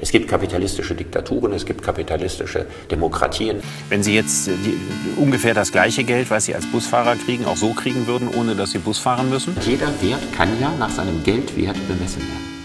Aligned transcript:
Es 0.00 0.12
gibt 0.12 0.28
kapitalistische 0.28 0.94
Diktaturen, 0.94 1.52
es 1.52 1.66
gibt 1.66 1.82
kapitalistische 1.82 2.66
Demokratien. 2.90 3.60
Wenn 3.88 4.02
Sie 4.02 4.14
jetzt 4.14 4.46
die, 4.46 4.78
ungefähr 5.16 5.54
das 5.54 5.72
gleiche 5.72 6.04
Geld, 6.04 6.30
was 6.30 6.44
Sie 6.44 6.54
als 6.54 6.66
Busfahrer 6.66 7.16
kriegen, 7.16 7.44
auch 7.46 7.56
so 7.56 7.72
kriegen 7.72 8.06
würden, 8.06 8.28
ohne 8.28 8.54
dass 8.54 8.70
Sie 8.70 8.78
Bus 8.78 8.98
fahren 8.98 9.28
müssen? 9.28 9.56
Jeder 9.62 9.88
Wert 10.00 10.22
kann 10.36 10.48
ja 10.60 10.72
nach 10.78 10.90
seinem 10.90 11.22
Geldwert 11.24 11.76
bemessen 11.88 12.22
werden. 12.22 12.58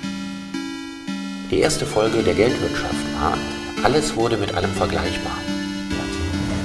Die 1.50 1.60
erste 1.60 1.86
Folge 1.86 2.24
der 2.24 2.34
Geldwirtschaft 2.34 2.94
war, 3.20 3.38
alles 3.84 4.16
wurde 4.16 4.38
mit 4.38 4.54
allem 4.54 4.72
vergleichbar. 4.72 5.38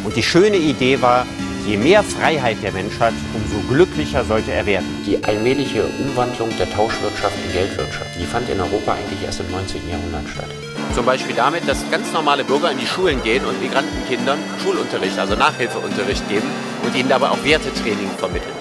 Und 0.05 0.16
die 0.16 0.23
schöne 0.23 0.57
Idee 0.57 1.00
war, 1.03 1.27
je 1.69 1.77
mehr 1.77 2.03
Freiheit 2.03 2.57
der 2.62 2.73
Mensch 2.73 2.98
hat, 2.98 3.12
umso 3.34 3.61
glücklicher 3.69 4.25
sollte 4.25 4.53
er 4.53 4.64
werden. 4.64 4.87
Die 5.05 5.23
allmähliche 5.23 5.84
Umwandlung 6.01 6.48
der 6.59 6.71
Tauschwirtschaft 6.71 7.37
in 7.45 7.52
Geldwirtschaft, 7.52 8.09
die 8.19 8.25
fand 8.25 8.48
in 8.48 8.59
Europa 8.59 8.95
eigentlich 8.95 9.23
erst 9.23 9.41
im 9.41 9.51
19. 9.51 9.87
Jahrhundert 9.87 10.27
statt. 10.33 10.48
Zum 10.95 11.05
Beispiel 11.05 11.37
damit, 11.37 11.69
dass 11.69 11.84
ganz 11.91 12.11
normale 12.15 12.43
Bürger 12.43 12.70
in 12.70 12.79
die 12.79 12.87
Schulen 12.87 13.23
gehen 13.23 13.45
und 13.45 13.60
Migrantenkindern 13.60 14.38
Schulunterricht, 14.62 15.19
also 15.19 15.34
Nachhilfeunterricht 15.34 16.27
geben 16.30 16.48
und 16.87 16.96
ihnen 16.96 17.10
dabei 17.10 17.29
auch 17.29 17.45
Wertetraining 17.45 18.10
vermitteln. 18.16 18.57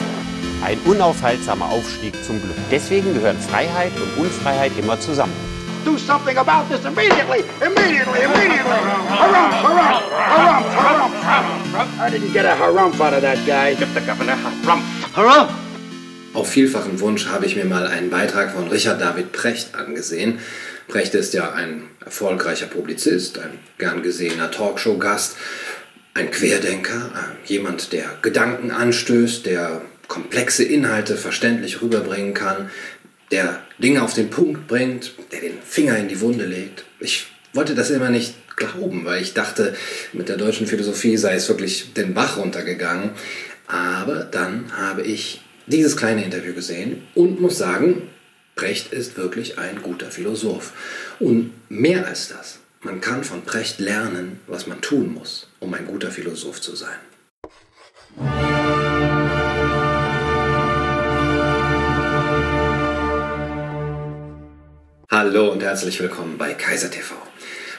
Ein 0.62 0.77
unaufhaltsamer 0.80 1.70
Aufstieg 1.70 2.13
zum 2.26 2.41
Glück. 2.41 2.58
Deswegen 2.71 3.13
gehören 3.13 3.40
Freiheit 3.40 3.94
und 3.96 4.26
Unfreiheit 4.26 4.74
immer 4.77 4.99
zusammen. 4.99 5.47
Do 5.88 5.98
something 5.98 6.36
about 6.36 6.68
this 6.68 6.84
immediately! 6.84 7.48
Immediately! 7.66 8.20
Immediately! 8.27 8.80
Harumph! 9.22 9.55
Harumph! 9.64 10.04
Harumph! 10.34 10.68
Harumph! 10.76 11.16
Harumph! 11.23 12.00
I 12.02 12.10
didn't 12.10 12.34
get 12.34 12.44
a 12.44 12.55
harumph 12.62 13.00
out 13.00 13.13
of 13.13 13.22
that 13.22 13.40
guy. 13.48 13.73
Give 13.73 13.94
the 13.94 14.02
governor 14.02 14.36
harumph! 14.36 14.84
Harumph! 15.13 15.50
Auf 16.34 16.50
vielfachen 16.50 17.00
Wunsch 17.00 17.27
habe 17.27 17.46
ich 17.46 17.55
mir 17.55 17.63
mal 17.63 17.88
einen 17.88 18.10
Beitrag 18.10 18.52
von 18.52 18.68
Richard 18.68 19.00
David 19.00 19.32
Precht 19.32 19.76
angesehen. 19.76 20.40
Precht 20.90 21.16
ist 21.16 21.34
ja 21.34 21.54
ein 21.54 21.84
erfolgreicher 22.04 22.68
Publizist, 22.68 23.40
ein 23.40 23.58
gern 23.77 24.04
gesehener 24.04 24.52
Talkshow-Gast, 24.52 25.38
ein 26.15 26.32
Querdenker, 26.32 27.12
jemand, 27.46 27.93
der 27.93 28.10
Gedanken 28.21 28.71
anstößt, 28.71 29.46
der 29.46 29.84
komplexe 30.10 30.63
Inhalte 30.63 31.15
verständlich 31.15 31.82
rüberbringen 31.82 32.34
kann, 32.34 32.71
der 33.32 33.62
Dinge 33.78 34.02
auf 34.04 34.14
den 34.14 34.30
Punkt 34.30 34.68
bringt, 34.68 35.14
der 35.32 35.42
den 35.42 35.62
Finger 35.62 35.98
in 35.98 36.08
die 36.08 36.22
Wunde 36.22 36.46
legt. 36.46 36.86
Ich 37.00 37.28
wollte 37.54 37.76
das 37.76 37.90
immer 37.90 38.10
nicht 38.10 38.36
glauben, 38.56 39.06
weil 39.06 39.22
ich 39.22 39.34
dachte, 39.34 39.76
mit 40.14 40.30
der 40.30 40.38
deutschen 40.38 40.68
Philosophie 40.68 41.18
sei 41.18 41.36
es 41.36 41.48
wirklich 41.48 41.94
den 41.94 42.14
Bach 42.14 42.38
runtergegangen. 42.38 43.12
Aber 43.68 44.24
dann 44.24 44.72
habe 44.76 45.04
ich 45.04 45.42
dieses 45.68 45.98
kleine 45.98 46.24
Interview 46.24 46.54
gesehen 46.54 47.04
und 47.16 47.42
muss 47.42 47.58
sagen, 47.58 48.10
Brecht 48.55 48.92
ist 48.92 49.18
wirklich 49.18 49.60
ein 49.60 49.82
guter 49.82 50.10
Philosoph. 50.10 50.74
Und 51.20 51.54
mehr 51.70 52.08
als 52.08 52.30
das, 52.30 52.60
man 52.82 53.02
kann 53.02 53.24
von 53.24 53.44
Brecht 53.44 53.80
lernen, 53.80 54.40
was 54.48 54.66
man 54.66 54.82
tun 54.82 55.14
muss, 55.14 55.48
um 55.60 55.74
ein 55.74 55.86
guter 55.86 56.12
Philosoph 56.12 56.62
zu 56.62 56.76
sein. 56.76 56.98
Hallo 65.09 65.53
und 65.53 65.63
herzlich 65.63 66.02
willkommen 66.02 66.38
bei 66.38 66.53
Kaiser 66.53 66.91
TV. 66.91 67.16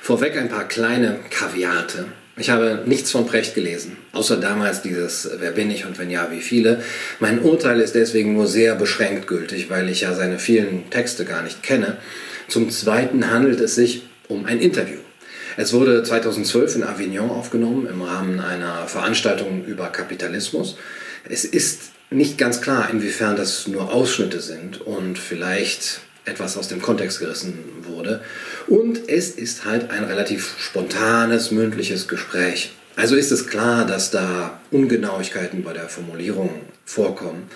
Vorweg 0.00 0.38
ein 0.38 0.48
paar 0.48 0.66
kleine 0.66 1.20
Kaviate. 1.28 2.06
Ich 2.38 2.48
habe 2.48 2.84
nichts 2.86 3.10
von 3.10 3.26
Precht 3.26 3.54
gelesen, 3.54 3.98
außer 4.12 4.38
damals 4.38 4.80
dieses 4.80 5.28
Wer 5.38 5.50
bin 5.50 5.70
ich 5.70 5.84
und 5.84 5.98
wenn 5.98 6.10
ja, 6.10 6.30
wie 6.30 6.40
viele. 6.40 6.82
Mein 7.20 7.42
Urteil 7.42 7.80
ist 7.80 7.94
deswegen 7.94 8.32
nur 8.32 8.46
sehr 8.46 8.76
beschränkt 8.76 9.26
gültig, 9.26 9.68
weil 9.68 9.90
ich 9.90 10.00
ja 10.00 10.14
seine 10.14 10.38
vielen 10.38 10.88
Texte 10.88 11.26
gar 11.26 11.42
nicht 11.42 11.62
kenne. 11.62 11.98
Zum 12.48 12.70
Zweiten 12.70 13.30
handelt 13.30 13.60
es 13.60 13.74
sich 13.74 14.04
um 14.28 14.46
ein 14.46 14.58
Interview. 14.58 15.00
Es 15.58 15.74
wurde 15.74 16.02
2012 16.02 16.76
in 16.76 16.82
Avignon 16.82 17.28
aufgenommen 17.28 17.86
im 17.88 18.00
Rahmen 18.00 18.40
einer 18.40 18.88
Veranstaltung 18.88 19.66
über 19.66 19.88
Kapitalismus. 19.88 20.78
Es 21.28 21.44
ist 21.44 21.90
nicht 22.08 22.38
ganz 22.38 22.62
klar, 22.62 22.88
inwiefern 22.90 23.36
das 23.36 23.68
nur 23.68 23.92
Ausschnitte 23.92 24.40
sind 24.40 24.80
und 24.80 25.18
vielleicht 25.18 26.00
etwas 26.28 26.56
aus 26.56 26.68
dem 26.68 26.82
Kontext 26.82 27.20
gerissen 27.20 27.58
wurde. 27.82 28.20
Und 28.66 29.08
es 29.08 29.30
ist 29.30 29.64
halt 29.64 29.90
ein 29.90 30.04
relativ 30.04 30.54
spontanes, 30.58 31.50
mündliches 31.50 32.08
Gespräch. 32.08 32.72
Also 32.96 33.16
ist 33.16 33.30
es 33.30 33.46
klar, 33.46 33.86
dass 33.86 34.10
da 34.10 34.60
Ungenauigkeiten 34.70 35.62
bei 35.62 35.72
der 35.72 35.88
Formulierung 35.88 36.50
vorkommen. 36.84 37.48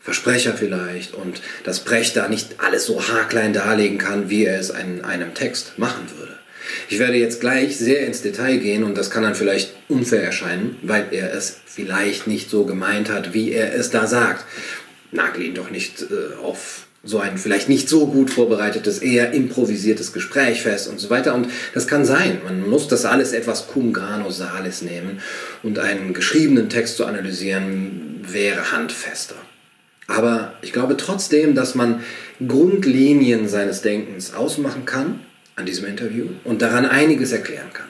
Versprecher 0.00 0.54
vielleicht 0.54 1.14
und 1.14 1.42
dass 1.64 1.80
Brecht 1.80 2.16
da 2.16 2.28
nicht 2.28 2.56
alles 2.58 2.86
so 2.86 3.06
haarklein 3.06 3.52
darlegen 3.52 3.98
kann, 3.98 4.30
wie 4.30 4.44
er 4.44 4.58
es 4.58 4.70
in 4.70 5.02
einem 5.04 5.34
Text 5.34 5.78
machen 5.78 6.06
würde. 6.18 6.38
Ich 6.88 6.98
werde 6.98 7.16
jetzt 7.16 7.40
gleich 7.40 7.76
sehr 7.76 8.06
ins 8.06 8.22
Detail 8.22 8.58
gehen 8.58 8.84
und 8.84 8.96
das 8.96 9.10
kann 9.10 9.22
dann 9.22 9.34
vielleicht 9.34 9.74
unfair 9.88 10.22
erscheinen, 10.22 10.78
weil 10.82 11.06
er 11.10 11.34
es 11.34 11.56
vielleicht 11.66 12.26
nicht 12.26 12.50
so 12.50 12.64
gemeint 12.64 13.10
hat, 13.10 13.34
wie 13.34 13.52
er 13.52 13.74
es 13.74 13.90
da 13.90 14.06
sagt. 14.06 14.44
Nagel 15.12 15.44
ihn 15.44 15.54
doch 15.54 15.70
nicht 15.70 16.02
äh, 16.02 16.36
auf 16.42 16.86
so 17.02 17.18
ein 17.18 17.38
vielleicht 17.38 17.68
nicht 17.68 17.88
so 17.88 18.06
gut 18.06 18.30
vorbereitetes, 18.30 18.98
eher 18.98 19.32
improvisiertes 19.32 20.12
Gespräch 20.12 20.62
fest 20.62 20.88
und 20.88 21.00
so 21.00 21.08
weiter. 21.08 21.34
Und 21.34 21.48
das 21.72 21.86
kann 21.86 22.04
sein. 22.04 22.40
Man 22.44 22.68
muss 22.68 22.88
das 22.88 23.04
alles 23.04 23.32
etwas 23.32 23.68
cum 23.68 23.92
grano 23.92 24.30
salis 24.30 24.82
nehmen 24.82 25.20
und 25.62 25.78
einen 25.78 26.12
geschriebenen 26.12 26.68
Text 26.68 26.96
zu 26.96 27.06
analysieren 27.06 28.20
wäre 28.22 28.72
handfester. 28.72 29.36
Aber 30.06 30.54
ich 30.60 30.72
glaube 30.72 30.96
trotzdem, 30.96 31.54
dass 31.54 31.74
man 31.74 32.02
Grundlinien 32.46 33.48
seines 33.48 33.80
Denkens 33.80 34.34
ausmachen 34.34 34.84
kann 34.84 35.20
an 35.56 35.66
diesem 35.66 35.86
Interview 35.86 36.26
und 36.44 36.62
daran 36.62 36.84
einiges 36.84 37.32
erklären 37.32 37.72
kann. 37.72 37.86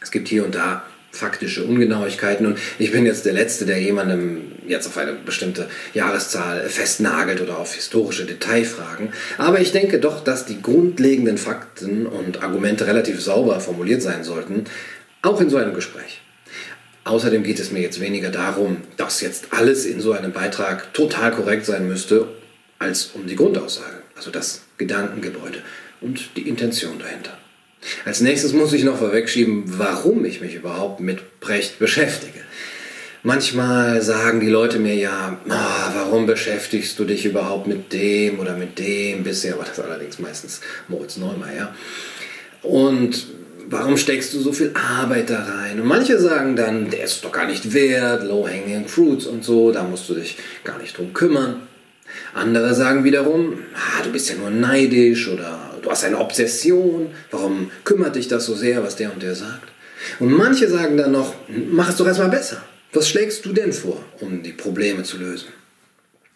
Es 0.00 0.10
gibt 0.10 0.28
hier 0.28 0.44
und 0.44 0.54
da 0.54 0.84
faktische 1.10 1.64
Ungenauigkeiten. 1.64 2.46
Und 2.46 2.58
ich 2.78 2.92
bin 2.92 3.06
jetzt 3.06 3.26
der 3.26 3.32
Letzte, 3.32 3.66
der 3.66 3.80
jemandem 3.80 4.52
jetzt 4.68 4.86
auf 4.86 4.98
eine 4.98 5.12
bestimmte 5.12 5.68
Jahreszahl 5.94 6.68
festnagelt 6.68 7.40
oder 7.40 7.58
auf 7.58 7.74
historische 7.74 8.24
Detailfragen. 8.24 9.12
Aber 9.38 9.60
ich 9.60 9.72
denke 9.72 9.98
doch, 9.98 10.22
dass 10.22 10.46
die 10.46 10.60
grundlegenden 10.60 11.38
Fakten 11.38 12.06
und 12.06 12.42
Argumente 12.42 12.86
relativ 12.86 13.20
sauber 13.20 13.60
formuliert 13.60 14.02
sein 14.02 14.24
sollten, 14.24 14.64
auch 15.22 15.40
in 15.40 15.50
so 15.50 15.56
einem 15.56 15.74
Gespräch. 15.74 16.20
Außerdem 17.04 17.44
geht 17.44 17.60
es 17.60 17.70
mir 17.70 17.80
jetzt 17.80 18.00
weniger 18.00 18.30
darum, 18.30 18.78
dass 18.96 19.20
jetzt 19.20 19.52
alles 19.52 19.86
in 19.86 20.00
so 20.00 20.12
einem 20.12 20.32
Beitrag 20.32 20.92
total 20.92 21.30
korrekt 21.30 21.64
sein 21.64 21.86
müsste, 21.86 22.26
als 22.78 23.10
um 23.14 23.26
die 23.26 23.36
Grundaussage, 23.36 24.02
also 24.16 24.30
das 24.30 24.62
Gedankengebäude 24.76 25.62
und 26.00 26.36
die 26.36 26.48
Intention 26.48 26.98
dahinter. 26.98 27.38
Als 28.04 28.20
nächstes 28.20 28.52
muss 28.52 28.72
ich 28.72 28.84
noch 28.84 28.98
vorwegschieben, 28.98 29.78
warum 29.78 30.24
ich 30.24 30.40
mich 30.40 30.54
überhaupt 30.54 31.00
mit 31.00 31.40
Brecht 31.40 31.78
beschäftige. 31.78 32.40
Manchmal 33.26 34.02
sagen 34.02 34.38
die 34.38 34.48
Leute 34.48 34.78
mir 34.78 34.94
ja, 34.94 35.36
oh, 35.48 35.94
warum 35.94 36.26
beschäftigst 36.26 36.96
du 36.96 37.04
dich 37.04 37.26
überhaupt 37.26 37.66
mit 37.66 37.92
dem 37.92 38.38
oder 38.38 38.56
mit 38.56 38.78
dem? 38.78 39.24
Bisher 39.24 39.58
war 39.58 39.64
das 39.64 39.80
allerdings 39.80 40.20
meistens 40.20 40.60
Moritz 40.86 41.16
Neumeier. 41.16 41.74
Und 42.62 43.26
warum 43.68 43.96
steckst 43.96 44.32
du 44.32 44.38
so 44.38 44.52
viel 44.52 44.72
Arbeit 44.74 45.28
da 45.28 45.42
rein? 45.42 45.80
Und 45.80 45.88
manche 45.88 46.20
sagen 46.20 46.54
dann, 46.54 46.88
der 46.88 47.02
ist 47.02 47.24
doch 47.24 47.32
gar 47.32 47.48
nicht 47.48 47.74
wert, 47.74 48.22
low-hanging 48.22 48.86
fruits 48.86 49.26
und 49.26 49.42
so, 49.42 49.72
da 49.72 49.82
musst 49.82 50.08
du 50.08 50.14
dich 50.14 50.38
gar 50.62 50.78
nicht 50.78 50.96
drum 50.96 51.12
kümmern. 51.12 51.62
Andere 52.32 52.76
sagen 52.76 53.02
wiederum, 53.02 53.58
ah, 53.74 54.04
du 54.04 54.12
bist 54.12 54.28
ja 54.28 54.36
nur 54.36 54.50
neidisch 54.50 55.26
oder 55.26 55.74
du 55.82 55.90
hast 55.90 56.04
eine 56.04 56.18
Obsession, 56.18 57.10
warum 57.32 57.72
kümmert 57.82 58.14
dich 58.14 58.28
das 58.28 58.46
so 58.46 58.54
sehr, 58.54 58.84
was 58.84 58.94
der 58.94 59.12
und 59.12 59.20
der 59.20 59.34
sagt? 59.34 59.72
Und 60.20 60.30
manche 60.30 60.68
sagen 60.68 60.96
dann 60.96 61.10
noch, 61.10 61.34
mach 61.72 61.88
es 61.88 61.96
doch 61.96 62.06
erstmal 62.06 62.30
besser. 62.30 62.62
Was 62.92 63.08
schlägst 63.08 63.44
du 63.44 63.52
denn 63.52 63.72
vor, 63.72 64.02
um 64.20 64.42
die 64.42 64.52
Probleme 64.52 65.02
zu 65.02 65.18
lösen? 65.18 65.48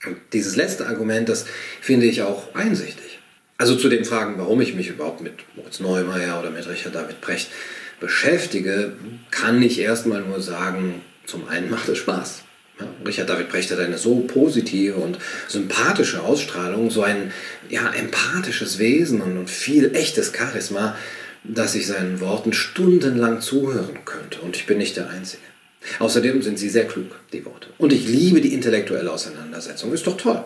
Und 0.06 0.16
dieses 0.32 0.56
letzte 0.56 0.86
Argument, 0.86 1.28
das 1.28 1.46
finde 1.80 2.06
ich 2.06 2.22
auch 2.22 2.54
einsichtig. 2.54 3.18
Also 3.58 3.76
zu 3.76 3.90
den 3.90 4.06
Fragen, 4.06 4.38
warum 4.38 4.60
ich 4.62 4.74
mich 4.74 4.88
überhaupt 4.88 5.20
mit 5.20 5.34
Moritz 5.54 5.80
Neumeier 5.80 6.40
oder 6.40 6.50
mit 6.50 6.66
Richard 6.66 6.94
David 6.94 7.20
Brecht 7.20 7.50
beschäftige, 8.00 8.94
kann 9.30 9.62
ich 9.62 9.78
erstmal 9.78 10.22
nur 10.22 10.40
sagen, 10.40 11.02
zum 11.26 11.46
einen 11.46 11.68
macht 11.68 11.88
es 11.90 11.98
Spaß. 11.98 12.42
Ja, 12.80 12.88
Richard 13.06 13.28
David 13.28 13.50
Brecht 13.50 13.70
hat 13.70 13.78
eine 13.78 13.98
so 13.98 14.20
positive 14.20 14.94
und 14.94 15.18
sympathische 15.46 16.22
Ausstrahlung, 16.22 16.90
so 16.90 17.02
ein 17.02 17.32
ja, 17.68 17.90
empathisches 17.92 18.78
Wesen 18.78 19.20
und, 19.20 19.36
und 19.36 19.50
viel 19.50 19.94
echtes 19.94 20.32
Charisma, 20.34 20.96
dass 21.44 21.74
ich 21.74 21.86
seinen 21.86 22.20
Worten 22.20 22.54
stundenlang 22.54 23.42
zuhören 23.42 23.98
könnte. 24.06 24.40
Und 24.40 24.56
ich 24.56 24.64
bin 24.64 24.78
nicht 24.78 24.96
der 24.96 25.10
Einzige. 25.10 25.42
Außerdem 25.98 26.42
sind 26.42 26.58
sie 26.58 26.68
sehr 26.68 26.86
klug, 26.86 27.10
die 27.32 27.44
Worte. 27.44 27.68
Und 27.78 27.92
ich 27.92 28.06
liebe 28.06 28.40
die 28.40 28.54
intellektuelle 28.54 29.10
Auseinandersetzung. 29.10 29.92
Ist 29.92 30.06
doch 30.06 30.16
toll. 30.16 30.42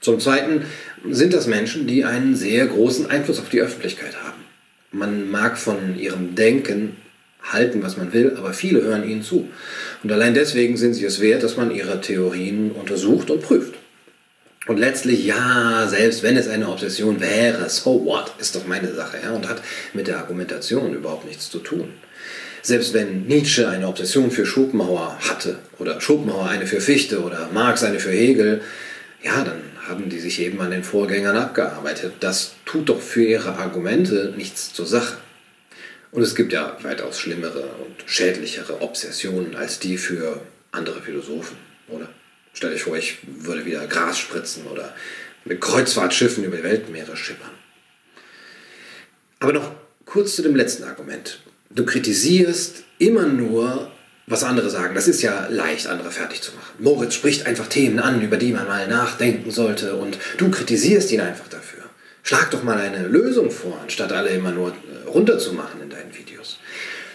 Zum 0.00 0.18
Zweiten 0.18 0.64
sind 1.08 1.32
das 1.32 1.46
Menschen, 1.46 1.86
die 1.86 2.04
einen 2.04 2.34
sehr 2.34 2.66
großen 2.66 3.08
Einfluss 3.08 3.38
auf 3.38 3.50
die 3.50 3.60
Öffentlichkeit 3.60 4.16
haben. 4.22 4.42
Man 4.90 5.30
mag 5.30 5.58
von 5.58 5.98
ihrem 5.98 6.34
Denken 6.34 6.96
halten, 7.42 7.82
was 7.82 7.96
man 7.96 8.12
will, 8.12 8.34
aber 8.36 8.52
viele 8.52 8.82
hören 8.82 9.08
ihnen 9.08 9.22
zu. 9.22 9.48
Und 10.02 10.12
allein 10.12 10.34
deswegen 10.34 10.76
sind 10.76 10.94
sie 10.94 11.04
es 11.04 11.20
wert, 11.20 11.42
dass 11.42 11.56
man 11.56 11.74
ihre 11.74 12.00
Theorien 12.00 12.72
untersucht 12.72 13.30
und 13.30 13.42
prüft. 13.42 13.74
Und 14.66 14.78
letztlich, 14.78 15.24
ja, 15.24 15.86
selbst 15.88 16.22
wenn 16.22 16.36
es 16.36 16.48
eine 16.48 16.68
Obsession 16.68 17.20
wäre, 17.20 17.68
so 17.68 18.04
what, 18.04 18.32
ist 18.38 18.54
doch 18.54 18.66
meine 18.66 18.94
Sache, 18.94 19.18
ja, 19.22 19.32
und 19.32 19.48
hat 19.48 19.60
mit 19.92 20.06
der 20.06 20.18
Argumentation 20.18 20.94
überhaupt 20.94 21.26
nichts 21.26 21.50
zu 21.50 21.58
tun. 21.58 21.92
Selbst 22.62 22.94
wenn 22.94 23.26
Nietzsche 23.26 23.68
eine 23.68 23.88
Obsession 23.88 24.30
für 24.30 24.46
Schopenhauer 24.46 25.18
hatte, 25.20 25.58
oder 25.78 26.00
Schopenhauer 26.00 26.48
eine 26.48 26.66
für 26.66 26.80
Fichte, 26.80 27.22
oder 27.22 27.50
Marx 27.52 27.82
eine 27.82 27.98
für 27.98 28.12
Hegel, 28.12 28.62
ja, 29.22 29.44
dann 29.44 29.60
haben 29.88 30.08
die 30.08 30.20
sich 30.20 30.40
eben 30.40 30.60
an 30.60 30.70
den 30.70 30.84
Vorgängern 30.84 31.36
abgearbeitet. 31.36 32.14
Das 32.20 32.52
tut 32.64 32.88
doch 32.88 33.00
für 33.00 33.24
ihre 33.24 33.56
Argumente 33.56 34.32
nichts 34.36 34.72
zur 34.72 34.86
Sache. 34.86 35.16
Und 36.12 36.22
es 36.22 36.34
gibt 36.34 36.52
ja 36.52 36.76
weitaus 36.82 37.18
schlimmere 37.18 37.62
und 37.62 37.96
schädlichere 38.06 38.80
Obsessionen 38.80 39.56
als 39.56 39.78
die 39.78 39.98
für 39.98 40.40
andere 40.70 41.00
Philosophen, 41.02 41.56
oder? 41.88 42.08
Stell 42.52 42.72
euch 42.74 42.82
vor, 42.82 42.96
ich 42.96 43.18
würde 43.26 43.64
wieder 43.64 43.86
Gras 43.86 44.18
spritzen 44.18 44.66
oder 44.66 44.94
mit 45.44 45.60
Kreuzfahrtschiffen 45.60 46.44
über 46.44 46.58
die 46.58 46.62
Weltmeere 46.62 47.16
schippern. 47.16 47.50
Aber 49.40 49.52
noch 49.52 49.72
kurz 50.04 50.36
zu 50.36 50.42
dem 50.42 50.54
letzten 50.54 50.84
Argument. 50.84 51.41
Du 51.74 51.84
kritisierst 51.84 52.84
immer 52.98 53.26
nur, 53.26 53.90
was 54.26 54.44
andere 54.44 54.70
sagen. 54.70 54.94
Das 54.94 55.08
ist 55.08 55.22
ja 55.22 55.46
leicht, 55.48 55.86
andere 55.86 56.10
fertig 56.10 56.42
zu 56.42 56.52
machen. 56.52 56.74
Moritz 56.78 57.14
spricht 57.14 57.46
einfach 57.46 57.66
Themen 57.66 57.98
an, 57.98 58.22
über 58.22 58.36
die 58.36 58.52
man 58.52 58.66
mal 58.66 58.86
nachdenken 58.88 59.50
sollte 59.50 59.96
und 59.96 60.18
du 60.38 60.50
kritisierst 60.50 61.10
ihn 61.12 61.20
einfach 61.20 61.48
dafür. 61.48 61.82
Schlag 62.22 62.50
doch 62.50 62.62
mal 62.62 62.78
eine 62.78 63.08
Lösung 63.08 63.50
vor, 63.50 63.78
anstatt 63.82 64.12
alle 64.12 64.30
immer 64.30 64.52
nur 64.52 64.68
äh, 64.68 65.08
runterzumachen 65.08 65.82
in 65.82 65.90
deinen 65.90 66.14
Videos. 66.16 66.58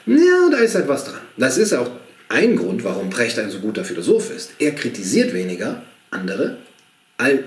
Ja, 0.06 0.50
da 0.52 0.58
ist 0.58 0.76
etwas 0.76 1.06
dran. 1.06 1.22
Das 1.38 1.58
ist 1.58 1.74
auch 1.74 1.90
ein 2.30 2.56
Grund, 2.56 2.84
warum 2.84 3.10
Precht 3.10 3.40
ein 3.40 3.50
so 3.50 3.60
guter 3.60 3.86
Philosoph 3.86 4.32
ist. 4.36 4.52
Er 4.60 4.72
kritisiert 4.72 5.34
weniger 5.34 5.84
andere, 6.12 6.58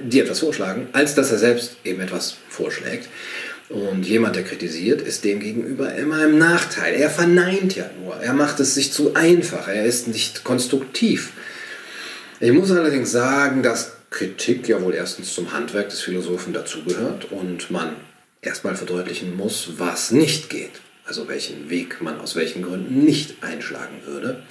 die 0.05 0.21
etwas 0.21 0.41
vorschlagen, 0.41 0.89
als 0.93 1.15
dass 1.15 1.31
er 1.31 1.39
selbst 1.39 1.77
eben 1.85 2.01
etwas 2.01 2.37
vorschlägt. 2.49 3.09
Und 3.71 4.07
jemand, 4.07 4.37
der 4.37 4.43
kritisiert, 4.43 5.01
ist 5.01 5.25
demgegenüber 5.25 5.95
immer 5.95 6.25
im 6.25 6.39
Nachteil. 6.39 6.95
Er 6.95 7.09
verneint 7.09 7.77
ja 7.77 7.89
nur. 8.03 8.17
Er 8.17 8.33
macht 8.33 8.61
es 8.61 8.75
sich 8.75 8.93
zu 8.93 9.15
einfach. 9.15 9.69
Er 9.69 9.85
ist 9.85 10.09
nicht 10.09 10.45
konstruktiv. 10.45 11.31
Ich 12.41 12.53
muss 12.53 12.71
allerdings 12.71 13.13
sagen, 13.13 13.63
dass 13.63 13.93
Kritik 14.11 14.69
ja 14.69 14.83
wohl 14.83 14.95
erstens 14.95 15.33
zum 15.33 15.53
Handwerk 15.53 15.89
des 15.89 16.01
Philosophen 16.01 16.53
dazugehört 16.53 17.31
und 17.31 17.71
man 17.71 17.95
erstmal 18.43 18.75
verdeutlichen 18.75 19.37
muss, 19.37 19.75
was 19.79 20.11
nicht 20.11 20.51
geht 20.51 20.81
also 21.11 21.27
welchen 21.27 21.69
Weg 21.69 22.01
man 22.01 22.21
aus 22.21 22.37
welchen 22.37 22.63
Gründen 22.63 23.05
nicht 23.05 23.43
einschlagen 23.43 23.97
würde. 24.07 24.45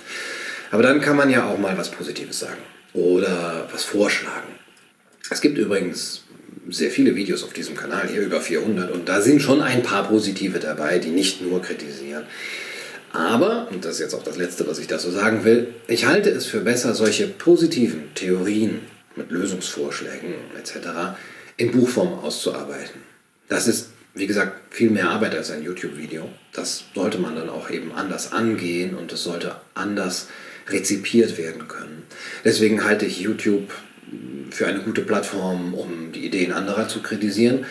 Aber 0.71 0.83
dann 0.83 0.99
kann 0.99 1.15
man 1.15 1.29
ja 1.29 1.47
auch 1.47 1.57
mal 1.57 1.77
was 1.77 1.89
Positives 1.89 2.39
sagen 2.39 2.61
oder 2.93 3.69
was 3.71 3.85
vorschlagen. 3.85 4.49
Es 5.29 5.39
gibt 5.39 5.57
übrigens 5.57 6.25
sehr 6.71 6.91
viele 6.91 7.15
Videos 7.15 7.43
auf 7.43 7.53
diesem 7.53 7.75
Kanal, 7.75 8.07
hier 8.07 8.21
über 8.21 8.41
400, 8.41 8.91
und 8.91 9.09
da 9.09 9.21
sind 9.21 9.41
schon 9.41 9.61
ein 9.61 9.83
paar 9.83 10.07
positive 10.07 10.59
dabei, 10.59 10.99
die 10.99 11.09
nicht 11.09 11.41
nur 11.41 11.61
kritisieren. 11.61 12.23
Aber, 13.11 13.67
und 13.71 13.85
das 13.85 13.93
ist 13.95 14.01
jetzt 14.01 14.13
auch 14.13 14.23
das 14.23 14.37
Letzte, 14.37 14.67
was 14.67 14.79
ich 14.79 14.87
dazu 14.87 15.09
sagen 15.09 15.43
will, 15.43 15.73
ich 15.87 16.05
halte 16.05 16.29
es 16.29 16.45
für 16.45 16.59
besser, 16.59 16.93
solche 16.93 17.27
positiven 17.27 18.13
Theorien 18.13 18.81
mit 19.15 19.31
Lösungsvorschlägen 19.31 20.35
etc. 20.57 21.17
in 21.57 21.71
Buchform 21.71 22.19
auszuarbeiten. 22.19 23.01
Das 23.47 23.67
ist 23.67 23.89
wie 24.13 24.27
gesagt, 24.27 24.73
viel 24.73 24.89
mehr 24.89 25.09
Arbeit 25.09 25.35
als 25.35 25.51
ein 25.51 25.63
YouTube-Video. 25.63 26.29
Das 26.53 26.85
sollte 26.95 27.19
man 27.19 27.35
dann 27.35 27.49
auch 27.49 27.69
eben 27.69 27.91
anders 27.91 28.31
angehen 28.31 28.95
und 28.95 29.11
es 29.11 29.23
sollte 29.23 29.55
anders 29.75 30.27
rezipiert 30.67 31.37
werden 31.37 31.67
können. 31.67 32.03
Deswegen 32.43 32.83
halte 32.83 33.05
ich 33.05 33.21
YouTube 33.21 33.71
für 34.51 34.67
eine 34.67 34.79
gute 34.79 35.01
Plattform, 35.01 35.73
um 35.73 36.11
die 36.11 36.25
Ideen 36.25 36.51
anderer 36.51 36.87
zu 36.87 37.01
kritisieren, 37.01 37.65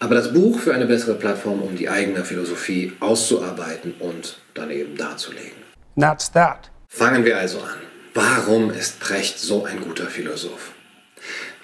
aber 0.00 0.14
das 0.14 0.32
Buch 0.32 0.60
für 0.60 0.74
eine 0.74 0.86
bessere 0.86 1.14
Plattform, 1.14 1.62
um 1.62 1.76
die 1.76 1.88
eigene 1.88 2.24
Philosophie 2.24 2.92
auszuarbeiten 3.00 3.94
und 3.98 4.38
dann 4.54 4.70
eben 4.70 4.96
darzulegen. 4.96 5.58
That's 5.98 6.30
that. 6.32 6.70
Fangen 6.88 7.24
wir 7.24 7.38
also 7.38 7.58
an. 7.60 7.78
Warum 8.14 8.70
ist 8.70 9.00
Precht 9.00 9.38
so 9.38 9.64
ein 9.64 9.80
guter 9.80 10.06
Philosoph? 10.06 10.72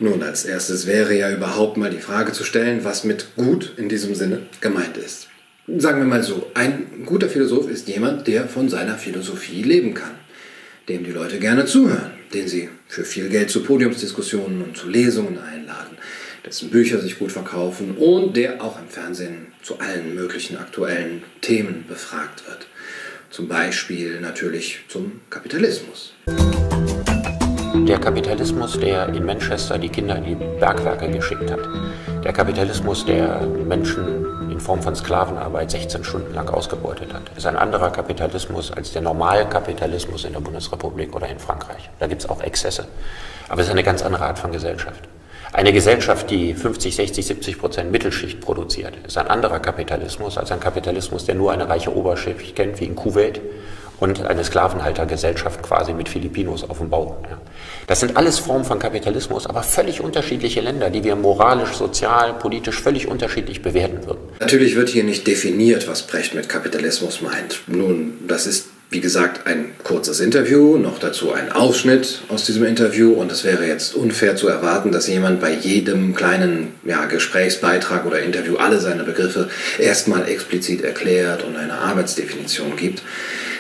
Nun, 0.01 0.23
als 0.23 0.45
erstes 0.45 0.87
wäre 0.87 1.15
ja 1.15 1.31
überhaupt 1.31 1.77
mal 1.77 1.91
die 1.91 2.01
Frage 2.01 2.33
zu 2.33 2.43
stellen, 2.43 2.85
was 2.85 3.05
mit 3.05 3.37
gut 3.37 3.75
in 3.77 3.89
diesem 3.89 4.15
Sinne 4.15 4.43
gemeint 4.61 4.97
ist. 4.97 5.29
Sagen 5.67 5.99
wir 5.99 6.07
mal 6.07 6.23
so, 6.23 6.51
ein 6.55 7.05
guter 7.07 7.29
Philosoph 7.29 7.71
ist 7.71 7.89
jemand, 7.89 8.27
der 8.27 8.49
von 8.49 8.69
seiner 8.69 8.99
Philosophie 8.99 9.63
leben 9.63 9.95
kann, 9.95 10.17
dem 10.89 11.05
die 11.05 11.13
Leute 11.13 11.39
gerne 11.39 11.65
zuhören, 11.65 12.11
den 12.35 12.49
sie 12.49 12.69
für 12.95 13.05
viel 13.05 13.29
Geld 13.29 13.51
zu 13.51 13.65
Podiumsdiskussionen 13.65 14.63
und 14.63 14.77
zu 14.77 14.89
Lesungen 14.89 15.39
einladen, 15.39 15.99
dessen 16.47 16.71
Bücher 16.71 17.01
sich 17.01 17.19
gut 17.19 17.33
verkaufen 17.33 17.97
und 17.97 18.37
der 18.37 18.63
auch 18.63 18.79
im 18.79 18.87
Fernsehen 18.89 19.49
zu 19.63 19.81
allen 19.81 20.15
möglichen 20.15 20.57
aktuellen 20.57 21.25
Themen 21.41 21.85
befragt 21.89 22.47
wird. 22.47 22.69
Zum 23.31 23.49
Beispiel 23.49 24.21
natürlich 24.21 24.85
zum 24.89 25.21
Kapitalismus. 25.29 26.15
Der 27.89 27.99
Kapitalismus, 27.99 28.79
der 28.79 29.09
in 29.09 29.27
Manchester 29.27 29.77
die 29.77 29.89
Kinder 29.89 30.17
in 30.17 30.25
die 30.25 30.37
Bergwerke 30.61 31.11
geschickt 31.11 31.51
hat. 31.51 31.69
Der 32.23 32.33
Kapitalismus, 32.33 33.05
der 33.05 33.41
Menschen 33.67 34.44
in 34.55 34.61
Form 34.61 34.81
von 34.83 34.95
Sklavenarbeit 34.95 35.73
16 35.73 36.05
Stunden 36.05 36.33
lang 36.33 36.49
ausgebeutet 36.49 37.13
hat, 37.13 37.23
ist 37.37 37.45
ein 37.45 37.57
anderer 37.57 37.91
Kapitalismus 37.91 38.71
als 38.71 38.93
der 38.93 39.03
Normalkapitalismus 39.03 40.25
in 40.25 40.33
der 40.33 40.41
Bundesrepublik 40.41 41.15
oder 41.15 41.27
in 41.27 41.41
Frankreich. 41.41 41.91
Da 41.99 42.07
gibt 42.07 42.23
es 42.23 42.31
auch 42.31 42.41
Exzesse. 42.41 42.87
Aber 43.49 43.61
es 43.61 43.67
ist 43.67 43.73
eine 43.73 43.83
ganz 43.83 44.03
andere 44.03 44.25
Art 44.25 44.39
von 44.39 44.53
Gesellschaft. 44.53 45.03
Eine 45.53 45.73
Gesellschaft, 45.73 46.31
die 46.31 46.55
50, 46.55 46.95
60, 46.95 47.27
70 47.27 47.59
Prozent 47.59 47.91
Mittelschicht 47.91 48.41
produziert, 48.41 48.95
ist 49.05 49.19
ein 49.19 49.27
anderer 49.27 49.59
Kapitalismus 49.59 50.39
als 50.39 50.53
ein 50.53 50.61
Kapitalismus, 50.61 51.25
der 51.25 51.35
nur 51.35 51.51
eine 51.51 51.69
reiche 51.69 51.95
Oberschicht 51.95 52.55
kennt, 52.55 52.79
wie 52.81 52.85
in 52.85 52.95
Kuwait 52.95 53.41
und 54.01 54.27
eine 54.27 54.45
Sklavenhaltergesellschaft 54.45 55.63
quasi 55.63 55.93
mit 55.93 56.09
Filipinos 56.09 56.69
auf 56.69 56.79
dem 56.79 56.91
Bau. 56.91 57.23
Ja. 57.29 57.39
Das 57.87 58.01
sind 58.01 58.17
alles 58.17 58.39
Formen 58.39 58.65
von 58.65 58.79
Kapitalismus, 58.79 59.47
aber 59.47 59.63
völlig 59.63 60.01
unterschiedliche 60.01 60.61
Länder, 60.61 60.91
die 60.91 61.05
wir 61.05 61.17
moralisch, 61.17 61.73
sozial, 61.73 62.35
politisch 62.35 62.81
völlig 62.81 63.09
unterschiedlich 63.09 63.63
bewerten 63.63 64.07
würden. 64.07 64.21
Natürlich 64.41 64.77
wird 64.77 64.89
hier 64.89 65.05
nicht 65.05 65.27
definiert, 65.27 65.89
was 65.89 66.03
Brecht 66.03 66.35
mit 66.35 66.49
Kapitalismus 66.49 67.21
meint. 67.21 67.61
Nun, 67.67 68.15
das 68.27 68.47
ist 68.47 68.69
wie 68.95 69.01
gesagt, 69.01 69.49
ein 69.49 69.73
kurzes 69.83 70.21
Interview, 70.21 70.79
noch 70.79 71.01
dazu 71.01 71.33
ein 71.33 71.51
Ausschnitt 71.51 72.21
aus 72.29 72.47
diesem 72.47 72.65
Interview 72.65 73.13
und 73.13 73.33
es 73.33 73.43
wäre 73.43 73.67
jetzt 73.67 73.97
unfair 73.97 74.37
zu 74.37 74.47
erwarten, 74.47 74.93
dass 74.93 75.09
jemand 75.09 75.41
bei 75.41 75.53
jedem 75.53 76.15
kleinen 76.15 76.69
ja, 76.85 77.07
Gesprächsbeitrag 77.07 78.07
oder 78.07 78.21
Interview 78.21 78.55
alle 78.57 78.81
seine 78.81 79.03
Begriffe 79.03 79.49
erstmal 79.81 80.29
explizit 80.29 80.83
erklärt 80.83 81.43
und 81.43 81.57
eine 81.57 81.75
Arbeitsdefinition 81.75 82.77
gibt. 82.77 83.03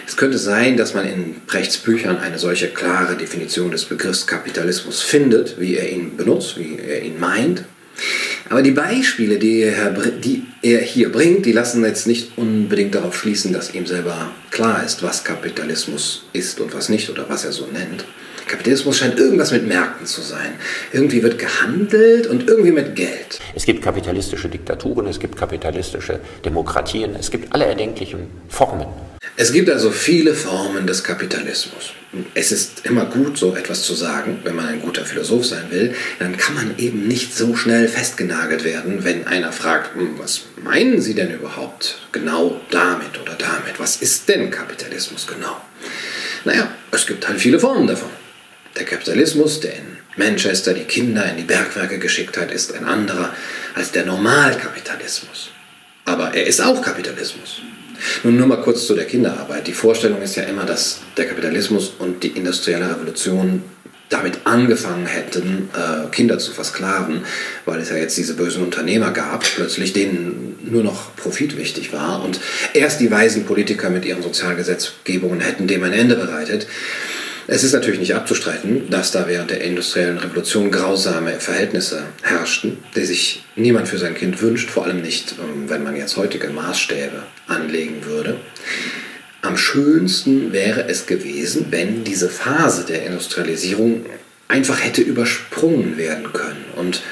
Es 0.06 0.16
könnte 0.16 0.38
sein, 0.38 0.76
dass 0.76 0.94
man 0.94 1.04
in 1.04 1.40
Brechts 1.48 1.78
Büchern 1.78 2.18
eine 2.18 2.38
solche 2.38 2.68
klare 2.68 3.16
Definition 3.16 3.72
des 3.72 3.86
Begriffs 3.86 4.28
Kapitalismus 4.28 5.02
findet, 5.02 5.58
wie 5.58 5.76
er 5.76 5.90
ihn 5.90 6.16
benutzt, 6.16 6.58
wie 6.58 6.78
er 6.78 7.02
ihn 7.02 7.18
meint. 7.18 7.64
Aber 8.50 8.62
die 8.62 8.72
Beispiele, 8.72 9.38
die 9.38 9.62
er, 9.62 9.90
die 9.90 10.44
er, 10.62 10.80
hier 10.80 11.10
bringt, 11.10 11.46
die 11.46 11.52
lassen 11.52 11.84
jetzt 11.84 12.06
nicht 12.06 12.36
unbedingt 12.36 12.94
darauf 12.94 13.16
schließen, 13.18 13.52
dass 13.52 13.74
ihm 13.74 13.86
selber 13.86 14.30
klar 14.50 14.84
ist, 14.84 15.02
was 15.02 15.24
Kapitalismus 15.24 16.24
ist 16.32 16.60
und 16.60 16.74
was 16.74 16.88
nicht 16.88 17.08
oder 17.08 17.28
was 17.28 17.44
er 17.44 17.52
so 17.52 17.66
nennt. 17.66 18.04
Kapitalismus 18.46 18.98
scheint 18.98 19.18
irgendwas 19.18 19.52
mit 19.52 19.66
Märkten 19.66 20.06
zu 20.06 20.20
sein. 20.20 20.52
Irgendwie 20.92 21.22
wird 21.22 21.38
gehandelt 21.38 22.26
und 22.26 22.46
irgendwie 22.46 22.72
mit 22.72 22.94
Geld. 22.94 23.40
Es 23.54 23.64
gibt 23.64 23.82
kapitalistische 23.82 24.48
Diktaturen, 24.48 25.06
es 25.06 25.18
gibt 25.18 25.36
kapitalistische 25.36 26.20
Demokratien, 26.44 27.16
es 27.18 27.30
gibt 27.30 27.54
alle 27.54 27.64
erdenklichen 27.64 28.26
Formen. 28.48 28.86
Es 29.36 29.52
gibt 29.52 29.68
also 29.68 29.90
viele 29.90 30.32
Formen 30.32 30.86
des 30.86 31.02
Kapitalismus. 31.02 31.92
Es 32.34 32.52
ist 32.52 32.86
immer 32.86 33.04
gut, 33.06 33.36
so 33.36 33.56
etwas 33.56 33.82
zu 33.82 33.94
sagen, 33.94 34.38
wenn 34.44 34.54
man 34.54 34.66
ein 34.68 34.80
guter 34.80 35.04
Philosoph 35.04 35.46
sein 35.46 35.64
will, 35.70 35.92
dann 36.20 36.36
kann 36.36 36.54
man 36.54 36.78
eben 36.78 37.08
nicht 37.08 37.36
so 37.36 37.56
schnell 37.56 37.88
festgenagelt 37.88 38.62
werden, 38.62 39.02
wenn 39.02 39.26
einer 39.26 39.50
fragt, 39.50 39.96
hm, 39.96 40.20
was 40.20 40.42
meinen 40.62 41.00
Sie 41.00 41.14
denn 41.14 41.34
überhaupt 41.34 41.98
genau 42.12 42.60
damit 42.70 43.20
oder 43.20 43.34
damit? 43.34 43.78
Was 43.78 43.96
ist 43.96 44.28
denn 44.28 44.52
Kapitalismus 44.52 45.26
genau? 45.26 45.60
Naja, 46.44 46.68
es 46.92 47.04
gibt 47.04 47.26
halt 47.26 47.40
viele 47.40 47.58
Formen 47.58 47.88
davon. 47.88 48.10
Der 48.78 48.84
Kapitalismus, 48.84 49.58
der 49.58 49.74
in 49.74 49.96
Manchester 50.16 50.74
die 50.74 50.84
Kinder 50.84 51.28
in 51.28 51.38
die 51.38 51.42
Bergwerke 51.42 51.98
geschickt 51.98 52.36
hat, 52.36 52.52
ist 52.52 52.72
ein 52.72 52.84
anderer 52.84 53.34
als 53.74 53.90
der 53.90 54.06
Normalkapitalismus. 54.06 55.50
Aber 56.04 56.34
er 56.34 56.46
ist 56.46 56.60
auch 56.60 56.80
Kapitalismus. 56.80 57.62
Nun 58.22 58.36
nur 58.36 58.46
mal 58.46 58.60
kurz 58.60 58.86
zu 58.86 58.94
der 58.94 59.04
Kinderarbeit. 59.04 59.66
Die 59.66 59.72
Vorstellung 59.72 60.22
ist 60.22 60.36
ja 60.36 60.44
immer, 60.44 60.64
dass 60.64 61.00
der 61.16 61.26
Kapitalismus 61.26 61.92
und 61.98 62.22
die 62.22 62.28
industrielle 62.28 62.90
Revolution 62.90 63.62
damit 64.10 64.40
angefangen 64.44 65.06
hätten, 65.06 65.70
äh, 65.74 66.08
Kinder 66.10 66.38
zu 66.38 66.52
versklaven, 66.52 67.22
weil 67.64 67.80
es 67.80 67.90
ja 67.90 67.96
jetzt 67.96 68.16
diese 68.16 68.34
bösen 68.34 68.62
Unternehmer 68.62 69.10
gab, 69.10 69.42
plötzlich 69.42 69.92
denen 69.92 70.58
nur 70.62 70.84
noch 70.84 71.16
Profit 71.16 71.56
wichtig 71.56 71.92
war 71.92 72.22
und 72.22 72.38
erst 72.74 73.00
die 73.00 73.10
weisen 73.10 73.44
Politiker 73.44 73.90
mit 73.90 74.04
ihren 74.04 74.22
Sozialgesetzgebungen 74.22 75.40
hätten 75.40 75.66
dem 75.66 75.82
ein 75.82 75.92
Ende 75.92 76.16
bereitet. 76.16 76.66
Es 77.46 77.62
ist 77.62 77.74
natürlich 77.74 78.00
nicht 78.00 78.14
abzustreiten, 78.14 78.88
dass 78.88 79.12
da 79.12 79.28
während 79.28 79.50
der 79.50 79.60
industriellen 79.60 80.16
Revolution 80.16 80.70
grausame 80.70 81.32
Verhältnisse 81.40 82.04
herrschten, 82.22 82.78
die 82.96 83.04
sich 83.04 83.44
niemand 83.54 83.86
für 83.86 83.98
sein 83.98 84.14
Kind 84.14 84.40
wünscht, 84.40 84.70
vor 84.70 84.84
allem 84.84 85.02
nicht, 85.02 85.34
ähm, 85.38 85.68
wenn 85.68 85.82
man 85.82 85.94
jetzt 85.94 86.16
heutige 86.16 86.48
Maßstäbe 86.48 87.22
anlegen 87.46 88.06
würde. 88.06 88.36
Am 89.42 89.58
schönsten 89.58 90.54
wäre 90.54 90.88
es 90.88 91.04
gewesen, 91.04 91.66
wenn 91.68 92.02
diese 92.02 92.30
Phase 92.30 92.86
der 92.86 93.04
Industrialisierung 93.04 94.06
einfach 94.48 94.82
hätte 94.82 95.02
übersprungen 95.02 95.98
werden 95.98 96.32
können 96.32 96.64
und 96.76 97.02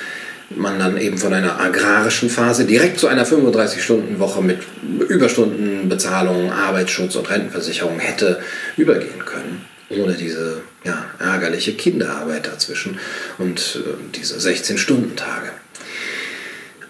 man 0.56 0.78
dann 0.78 0.96
eben 0.96 1.18
von 1.18 1.34
einer 1.34 1.60
agrarischen 1.60 2.30
Phase 2.30 2.64
direkt 2.64 2.98
zu 2.98 3.06
einer 3.06 3.26
35-Stunden-Woche 3.26 4.42
mit 4.42 4.58
Überstundenbezahlung, 5.08 6.52
Arbeitsschutz 6.52 7.16
und 7.16 7.28
Rentenversicherung 7.28 7.98
hätte 7.98 8.40
übergehen 8.76 9.24
können, 9.24 9.62
ohne 9.98 10.14
diese 10.14 10.62
ja, 10.84 11.04
ärgerliche 11.18 11.74
Kinderarbeit 11.74 12.46
dazwischen 12.46 12.98
und 13.38 13.80
äh, 13.84 13.90
diese 14.14 14.36
16-Stunden-Tage. 14.36 15.50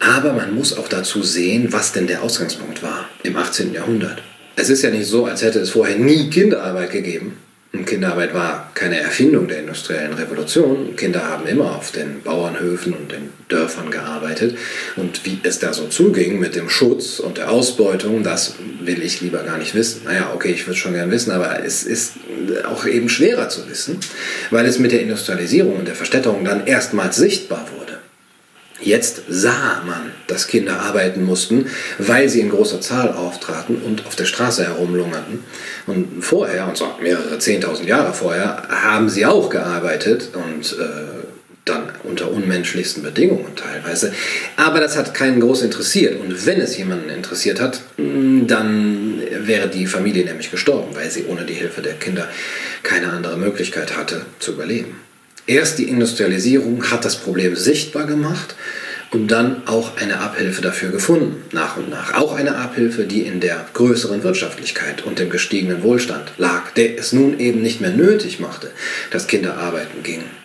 Aber 0.00 0.32
man 0.32 0.54
muss 0.54 0.76
auch 0.76 0.88
dazu 0.88 1.22
sehen, 1.22 1.72
was 1.72 1.92
denn 1.92 2.06
der 2.06 2.22
Ausgangspunkt 2.22 2.82
war 2.82 3.08
im 3.22 3.36
18. 3.36 3.72
Jahrhundert. 3.72 4.22
Es 4.56 4.68
ist 4.68 4.82
ja 4.82 4.90
nicht 4.90 5.06
so, 5.06 5.26
als 5.26 5.42
hätte 5.42 5.60
es 5.60 5.70
vorher 5.70 5.96
nie 5.96 6.28
Kinderarbeit 6.28 6.90
gegeben. 6.90 7.38
Kinderarbeit 7.86 8.34
war 8.34 8.70
keine 8.74 9.00
Erfindung 9.00 9.48
der 9.48 9.60
industriellen 9.60 10.12
Revolution. 10.12 10.94
Kinder 10.94 11.26
haben 11.26 11.46
immer 11.46 11.74
auf 11.76 11.90
den 11.90 12.20
Bauernhöfen 12.22 12.92
und 12.92 13.10
den 13.10 13.30
Dörfern 13.48 13.90
gearbeitet. 13.90 14.58
Und 14.96 15.24
wie 15.24 15.38
es 15.42 15.58
da 15.58 15.72
so 15.72 15.86
zuging 15.86 16.38
mit 16.38 16.54
dem 16.54 16.68
Schutz 16.68 17.18
und 17.18 17.38
der 17.38 17.50
Ausbeutung, 17.50 18.22
das 18.22 18.56
will 18.80 19.02
ich 19.02 19.22
lieber 19.22 19.42
gar 19.42 19.56
nicht 19.56 19.74
wissen. 19.74 20.02
Naja, 20.04 20.32
okay, 20.34 20.52
ich 20.52 20.66
würde 20.66 20.78
schon 20.78 20.92
gern 20.92 21.10
wissen, 21.10 21.30
aber 21.30 21.64
es 21.64 21.84
ist 21.84 22.12
auch 22.64 22.86
eben 22.86 23.08
schwerer 23.08 23.48
zu 23.48 23.68
wissen, 23.68 23.98
weil 24.50 24.66
es 24.66 24.78
mit 24.78 24.92
der 24.92 25.00
Industrialisierung 25.00 25.76
und 25.76 25.88
der 25.88 25.94
Verstädterung 25.94 26.44
dann 26.44 26.66
erstmals 26.66 27.16
sichtbar 27.16 27.66
wurde. 27.74 27.81
Jetzt 28.82 29.22
sah 29.28 29.82
man, 29.86 30.12
dass 30.26 30.48
Kinder 30.48 30.80
arbeiten 30.80 31.24
mussten, 31.24 31.66
weil 31.98 32.28
sie 32.28 32.40
in 32.40 32.50
großer 32.50 32.80
Zahl 32.80 33.12
auftraten 33.12 33.76
und 33.82 34.06
auf 34.06 34.16
der 34.16 34.24
Straße 34.24 34.64
herumlungerten. 34.64 35.44
Und 35.86 36.22
vorher, 36.24 36.66
und 36.66 36.76
zwar 36.76 36.98
mehrere 37.00 37.38
Zehntausend 37.38 37.88
Jahre 37.88 38.12
vorher, 38.12 38.64
haben 38.68 39.08
sie 39.08 39.24
auch 39.24 39.50
gearbeitet 39.50 40.30
und 40.34 40.76
äh, 40.78 41.22
dann 41.64 41.90
unter 42.02 42.30
unmenschlichsten 42.30 43.02
Bedingungen 43.04 43.54
teilweise. 43.54 44.12
Aber 44.56 44.80
das 44.80 44.96
hat 44.96 45.14
keinen 45.14 45.40
groß 45.40 45.62
interessiert. 45.62 46.20
Und 46.20 46.44
wenn 46.44 46.60
es 46.60 46.76
jemanden 46.76 47.08
interessiert 47.08 47.60
hat, 47.60 47.80
mm, 47.98 48.46
dann 48.48 49.22
wäre 49.46 49.68
die 49.68 49.86
Familie 49.86 50.24
nämlich 50.24 50.50
gestorben, 50.50 50.94
weil 50.94 51.10
sie 51.10 51.26
ohne 51.26 51.44
die 51.44 51.54
Hilfe 51.54 51.82
der 51.82 51.94
Kinder 51.94 52.28
keine 52.82 53.12
andere 53.12 53.36
Möglichkeit 53.36 53.96
hatte 53.96 54.26
zu 54.40 54.52
überleben. 54.52 54.96
Erst 55.46 55.78
die 55.78 55.88
Industrialisierung 55.88 56.90
hat 56.90 57.04
das 57.04 57.16
Problem 57.16 57.56
sichtbar 57.56 58.06
gemacht 58.06 58.54
und 59.10 59.28
dann 59.28 59.66
auch 59.66 59.96
eine 59.96 60.20
Abhilfe 60.20 60.62
dafür 60.62 60.90
gefunden, 60.90 61.42
nach 61.52 61.76
und 61.76 61.90
nach. 61.90 62.14
Auch 62.14 62.36
eine 62.36 62.56
Abhilfe, 62.56 63.04
die 63.04 63.22
in 63.22 63.40
der 63.40 63.66
größeren 63.74 64.22
Wirtschaftlichkeit 64.22 65.04
und 65.04 65.18
dem 65.18 65.30
gestiegenen 65.30 65.82
Wohlstand 65.82 66.32
lag, 66.38 66.70
der 66.76 66.96
es 66.96 67.12
nun 67.12 67.40
eben 67.40 67.60
nicht 67.60 67.80
mehr 67.80 67.90
nötig 67.90 68.38
machte, 68.38 68.70
dass 69.10 69.26
Kinder 69.26 69.58
arbeiten 69.58 70.02
gingen. 70.04 70.42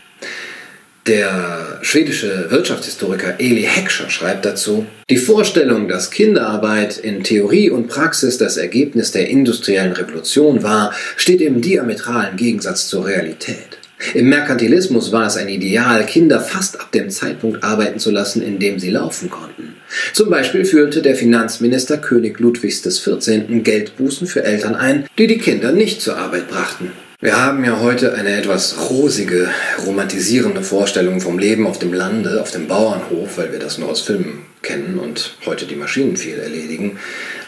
Der 1.06 1.80
schwedische 1.84 2.52
Wirtschaftshistoriker 2.52 3.40
Eli 3.40 3.64
Heckscher 3.64 4.10
schreibt 4.10 4.44
dazu, 4.44 4.88
die 5.10 5.16
Vorstellung, 5.16 5.88
dass 5.88 6.12
Kinderarbeit 6.12 6.98
in 6.98 7.24
Theorie 7.24 7.70
und 7.70 7.88
Praxis 7.88 8.38
das 8.38 8.58
Ergebnis 8.58 9.12
der 9.12 9.30
industriellen 9.30 9.94
Revolution 9.94 10.64
war, 10.64 10.94
steht 11.16 11.40
im 11.40 11.62
diametralen 11.62 12.36
Gegensatz 12.36 12.88
zur 12.90 13.06
Realität. 13.06 13.77
Im 14.14 14.30
Merkantilismus 14.30 15.12
war 15.12 15.28
es 15.28 15.38
ein 15.38 15.50
Ideal, 15.50 16.06
Kinder 16.06 16.40
fast 16.40 16.80
ab 16.80 16.92
dem 16.92 17.10
Zeitpunkt 17.10 17.64
arbeiten 17.64 18.00
zu 18.00 18.12
lassen, 18.12 18.42
in 18.42 18.60
dem 18.60 18.80
sie 18.80 18.92
laufen 18.92 19.30
konnten. 19.30 19.76
Zum 20.14 20.30
Beispiel 20.30 20.66
führte 20.66 21.02
der 21.02 21.16
Finanzminister 21.16 21.98
König 21.98 22.40
Ludwigs 22.40 22.82
XIV. 22.82 23.64
Geldbußen 23.64 24.28
für 24.28 24.44
Eltern 24.44 24.76
ein, 24.76 25.06
die 25.18 25.28
die 25.28 25.38
Kinder 25.38 25.72
nicht 25.72 26.02
zur 26.02 26.18
Arbeit 26.18 26.50
brachten. 26.50 26.92
Wir 27.20 27.44
haben 27.44 27.66
ja 27.66 27.80
heute 27.80 28.14
eine 28.14 28.38
etwas 28.38 28.92
rosige, 28.92 29.50
romantisierende 29.88 30.62
Vorstellung 30.62 31.20
vom 31.20 31.40
Leben 31.40 31.66
auf 31.66 31.80
dem 31.80 31.92
Lande, 31.92 32.40
auf 32.42 32.52
dem 32.52 32.68
Bauernhof, 32.68 33.40
weil 33.40 33.52
wir 33.52 33.58
das 33.58 33.80
nur 33.80 33.90
aus 33.90 34.02
Filmen 34.02 34.46
kennen 34.62 35.00
und 35.00 35.36
heute 35.48 35.66
die 35.66 35.76
Maschinen 35.76 36.16
viel 36.16 36.38
erledigen. 36.38 37.00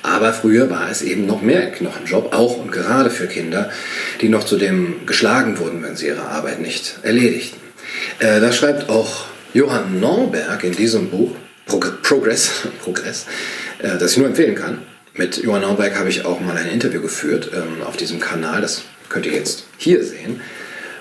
Aber 0.02 0.34
früher 0.34 0.70
war 0.70 0.90
es 0.90 1.02
eben 1.02 1.26
noch 1.26 1.42
mehr 1.42 1.72
Knochenjob, 1.72 2.34
auch 2.34 2.58
und 2.58 2.72
gerade 2.72 3.10
für 3.10 3.28
Kinder, 3.28 3.70
die 4.22 4.30
noch 4.30 4.44
zudem 4.44 5.06
geschlagen 5.06 5.60
wurden, 5.60 5.84
wenn 5.84 5.96
sie 5.96 6.08
ihre 6.08 6.24
Arbeit 6.24 6.62
nicht 6.62 7.00
erledigten. 7.04 7.60
Äh, 8.20 8.40
das 8.40 8.56
schreibt 8.56 8.90
auch 8.90 9.26
Johann 9.54 10.00
Norberg 10.00 10.64
in 10.64 10.74
diesem 10.74 11.10
Buch, 11.10 11.32
Progress, 11.66 12.50
Progress 12.84 13.26
äh, 13.80 13.98
das 13.98 14.12
ich 14.12 14.18
nur 14.18 14.28
empfehlen 14.28 14.56
kann. 14.56 14.80
Mit 15.14 15.38
Johann 15.38 15.62
Norberg 15.62 15.98
habe 15.98 16.10
ich 16.10 16.26
auch 16.26 16.40
mal 16.40 16.56
ein 16.56 16.70
Interview 16.70 17.02
geführt 17.02 17.52
ähm, 17.54 17.82
auf 17.86 17.98
diesem 17.98 18.20
Kanal. 18.20 18.62
Das 18.62 18.84
könnt 19.10 19.26
ihr 19.26 19.34
jetzt 19.34 19.66
hier 19.78 20.04
sehen. 20.04 20.42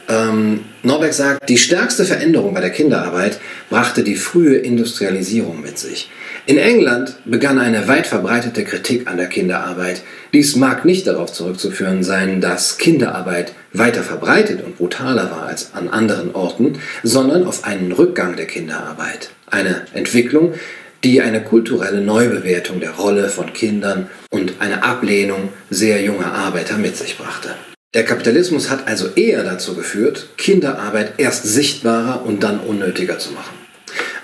Ähm, 0.09 0.65
Norbeck 0.83 1.13
sagt, 1.13 1.49
die 1.49 1.59
stärkste 1.59 2.05
Veränderung 2.07 2.55
bei 2.55 2.61
der 2.61 2.71
Kinderarbeit 2.71 3.39
brachte 3.69 4.03
die 4.03 4.17
frühe 4.17 4.57
Industrialisierung 4.57 5.61
mit 5.61 5.79
sich. 5.79 6.11
In 6.49 6.57
England 6.57 7.17
begann 7.27 7.59
eine 7.59 7.89
weit 7.89 8.07
verbreitete 8.07 8.65
Kritik 8.65 9.07
an 9.07 9.19
der 9.19 9.27
Kinderarbeit. 9.27 10.01
Dies 10.33 10.57
mag 10.57 10.87
nicht 10.87 11.07
darauf 11.07 11.31
zurückzuführen 11.31 12.03
sein, 12.03 12.41
dass 12.41 12.79
Kinderarbeit 12.79 13.53
weiter 13.75 14.03
verbreitet 14.03 14.65
und 14.65 14.79
brutaler 14.79 15.31
war 15.31 15.43
als 15.43 15.75
an 15.75 15.91
anderen 15.91 16.35
Orten, 16.35 16.79
sondern 17.03 17.45
auf 17.45 17.65
einen 17.65 17.93
Rückgang 17.93 18.35
der 18.37 18.47
Kinderarbeit. 18.47 19.29
Eine 19.51 19.83
Entwicklung, 19.93 20.55
die 21.05 21.21
eine 21.21 21.43
kulturelle 21.43 22.01
Neubewertung 22.01 22.81
der 22.81 22.93
Rolle 22.93 23.29
von 23.29 23.53
Kindern 23.53 24.09
und 24.31 24.55
eine 24.59 24.85
Ablehnung 24.85 25.51
sehr 25.69 26.01
junger 26.01 26.33
Arbeiter 26.33 26.79
mit 26.79 26.97
sich 26.97 27.19
brachte. 27.19 27.51
Der 27.93 28.07
Kapitalismus 28.07 28.71
hat 28.71 28.89
also 28.89 29.09
eher 29.17 29.45
dazu 29.45 29.75
geführt, 29.75 30.31
Kinderarbeit 30.39 31.13
erst 31.19 31.45
sichtbarer 31.45 32.25
und 32.25 32.43
dann 32.43 32.59
unnötiger 32.61 33.19
zu 33.19 33.33
machen. 33.33 33.58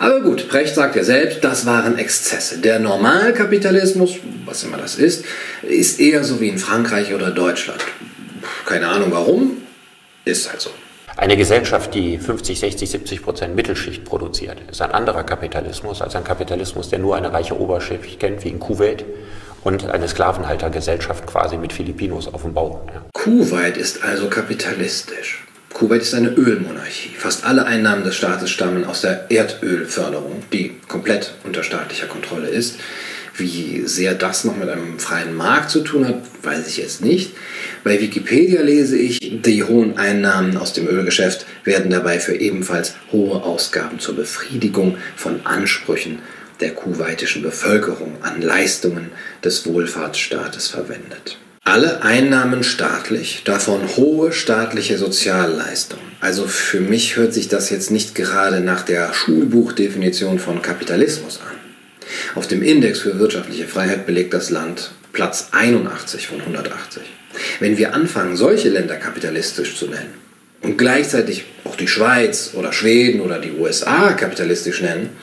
Aber 0.05 0.21
gut, 0.21 0.51
Brecht 0.51 0.75
sagt 0.75 0.97
ja 0.97 1.03
selbst, 1.03 1.43
das 1.43 1.65
waren 1.65 1.97
Exzesse. 1.97 2.59
Der 2.59 2.79
Normalkapitalismus, 2.79 4.17
was 4.45 4.63
immer 4.63 4.77
das 4.77 4.97
ist, 4.97 5.25
ist 5.63 5.99
eher 5.99 6.23
so 6.25 6.43
wie 6.43 6.49
in 6.51 6.59
Frankreich 6.59 7.15
oder 7.15 7.31
Deutschland. 7.31 7.81
Keine 8.67 8.89
Ahnung 8.89 9.13
warum, 9.13 9.63
ist 10.27 10.51
halt 10.51 10.61
so. 10.61 10.69
Eine 11.17 11.39
Gesellschaft, 11.39 11.95
die 11.95 12.19
50, 12.19 12.61
60, 12.61 12.91
70 12.91 13.23
Prozent 13.23 13.57
Mittelschicht 13.57 14.05
produziert, 14.05 14.59
ist 14.71 14.83
ein 14.83 14.91
anderer 14.91 15.25
Kapitalismus 15.25 16.03
als 16.03 16.15
ein 16.15 16.25
Kapitalismus, 16.25 16.91
der 16.91 16.99
nur 16.99 17.17
eine 17.17 17.33
reiche 17.33 17.59
Oberschicht 17.59 18.21
kennt, 18.21 18.45
wie 18.45 18.51
in 18.51 18.59
Kuwait, 18.59 19.07
und 19.63 19.89
eine 19.89 20.07
Sklavenhaltergesellschaft 20.07 21.27
quasi 21.27 21.57
mit 21.57 21.73
Filipinos 21.73 22.29
auf 22.29 22.43
dem 22.43 22.53
Bau. 22.53 22.87
Ja. 22.93 23.07
Kuwait 23.15 23.79
ist 23.79 24.05
also 24.05 24.29
kapitalistisch. 24.29 25.47
Kuwait 25.75 26.03
ist 26.03 26.15
eine 26.15 26.31
Ölmonarchie. 26.31 27.11
Fast 27.19 27.45
alle 27.45 27.67
Einnahmen 27.67 28.05
des 28.05 28.15
Staates 28.15 28.49
stammen 28.49 28.85
aus 28.85 29.01
der 29.01 29.29
Erdölförderung, 29.29 30.45
die 30.53 30.77
komplett 30.87 31.35
unter 31.43 31.65
staatlicher 31.65 32.07
Kontrolle 32.07 32.49
ist. 32.49 32.77
Wie 33.37 33.83
sehr 33.85 34.15
das 34.15 34.45
noch 34.45 34.57
mit 34.57 34.69
einem 34.69 35.01
freien 35.01 35.35
Markt 35.35 35.71
zu 35.71 35.81
tun 35.81 36.07
hat, 36.07 36.23
weiß 36.43 36.69
ich 36.69 36.77
jetzt 36.77 37.01
nicht. 37.01 37.33
Bei 37.83 38.01
Wikipedia 38.01 38.63
lese 38.63 38.97
ich, 38.97 39.19
die 39.21 39.65
hohen 39.65 39.99
Einnahmen 39.99 40.57
aus 40.57 40.73
dem 40.73 40.87
Ölgeschäft 40.87 41.45
werden 41.65 41.91
dabei 41.91 42.21
für 42.21 42.37
ebenfalls 42.37 42.95
hohe 43.11 43.43
Ausgaben 43.43 43.99
zur 43.99 44.15
Befriedigung 44.15 44.97
von 45.17 45.45
Ansprüchen 45.45 46.21
der 46.61 46.71
kuwaitischen 46.71 47.43
Bevölkerung 47.43 48.19
an 48.23 48.41
Leistungen 48.41 49.11
des 49.43 49.67
Wohlfahrtsstaates 49.67 50.69
verwendet. 50.69 51.37
Alle 51.67 52.03
Einnahmen 52.03 52.63
staatlich, 52.63 53.41
davon 53.47 53.97
hohe 53.97 54.33
staatliche 54.33 54.99
Sozialleistungen. 54.99 56.05
Also 56.21 56.47
für 56.47 56.81
mich 56.81 57.17
hört 57.17 57.33
sich 57.33 57.49
das 57.49 57.71
jetzt 57.71 57.91
nicht 57.91 58.15
gerade 58.15 58.61
nach 58.61 58.83
der 58.83 59.15
Schulbuchdefinition 59.15 60.39
von 60.39 60.61
Kapitalismus 60.61 61.41
an. 61.41 61.57
Auf 62.35 62.47
dem 62.47 62.63
Index 62.63 62.99
für 62.99 63.19
wirtschaftliche 63.19 63.67
Freiheit 63.67 64.05
belegt 64.05 64.35
das 64.35 64.51
Land 64.51 64.91
Platz 65.15 65.49
81 65.53 66.27
von 66.29 66.41
180. 66.43 67.03
Wenn 67.61 67.79
wir 67.79 67.95
anfangen, 67.95 68.37
solche 68.37 68.69
Länder 68.69 68.97
kapitalistisch 68.97 69.75
zu 69.75 69.87
nennen 69.87 70.13
und 70.61 70.77
gleichzeitig 70.77 71.47
auch 71.65 71.77
die 71.77 71.89
Schweiz 71.89 72.51
oder 72.53 72.75
Schweden 72.75 73.23
oder 73.23 73.39
die 73.39 73.53
USA 73.53 74.13
kapitalistisch 74.13 74.83
nennen, 74.83 75.17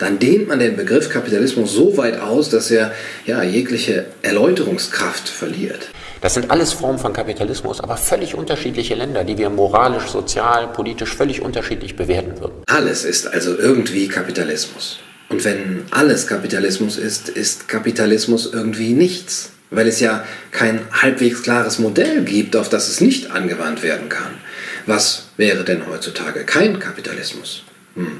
dann 0.00 0.18
dehnt 0.18 0.48
man 0.48 0.58
den 0.58 0.76
Begriff 0.76 1.08
Kapitalismus 1.10 1.72
so 1.72 1.96
weit 1.96 2.18
aus, 2.18 2.48
dass 2.48 2.70
er 2.70 2.92
ja, 3.26 3.42
jegliche 3.42 4.06
Erläuterungskraft 4.22 5.28
verliert. 5.28 5.90
Das 6.20 6.34
sind 6.34 6.50
alles 6.50 6.72
Formen 6.72 6.98
von 6.98 7.12
Kapitalismus, 7.12 7.80
aber 7.80 7.96
völlig 7.96 8.34
unterschiedliche 8.34 8.94
Länder, 8.94 9.24
die 9.24 9.38
wir 9.38 9.48
moralisch, 9.48 10.08
sozial, 10.08 10.68
politisch 10.68 11.14
völlig 11.14 11.40
unterschiedlich 11.40 11.96
bewerten 11.96 12.40
würden. 12.40 12.62
Alles 12.66 13.04
ist 13.04 13.26
also 13.26 13.56
irgendwie 13.56 14.08
Kapitalismus. 14.08 14.98
Und 15.28 15.44
wenn 15.44 15.84
alles 15.90 16.26
Kapitalismus 16.26 16.98
ist, 16.98 17.28
ist 17.28 17.68
Kapitalismus 17.68 18.50
irgendwie 18.52 18.92
nichts. 18.92 19.52
weil 19.70 19.86
es 19.86 20.00
ja 20.00 20.24
kein 20.50 20.80
halbwegs 20.90 21.42
klares 21.42 21.78
Modell 21.78 22.24
gibt, 22.24 22.56
auf 22.56 22.68
das 22.68 22.88
es 22.88 23.00
nicht 23.00 23.30
angewandt 23.30 23.82
werden 23.82 24.08
kann. 24.08 24.32
Was 24.86 25.28
wäre 25.36 25.64
denn 25.64 25.86
heutzutage 25.86 26.44
kein 26.44 26.80
Kapitalismus? 26.80 27.62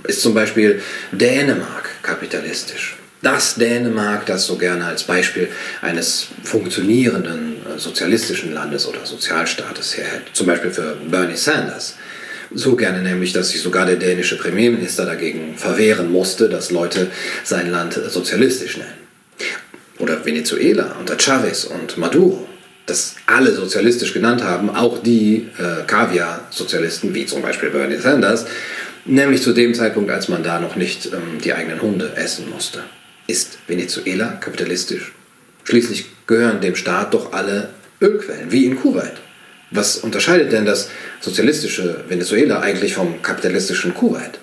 Ist 0.05 0.23
zum 0.23 0.35
Beispiel 0.35 0.81
Dänemark 1.13 1.91
kapitalistisch? 2.03 2.97
Das 3.23 3.57
Dänemark, 3.57 4.25
das 4.27 4.47
so 4.47 4.57
gerne 4.57 4.87
als 4.87 5.05
Beispiel 5.05 5.49
eines 5.83 6.29
funktionierenden 6.43 7.57
äh, 7.67 7.79
sozialistischen 7.79 8.55
Landes 8.55 8.87
oder 8.87 9.05
Sozialstaates 9.05 9.97
herhält, 9.99 10.25
zum 10.33 10.47
Beispiel 10.47 10.71
für 10.71 10.97
Bernie 11.11 11.37
Sanders. 11.37 11.97
So 12.53 12.75
gerne 12.77 13.03
nämlich, 13.03 13.33
dass 13.33 13.51
sich 13.51 13.61
sogar 13.61 13.87
der 13.87 13.97
dänische 13.97 14.37
Premierminister 14.39 15.05
dagegen 15.05 15.57
verwehren 15.57 16.11
musste, 16.11 16.49
dass 16.49 16.71
Leute 16.71 17.09
sein 17.45 17.71
Land 17.71 18.01
sozialistisch 18.09 18.79
nennen. 18.79 19.01
Oder 19.99 20.25
Venezuela 20.25 20.97
unter 20.99 21.19
Chavez 21.19 21.65
und 21.65 21.99
Maduro, 21.99 22.49
das 22.87 23.17
alle 23.27 23.53
sozialistisch 23.53 24.15
genannt 24.15 24.43
haben, 24.43 24.71
auch 24.71 25.03
die 25.03 25.49
äh, 25.59 25.87
Kaviar-Sozialisten, 25.87 27.15
wie 27.15 27.27
zum 27.27 27.43
Beispiel 27.43 27.71
Bernie 27.71 27.99
Sanders, 27.99 28.47
nämlich 29.05 29.43
zu 29.43 29.53
dem 29.53 29.75
Zeitpunkt, 29.75 30.11
als 30.11 30.29
man 30.29 30.43
da 30.43 30.61
noch 30.61 30.77
nicht 30.77 31.07
ähm, 31.07 31.41
die 31.43 31.53
eigenen 31.53 31.81
Hunde 31.81 32.13
essen 32.17 32.51
musste. 32.51 32.83
Ist 33.27 33.59
Venezuela 33.67 34.39
kapitalistisch? 34.41 35.13
Schließlich 35.65 36.07
gehören 36.27 36.61
dem 36.61 36.77
Staat 36.77 37.15
doch 37.15 37.33
alle 37.33 37.71
Ölquellen, 38.01 38.51
wie 38.51 38.65
in 38.65 38.77
Kuwait. 38.77 39.15
Was 39.71 39.99
unterscheidet 39.99 40.53
denn 40.53 40.65
das 40.65 40.91
sozialistische 41.21 42.05
Venezuela 42.09 42.61
eigentlich 42.61 42.95
vom 42.95 43.23
kapitalistischen 43.23 43.95
Kuwait? 43.95 44.39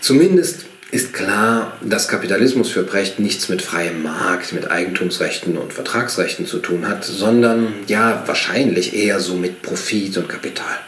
Zumindest 0.00 0.64
ist 0.92 1.12
klar, 1.12 1.78
dass 1.82 2.08
Kapitalismus 2.08 2.70
für 2.70 2.82
Brecht 2.82 3.20
nichts 3.20 3.48
mit 3.48 3.62
freiem 3.62 4.02
Markt, 4.02 4.52
mit 4.52 4.70
Eigentumsrechten 4.70 5.56
und 5.56 5.72
Vertragsrechten 5.72 6.46
zu 6.46 6.58
tun 6.58 6.88
hat, 6.88 7.04
sondern 7.04 7.74
ja 7.86 8.24
wahrscheinlich 8.26 8.94
eher 8.94 9.20
so 9.20 9.34
mit 9.34 9.62
Profit 9.62 10.16
und 10.16 10.28
Kapital. 10.28 10.78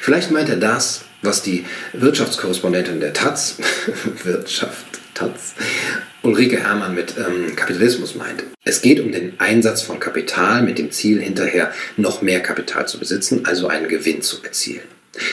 Vielleicht 0.00 0.30
meint 0.30 0.48
er 0.48 0.56
das, 0.56 1.03
was 1.24 1.42
die 1.42 1.64
Wirtschaftskorrespondentin 1.92 3.00
der 3.00 3.12
Taz, 3.12 3.56
Wirtschaft, 4.24 4.84
Taz, 5.14 5.54
Ulrike 6.22 6.58
Hermann 6.58 6.94
mit 6.94 7.14
ähm, 7.18 7.54
Kapitalismus 7.54 8.14
meint. 8.14 8.44
Es 8.64 8.82
geht 8.82 9.00
um 9.00 9.12
den 9.12 9.38
Einsatz 9.38 9.82
von 9.82 10.00
Kapital 10.00 10.62
mit 10.62 10.78
dem 10.78 10.90
Ziel, 10.90 11.20
hinterher 11.20 11.72
noch 11.96 12.22
mehr 12.22 12.40
Kapital 12.40 12.88
zu 12.88 12.98
besitzen, 12.98 13.44
also 13.44 13.68
einen 13.68 13.88
Gewinn 13.88 14.22
zu 14.22 14.42
erzielen. 14.42 14.84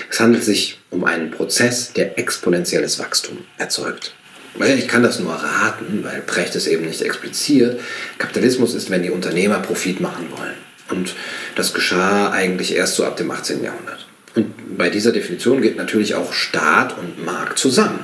Es 0.10 0.20
handelt 0.20 0.44
sich 0.44 0.80
um 0.90 1.06
einen 1.06 1.32
Prozess, 1.32 1.94
der 1.94 2.20
exponentielles 2.20 3.00
Wachstum 3.00 3.40
erzeugt. 3.58 4.14
Ich 4.60 4.88
kann 4.88 5.02
das 5.02 5.20
nur 5.20 5.34
raten, 5.34 6.04
weil 6.04 6.22
Precht 6.22 6.56
es 6.56 6.68
eben 6.68 6.86
nicht 6.86 7.02
expliziert. 7.02 7.80
Kapitalismus 8.18 8.74
ist, 8.74 8.90
wenn 8.90 9.02
die 9.02 9.10
Unternehmer 9.10 9.60
Profit 9.60 10.02
machen 10.02 10.28
wollen. 10.32 10.56
Und 10.90 11.16
das 11.56 11.74
geschah 11.74 12.32
eigentlich 12.32 12.76
erst 12.76 12.96
so 12.96 13.06
ab 13.06 13.16
dem 13.16 13.32
18. 13.32 13.64
Jahrhundert. 13.64 14.01
Und 14.36 14.78
bei 14.78 14.90
dieser 14.90 15.12
Definition 15.12 15.62
geht 15.62 15.76
natürlich 15.78 16.16
auch 16.16 16.32
Staat 16.32 16.98
und 16.98 17.26
Markt 17.26 17.60
zusammen. 17.60 18.00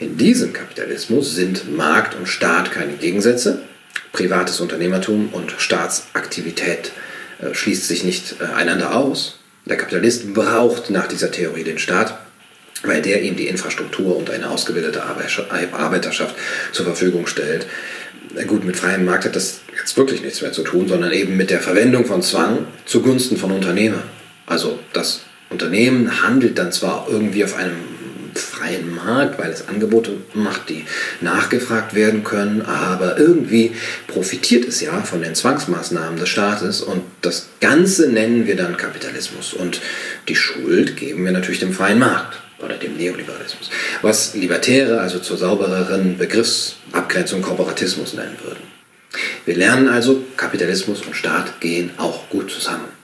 In 0.00 0.16
diesem 0.16 0.52
Kapitalismus 0.52 1.34
sind 1.34 1.76
Markt 1.76 2.14
und 2.14 2.26
Staat 2.26 2.72
keine 2.72 2.94
Gegensätze. 2.94 3.62
Privates 4.12 4.60
Unternehmertum 4.60 5.28
und 5.32 5.52
Staatsaktivität 5.58 6.92
äh, 7.40 7.54
schließt 7.54 7.86
sich 7.86 8.04
nicht 8.04 8.36
äh, 8.40 8.44
einander 8.54 8.94
aus. 8.94 9.38
Der 9.66 9.76
Kapitalist 9.76 10.32
braucht 10.32 10.90
nach 10.90 11.08
dieser 11.08 11.30
Theorie 11.30 11.64
den 11.64 11.78
Staat, 11.78 12.18
weil 12.84 13.02
der 13.02 13.22
ihm 13.22 13.36
die 13.36 13.48
Infrastruktur 13.48 14.16
und 14.16 14.30
eine 14.30 14.48
ausgebildete 14.48 15.02
Arbeiterschaft 15.02 16.36
zur 16.72 16.86
Verfügung 16.86 17.26
stellt. 17.26 17.66
Gut, 18.46 18.64
mit 18.64 18.76
freiem 18.76 19.04
Markt 19.04 19.24
hat 19.24 19.34
das 19.34 19.60
jetzt 19.78 19.96
wirklich 19.96 20.22
nichts 20.22 20.40
mehr 20.40 20.52
zu 20.52 20.62
tun, 20.62 20.88
sondern 20.88 21.10
eben 21.12 21.36
mit 21.36 21.50
der 21.50 21.60
Verwendung 21.60 22.04
von 22.06 22.22
Zwang 22.22 22.66
zugunsten 22.84 23.36
von 23.36 23.50
Unternehmern. 23.50 24.04
Also 24.46 24.78
das 24.92 25.22
Unternehmen 25.50 26.22
handelt 26.22 26.58
dann 26.58 26.72
zwar 26.72 27.06
irgendwie 27.08 27.44
auf 27.44 27.56
einem 27.56 27.76
freien 28.38 28.94
Markt, 28.94 29.38
weil 29.38 29.50
es 29.50 29.68
Angebote 29.68 30.12
macht, 30.34 30.68
die 30.68 30.84
nachgefragt 31.20 31.94
werden 31.94 32.24
können, 32.24 32.62
aber 32.62 33.18
irgendwie 33.18 33.72
profitiert 34.06 34.66
es 34.66 34.80
ja 34.80 35.00
von 35.02 35.22
den 35.22 35.34
Zwangsmaßnahmen 35.34 36.18
des 36.18 36.28
Staates 36.28 36.82
und 36.82 37.02
das 37.22 37.48
Ganze 37.60 38.08
nennen 38.10 38.46
wir 38.46 38.56
dann 38.56 38.76
Kapitalismus 38.76 39.54
und 39.54 39.80
die 40.28 40.36
Schuld 40.36 40.96
geben 40.96 41.24
wir 41.24 41.32
natürlich 41.32 41.60
dem 41.60 41.72
freien 41.72 41.98
Markt 41.98 42.38
oder 42.58 42.76
dem 42.76 42.96
Neoliberalismus, 42.96 43.70
was 44.02 44.34
Libertäre 44.34 45.00
also 45.00 45.18
zur 45.18 45.36
saubereren 45.36 46.18
Begriffsabgrenzung 46.18 47.42
Korporatismus 47.42 48.14
nennen 48.14 48.36
würden. 48.42 48.76
Wir 49.44 49.56
lernen 49.56 49.88
also, 49.88 50.24
Kapitalismus 50.36 51.02
und 51.02 51.16
Staat 51.16 51.60
gehen 51.60 51.90
auch 51.96 52.28
gut 52.28 52.50
zusammen. 52.50 52.95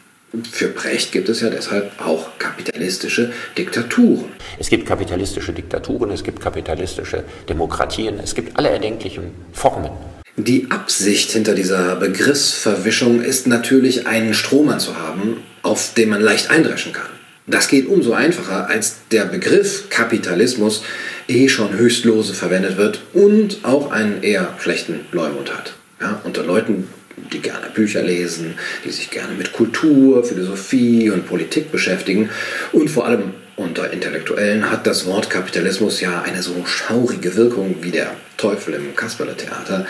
Für 0.50 0.68
Brecht 0.68 1.12
gibt 1.12 1.28
es 1.28 1.42
ja 1.42 1.50
deshalb 1.50 1.92
auch 2.00 2.38
kapitalistische 2.38 3.32
Diktaturen. 3.58 4.24
Es 4.58 4.70
gibt 4.70 4.86
kapitalistische 4.86 5.52
Diktaturen, 5.52 6.10
es 6.10 6.24
gibt 6.24 6.40
kapitalistische 6.40 7.24
Demokratien, 7.50 8.18
es 8.18 8.34
gibt 8.34 8.56
alle 8.56 8.70
erdenklichen 8.70 9.32
Formen. 9.52 9.90
Die 10.38 10.68
Absicht 10.70 11.32
hinter 11.32 11.54
dieser 11.54 11.96
Begriffsverwischung 11.96 13.20
ist 13.20 13.46
natürlich, 13.46 14.06
einen 14.06 14.32
Strohmann 14.32 14.80
zu 14.80 14.96
haben, 14.96 15.42
auf 15.62 15.92
den 15.92 16.08
man 16.08 16.22
leicht 16.22 16.48
eindreschen 16.48 16.94
kann. 16.94 17.10
Das 17.46 17.68
geht 17.68 17.86
umso 17.86 18.14
einfacher, 18.14 18.68
als 18.68 19.00
der 19.10 19.26
Begriff 19.26 19.90
Kapitalismus 19.90 20.82
eh 21.28 21.48
schon 21.48 21.74
höchst 21.74 22.06
lose 22.06 22.32
verwendet 22.32 22.78
wird 22.78 23.02
und 23.12 23.58
auch 23.64 23.90
einen 23.90 24.22
eher 24.22 24.54
schlechten 24.58 25.00
Leumund 25.12 25.52
hat. 25.54 25.74
Ja, 26.00 26.22
unter 26.24 26.42
Leuten, 26.42 26.88
die 27.32 27.40
gerne 27.40 27.68
Bücher 27.74 28.02
lesen, 28.02 28.54
die 28.84 28.90
sich 28.90 29.10
gerne 29.10 29.34
mit 29.34 29.52
Kultur, 29.52 30.24
Philosophie 30.24 31.10
und 31.10 31.26
Politik 31.26 31.72
beschäftigen 31.72 32.30
und 32.72 32.88
vor 32.88 33.06
allem 33.06 33.34
unter 33.56 33.92
Intellektuellen 33.92 34.70
hat 34.70 34.86
das 34.86 35.06
Wort 35.06 35.28
Kapitalismus 35.28 36.00
ja 36.00 36.22
eine 36.22 36.42
so 36.42 36.64
schaurige 36.64 37.36
Wirkung 37.36 37.76
wie 37.82 37.90
der 37.90 38.14
Teufel 38.36 38.74
im 38.74 38.96
Kasperletheater. 38.96 39.86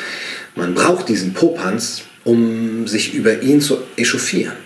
Man 0.56 0.74
braucht 0.74 1.08
diesen 1.08 1.32
Popanz, 1.32 2.02
um 2.24 2.86
sich 2.86 3.14
über 3.14 3.40
ihn 3.40 3.60
zu 3.60 3.78
echauffieren. 3.96 4.56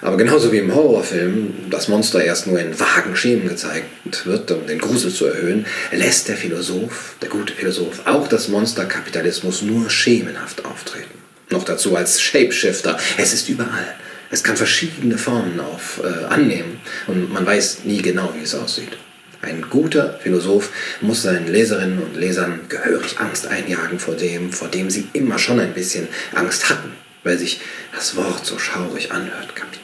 Aber 0.00 0.16
genauso 0.18 0.52
wie 0.52 0.58
im 0.58 0.74
Horrorfilm 0.74 1.70
das 1.70 1.88
Monster 1.88 2.22
erst 2.22 2.46
nur 2.46 2.60
in 2.60 2.78
vagen 2.78 3.16
Schemen 3.16 3.48
gezeigt 3.48 4.26
wird, 4.26 4.50
um 4.50 4.66
den 4.66 4.78
Grusel 4.78 5.10
zu 5.10 5.26
erhöhen, 5.26 5.64
lässt 5.92 6.28
der 6.28 6.36
Philosoph, 6.36 7.16
der 7.22 7.30
gute 7.30 7.54
Philosoph, 7.54 8.06
auch 8.06 8.28
das 8.28 8.48
Monster 8.48 8.84
Kapitalismus 8.84 9.62
nur 9.62 9.88
schemenhaft 9.88 10.64
auftreten. 10.66 11.23
Noch 11.50 11.64
dazu 11.64 11.96
als 11.96 12.20
Shapeshifter. 12.20 12.98
Es 13.16 13.32
ist 13.32 13.48
überall. 13.48 13.94
Es 14.30 14.42
kann 14.42 14.56
verschiedene 14.56 15.18
Formen 15.18 15.60
auf, 15.60 16.00
äh, 16.02 16.24
annehmen 16.24 16.80
und 17.06 17.32
man 17.32 17.46
weiß 17.46 17.84
nie 17.84 18.02
genau, 18.02 18.32
wie 18.36 18.42
es 18.42 18.54
aussieht. 18.54 18.96
Ein 19.42 19.66
guter 19.68 20.18
Philosoph 20.22 20.70
muss 21.02 21.22
seinen 21.22 21.46
Leserinnen 21.46 22.02
und 22.02 22.16
Lesern 22.16 22.60
gehörig 22.68 23.20
Angst 23.20 23.46
einjagen 23.46 23.98
vor 23.98 24.14
dem, 24.14 24.50
vor 24.50 24.68
dem 24.68 24.90
sie 24.90 25.08
immer 25.12 25.38
schon 25.38 25.60
ein 25.60 25.74
bisschen 25.74 26.08
Angst 26.32 26.70
hatten, 26.70 26.92
weil 27.22 27.38
sich 27.38 27.60
das 27.94 28.16
Wort 28.16 28.44
so 28.46 28.58
schaurig 28.58 29.12
anhört, 29.12 29.54
Kapitalismus. 29.54 29.83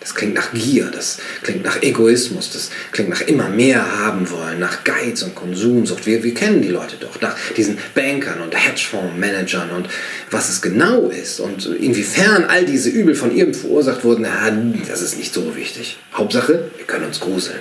Das 0.00 0.14
klingt 0.14 0.34
nach 0.34 0.52
Gier, 0.52 0.90
das 0.92 1.18
klingt 1.42 1.64
nach 1.64 1.82
Egoismus, 1.82 2.50
das 2.52 2.70
klingt 2.92 3.10
nach 3.10 3.22
immer 3.22 3.48
mehr 3.48 3.98
haben 3.98 4.30
wollen, 4.30 4.60
nach 4.60 4.84
Geiz 4.84 5.22
und 5.22 5.34
Konsumsucht. 5.34 6.06
Wir, 6.06 6.22
wir 6.22 6.34
kennen 6.34 6.62
die 6.62 6.68
Leute 6.68 6.96
doch, 7.00 7.20
nach 7.20 7.36
diesen 7.56 7.78
Bankern 7.94 8.40
und 8.40 8.54
Hedgefondsmanagern 8.56 9.70
und 9.70 9.88
was 10.30 10.48
es 10.48 10.62
genau 10.62 11.08
ist 11.08 11.40
und 11.40 11.66
inwiefern 11.66 12.44
all 12.44 12.64
diese 12.64 12.90
Übel 12.90 13.14
von 13.14 13.34
ihm 13.34 13.52
verursacht 13.52 14.04
wurden, 14.04 14.22
na, 14.22 14.50
das 14.88 15.02
ist 15.02 15.18
nicht 15.18 15.34
so 15.34 15.56
wichtig. 15.56 15.98
Hauptsache, 16.14 16.70
wir 16.76 16.86
können 16.86 17.06
uns 17.06 17.18
gruseln. 17.20 17.58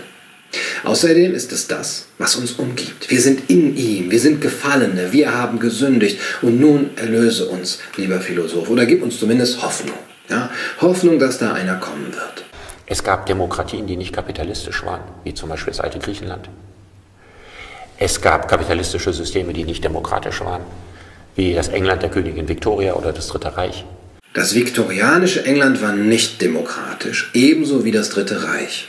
Außerdem 0.83 1.33
ist 1.33 1.51
es 1.51 1.67
das, 1.67 2.05
was 2.17 2.35
uns 2.35 2.53
umgibt. 2.53 3.09
Wir 3.09 3.19
sind 3.19 3.49
in 3.49 3.75
ihm, 3.75 4.11
wir 4.11 4.19
sind 4.19 4.41
Gefallene, 4.41 5.11
wir 5.11 5.33
haben 5.33 5.59
gesündigt 5.59 6.19
und 6.41 6.59
nun 6.59 6.91
erlöse 6.95 7.47
uns, 7.47 7.79
lieber 7.97 8.21
Philosoph, 8.21 8.69
oder 8.69 8.85
gib 8.85 9.03
uns 9.03 9.19
zumindest 9.19 9.61
Hoffnung. 9.61 9.97
Ja? 10.29 10.49
Hoffnung, 10.81 11.19
dass 11.19 11.37
da 11.37 11.53
einer 11.53 11.75
kommen 11.75 12.13
wird. 12.13 12.45
Es 12.85 13.03
gab 13.03 13.25
Demokratien, 13.25 13.85
die 13.87 13.97
nicht 13.97 14.13
kapitalistisch 14.13 14.85
waren, 14.85 15.01
wie 15.23 15.33
zum 15.33 15.49
Beispiel 15.49 15.71
das 15.71 15.81
alte 15.81 15.99
Griechenland. 15.99 16.49
Es 17.97 18.21
gab 18.21 18.47
kapitalistische 18.47 19.11
Systeme, 19.11 19.53
die 19.53 19.63
nicht 19.63 19.83
demokratisch 19.83 20.41
waren, 20.41 20.61
wie 21.35 21.53
das 21.53 21.67
England 21.67 22.03
der 22.03 22.09
Königin 22.09 22.47
Victoria 22.47 22.93
oder 22.93 23.11
das 23.11 23.27
Dritte 23.27 23.57
Reich. 23.57 23.85
Das 24.33 24.53
viktorianische 24.53 25.45
England 25.45 25.81
war 25.81 25.93
nicht 25.93 26.41
demokratisch, 26.41 27.31
ebenso 27.33 27.83
wie 27.85 27.91
das 27.91 28.09
Dritte 28.09 28.43
Reich. 28.43 28.87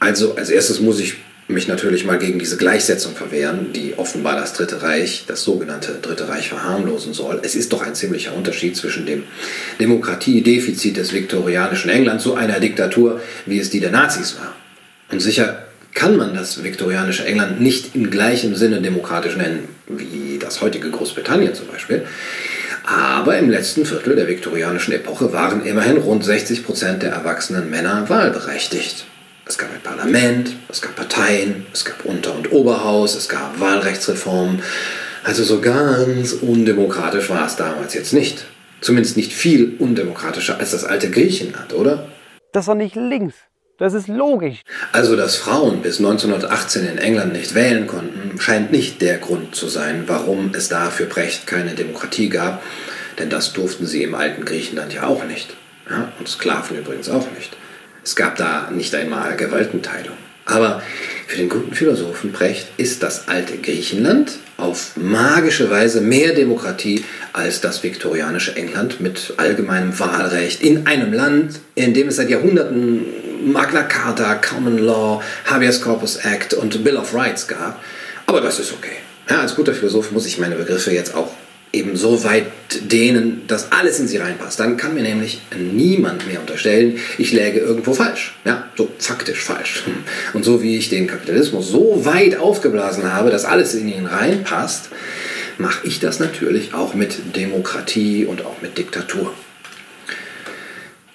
Also 0.00 0.34
als 0.36 0.48
erstes 0.48 0.80
muss 0.80 0.98
ich 0.98 1.16
mich 1.48 1.66
natürlich 1.66 2.04
mal 2.04 2.18
gegen 2.18 2.38
diese 2.38 2.58
Gleichsetzung 2.58 3.16
verwehren, 3.16 3.72
die 3.72 3.94
offenbar 3.96 4.36
das 4.36 4.52
Dritte 4.52 4.82
Reich, 4.82 5.24
das 5.26 5.42
sogenannte 5.42 5.94
Dritte 6.00 6.28
Reich 6.28 6.50
verharmlosen 6.50 7.14
soll. 7.14 7.40
Es 7.42 7.54
ist 7.54 7.72
doch 7.72 7.82
ein 7.82 7.94
ziemlicher 7.94 8.34
Unterschied 8.34 8.76
zwischen 8.76 9.06
dem 9.06 9.24
Demokratiedefizit 9.80 10.98
des 10.98 11.14
viktorianischen 11.14 11.90
England 11.90 12.20
zu 12.20 12.34
einer 12.34 12.60
Diktatur, 12.60 13.20
wie 13.46 13.58
es 13.58 13.70
die 13.70 13.80
der 13.80 13.90
Nazis 13.90 14.36
war. 14.38 14.54
Und 15.10 15.20
sicher 15.20 15.64
kann 15.94 16.16
man 16.16 16.34
das 16.34 16.62
viktorianische 16.62 17.24
England 17.24 17.62
nicht 17.62 17.96
im 17.96 18.10
gleichen 18.10 18.54
Sinne 18.54 18.82
demokratisch 18.82 19.36
nennen 19.36 19.68
wie 19.88 20.38
das 20.38 20.60
heutige 20.60 20.90
Großbritannien 20.90 21.54
zum 21.54 21.66
Beispiel. 21.68 22.06
Aber 22.84 23.38
im 23.38 23.50
letzten 23.50 23.86
Viertel 23.86 24.16
der 24.16 24.28
viktorianischen 24.28 24.94
Epoche 24.94 25.32
waren 25.32 25.64
immerhin 25.64 25.96
rund 25.96 26.24
60 26.24 26.64
Prozent 26.64 27.02
der 27.02 27.12
erwachsenen 27.12 27.70
Männer 27.70 28.08
wahlberechtigt. 28.08 29.06
Es 29.48 29.56
gab 29.56 29.72
ein 29.72 29.80
Parlament, 29.80 30.52
es 30.68 30.82
gab 30.82 30.94
Parteien, 30.94 31.64
es 31.72 31.86
gab 31.86 32.04
Unter- 32.04 32.34
und 32.34 32.52
Oberhaus, 32.52 33.14
es 33.14 33.30
gab 33.30 33.58
Wahlrechtsreformen. 33.58 34.62
Also 35.24 35.42
so 35.42 35.62
ganz 35.62 36.34
undemokratisch 36.34 37.30
war 37.30 37.46
es 37.46 37.56
damals 37.56 37.94
jetzt 37.94 38.12
nicht. 38.12 38.44
Zumindest 38.82 39.16
nicht 39.16 39.32
viel 39.32 39.74
undemokratischer 39.78 40.58
als 40.58 40.72
das 40.72 40.84
alte 40.84 41.10
Griechenland, 41.10 41.72
oder? 41.72 42.08
Das 42.52 42.66
doch 42.66 42.74
nicht 42.74 42.94
links. 42.94 43.34
Das 43.78 43.94
ist 43.94 44.08
logisch. 44.08 44.62
Also, 44.92 45.16
dass 45.16 45.36
Frauen 45.36 45.82
bis 45.82 45.98
1918 45.98 46.86
in 46.86 46.98
England 46.98 47.32
nicht 47.32 47.54
wählen 47.54 47.86
konnten, 47.86 48.38
scheint 48.40 48.70
nicht 48.70 49.00
der 49.00 49.18
Grund 49.18 49.54
zu 49.54 49.68
sein, 49.68 50.04
warum 50.08 50.50
es 50.52 50.68
da 50.68 50.90
für 50.90 51.06
Brecht 51.06 51.46
keine 51.46 51.74
Demokratie 51.74 52.28
gab. 52.28 52.62
Denn 53.18 53.30
das 53.30 53.52
durften 53.52 53.86
sie 53.86 54.02
im 54.02 54.14
alten 54.14 54.44
Griechenland 54.44 54.92
ja 54.92 55.06
auch 55.06 55.24
nicht. 55.24 55.54
Ja, 55.88 56.12
und 56.18 56.28
Sklaven 56.28 56.76
übrigens 56.76 57.08
auch 57.08 57.26
nicht. 57.36 57.56
Es 58.08 58.16
gab 58.16 58.36
da 58.36 58.70
nicht 58.70 58.94
einmal 58.94 59.36
Gewaltenteilung. 59.36 60.16
Aber 60.46 60.82
für 61.26 61.36
den 61.36 61.50
guten 61.50 61.74
Philosophen 61.74 62.32
Brecht 62.32 62.68
ist 62.78 63.02
das 63.02 63.28
alte 63.28 63.58
Griechenland 63.58 64.38
auf 64.56 64.96
magische 64.96 65.70
Weise 65.70 66.00
mehr 66.00 66.32
Demokratie 66.32 67.04
als 67.34 67.60
das 67.60 67.82
viktorianische 67.82 68.56
England 68.56 69.02
mit 69.02 69.34
allgemeinem 69.36 69.98
Wahlrecht 69.98 70.62
in 70.62 70.86
einem 70.86 71.12
Land, 71.12 71.60
in 71.74 71.92
dem 71.92 72.08
es 72.08 72.16
seit 72.16 72.30
Jahrhunderten 72.30 73.52
Magna 73.52 73.82
Carta, 73.82 74.36
Common 74.36 74.78
Law, 74.78 75.22
Habeas 75.44 75.82
Corpus 75.82 76.16
Act 76.16 76.54
und 76.54 76.82
Bill 76.82 76.96
of 76.96 77.12
Rights 77.12 77.46
gab. 77.46 77.78
Aber 78.24 78.40
das 78.40 78.58
ist 78.58 78.72
okay. 78.72 78.96
Ja, 79.28 79.42
als 79.42 79.54
guter 79.54 79.74
Philosoph 79.74 80.12
muss 80.12 80.24
ich 80.24 80.38
meine 80.38 80.54
Begriffe 80.54 80.92
jetzt 80.92 81.14
auch 81.14 81.30
eben 81.72 81.96
so 81.96 82.24
weit 82.24 82.46
dehnen, 82.90 83.42
dass 83.46 83.72
alles 83.72 83.98
in 84.00 84.08
sie 84.08 84.16
reinpasst. 84.16 84.58
Dann 84.60 84.76
kann 84.76 84.94
mir 84.94 85.02
nämlich 85.02 85.40
niemand 85.56 86.26
mehr 86.26 86.40
unterstellen, 86.40 86.98
ich 87.18 87.32
läge 87.32 87.60
irgendwo 87.60 87.94
falsch. 87.94 88.34
Ja, 88.44 88.68
so 88.76 88.88
faktisch 88.98 89.42
falsch. 89.42 89.84
Und 90.32 90.44
so 90.44 90.62
wie 90.62 90.76
ich 90.76 90.88
den 90.88 91.06
Kapitalismus 91.06 91.68
so 91.68 92.04
weit 92.04 92.36
aufgeblasen 92.36 93.12
habe, 93.12 93.30
dass 93.30 93.44
alles 93.44 93.74
in 93.74 93.88
ihn 93.88 94.06
reinpasst, 94.06 94.90
mache 95.58 95.86
ich 95.86 96.00
das 96.00 96.20
natürlich 96.20 96.72
auch 96.74 96.94
mit 96.94 97.36
Demokratie 97.36 98.24
und 98.24 98.44
auch 98.44 98.62
mit 98.62 98.78
Diktatur. 98.78 99.34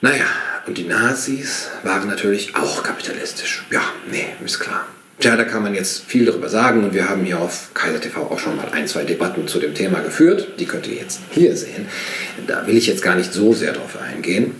Naja, 0.01 0.25
und 0.67 0.77
die 0.77 0.83
Nazis 0.83 1.69
waren 1.83 2.09
natürlich 2.09 2.55
auch 2.55 2.83
kapitalistisch. 2.83 3.63
Ja, 3.71 3.81
nee, 4.11 4.27
ist 4.43 4.59
klar. 4.59 4.85
Tja, 5.23 5.37
da 5.37 5.45
kann 5.45 5.63
man 5.63 5.73
jetzt 5.73 6.03
viel 6.03 6.25
darüber 6.25 6.49
sagen 6.49 6.83
und 6.83 6.93
wir 6.93 7.07
haben 7.07 7.23
hier 7.23 7.39
auf 7.39 7.73
Kaiser 7.73 8.01
TV 8.01 8.23
auch 8.23 8.39
schon 8.39 8.57
mal 8.57 8.67
ein, 8.73 8.89
zwei 8.89 9.05
Debatten 9.05 9.47
zu 9.47 9.57
dem 9.57 9.73
Thema 9.73 10.01
geführt. 10.01 10.59
Die 10.59 10.65
könnt 10.65 10.85
ihr 10.85 10.95
jetzt 10.95 11.21
hier 11.31 11.55
sehen. 11.55 11.87
Da 12.45 12.67
will 12.67 12.75
ich 12.75 12.87
jetzt 12.87 13.01
gar 13.01 13.15
nicht 13.15 13.31
so 13.31 13.53
sehr 13.53 13.71
drauf 13.71 13.97
eingehen. 14.01 14.53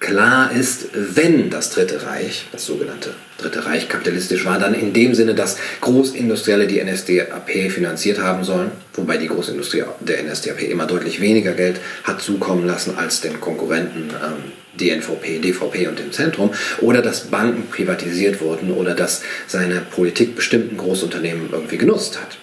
Klar 0.00 0.50
ist, 0.50 0.88
wenn 0.94 1.50
das 1.50 1.68
Dritte 1.68 2.06
Reich, 2.06 2.46
das 2.52 2.64
sogenannte 2.64 3.12
Dritte 3.36 3.66
Reich 3.66 3.86
kapitalistisch 3.86 4.46
war, 4.46 4.58
dann 4.58 4.72
in 4.72 4.94
dem 4.94 5.14
Sinne, 5.14 5.34
dass 5.34 5.58
Großindustrielle 5.82 6.66
die 6.66 6.82
NSDAP 6.82 7.70
finanziert 7.70 8.18
haben 8.18 8.42
sollen, 8.42 8.70
wobei 8.94 9.18
die 9.18 9.28
Großindustrie 9.28 9.84
der 10.00 10.22
NSDAP 10.24 10.62
immer 10.62 10.86
deutlich 10.86 11.20
weniger 11.20 11.52
Geld 11.52 11.80
hat 12.04 12.22
zukommen 12.22 12.66
lassen 12.66 12.96
als 12.96 13.20
den 13.20 13.40
Konkurrenten 13.42 14.08
ähm, 14.08 14.52
DNVP, 14.80 15.38
DVP 15.40 15.88
und 15.88 15.98
dem 15.98 16.12
Zentrum, 16.12 16.50
oder 16.80 17.02
dass 17.02 17.26
Banken 17.26 17.68
privatisiert 17.70 18.40
wurden 18.40 18.72
oder 18.72 18.94
dass 18.94 19.20
seine 19.46 19.82
Politik 19.82 20.34
bestimmten 20.34 20.78
Großunternehmen 20.78 21.50
irgendwie 21.52 21.76
genutzt 21.76 22.18
hat. 22.18 22.38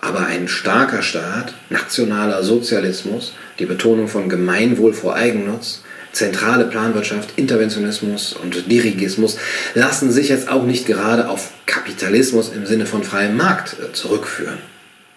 Aber 0.00 0.26
ein 0.26 0.46
starker 0.46 1.02
Staat, 1.02 1.54
nationaler 1.70 2.44
Sozialismus, 2.44 3.32
die 3.58 3.66
Betonung 3.66 4.06
von 4.06 4.28
Gemeinwohl 4.28 4.92
vor 4.92 5.16
Eigennutz, 5.16 5.82
zentrale 6.14 6.64
Planwirtschaft, 6.64 7.30
Interventionismus 7.36 8.32
und 8.34 8.70
Dirigismus 8.70 9.36
lassen 9.74 10.10
sich 10.10 10.28
jetzt 10.28 10.48
auch 10.48 10.64
nicht 10.64 10.86
gerade 10.86 11.28
auf 11.28 11.50
Kapitalismus 11.66 12.52
im 12.54 12.66
Sinne 12.66 12.86
von 12.86 13.02
freiem 13.02 13.36
Markt 13.36 13.76
äh, 13.80 13.92
zurückführen. 13.92 14.58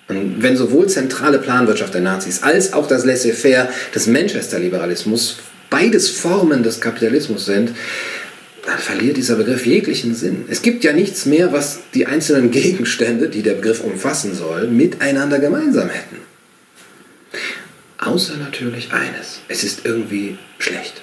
Und 0.10 0.42
wenn 0.42 0.56
sowohl 0.56 0.88
zentrale 0.88 1.38
Planwirtschaft 1.38 1.94
der 1.94 2.02
Nazis 2.02 2.42
als 2.42 2.74
auch 2.74 2.88
das 2.88 3.06
Laissez-faire 3.06 3.70
des 3.94 4.08
Manchester-Liberalismus 4.08 5.38
beides 5.70 6.10
Formen 6.10 6.64
des 6.64 6.80
Kapitalismus 6.80 7.46
sind, 7.46 7.72
dann 8.66 8.80
verliert 8.80 9.18
dieser 9.18 9.36
Begriff 9.36 9.66
jeglichen 9.66 10.16
Sinn. 10.16 10.46
Es 10.50 10.62
gibt 10.62 10.84
ja 10.84 10.94
nichts 10.94 11.26
mehr, 11.26 11.54
was 11.54 11.80
die 11.94 12.06
einzelnen 12.06 12.52
Gegenstände, 12.52 13.30
die 13.30 13.42
der 13.42 13.54
Begriff 13.54 13.82
umfassen 13.82 14.34
soll, 14.34 14.68
miteinander 14.68 15.40
gemeinsam 15.40 15.90
hätten. 15.90 16.27
Außer 18.08 18.38
natürlich 18.38 18.92
eines. 18.92 19.40
Es 19.48 19.64
ist 19.64 19.86
irgendwie 19.86 20.38
schlecht. 20.60 21.02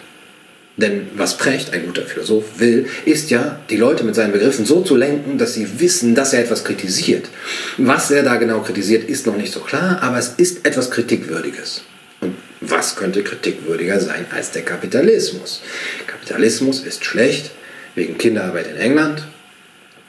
Denn 0.76 1.06
was 1.14 1.36
Precht, 1.36 1.72
ein 1.72 1.86
guter 1.86 2.02
Philosoph, 2.02 2.58
will, 2.58 2.88
ist 3.04 3.30
ja, 3.30 3.60
die 3.70 3.76
Leute 3.76 4.02
mit 4.02 4.16
seinen 4.16 4.32
Begriffen 4.32 4.66
so 4.66 4.82
zu 4.82 4.96
lenken, 4.96 5.38
dass 5.38 5.54
sie 5.54 5.80
wissen, 5.80 6.16
dass 6.16 6.32
er 6.32 6.40
etwas 6.40 6.64
kritisiert. 6.64 7.28
Was 7.76 8.10
er 8.10 8.24
da 8.24 8.36
genau 8.36 8.60
kritisiert, 8.60 9.08
ist 9.08 9.26
noch 9.26 9.36
nicht 9.36 9.52
so 9.52 9.60
klar, 9.60 10.02
aber 10.02 10.18
es 10.18 10.34
ist 10.36 10.66
etwas 10.66 10.90
Kritikwürdiges. 10.90 11.82
Und 12.20 12.34
was 12.60 12.96
könnte 12.96 13.22
kritikwürdiger 13.22 14.00
sein 14.00 14.26
als 14.34 14.50
der 14.50 14.62
Kapitalismus? 14.62 15.62
Kapitalismus 16.08 16.80
ist 16.80 17.04
schlecht 17.04 17.52
wegen 17.94 18.18
Kinderarbeit 18.18 18.66
in 18.66 18.76
England, 18.76 19.22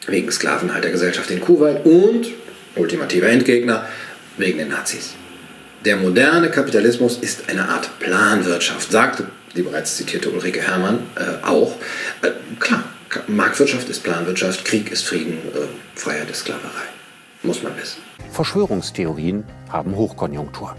wegen 0.08 0.32
Sklavenhaltergesellschaft 0.32 1.30
in 1.30 1.42
Kuwait 1.42 1.86
und, 1.86 2.28
ultimativer 2.76 3.28
Endgegner, 3.28 3.88
wegen 4.38 4.58
den 4.58 4.70
Nazis. 4.70 5.14
Der 5.86 5.98
moderne 5.98 6.50
Kapitalismus 6.50 7.20
ist 7.20 7.48
eine 7.48 7.70
Art 7.70 8.00
Planwirtschaft, 8.00 8.92
sagte 8.92 9.28
die 9.56 9.62
bereits 9.62 9.96
zitierte 9.96 10.30
Ulrike 10.32 10.62
Herrmann 10.62 11.00
äh, 11.16 11.46
auch. 11.46 11.76
Äh, 12.22 12.32
klar, 12.60 12.84
Marktwirtschaft 13.28 13.88
ist 13.88 14.04
Planwirtschaft, 14.04 14.66
Krieg 14.66 14.92
ist 14.92 15.04
Frieden, 15.04 15.38
äh, 15.54 15.98
Freiheit 15.98 16.30
ist 16.30 16.40
Sklaverei. 16.40 16.88
Muss 17.44 17.64
man 17.64 17.72
wissen. 17.80 18.02
Verschwörungstheorien 18.32 19.44
haben 19.70 19.96
Hochkonjunktur. 19.96 20.76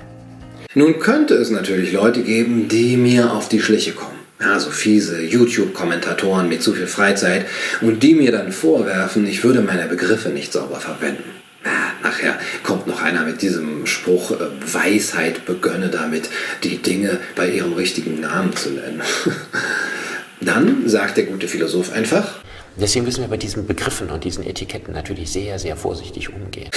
Nun 0.74 0.98
könnte 0.98 1.34
es 1.34 1.50
natürlich 1.50 1.92
Leute 1.92 2.22
geben, 2.22 2.68
die 2.68 2.96
mir 2.96 3.32
auf 3.32 3.48
die 3.48 3.60
Schliche 3.60 3.92
kommen. 3.92 4.18
Ja, 4.40 4.60
so 4.60 4.70
fiese 4.70 5.22
YouTube-Kommentatoren 5.22 6.48
mit 6.48 6.62
zu 6.62 6.74
viel 6.74 6.86
Freizeit 6.86 7.46
und 7.80 8.02
die 8.02 8.14
mir 8.14 8.32
dann 8.32 8.52
vorwerfen, 8.52 9.26
ich 9.26 9.42
würde 9.42 9.62
meine 9.62 9.86
Begriffe 9.86 10.28
nicht 10.28 10.52
sauber 10.52 10.80
verwenden. 10.80 11.24
Nachher 12.02 12.38
kommt 12.62 12.86
noch 12.86 13.02
einer 13.02 13.24
mit 13.24 13.42
diesem 13.42 13.86
Spruch, 13.86 14.30
äh, 14.30 14.36
Weisheit 14.72 15.44
begönne 15.44 15.88
damit, 15.88 16.28
die 16.62 16.78
Dinge 16.78 17.18
bei 17.34 17.48
ihrem 17.48 17.72
richtigen 17.72 18.20
Namen 18.20 18.54
zu 18.54 18.70
nennen. 18.70 19.02
Dann 20.40 20.88
sagt 20.88 21.16
der 21.16 21.24
gute 21.24 21.48
Philosoph 21.48 21.92
einfach, 21.92 22.40
Deswegen 22.78 23.06
müssen 23.06 23.22
wir 23.22 23.28
bei 23.28 23.38
diesen 23.38 23.66
Begriffen 23.66 24.10
und 24.10 24.24
diesen 24.24 24.44
Etiketten 24.44 24.92
natürlich 24.92 25.30
sehr, 25.30 25.58
sehr 25.58 25.76
vorsichtig 25.76 26.28
umgehen. 26.28 26.68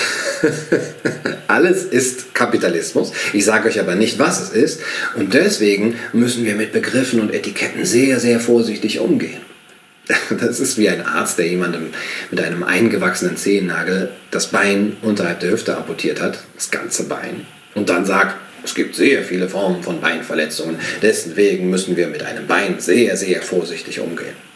Alles 1.47 1.83
ist 1.83 2.33
Kapitalismus. 2.33 3.11
Ich 3.33 3.43
sage 3.43 3.67
euch 3.67 3.81
aber 3.81 3.95
nicht, 3.95 4.17
was 4.17 4.39
es 4.39 4.49
ist. 4.51 4.81
Und 5.17 5.33
deswegen 5.33 5.95
müssen 6.13 6.45
wir 6.45 6.55
mit 6.55 6.71
Begriffen 6.71 7.19
und 7.19 7.33
Etiketten 7.33 7.83
sehr, 7.83 8.21
sehr 8.21 8.39
vorsichtig 8.39 9.01
umgehen. 9.01 9.41
Das 10.39 10.59
ist 10.59 10.77
wie 10.77 10.89
ein 10.89 11.05
Arzt, 11.05 11.37
der 11.37 11.47
jemandem 11.47 11.91
mit 12.31 12.41
einem 12.41 12.63
eingewachsenen 12.63 13.37
Zehennagel 13.37 14.11
das 14.31 14.47
Bein 14.47 14.97
unterhalb 15.01 15.39
der 15.39 15.51
Hüfte 15.51 15.77
amputiert 15.77 16.21
hat, 16.21 16.39
das 16.55 16.71
ganze 16.71 17.03
Bein, 17.03 17.45
und 17.75 17.89
dann 17.89 18.05
sagt, 18.05 18.35
es 18.63 18.75
gibt 18.75 18.95
sehr 18.95 19.23
viele 19.23 19.47
Formen 19.47 19.83
von 19.83 20.01
Beinverletzungen, 20.01 20.77
deswegen 21.01 21.69
müssen 21.69 21.95
wir 21.95 22.07
mit 22.07 22.23
einem 22.23 22.47
Bein 22.47 22.79
sehr, 22.79 23.15
sehr 23.15 23.41
vorsichtig 23.41 23.99
umgehen. 23.99 24.48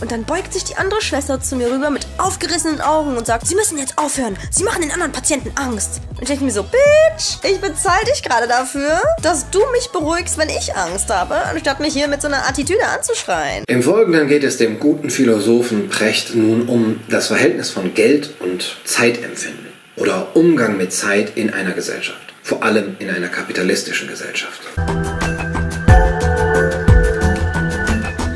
Und 0.00 0.10
dann 0.10 0.24
beugt 0.24 0.52
sich 0.52 0.64
die 0.64 0.76
andere 0.76 1.00
Schwester 1.00 1.40
zu 1.40 1.56
mir 1.56 1.70
rüber 1.70 1.90
mit 1.90 2.06
aufgerissenen 2.18 2.80
Augen 2.80 3.16
und 3.16 3.26
sagt, 3.26 3.46
Sie 3.46 3.54
müssen 3.54 3.78
jetzt 3.78 3.96
aufhören. 3.96 4.36
Sie 4.50 4.64
machen 4.64 4.82
den 4.82 4.90
anderen 4.90 5.12
Patienten 5.12 5.52
Angst. 5.56 6.00
Und 6.10 6.22
ich 6.22 6.28
denke 6.28 6.44
mir 6.44 6.50
so, 6.50 6.64
Bitch, 6.64 7.38
ich 7.42 7.60
bezahle 7.60 8.04
dich 8.06 8.22
gerade 8.22 8.48
dafür, 8.48 9.00
dass 9.22 9.50
du 9.50 9.60
mich 9.72 9.90
beruhigst, 9.90 10.38
wenn 10.38 10.48
ich 10.48 10.74
Angst 10.74 11.10
habe, 11.10 11.34
anstatt 11.34 11.80
mich 11.80 11.92
hier 11.92 12.08
mit 12.08 12.22
so 12.22 12.28
einer 12.28 12.48
Attitüde 12.48 12.86
anzuschreien. 12.86 13.64
Im 13.68 13.82
Folgenden 13.82 14.28
geht 14.28 14.44
es 14.44 14.56
dem 14.56 14.80
guten 14.80 15.10
Philosophen 15.10 15.88
Precht 15.88 16.34
nun 16.34 16.68
um 16.68 17.00
das 17.08 17.28
Verhältnis 17.28 17.70
von 17.70 17.94
Geld 17.94 18.30
und 18.40 18.76
Zeitempfinden 18.84 19.66
oder 19.96 20.34
Umgang 20.34 20.76
mit 20.76 20.92
Zeit 20.92 21.36
in 21.36 21.52
einer 21.52 21.72
Gesellschaft. 21.72 22.18
Vor 22.42 22.62
allem 22.62 22.96
in 22.98 23.10
einer 23.10 23.28
kapitalistischen 23.28 24.08
Gesellschaft. 24.08 24.60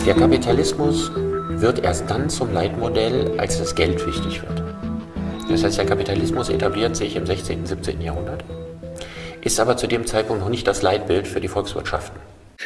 Der 0.06 0.14
Kapitalismus 0.14 1.10
wird 1.60 1.84
erst 1.84 2.08
dann 2.08 2.30
zum 2.30 2.52
Leitmodell, 2.52 3.38
als 3.38 3.58
das 3.58 3.74
Geld 3.74 4.06
wichtig 4.06 4.42
wird. 4.42 4.62
Das 5.48 5.64
heißt, 5.64 5.78
der 5.78 5.86
Kapitalismus 5.86 6.50
etabliert 6.50 6.94
sich 6.96 7.16
im 7.16 7.26
16., 7.26 7.60
und 7.60 7.66
17. 7.66 8.00
Jahrhundert, 8.00 8.44
ist 9.42 9.58
aber 9.58 9.76
zu 9.76 9.86
dem 9.86 10.06
Zeitpunkt 10.06 10.42
noch 10.42 10.50
nicht 10.50 10.66
das 10.66 10.82
Leitbild 10.82 11.26
für 11.26 11.40
die 11.40 11.48
Volkswirtschaften. 11.48 12.20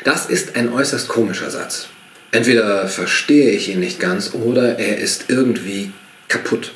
Das 0.05 0.27
ist 0.27 0.57
ein 0.57 0.73
äußerst 0.73 1.09
komischer 1.09 1.51
Satz. 1.51 1.89
Entweder 2.33 2.89
verstehe 2.89 3.51
ich 3.51 3.69
ihn 3.69 3.81
nicht 3.81 4.01
ganz 4.01 4.35
oder 4.35 4.79
er 4.79 4.99
ist 4.99 5.27
irgendwie 5.29 5.93
kaputt. 6.29 6.73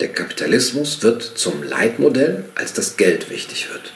Der 0.00 0.08
Kapitalismus 0.08 1.02
wird 1.02 1.22
zum 1.22 1.62
Leitmodell, 1.62 2.44
als 2.54 2.72
das 2.72 2.96
Geld 2.96 3.30
wichtig 3.30 3.68
wird. 3.70 3.92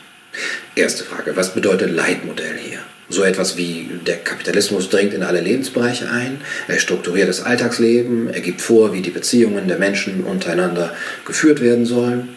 Erste 0.77 1.05
Frage, 1.05 1.37
was 1.37 1.55
bedeutet 1.55 1.91
Leitmodell 1.91 2.57
hier? 2.59 2.81
So 3.15 3.23
etwas 3.23 3.57
wie 3.57 3.89
der 4.05 4.17
Kapitalismus 4.17 4.91
dringt 4.91 5.15
in 5.15 5.23
alle 5.23 5.41
Lebensbereiche 5.41 6.11
ein, 6.11 6.41
er 6.67 6.81
strukturiert 6.81 7.29
das 7.29 7.45
Alltagsleben, 7.45 8.29
er 8.29 8.41
gibt 8.41 8.61
vor, 8.61 8.93
wie 8.93 9.03
die 9.03 9.11
Beziehungen 9.11 9.69
der 9.69 9.79
Menschen 9.79 10.25
untereinander 10.25 10.93
geführt 11.25 11.61
werden 11.61 11.87
sollen. 11.87 12.31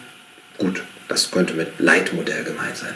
Gut, 0.56 0.84
das 1.08 1.32
könnte 1.32 1.54
mit 1.54 1.80
Leitmodell 1.80 2.44
gemeint 2.44 2.76
sein. 2.76 2.94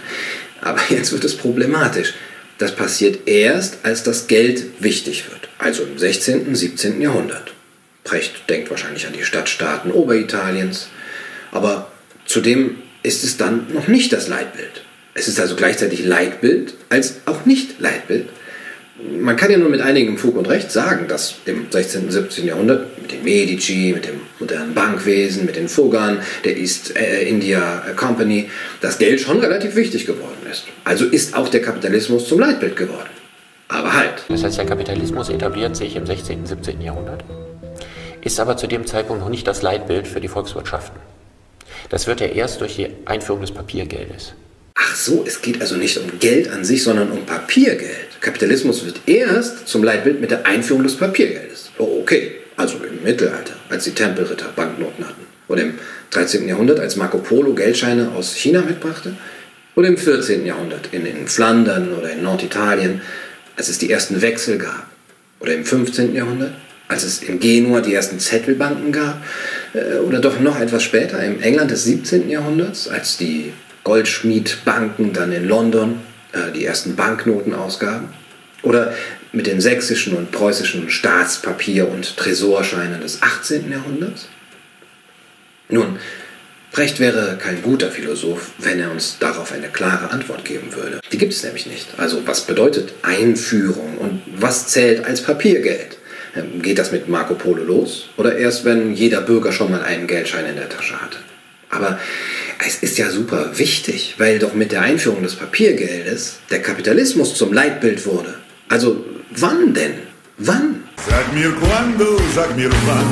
Aber 0.61 0.81
jetzt 0.90 1.11
wird 1.11 1.25
es 1.25 1.37
problematisch. 1.37 2.14
Das 2.59 2.71
passiert 2.71 3.27
erst, 3.27 3.79
als 3.83 4.05
das 4.05 4.29
Geld 4.29 4.62
wichtig 4.79 5.25
wird, 5.29 5.49
also 5.59 5.83
im 5.83 5.99
16., 5.99 6.55
17. 6.55 7.01
Jahrhundert. 7.01 7.53
Precht 8.05 8.49
denkt 8.49 8.71
wahrscheinlich 8.71 9.09
an 9.09 9.12
die 9.12 9.25
Stadtstaaten 9.25 9.90
Oberitaliens, 9.90 10.87
aber 11.51 11.90
zudem 12.27 12.77
ist 13.03 13.25
es 13.25 13.38
dann 13.38 13.66
noch 13.75 13.88
nicht 13.88 14.12
das 14.12 14.29
Leitbild. 14.29 14.85
Es 15.14 15.29
ist 15.29 15.38
also 15.40 15.57
gleichzeitig 15.57 16.05
Leitbild 16.05 16.75
als 16.88 17.20
auch 17.27 17.44
nicht 17.44 17.81
Leitbild. 17.81 18.29
Man 19.20 19.37
kann 19.37 19.51
ja 19.51 19.59
nur 19.59 19.68
mit 19.68 19.81
einigem 19.81 20.16
Fug 20.16 20.37
und 20.37 20.48
Recht 20.48 20.70
sagen, 20.70 21.09
dass 21.09 21.35
im 21.44 21.66
16. 21.70 22.05
und 22.05 22.12
17. 22.12 22.46
Jahrhundert 22.46 22.98
mit 23.01 23.11
den 23.11 23.25
Medici, 23.25 23.92
mit 23.94 24.07
dem 24.07 24.20
modernen 24.38 24.75
Bankwesen, 24.75 25.44
mit 25.44 25.57
den 25.57 25.68
Fogan, 25.68 26.18
der 26.44 26.57
East 26.57 26.96
äh, 26.96 27.29
India 27.29 27.83
Company, 27.96 28.48
das 28.81 28.98
Geld 28.98 29.20
schon 29.20 29.40
relativ 29.40 29.75
wichtig 29.77 30.07
geworden 30.07 30.46
ist. 30.51 30.64
Also 30.85 31.05
ist 31.05 31.35
auch 31.35 31.48
der 31.48 31.62
Kapitalismus 31.62 32.29
zum 32.29 32.40
Leitbild 32.40 32.77
geworden. 32.77 33.11
Aber 33.68 33.94
halt. 33.94 34.25
Das 34.29 34.44
heißt, 34.44 34.59
der 34.59 34.66
Kapitalismus 34.66 35.31
etabliert 35.31 35.77
sich 35.77 35.96
im 35.96 36.07
16. 36.07 36.40
und 36.40 36.46
17. 36.46 36.81
Jahrhundert, 36.81 37.25
ist 38.20 38.38
aber 38.38 38.57
zu 38.57 38.66
dem 38.66 38.87
Zeitpunkt 38.87 39.22
noch 39.22 39.31
nicht 39.31 39.46
das 39.46 39.62
Leitbild 39.62 40.07
für 40.07 40.20
die 40.20 40.29
Volkswirtschaften. 40.29 41.01
Das 41.88 42.07
wird 42.07 42.20
ja 42.20 42.27
erst 42.29 42.61
durch 42.61 42.77
die 42.77 42.88
Einführung 43.05 43.40
des 43.40 43.51
Papiergeldes. 43.51 44.35
Ach 44.75 44.97
so, 44.97 45.25
es 45.27 45.43
geht 45.43 45.61
also 45.61 45.77
nicht 45.77 45.99
um 45.99 46.19
Geld 46.19 46.51
an 46.51 46.65
sich, 46.65 46.83
sondern 46.83 47.11
um 47.11 47.27
Papiergeld. 47.27 48.21
Kapitalismus 48.21 48.85
wird 48.85 49.01
erst 49.07 49.69
zum 49.69 49.83
Leitbild 49.83 50.21
mit 50.21 50.31
der 50.31 50.47
Einführung 50.47 50.83
des 50.83 50.97
Papiergeldes. 50.97 51.71
Oh, 51.79 52.01
okay, 52.01 52.33
also 52.57 52.77
im 52.77 53.03
Mittelalter, 53.03 53.55
als 53.69 53.85
die 53.85 53.91
Tempelritter 53.91 54.51
Banknoten 54.55 55.07
hatten. 55.07 55.27
Oder 55.49 55.63
im 55.63 55.75
13. 56.11 56.47
Jahrhundert, 56.49 56.79
als 56.79 56.97
Marco 56.97 57.19
Polo 57.19 57.53
Geldscheine 57.53 58.13
aus 58.13 58.35
China 58.35 58.63
mitbrachte. 58.63 59.17
Oder 59.75 59.89
im 59.89 59.97
14. 59.97 60.47
Jahrhundert, 60.47 60.89
in, 60.93 61.07
in 61.07 61.27
Flandern 61.27 61.93
oder 61.95 62.13
in 62.13 62.23
Norditalien, 62.23 63.01
als 63.57 63.69
es 63.69 63.79
die 63.79 63.91
ersten 63.91 64.23
Wechsel 64.23 64.59
gab. 64.59 64.87
Oder 65.41 65.55
im 65.55 65.65
15. 65.65 66.15
Jahrhundert, 66.15 66.53
als 66.89 67.05
es 67.05 67.23
in 67.23 67.41
Genua 67.41 67.81
die 67.81 67.95
ersten 67.95 68.19
Zettelbanken 68.19 68.93
gab. 68.93 69.23
Äh, 69.73 69.97
oder 69.99 70.21
doch 70.21 70.39
noch 70.41 70.61
etwas 70.61 70.83
später, 70.83 71.23
im 71.25 71.41
England 71.41 71.71
des 71.71 71.85
17. 71.85 72.29
Jahrhunderts, 72.29 72.89
als 72.89 73.17
die 73.17 73.53
Goldschmiedbanken 73.85 75.12
dann 75.12 75.33
in 75.33 75.47
London 75.47 76.01
äh, 76.33 76.53
die 76.53 76.64
ersten 76.64 76.97
Banknoten 76.97 77.55
ausgaben. 77.55 78.09
Oder 78.62 78.95
mit 79.33 79.47
den 79.47 79.61
sächsischen 79.61 80.14
und 80.14 80.31
preußischen 80.31 80.88
Staatspapier- 80.88 81.88
und 81.88 82.16
Tresorscheinen 82.16 83.01
des 83.01 83.23
18. 83.23 83.71
Jahrhunderts? 83.73 84.29
Nun, 85.68 85.99
Brecht 86.73 87.01
wäre 87.01 87.37
kein 87.37 87.61
guter 87.61 87.90
Philosoph, 87.90 88.53
wenn 88.59 88.81
er 88.81 88.90
uns 88.90 89.18
darauf 89.18 89.53
eine 89.53 89.68
klare 89.68 90.11
Antwort 90.11 90.45
geben 90.47 90.75
würde. 90.75 91.01
Die 91.12 91.18
gibt 91.18 91.35
es 91.35 91.42
nämlich 91.42 91.66
nicht. 91.66 91.87
Also 91.99 92.27
was 92.27 92.47
bedeutet 92.47 92.95
Einführung 93.03 93.99
und 93.99 94.23
was 94.38 94.68
zählt 94.68 95.05
als 95.05 95.23
Papiergeld? 95.23 95.99
Ähm, 96.35 96.62
geht 96.62 96.79
das 96.79 96.90
mit 96.90 97.09
Marco 97.09 97.35
Polo 97.35 97.62
los 97.62 98.09
oder 98.16 98.37
erst, 98.37 98.64
wenn 98.64 98.95
jeder 98.95 99.21
Bürger 99.21 99.53
schon 99.53 99.71
mal 99.71 99.83
einen 99.83 100.07
Geldschein 100.07 100.47
in 100.47 100.57
der 100.57 100.71
Tasche 100.71 101.01
hatte? 101.01 101.18
Aber 101.68 101.99
es 102.66 102.77
ist 102.77 102.98
ja 102.98 103.11
super 103.11 103.59
wichtig, 103.59 104.14
weil 104.18 104.38
doch 104.38 104.55
mit 104.55 104.72
der 104.72 104.83
Einführung 104.83 105.22
des 105.22 105.35
Papiergeldes 105.35 106.38
der 106.51 106.62
Kapitalismus 106.62 107.35
zum 107.35 107.53
Leitbild 107.53 108.07
wurde. 108.07 108.35
Also 108.68 109.05
wann 109.31 109.75
denn? 109.75 109.94
Wann? 110.38 110.85
Sag 111.09 111.33
mir 111.35 111.51
quando, 111.51 112.20
sag 112.35 112.57
mir 112.57 112.70
wann. 112.87 113.07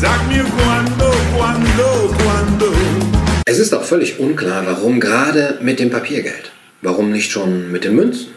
Sag 0.00 0.26
mir 0.28 0.44
quando, 0.44 1.12
quando, 1.36 2.14
quando. 2.18 2.72
Es 3.44 3.58
ist 3.58 3.74
auch 3.74 3.84
völlig 3.84 4.18
unklar, 4.18 4.64
warum 4.66 5.00
gerade 5.00 5.58
mit 5.60 5.80
dem 5.80 5.90
Papiergeld. 5.90 6.50
Warum 6.80 7.10
nicht 7.12 7.30
schon 7.30 7.70
mit 7.70 7.84
den 7.84 7.96
Münzen? 7.96 8.28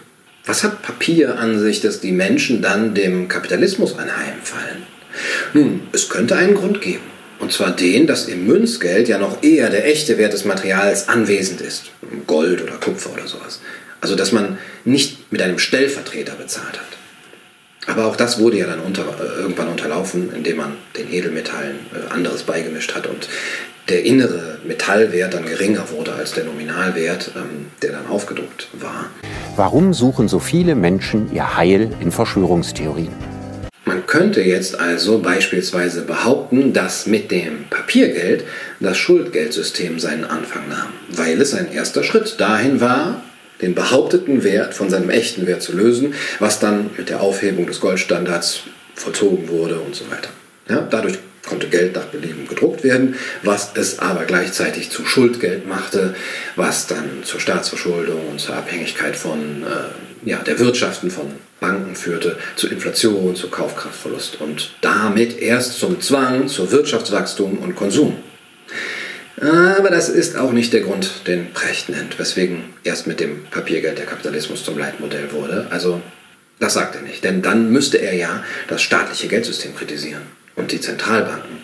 Was 0.45 0.63
hat 0.63 0.81
Papier 0.81 1.37
an 1.37 1.59
sich, 1.59 1.79
dass 1.81 2.01
die 2.01 2.11
Menschen 2.11 2.61
dann 2.61 2.93
dem 2.93 3.27
Kapitalismus 3.27 3.97
anheimfallen? 3.97 4.83
Nun, 5.53 5.81
es 5.91 6.09
könnte 6.09 6.35
einen 6.35 6.55
Grund 6.55 6.81
geben. 6.81 7.03
Und 7.41 7.51
zwar 7.51 7.71
den, 7.71 8.05
dass 8.05 8.27
im 8.27 8.45
Münzgeld 8.45 9.07
ja 9.09 9.17
noch 9.17 9.41
eher 9.41 9.71
der 9.71 9.87
echte 9.87 10.19
Wert 10.19 10.31
des 10.31 10.45
Materials 10.45 11.09
anwesend 11.09 11.59
ist. 11.59 11.85
Gold 12.27 12.61
oder 12.61 12.73
Kupfer 12.73 13.11
oder 13.11 13.27
sowas. 13.27 13.59
Also 13.99 14.15
dass 14.15 14.31
man 14.31 14.59
nicht 14.85 15.31
mit 15.31 15.41
einem 15.41 15.57
Stellvertreter 15.57 16.33
bezahlt 16.33 16.79
hat. 16.79 16.91
Aber 17.87 18.05
auch 18.05 18.15
das 18.15 18.39
wurde 18.39 18.59
ja 18.59 18.67
dann 18.67 18.79
unter, 18.79 19.01
äh, 19.01 19.41
irgendwann 19.41 19.69
unterlaufen, 19.69 20.31
indem 20.35 20.57
man 20.57 20.73
den 20.95 21.11
Edelmetallen 21.11 21.77
äh, 21.93 22.13
anderes 22.13 22.43
beigemischt 22.43 22.93
hat 22.93 23.07
und 23.07 23.27
der 23.89 24.05
innere 24.05 24.59
Metallwert 24.63 25.33
dann 25.33 25.45
geringer 25.45 25.89
wurde 25.89 26.13
als 26.13 26.33
der 26.33 26.43
Nominalwert, 26.43 27.31
ähm, 27.35 27.71
der 27.81 27.91
dann 27.93 28.05
aufgedruckt 28.05 28.67
war. 28.73 29.09
Warum 29.55 29.95
suchen 29.95 30.27
so 30.27 30.39
viele 30.39 30.75
Menschen 30.75 31.33
ihr 31.33 31.57
Heil 31.57 31.91
in 31.99 32.11
Verschwörungstheorien? 32.11 33.40
Man 33.83 34.05
könnte 34.05 34.41
jetzt 34.41 34.79
also 34.79 35.19
beispielsweise 35.19 36.03
behaupten, 36.03 36.71
dass 36.71 37.07
mit 37.07 37.31
dem 37.31 37.65
Papiergeld 37.69 38.43
das 38.79 38.97
Schuldgeldsystem 38.97 39.99
seinen 39.99 40.23
Anfang 40.23 40.69
nahm, 40.69 40.93
weil 41.09 41.41
es 41.41 41.53
ein 41.53 41.71
erster 41.71 42.03
Schritt 42.03 42.39
dahin 42.39 42.79
war, 42.79 43.23
den 43.61 43.73
behaupteten 43.73 44.43
Wert 44.43 44.73
von 44.73 44.89
seinem 44.89 45.09
echten 45.09 45.47
Wert 45.47 45.61
zu 45.61 45.75
lösen, 45.75 46.13
was 46.39 46.59
dann 46.59 46.91
mit 46.97 47.09
der 47.09 47.21
Aufhebung 47.21 47.65
des 47.65 47.79
Goldstandards 47.79 48.61
vollzogen 48.95 49.49
wurde 49.49 49.79
und 49.79 49.95
so 49.95 50.09
weiter. 50.11 50.29
Ja, 50.69 50.87
dadurch 50.89 51.17
konnte 51.51 51.67
Geld 51.67 51.95
nach 51.95 52.05
Belieben 52.05 52.47
gedruckt 52.47 52.81
werden, 52.81 53.15
was 53.43 53.71
es 53.75 53.99
aber 53.99 54.23
gleichzeitig 54.23 54.89
zu 54.89 55.05
Schuldgeld 55.05 55.67
machte, 55.67 56.15
was 56.55 56.87
dann 56.87 57.23
zur 57.25 57.41
Staatsverschuldung 57.41 58.29
und 58.29 58.39
zur 58.39 58.55
Abhängigkeit 58.55 59.17
von 59.17 59.63
äh, 59.63 60.29
ja, 60.29 60.37
der 60.37 60.59
Wirtschaften 60.59 61.11
von 61.11 61.33
Banken 61.59 61.95
führte, 61.95 62.37
zu 62.55 62.69
Inflation, 62.69 63.35
zu 63.35 63.49
Kaufkraftverlust 63.49 64.39
und 64.39 64.75
damit 64.79 65.39
erst 65.39 65.77
zum 65.77 65.99
Zwang 65.99 66.47
zu 66.47 66.71
Wirtschaftswachstum 66.71 67.57
und 67.57 67.75
Konsum. 67.75 68.15
Aber 69.41 69.89
das 69.89 70.07
ist 70.07 70.37
auch 70.37 70.53
nicht 70.53 70.71
der 70.71 70.81
Grund, 70.81 71.27
den 71.27 71.51
Brecht 71.51 71.89
nennt, 71.89 72.17
weswegen 72.17 72.63
erst 72.85 73.07
mit 73.07 73.19
dem 73.19 73.43
Papiergeld 73.51 73.97
der 73.97 74.05
Kapitalismus 74.05 74.63
zum 74.63 74.77
Leitmodell 74.77 75.33
wurde. 75.33 75.67
Also 75.69 76.01
das 76.59 76.75
sagt 76.75 76.95
er 76.95 77.01
nicht, 77.01 77.25
denn 77.25 77.41
dann 77.41 77.71
müsste 77.71 77.97
er 77.97 78.13
ja 78.13 78.41
das 78.69 78.81
staatliche 78.81 79.27
Geldsystem 79.27 79.75
kritisieren 79.75 80.21
und 80.55 80.71
die 80.71 80.81
Zentralbanken. 80.81 81.61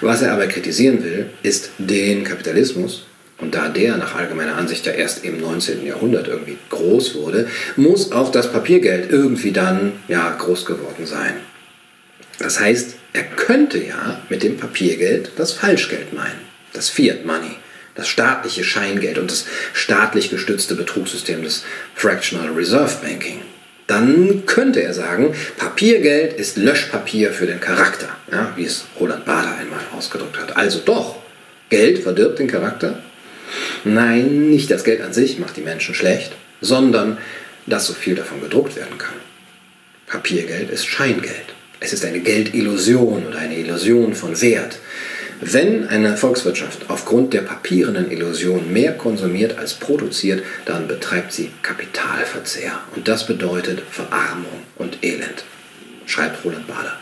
Was 0.00 0.22
er 0.22 0.32
aber 0.32 0.46
kritisieren 0.46 1.04
will, 1.04 1.30
ist 1.42 1.70
den 1.78 2.24
Kapitalismus. 2.24 3.06
Und 3.38 3.54
da 3.54 3.68
der 3.68 3.96
nach 3.96 4.16
allgemeiner 4.16 4.56
Ansicht 4.56 4.84
ja 4.84 4.92
erst 4.92 5.24
im 5.24 5.40
19. 5.40 5.86
Jahrhundert 5.86 6.28
irgendwie 6.28 6.58
groß 6.68 7.14
wurde, 7.14 7.48
muss 7.76 8.12
auch 8.12 8.30
das 8.30 8.52
Papiergeld 8.52 9.10
irgendwie 9.10 9.52
dann 9.52 9.92
ja 10.08 10.30
groß 10.36 10.66
geworden 10.66 11.06
sein. 11.06 11.34
Das 12.38 12.60
heißt, 12.60 12.96
er 13.12 13.22
könnte 13.22 13.78
ja 13.78 14.20
mit 14.28 14.42
dem 14.42 14.56
Papiergeld 14.56 15.32
das 15.36 15.52
Falschgeld 15.52 16.12
meinen, 16.12 16.40
das 16.74 16.90
Fiat 16.90 17.24
Money, 17.24 17.56
das 17.94 18.08
staatliche 18.08 18.64
Scheingeld 18.64 19.18
und 19.18 19.30
das 19.30 19.46
staatlich 19.72 20.30
gestützte 20.30 20.74
Betrugssystem 20.74 21.42
des 21.42 21.64
Fractional 21.94 22.50
Reserve 22.50 22.98
Banking 23.02 23.40
dann 23.90 24.46
könnte 24.46 24.82
er 24.82 24.94
sagen, 24.94 25.34
Papiergeld 25.56 26.34
ist 26.34 26.56
Löschpapier 26.56 27.32
für 27.32 27.46
den 27.46 27.58
Charakter, 27.58 28.08
ja, 28.30 28.52
wie 28.54 28.64
es 28.64 28.84
Roland 28.98 29.24
Bader 29.24 29.56
einmal 29.56 29.80
ausgedrückt 29.96 30.38
hat. 30.38 30.56
Also 30.56 30.78
doch, 30.84 31.16
Geld 31.70 31.98
verdirbt 31.98 32.38
den 32.38 32.46
Charakter? 32.46 33.00
Nein, 33.82 34.48
nicht 34.48 34.70
das 34.70 34.84
Geld 34.84 35.00
an 35.00 35.12
sich 35.12 35.40
macht 35.40 35.56
die 35.56 35.62
Menschen 35.62 35.96
schlecht, 35.96 36.32
sondern 36.60 37.18
dass 37.66 37.86
so 37.86 37.92
viel 37.92 38.14
davon 38.14 38.40
gedruckt 38.40 38.76
werden 38.76 38.96
kann. 38.96 39.14
Papiergeld 40.06 40.70
ist 40.70 40.86
Scheingeld. 40.86 41.54
Es 41.80 41.92
ist 41.92 42.04
eine 42.04 42.20
Geldillusion 42.20 43.26
oder 43.26 43.38
eine 43.38 43.56
Illusion 43.56 44.14
von 44.14 44.40
Wert. 44.40 44.78
Wenn 45.42 45.88
eine 45.88 46.18
Volkswirtschaft 46.18 46.84
aufgrund 46.88 47.32
der 47.32 47.40
papierenden 47.40 48.10
Illusion 48.10 48.70
mehr 48.74 48.92
konsumiert 48.92 49.56
als 49.56 49.72
produziert, 49.72 50.42
dann 50.66 50.86
betreibt 50.86 51.32
sie 51.32 51.50
Kapitalverzehr. 51.62 52.72
Und 52.94 53.08
das 53.08 53.26
bedeutet 53.26 53.82
Verarmung 53.90 54.52
und 54.76 54.98
Elend, 55.02 55.44
schreibt 56.04 56.44
Roland 56.44 56.66
Bader. 56.66 56.94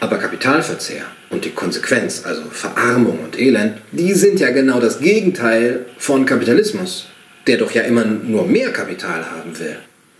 Aber 0.00 0.16
Kapitalverzehr 0.16 1.04
und 1.28 1.44
die 1.44 1.50
Konsequenz, 1.50 2.22
also 2.24 2.44
Verarmung 2.50 3.20
und 3.20 3.38
Elend, 3.38 3.74
die 3.90 4.14
sind 4.14 4.40
ja 4.40 4.50
genau 4.50 4.80
das 4.80 5.00
Gegenteil 5.00 5.84
von 5.98 6.24
Kapitalismus, 6.24 7.08
der 7.46 7.58
doch 7.58 7.72
ja 7.72 7.82
immer 7.82 8.06
nur 8.06 8.46
mehr 8.46 8.72
Kapital 8.72 9.30
haben 9.30 9.58
will. 9.58 9.76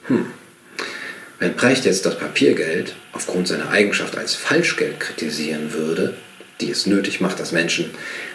Hm. 0.08 0.26
Wenn 1.38 1.54
Precht 1.54 1.87
jetzt 1.87 2.04
das 2.04 2.18
Papiergeld 2.18 2.94
aufgrund 3.12 3.48
seiner 3.48 3.70
Eigenschaft 3.70 4.18
als 4.18 4.35
Falschgeld 4.35 5.00
kritisieren 5.00 5.72
würde, 5.72 6.14
die 6.62 6.70
es 6.70 6.87
nötig 6.87 7.20
macht, 7.20 7.40
dass 7.40 7.53
Menschen 7.53 7.90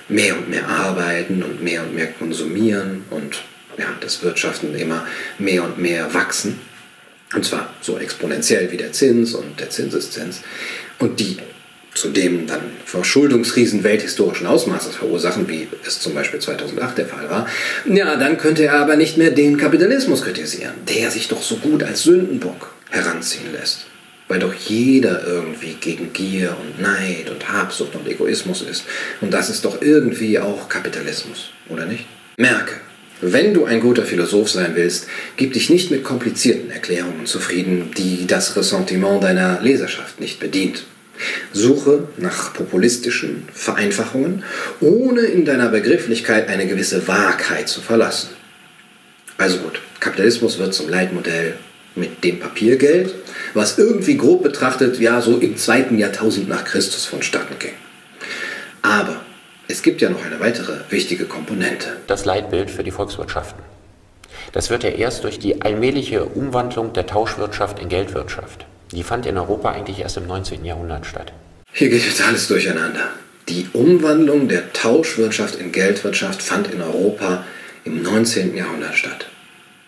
mehr 0.07 0.37
und 0.37 0.49
mehr 0.49 0.67
arbeiten 0.67 1.43
und 1.43 1.63
mehr 1.63 1.81
und 1.81 1.95
mehr 1.95 2.07
konsumieren 2.07 3.03
und 3.09 3.43
ja, 3.77 3.85
das 4.01 4.23
Wirtschaften 4.23 4.75
immer 4.75 5.05
mehr 5.39 5.63
und 5.63 5.77
mehr 5.77 6.13
wachsen. 6.13 6.59
Und 7.33 7.45
zwar 7.45 7.73
so 7.81 7.97
exponentiell 7.97 8.71
wie 8.71 8.77
der 8.77 8.93
Zins 8.93 9.33
und 9.33 9.59
der 9.59 9.69
Zinseszins. 9.69 10.41
Und 10.99 11.19
die 11.19 11.37
zudem 11.93 12.45
dann 12.47 12.61
Verschuldungsriesen 12.85 13.83
welthistorischen 13.83 14.47
Ausmaßes 14.47 14.95
verursachen, 14.95 15.49
wie 15.49 15.67
es 15.85 15.99
zum 15.99 16.13
Beispiel 16.13 16.39
2008 16.39 16.97
der 16.99 17.07
Fall 17.07 17.29
war, 17.29 17.47
ja, 17.85 18.15
dann 18.15 18.37
könnte 18.37 18.65
er 18.65 18.75
aber 18.75 18.95
nicht 18.95 19.17
mehr 19.17 19.31
den 19.31 19.57
Kapitalismus 19.57 20.21
kritisieren, 20.21 20.75
der 20.87 21.11
sich 21.11 21.27
doch 21.27 21.41
so 21.41 21.57
gut 21.57 21.83
als 21.83 22.03
Sündenbock 22.03 22.73
heranziehen 22.91 23.51
lässt. 23.51 23.87
Weil 24.27 24.39
doch 24.39 24.53
jeder 24.53 25.25
irgendwie 25.25 25.75
gegen 25.79 26.11
Gier 26.11 26.55
und 26.59 26.81
Neid 26.81 27.29
und 27.29 27.49
Habsucht 27.49 27.95
und 27.95 28.07
Egoismus 28.07 28.61
ist. 28.61 28.83
Und 29.21 29.31
das 29.31 29.49
ist 29.49 29.63
doch 29.63 29.81
irgendwie 29.81 30.37
auch 30.39 30.67
Kapitalismus, 30.67 31.51
oder 31.69 31.85
nicht? 31.85 32.05
Merke, 32.37 32.75
wenn 33.21 33.53
du 33.53 33.65
ein 33.65 33.79
guter 33.79 34.03
Philosoph 34.03 34.49
sein 34.49 34.75
willst, 34.75 35.07
gib 35.37 35.53
dich 35.53 35.69
nicht 35.69 35.89
mit 35.89 36.03
komplizierten 36.03 36.69
Erklärungen 36.69 37.25
zufrieden, 37.25 37.91
die 37.97 38.27
das 38.27 38.55
Ressentiment 38.55 39.23
deiner 39.23 39.59
Leserschaft 39.61 40.19
nicht 40.19 40.39
bedient. 40.39 40.83
Suche 41.51 42.07
nach 42.17 42.53
populistischen 42.53 43.47
Vereinfachungen, 43.51 44.43
ohne 44.81 45.21
in 45.21 45.45
deiner 45.45 45.69
Begrifflichkeit 45.69 46.47
eine 46.47 46.67
gewisse 46.67 47.07
Wahrheit 47.07 47.69
zu 47.69 47.81
verlassen. 47.81 48.29
Also 49.39 49.57
gut, 49.59 49.81
Kapitalismus 49.99 50.59
wird 50.59 50.75
zum 50.75 50.89
Leitmodell 50.89 51.55
mit 51.97 52.23
dem 52.23 52.39
Papiergeld, 52.39 53.13
was 53.53 53.77
irgendwie 53.77 54.17
grob 54.17 54.43
betrachtet 54.43 54.99
ja 54.99 55.21
so 55.21 55.37
im 55.37 55.57
zweiten 55.57 55.97
Jahrtausend 55.97 56.47
nach 56.47 56.63
Christus 56.63 57.05
vonstatten 57.05 57.57
ging. 57.59 57.73
Aber 58.81 59.21
es 59.67 59.81
gibt 59.81 60.01
ja 60.01 60.09
noch 60.09 60.23
eine 60.23 60.39
weitere 60.39 60.73
wichtige 60.89 61.25
Komponente. 61.25 61.97
Das 62.07 62.25
Leitbild 62.25 62.71
für 62.71 62.83
die 62.83 62.91
Volkswirtschaften. 62.91 63.61
Das 64.53 64.69
wird 64.69 64.83
ja 64.83 64.91
erst 64.91 65.23
durch 65.23 65.39
die 65.39 65.61
allmähliche 65.61 66.23
Umwandlung 66.25 66.93
der 66.93 67.05
Tauschwirtschaft 67.05 67.79
in 67.79 67.89
Geldwirtschaft. 67.89 68.65
Die 68.91 69.03
fand 69.03 69.25
in 69.25 69.37
Europa 69.37 69.71
eigentlich 69.71 69.99
erst 69.99 70.17
im 70.17 70.27
19. 70.27 70.63
Jahrhundert 70.63 71.05
statt. 71.05 71.33
Hier 71.73 71.89
geht 71.89 72.05
jetzt 72.05 72.25
alles 72.25 72.47
durcheinander. 72.47 73.09
Die 73.49 73.67
Umwandlung 73.73 74.47
der 74.47 74.71
Tauschwirtschaft 74.73 75.55
in 75.55 75.71
Geldwirtschaft 75.71 76.41
fand 76.41 76.71
in 76.73 76.81
Europa 76.81 77.43
im 77.83 78.01
19. 78.01 78.55
Jahrhundert 78.55 78.95
statt. 78.95 79.27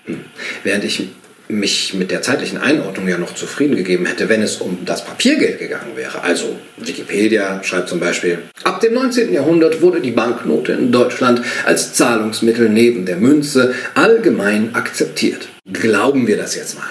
Hm. 0.06 0.26
Während 0.64 0.84
ich 0.84 1.10
mich 1.50 1.96
mit 1.96 2.12
der 2.12 2.22
zeitlichen 2.22 2.60
Einordnung 2.60 3.08
ja 3.08 3.18
noch 3.18 3.34
zufrieden 3.34 3.76
gegeben 3.76 4.06
hätte, 4.06 4.30
wenn 4.30 4.44
es 4.44 4.58
um 4.58 4.86
das 4.86 5.04
Papiergeld 5.04 5.58
gegangen 5.58 5.96
wäre. 5.96 6.22
Also 6.22 6.56
Wikipedia 6.78 7.64
schreibt 7.64 7.90
zum 7.90 8.00
Beispiel, 8.00 8.38
ab 8.64 8.80
dem 8.82 8.94
19. 8.94 9.34
Jahrhundert 9.34 9.82
wurde 9.82 10.00
die 10.00 10.12
Banknote 10.12 10.74
in 10.74 10.92
Deutschland 10.92 11.42
als 11.66 11.94
Zahlungsmittel 11.94 12.70
neben 12.70 13.06
der 13.06 13.18
Münze 13.18 13.74
allgemein 13.96 14.76
akzeptiert. 14.76 15.50
Glauben 15.74 16.28
wir 16.28 16.38
das 16.38 16.56
jetzt 16.56 16.78
mal. 16.78 16.90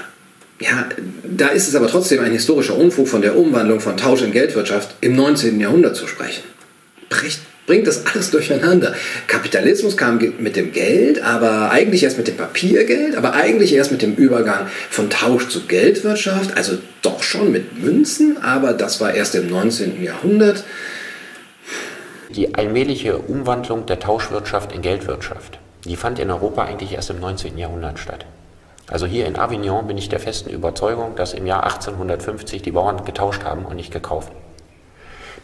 Ja, 0.60 0.88
da 1.22 1.48
ist 1.48 1.68
es 1.68 1.76
aber 1.76 1.86
trotzdem 1.86 2.20
ein 2.20 2.32
historischer 2.32 2.76
Unfug 2.76 3.06
von 3.06 3.22
der 3.22 3.36
Umwandlung 3.36 3.78
von 3.78 3.96
Tausch 3.96 4.22
in 4.22 4.32
Geldwirtschaft 4.32 4.96
im 5.00 5.14
19. 5.14 5.60
Jahrhundert 5.60 5.94
zu 5.94 6.08
sprechen. 6.08 6.42
Bricht 7.08 7.40
bringt 7.68 7.86
das 7.86 8.06
alles 8.06 8.32
durcheinander. 8.32 8.94
Kapitalismus 9.28 9.96
kam 9.96 10.18
mit 10.38 10.56
dem 10.56 10.72
Geld, 10.72 11.22
aber 11.22 11.70
eigentlich 11.70 12.02
erst 12.02 12.18
mit 12.18 12.26
dem 12.26 12.36
Papiergeld, 12.36 13.14
aber 13.14 13.34
eigentlich 13.34 13.72
erst 13.72 13.92
mit 13.92 14.02
dem 14.02 14.14
Übergang 14.14 14.66
von 14.90 15.10
Tausch 15.10 15.48
zu 15.48 15.66
Geldwirtschaft, 15.66 16.56
also 16.56 16.78
doch 17.02 17.22
schon 17.22 17.52
mit 17.52 17.80
Münzen, 17.80 18.42
aber 18.42 18.72
das 18.72 19.00
war 19.00 19.14
erst 19.14 19.36
im 19.36 19.48
19. 19.48 20.02
Jahrhundert. 20.02 20.64
Die 22.30 22.54
allmähliche 22.54 23.18
Umwandlung 23.18 23.86
der 23.86 24.00
Tauschwirtschaft 24.00 24.72
in 24.72 24.82
Geldwirtschaft, 24.82 25.58
die 25.84 25.96
fand 25.96 26.18
in 26.18 26.30
Europa 26.30 26.64
eigentlich 26.64 26.94
erst 26.94 27.10
im 27.10 27.20
19. 27.20 27.58
Jahrhundert 27.58 27.98
statt. 27.98 28.24
Also 28.90 29.04
hier 29.04 29.26
in 29.26 29.36
Avignon 29.36 29.86
bin 29.86 29.98
ich 29.98 30.08
der 30.08 30.20
festen 30.20 30.48
Überzeugung, 30.48 31.16
dass 31.16 31.34
im 31.34 31.46
Jahr 31.46 31.64
1850 31.64 32.62
die 32.62 32.72
Bauern 32.72 33.04
getauscht 33.04 33.44
haben 33.44 33.66
und 33.66 33.76
nicht 33.76 33.92
gekauft. 33.92 34.32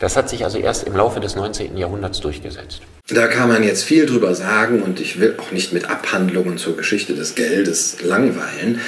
Das 0.05 0.17
hat 0.17 0.29
sich 0.29 0.45
also 0.45 0.59
erst 0.59 0.87
im 0.87 0.95
Laufe 0.95 1.19
des 1.19 1.35
19. 1.35 1.79
Jahrhunderts 1.79 2.21
durchgesetzt. 2.21 2.83
Da 3.09 3.27
kann 3.27 3.49
man 3.49 3.63
jetzt 3.63 3.85
viel 3.85 4.05
drüber 4.05 4.35
sagen 4.35 4.83
und 4.83 5.01
ich 5.01 5.19
will 5.19 5.35
auch 5.39 5.51
nicht 5.51 5.73
mit 5.73 5.89
Abhandlungen 5.89 6.59
zur 6.59 6.77
Geschichte 6.77 7.15
des 7.15 7.35
Geldes 7.35 8.03
langweilen. 8.03 8.83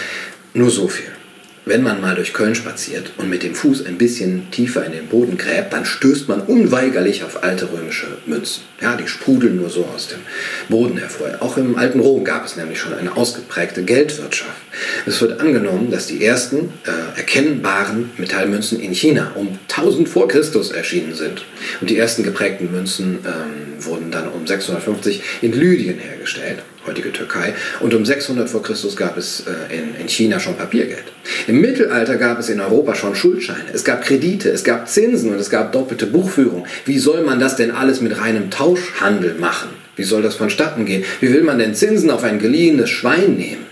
Nur 0.52 0.68
so 0.68 0.88
viel. 0.88 1.06
Wenn 1.68 1.82
man 1.82 2.00
mal 2.00 2.14
durch 2.14 2.32
Köln 2.32 2.54
spaziert 2.54 3.10
und 3.16 3.28
mit 3.28 3.42
dem 3.42 3.56
Fuß 3.56 3.86
ein 3.86 3.98
bisschen 3.98 4.52
tiefer 4.52 4.86
in 4.86 4.92
den 4.92 5.08
Boden 5.08 5.36
gräbt, 5.36 5.72
dann 5.72 5.84
stößt 5.84 6.28
man 6.28 6.42
unweigerlich 6.42 7.24
auf 7.24 7.42
alte 7.42 7.72
römische 7.72 8.06
Münzen. 8.24 8.62
Ja, 8.80 8.94
die 8.94 9.08
sprudeln 9.08 9.56
nur 9.56 9.68
so 9.68 9.84
aus 9.84 10.06
dem 10.06 10.20
Boden 10.68 10.96
hervor. 10.96 11.26
Auch 11.40 11.56
im 11.56 11.76
alten 11.76 11.98
Rom 11.98 12.22
gab 12.22 12.46
es 12.46 12.54
nämlich 12.54 12.78
schon 12.78 12.94
eine 12.94 13.16
ausgeprägte 13.16 13.82
Geldwirtschaft. 13.82 14.60
Es 15.06 15.20
wird 15.20 15.40
angenommen, 15.40 15.90
dass 15.90 16.06
die 16.06 16.24
ersten 16.24 16.72
äh, 16.84 17.18
erkennbaren 17.18 18.10
Metallmünzen 18.16 18.78
in 18.78 18.92
China 18.92 19.32
um 19.34 19.58
1000 19.68 20.08
vor 20.08 20.28
Christus 20.28 20.70
erschienen 20.70 21.16
sind. 21.16 21.44
Und 21.80 21.90
die 21.90 21.98
ersten 21.98 22.22
geprägten 22.22 22.70
Münzen 22.70 23.18
ähm, 23.26 23.84
wurden 23.84 24.12
dann 24.12 24.28
um 24.28 24.46
650 24.46 25.20
in 25.42 25.52
Lydien 25.52 25.98
hergestellt 25.98 26.62
heutige 26.86 27.12
Türkei. 27.12 27.54
Und 27.80 27.94
um 27.94 28.04
600 28.04 28.48
vor 28.48 28.62
Christus 28.62 28.96
gab 28.96 29.16
es 29.16 29.44
äh, 29.46 29.76
in, 29.76 29.94
in 30.00 30.08
China 30.08 30.40
schon 30.40 30.56
Papiergeld. 30.56 31.04
Im 31.46 31.60
Mittelalter 31.60 32.16
gab 32.16 32.38
es 32.38 32.48
in 32.48 32.60
Europa 32.60 32.94
schon 32.94 33.14
Schuldscheine. 33.14 33.70
Es 33.72 33.84
gab 33.84 34.02
Kredite, 34.02 34.50
es 34.50 34.64
gab 34.64 34.88
Zinsen 34.88 35.32
und 35.32 35.40
es 35.40 35.50
gab 35.50 35.72
doppelte 35.72 36.06
Buchführung. 36.06 36.66
Wie 36.84 36.98
soll 36.98 37.22
man 37.22 37.40
das 37.40 37.56
denn 37.56 37.70
alles 37.70 38.00
mit 38.00 38.18
reinem 38.18 38.50
Tauschhandel 38.50 39.34
machen? 39.34 39.68
Wie 39.96 40.04
soll 40.04 40.22
das 40.22 40.36
vonstatten 40.36 40.84
gehen? 40.84 41.04
Wie 41.20 41.32
will 41.32 41.42
man 41.42 41.58
denn 41.58 41.74
Zinsen 41.74 42.10
auf 42.10 42.22
ein 42.22 42.38
geliehenes 42.38 42.90
Schwein 42.90 43.34
nehmen? 43.34 43.66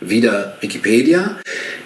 Wieder 0.00 0.56
Wikipedia. 0.60 1.38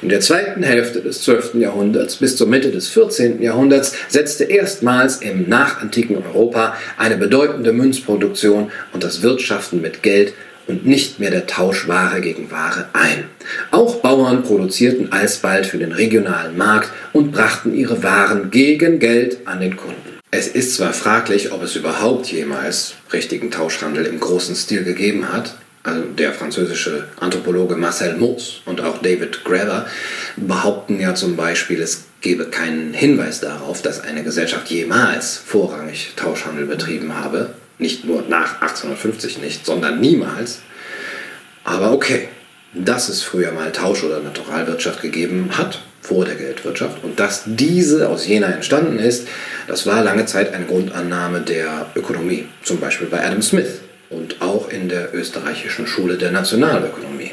In 0.03 0.09
der 0.09 0.21
zweiten 0.21 0.63
Hälfte 0.63 1.01
des 1.01 1.23
12. 1.23 1.55
Jahrhunderts 1.55 2.17
bis 2.17 2.37
zur 2.37 2.47
Mitte 2.47 2.71
des 2.71 2.89
14. 2.89 3.41
Jahrhunderts 3.41 3.95
setzte 4.09 4.45
erstmals 4.45 5.19
im 5.19 5.49
nachantiken 5.49 6.17
Europa 6.17 6.77
eine 6.99 7.17
bedeutende 7.17 7.73
Münzproduktion 7.73 8.71
und 8.93 9.05
das 9.05 9.23
Wirtschaften 9.23 9.81
mit 9.81 10.03
Geld 10.03 10.35
und 10.67 10.87
nicht 10.87 11.19
mehr 11.19 11.31
der 11.31 11.47
Tausch 11.47 11.89
Ware 11.89 12.21
gegen 12.21 12.51
Ware 12.51 12.87
ein. 12.93 13.25
Auch 13.71 13.97
Bauern 13.97 14.43
produzierten 14.43 15.13
alsbald 15.13 15.67
für 15.67 15.79
den 15.79 15.93
regionalen 15.93 16.57
Markt 16.57 16.91
und 17.13 17.33
brachten 17.33 17.75
ihre 17.75 18.03
Waren 18.03 18.51
gegen 18.51 18.99
Geld 18.99 19.47
an 19.47 19.61
den 19.61 19.77
Kunden. 19.77 20.21
Es 20.31 20.49
ist 20.49 20.77
zwar 20.77 20.95
fraglich, 20.95 21.53
ob 21.53 21.63
es 21.63 21.77
überhaupt 21.77 22.33
jemals 22.33 22.95
richtigen 23.13 23.51
Tauschhandel 23.51 24.07
im 24.07 24.19
großen 24.19 24.55
Stil 24.55 24.83
gegeben 24.83 25.33
hat, 25.33 25.57
also 25.83 26.05
der 26.05 26.33
französische 26.33 27.09
Anthropologe 27.19 27.75
Marcel 27.77 28.17
Mauss 28.17 28.63
und 28.65 28.81
auch 28.81 28.99
David 28.99 29.45
Graeber 29.45 29.87
behaupten 30.37 31.01
ja 31.01 31.15
zum 31.15 31.37
Beispiel, 31.37 31.83
es 31.83 32.05
gebe 32.21 32.47
keinen 32.47 32.95
Hinweis 32.95 33.41
darauf, 33.41 33.83
dass 33.83 34.01
eine 34.01 34.23
Gesellschaft 34.23 34.71
jemals 34.71 35.37
vorrangig 35.37 36.13
Tauschhandel 36.15 36.67
betrieben 36.67 37.15
habe. 37.17 37.51
Nicht 37.83 38.05
nur 38.05 38.23
nach 38.29 38.61
1850 38.63 39.39
nicht, 39.39 39.67
sondern 39.67 39.99
niemals. 39.99 40.61
Aber 41.65 41.91
okay, 41.91 42.29
dass 42.73 43.09
es 43.09 43.25
früher 43.25 43.51
mal 43.51 43.73
Tausch- 43.73 44.05
oder 44.05 44.21
Naturalwirtschaft 44.21 45.03
gegeben 45.03 45.51
hat, 45.59 45.81
vor 46.01 46.25
der 46.25 46.37
Geldwirtschaft, 46.37 47.03
und 47.03 47.19
dass 47.19 47.43
diese 47.45 48.09
aus 48.09 48.25
Jena 48.25 48.47
entstanden 48.47 49.01
ist, 49.01 49.27
das 49.67 49.85
war 49.85 50.05
lange 50.05 50.27
Zeit 50.27 50.55
eine 50.55 50.67
Grundannahme 50.67 51.41
der 51.41 51.87
Ökonomie, 51.97 52.47
zum 52.63 52.79
Beispiel 52.79 53.09
bei 53.09 53.25
Adam 53.27 53.43
Smith 53.43 53.81
und 54.11 54.41
auch 54.41 54.69
in 54.69 54.89
der 54.89 55.13
österreichischen 55.13 55.89
Schule 55.89 56.19
der 56.19 56.31
Nationalökonomie. 56.31 57.33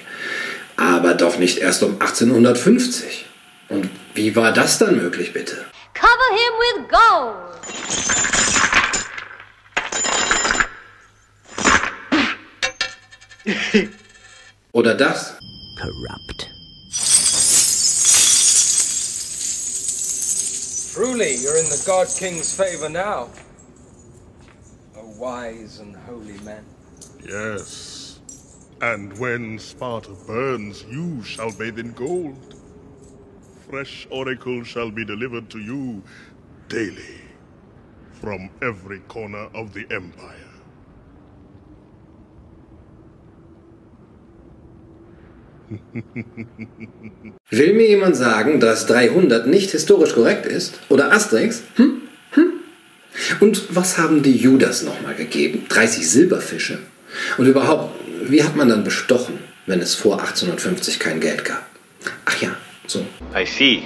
Aber 0.78 1.14
doch 1.14 1.38
nicht 1.38 1.60
erst 1.60 1.84
um 1.84 2.02
1850. 2.02 3.26
Und 3.68 3.88
wie 4.16 4.36
war 4.36 4.52
das 4.52 4.80
dann 4.80 4.98
möglich, 4.98 5.32
bitte? 5.32 5.58
Cover 5.94 6.30
him 6.32 6.54
with 6.60 6.90
gold. 6.90 8.39
Oder 14.74 14.96
das? 14.96 15.40
Corrupt. 15.76 16.50
Truly, 20.94 21.36
you're 21.36 21.58
in 21.58 21.70
the 21.70 21.82
God 21.86 22.08
King's 22.08 22.56
favor 22.56 22.90
now. 22.90 23.30
O 24.98 25.06
wise 25.18 25.80
and 25.80 25.96
holy 25.96 26.38
men. 26.40 26.64
Yes. 27.26 28.20
And 28.82 29.18
when 29.18 29.58
Sparta 29.60 30.12
burns, 30.28 30.84
you 30.90 31.24
shall 31.24 31.52
bathe 31.52 31.80
in 31.80 31.94
gold. 31.94 32.56
Fresh 33.70 34.08
oracles 34.10 34.68
shall 34.68 34.92
be 34.92 35.06
delivered 35.06 35.50
to 35.52 35.60
you 35.60 36.04
daily 36.68 37.22
from 38.22 38.50
every 38.62 39.00
corner 39.02 39.48
of 39.54 39.74
the 39.74 39.86
empire. 39.92 40.49
Will 47.50 47.74
mir 47.74 47.88
jemand 47.88 48.16
sagen, 48.16 48.60
dass 48.60 48.86
300 48.88 49.48
nicht 49.48 49.72
historisch 49.72 50.14
korrekt 50.14 50.46
ist? 50.46 50.80
Oder 50.90 51.12
Asterix? 51.12 51.64
Hm? 51.76 52.02
Hm? 52.32 52.54
Und 53.40 53.76
was 53.76 53.98
haben 53.98 54.22
die 54.24 54.36
Judas 54.36 54.84
nochmal 54.84 55.16
gegeben? 55.16 55.66
30 55.70 56.10
Silberfische? 56.10 56.80
Und 57.38 57.48
überhaupt, 57.48 57.96
wie 58.24 58.44
hat 58.44 58.56
man 58.56 58.70
dann 58.70 58.84
bestochen, 58.84 59.40
wenn 59.66 59.82
es 59.82 59.96
vor 59.96 60.20
1850 60.20 61.00
kein 61.00 61.20
Geld 61.20 61.46
gab? 61.46 61.66
Ach 62.26 62.42
ja, 62.42 62.56
so. 62.88 63.06
I 63.36 63.46
see. 63.46 63.84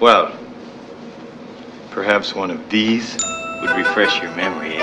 Well, 0.00 0.28
perhaps 1.94 2.34
one 2.34 2.52
of 2.52 2.58
these 2.70 3.16
would 3.60 3.70
refresh 3.76 4.20
your 4.22 4.30
memory. 4.36 4.74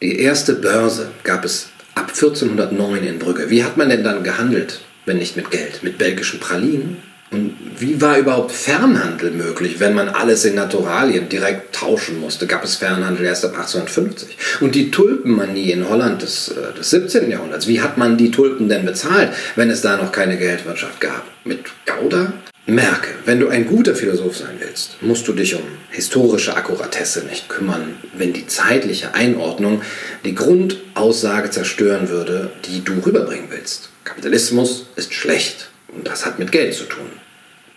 Die 0.00 0.18
erste 0.20 0.54
Börse 0.54 1.10
gab 1.24 1.44
es 1.44 1.68
ab 1.94 2.08
1409 2.08 3.04
in 3.04 3.18
Brügge. 3.18 3.50
Wie 3.50 3.62
hat 3.62 3.76
man 3.76 3.90
denn 3.90 4.02
dann 4.02 4.24
gehandelt, 4.24 4.80
wenn 5.06 5.18
nicht 5.18 5.36
mit 5.36 5.50
Geld? 5.50 5.82
Mit 5.82 5.98
belgischen 5.98 6.40
Pralinen? 6.40 7.02
Und 7.30 7.56
wie 7.78 8.00
war 8.00 8.18
überhaupt 8.18 8.50
Fernhandel 8.50 9.30
möglich, 9.30 9.78
wenn 9.78 9.94
man 9.94 10.08
alles 10.08 10.44
in 10.44 10.56
Naturalien 10.56 11.28
direkt 11.28 11.72
tauschen 11.76 12.18
musste? 12.18 12.48
Gab 12.48 12.64
es 12.64 12.74
Fernhandel 12.74 13.24
erst 13.24 13.44
ab 13.44 13.52
1850. 13.52 14.36
Und 14.60 14.74
die 14.74 14.90
Tulpenmanie 14.90 15.70
in 15.70 15.88
Holland 15.88 16.22
des, 16.22 16.48
äh, 16.48 16.76
des 16.76 16.90
17. 16.90 17.30
Jahrhunderts, 17.30 17.68
wie 17.68 17.80
hat 17.80 17.98
man 17.98 18.16
die 18.16 18.32
Tulpen 18.32 18.68
denn 18.68 18.84
bezahlt, 18.84 19.32
wenn 19.54 19.70
es 19.70 19.80
da 19.80 19.96
noch 19.96 20.10
keine 20.10 20.38
Geldwirtschaft 20.38 21.00
gab? 21.00 21.24
Mit 21.44 21.66
Gouda? 21.86 22.32
Merke, 22.66 23.08
wenn 23.24 23.40
du 23.40 23.48
ein 23.48 23.66
guter 23.66 23.94
Philosoph 23.94 24.36
sein 24.36 24.56
willst, 24.58 25.02
musst 25.02 25.26
du 25.26 25.32
dich 25.32 25.54
um 25.54 25.62
historische 25.90 26.54
Akkuratesse 26.54 27.24
nicht 27.24 27.48
kümmern, 27.48 27.96
wenn 28.12 28.32
die 28.32 28.46
zeitliche 28.46 29.14
Einordnung 29.14 29.82
die 30.24 30.34
Grundaussage 30.34 31.50
zerstören 31.50 32.10
würde, 32.10 32.50
die 32.66 32.84
du 32.84 32.92
rüberbringen 33.04 33.50
willst. 33.50 33.88
Kapitalismus 34.04 34.86
ist 34.96 35.14
schlecht 35.14 35.70
und 35.88 36.06
das 36.06 36.26
hat 36.26 36.38
mit 36.38 36.52
Geld 36.52 36.74
zu 36.74 36.84
tun. 36.84 37.10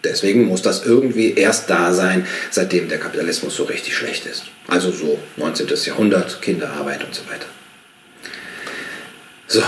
Deswegen 0.03 0.45
muss 0.45 0.61
das 0.61 0.85
irgendwie 0.85 1.33
erst 1.33 1.69
da 1.69 1.93
sein, 1.93 2.27
seitdem 2.51 2.89
der 2.89 2.99
Kapitalismus 2.99 3.55
so 3.55 3.63
richtig 3.63 3.95
schlecht 3.95 4.25
ist. 4.25 4.43
Also 4.67 4.91
so 4.91 5.17
19. 5.37 5.67
Jahrhundert, 5.85 6.41
Kinderarbeit 6.41 7.05
und 7.05 7.15
so 7.15 7.21
weiter. 7.29 7.45
So, 9.47 9.63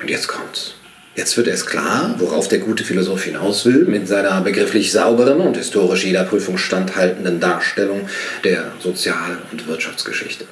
und 0.00 0.10
jetzt 0.10 0.28
kommt's. 0.28 0.74
Jetzt 1.14 1.36
wird 1.36 1.46
erst 1.46 1.66
klar, 1.66 2.14
worauf 2.18 2.48
der 2.48 2.60
gute 2.60 2.84
Philosoph 2.84 3.24
hinaus 3.24 3.66
will, 3.66 3.84
mit 3.84 4.08
seiner 4.08 4.40
begrifflich 4.40 4.92
sauberen 4.92 5.40
und 5.40 5.58
historisch 5.58 6.04
jeder 6.04 6.24
Prüfung 6.24 6.56
standhaltenden 6.56 7.38
Darstellung 7.38 8.08
der 8.44 8.72
Sozial- 8.80 9.38
und 9.50 9.66
Wirtschaftsgeschichte. 9.66 10.46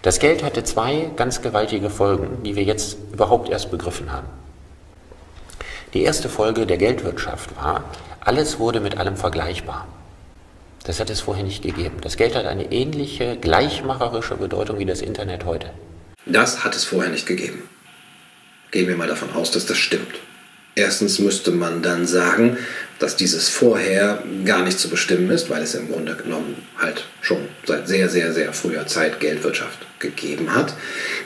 Das 0.00 0.18
Geld 0.18 0.42
hatte 0.42 0.64
zwei 0.64 1.10
ganz 1.16 1.42
gewaltige 1.42 1.90
Folgen, 1.90 2.42
die 2.44 2.56
wir 2.56 2.62
jetzt 2.62 2.96
überhaupt 3.12 3.50
erst 3.50 3.70
begriffen 3.70 4.10
haben. 4.10 4.28
Die 5.92 6.02
erste 6.02 6.30
Folge 6.30 6.66
der 6.66 6.78
Geldwirtschaft 6.78 7.54
war, 7.56 7.84
alles 8.20 8.58
wurde 8.58 8.80
mit 8.80 8.96
allem 8.96 9.16
vergleichbar. 9.16 9.86
Das 10.84 10.98
hat 10.98 11.10
es 11.10 11.20
vorher 11.20 11.44
nicht 11.44 11.62
gegeben. 11.62 11.96
Das 12.00 12.16
Geld 12.16 12.34
hat 12.34 12.46
eine 12.46 12.72
ähnliche 12.72 13.36
gleichmacherische 13.36 14.36
Bedeutung 14.36 14.78
wie 14.78 14.86
das 14.86 15.02
Internet 15.02 15.44
heute. 15.44 15.70
Das 16.24 16.64
hat 16.64 16.74
es 16.74 16.84
vorher 16.84 17.10
nicht 17.10 17.26
gegeben. 17.26 17.62
Gehen 18.70 18.88
wir 18.88 18.96
mal 18.96 19.08
davon 19.08 19.32
aus, 19.32 19.50
dass 19.50 19.66
das 19.66 19.78
stimmt. 19.78 20.14
Erstens 20.76 21.18
müsste 21.18 21.50
man 21.50 21.82
dann 21.82 22.06
sagen, 22.06 22.56
dass 23.00 23.16
dieses 23.16 23.48
vorher 23.48 24.22
gar 24.44 24.62
nicht 24.62 24.78
zu 24.78 24.88
bestimmen 24.88 25.30
ist, 25.30 25.50
weil 25.50 25.62
es 25.62 25.74
im 25.74 25.90
Grunde 25.90 26.14
genommen 26.14 26.54
halt 26.78 27.04
schon 27.20 27.48
seit 27.66 27.88
sehr, 27.88 28.08
sehr, 28.08 28.32
sehr 28.32 28.52
früher 28.52 28.86
Zeit 28.86 29.18
Geldwirtschaft 29.20 29.78
gegeben 29.98 30.54
hat 30.54 30.74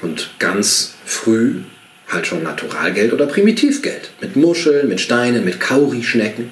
und 0.01 0.30
ganz 0.38 0.95
früh 1.05 1.57
halt 2.09 2.26
schon 2.26 2.42
Naturalgeld 2.42 3.12
oder 3.12 3.26
Primitivgeld 3.26 4.11
mit 4.20 4.36
Muscheln, 4.36 4.88
mit 4.88 5.01
Steinen, 5.01 5.45
mit 5.45 5.61
Kaurischnecken. 5.61 6.51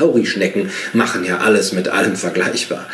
Kaurischnecken 0.00 0.70
machen 0.94 1.24
ja 1.24 1.38
alles 1.38 1.72
mit 1.72 1.88
allem 1.88 2.16
vergleichbar. 2.16 2.86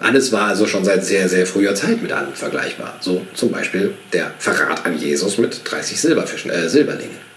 Alles 0.00 0.32
war 0.32 0.48
also 0.48 0.66
schon 0.66 0.84
seit 0.84 1.04
sehr, 1.04 1.28
sehr 1.28 1.46
früher 1.46 1.76
Zeit 1.76 2.02
mit 2.02 2.10
allem 2.10 2.32
vergleichbar. 2.34 2.98
So 3.00 3.24
zum 3.34 3.52
Beispiel 3.52 3.94
der 4.12 4.34
Verrat 4.38 4.84
an 4.84 4.98
Jesus 4.98 5.38
mit 5.38 5.60
30 5.64 6.00
Silberfischen, 6.00 6.50
äh, 6.50 6.68
Silberlingen. 6.68 7.30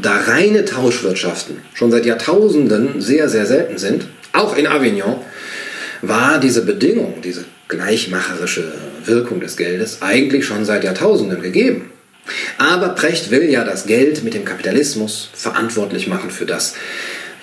Da 0.00 0.16
reine 0.16 0.64
Tauschwirtschaften 0.64 1.58
schon 1.74 1.90
seit 1.90 2.04
Jahrtausenden 2.04 3.00
sehr, 3.00 3.28
sehr 3.28 3.46
selten 3.46 3.78
sind, 3.78 4.06
auch 4.32 4.56
in 4.56 4.66
Avignon, 4.66 5.16
war 6.02 6.38
diese 6.38 6.64
Bedingung, 6.64 7.22
diese 7.22 7.44
gleichmacherische 7.68 8.70
Wirkung 9.04 9.40
des 9.40 9.56
Geldes 9.56 10.02
eigentlich 10.02 10.44
schon 10.44 10.64
seit 10.64 10.84
Jahrtausenden 10.84 11.40
gegeben. 11.40 11.90
Aber 12.58 12.90
Precht 12.90 13.30
will 13.30 13.50
ja 13.50 13.64
das 13.64 13.86
Geld 13.86 14.24
mit 14.24 14.34
dem 14.34 14.44
Kapitalismus 14.44 15.30
verantwortlich 15.34 16.06
machen 16.06 16.30
für 16.30 16.46
das 16.46 16.74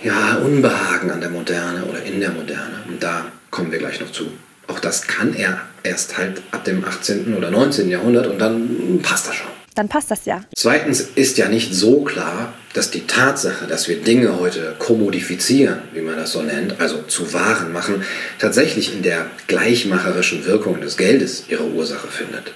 ja, 0.03 0.35
Unbehagen 0.37 1.11
an 1.11 1.21
der 1.21 1.29
Moderne 1.29 1.83
oder 1.85 2.03
in 2.03 2.19
der 2.19 2.31
Moderne. 2.31 2.83
Und 2.87 3.01
da 3.01 3.25
kommen 3.51 3.71
wir 3.71 3.79
gleich 3.79 3.99
noch 3.99 4.11
zu. 4.11 4.27
Auch 4.67 4.79
das 4.79 5.07
kann 5.07 5.33
er 5.33 5.61
erst 5.83 6.17
halt 6.17 6.41
ab 6.51 6.63
dem 6.63 6.85
18. 6.85 7.35
oder 7.35 7.49
19. 7.49 7.89
Jahrhundert 7.89 8.27
und 8.27 8.39
dann 8.39 8.99
passt 9.01 9.27
das 9.27 9.35
schon. 9.35 9.47
Dann 9.75 9.89
passt 9.89 10.11
das 10.11 10.25
ja. 10.25 10.41
Zweitens 10.55 11.01
ist 11.01 11.37
ja 11.37 11.47
nicht 11.47 11.73
so 11.73 12.01
klar, 12.01 12.53
dass 12.73 12.91
die 12.91 13.07
Tatsache, 13.07 13.65
dass 13.65 13.87
wir 13.87 13.97
Dinge 13.97 14.39
heute 14.39 14.75
kommodifizieren, 14.77 15.79
wie 15.93 16.01
man 16.01 16.17
das 16.17 16.33
so 16.33 16.41
nennt, 16.41 16.79
also 16.79 17.01
zu 17.07 17.33
Waren 17.33 17.73
machen, 17.73 18.03
tatsächlich 18.37 18.93
in 18.93 19.01
der 19.01 19.25
gleichmacherischen 19.47 20.45
Wirkung 20.45 20.79
des 20.79 20.95
Geldes 20.95 21.45
ihre 21.47 21.65
Ursache 21.65 22.07
findet. 22.07 22.53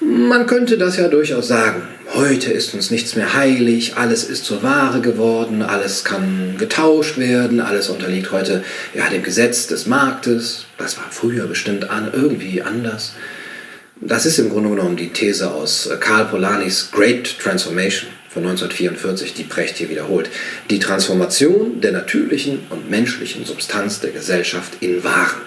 Man 0.00 0.46
könnte 0.46 0.76
das 0.76 0.98
ja 0.98 1.08
durchaus 1.08 1.48
sagen. 1.48 1.82
Heute 2.14 2.52
ist 2.52 2.74
uns 2.74 2.90
nichts 2.90 3.16
mehr 3.16 3.34
heilig, 3.34 3.96
alles 3.96 4.24
ist 4.24 4.44
zur 4.44 4.62
Ware 4.62 5.00
geworden, 5.00 5.62
alles 5.62 6.04
kann 6.04 6.56
getauscht 6.58 7.18
werden, 7.18 7.60
alles 7.60 7.88
unterliegt 7.88 8.32
heute 8.32 8.62
ja, 8.94 9.08
dem 9.08 9.22
Gesetz 9.22 9.66
des 9.66 9.86
Marktes. 9.86 10.66
Das 10.78 10.98
war 10.98 11.06
früher 11.10 11.46
bestimmt 11.46 11.90
an, 11.90 12.10
irgendwie 12.12 12.62
anders. 12.62 13.14
Das 14.00 14.26
ist 14.26 14.38
im 14.38 14.50
Grunde 14.50 14.68
genommen 14.68 14.96
die 14.96 15.08
These 15.08 15.50
aus 15.50 15.88
Karl 16.00 16.26
Polanis 16.26 16.90
Great 16.92 17.38
Transformation 17.38 18.10
von 18.36 18.44
1944, 18.44 19.32
die 19.32 19.44
Brecht 19.44 19.78
hier 19.78 19.88
wiederholt. 19.88 20.28
Die 20.68 20.78
Transformation 20.78 21.80
der 21.80 21.92
natürlichen 21.92 22.60
und 22.68 22.90
menschlichen 22.90 23.46
Substanz 23.46 24.00
der 24.00 24.10
Gesellschaft 24.10 24.74
in 24.80 25.02
Waren. 25.02 25.40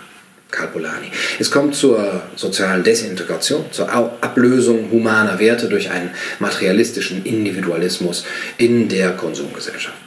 Karl 0.49 0.69
Polanyi. 0.69 1.11
Es 1.37 1.51
kommt 1.51 1.75
zur 1.75 2.23
sozialen 2.35 2.83
Desintegration, 2.83 3.65
zur 3.69 3.91
Ablösung 3.91 4.89
humaner 4.89 5.37
Werte 5.37 5.69
durch 5.69 5.91
einen 5.91 6.09
materialistischen 6.39 7.23
Individualismus 7.25 8.25
in 8.57 8.89
der 8.89 9.11
Konsumgesellschaft. 9.11 9.99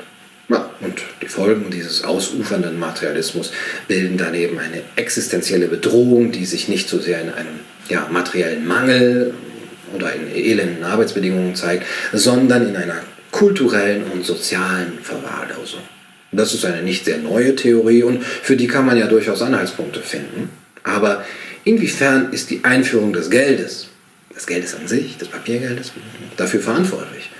Ja, 0.49 0.69
und 0.81 1.01
die 1.23 1.29
Folgen 1.29 1.71
dieses 1.71 2.03
ausufernden 2.03 2.81
Materialismus 2.81 3.53
bilden 3.87 4.17
daneben 4.19 4.59
eine 4.59 4.83
existenzielle 4.97 5.69
Bedrohung, 5.69 6.33
die 6.33 6.47
sich 6.47 6.67
nicht 6.67 6.89
so 6.89 6.99
sehr 6.99 7.21
in 7.21 7.31
einem 7.31 7.61
ja, 7.89 8.09
materiellen 8.11 8.67
Mangel 8.67 9.35
oder 9.95 10.13
in 10.15 10.35
elenden 10.35 10.85
Arbeitsbedingungen 10.85 11.55
zeigt, 11.55 11.87
sondern 12.13 12.69
in 12.69 12.77
einer 12.77 12.97
kulturellen 13.31 14.05
und 14.13 14.25
sozialen 14.25 14.99
Verwahrlosung. 15.03 15.81
Das 16.33 16.55
ist 16.55 16.65
eine 16.65 16.83
nicht 16.83 17.05
sehr 17.05 17.19
neue 17.19 17.55
Theorie 17.57 18.03
und 18.03 18.25
für 18.25 18.57
die 18.57 18.67
kann 18.67 18.87
man 18.87 18.97
ja 18.97 19.07
durchaus 19.07 19.43
Anhaltspunkte 19.43 20.01
finden. 20.01 20.51
Aber 20.83 21.25
inwiefern 21.65 22.33
ist 22.33 22.51
die 22.51 22.65
Einführung 22.65 23.13
des 23.13 23.31
Geldes, 23.31 23.89
des 24.35 24.47
Geldes 24.47 24.75
an 24.75 24.89
sich, 24.89 25.19
des 25.19 25.29
Papiergeldes, 25.29 25.93
dafür 26.37 26.61
verantwortlich? 26.61 27.31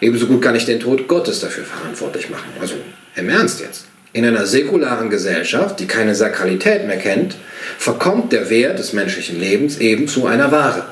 Ebenso 0.00 0.26
gut 0.26 0.42
kann 0.42 0.54
ich 0.54 0.64
den 0.64 0.78
Tod 0.78 1.08
Gottes 1.08 1.40
dafür 1.40 1.64
verantwortlich 1.64 2.30
machen. 2.30 2.50
Also 2.60 2.74
im 3.16 3.28
Ernst 3.28 3.60
jetzt. 3.60 3.86
In 4.12 4.24
einer 4.24 4.46
säkularen 4.46 5.10
Gesellschaft, 5.10 5.80
die 5.80 5.86
keine 5.86 6.14
Sakralität 6.14 6.86
mehr 6.86 6.96
kennt, 6.96 7.36
verkommt 7.76 8.32
der 8.32 8.48
Wert 8.48 8.78
des 8.78 8.92
menschlichen 8.92 9.38
Lebens 9.38 9.78
eben 9.78 10.08
zu 10.08 10.26
einer 10.26 10.50
Ware. 10.50 10.86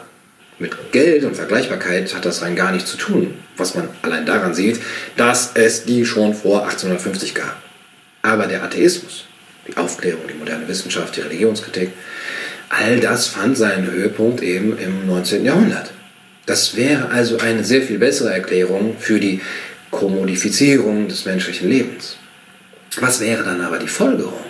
Mit 0.59 0.90
Geld 0.90 1.24
und 1.24 1.36
Vergleichbarkeit 1.36 2.14
hat 2.14 2.24
das 2.24 2.40
rein 2.40 2.57
gar 2.57 2.72
nichts 2.72 2.90
zu 2.90 2.96
tun, 2.96 3.34
was 3.59 3.74
man 3.74 3.88
allein 4.00 4.24
daran 4.24 4.54
sieht, 4.54 4.80
dass 5.16 5.50
es 5.54 5.84
die 5.84 6.07
schon 6.07 6.32
vor 6.32 6.62
1850 6.62 7.34
gab. 7.34 7.62
Aber 8.22 8.46
der 8.46 8.62
Atheismus, 8.62 9.26
die 9.68 9.76
Aufklärung, 9.76 10.22
die 10.28 10.38
moderne 10.38 10.66
Wissenschaft, 10.66 11.16
die 11.16 11.20
Religionskritik, 11.20 11.90
all 12.70 13.00
das 13.00 13.26
fand 13.26 13.59
seinen 13.59 13.90
Höhepunkt 13.90 14.42
eben 14.42 14.78
im 14.78 15.07
19. 15.07 15.44
Jahrhundert. 15.44 15.90
Das 16.46 16.74
wäre 16.74 17.11
also 17.11 17.38
eine 17.38 17.62
sehr 17.62 17.82
viel 17.82 17.98
bessere 17.98 18.32
Erklärung 18.32 18.96
für 18.98 19.20
die 19.20 19.42
Kommodifizierung 19.90 21.07
des 21.09 21.26
menschlichen 21.26 21.68
Lebens. 21.68 22.16
Was 22.98 23.20
wäre 23.20 23.44
dann 23.44 23.61
aber 23.61 23.78
die 23.78 23.88
Folgerung? 23.88 24.44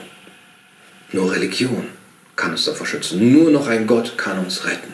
Nur 1.11 1.33
Religion 1.33 1.89
kann 2.37 2.53
uns 2.53 2.65
davor 2.65 2.87
schützen. 2.87 3.33
Nur 3.33 3.51
noch 3.51 3.67
ein 3.67 3.87
Gott 3.89 4.17
kann 4.17 4.39
uns 4.39 4.65
retten. 4.67 4.93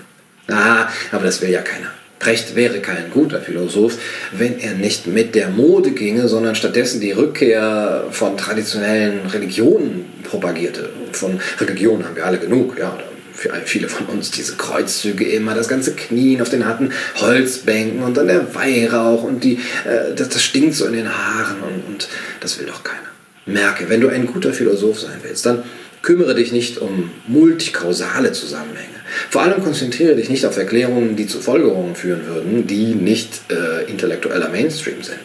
Ah, 0.53 0.89
aber 1.11 1.25
das 1.25 1.41
will 1.41 1.51
ja 1.51 1.63
keiner. 1.63 1.91
Brecht 2.19 2.55
wäre 2.55 2.79
kein 2.79 3.11
guter 3.11 3.41
Philosoph, 3.41 3.99
wenn 4.31 4.61
er 4.61 4.75
nicht 4.75 5.09
mit 5.09 5.35
der 5.35 5.49
Mode 5.49 5.91
ginge, 5.91 6.29
sondern 6.29 6.55
stattdessen 6.55 7.01
die 7.01 7.11
Rückkehr 7.11 8.05
von 8.13 8.37
traditionellen 8.37 9.27
Religionen 9.27 10.05
propagierte. 10.23 10.91
Von 11.11 11.41
Religionen 11.59 12.05
haben 12.05 12.15
wir 12.15 12.25
alle 12.25 12.39
genug, 12.39 12.79
ja, 12.79 12.97
für 13.33 13.51
viele 13.65 13.89
von 13.89 14.07
uns 14.07 14.31
diese 14.31 14.55
Kreuzzüge 14.55 15.25
immer, 15.25 15.55
das 15.55 15.67
ganze 15.67 15.95
Knien 15.95 16.41
auf 16.41 16.49
den 16.49 16.65
harten 16.65 16.93
Holzbänken 17.17 18.05
und 18.05 18.17
dann 18.17 18.29
der 18.29 18.55
Weihrauch 18.55 19.25
und 19.25 19.43
die, 19.43 19.55
äh, 19.85 20.15
das, 20.15 20.29
das 20.29 20.43
stinkt 20.45 20.75
so 20.75 20.87
in 20.87 20.93
den 20.93 21.09
Haaren 21.09 21.61
und, 21.63 21.93
und 21.93 22.09
das 22.41 22.61
will 22.61 22.67
doch 22.67 22.85
keiner. 22.85 23.01
Merke, 23.47 23.89
wenn 23.89 24.01
du 24.01 24.09
ein 24.09 24.27
guter 24.27 24.53
Philosoph 24.53 25.01
sein 25.01 25.19
willst, 25.23 25.45
dann 25.45 25.65
kümmere 26.03 26.35
dich 26.35 26.53
nicht 26.53 26.79
um 26.79 27.11
multikausale 27.27 28.33
Zusammenhänge, 28.33 29.02
Vor 29.31 29.43
allem 29.43 29.63
konzentriere 29.63 30.17
dich 30.17 30.31
nicht 30.31 30.47
auf 30.47 30.57
Erklärungen, 30.57 31.17
die 31.17 31.27
zu 31.27 31.41
Folgerungen 31.41 31.95
führen 31.95 32.27
würden, 32.27 32.67
die 32.67 32.95
nicht 32.95 33.43
äh, 33.51 33.91
intellektueller 33.91 34.49
Mainstream 34.49 35.03
sind. 35.03 35.19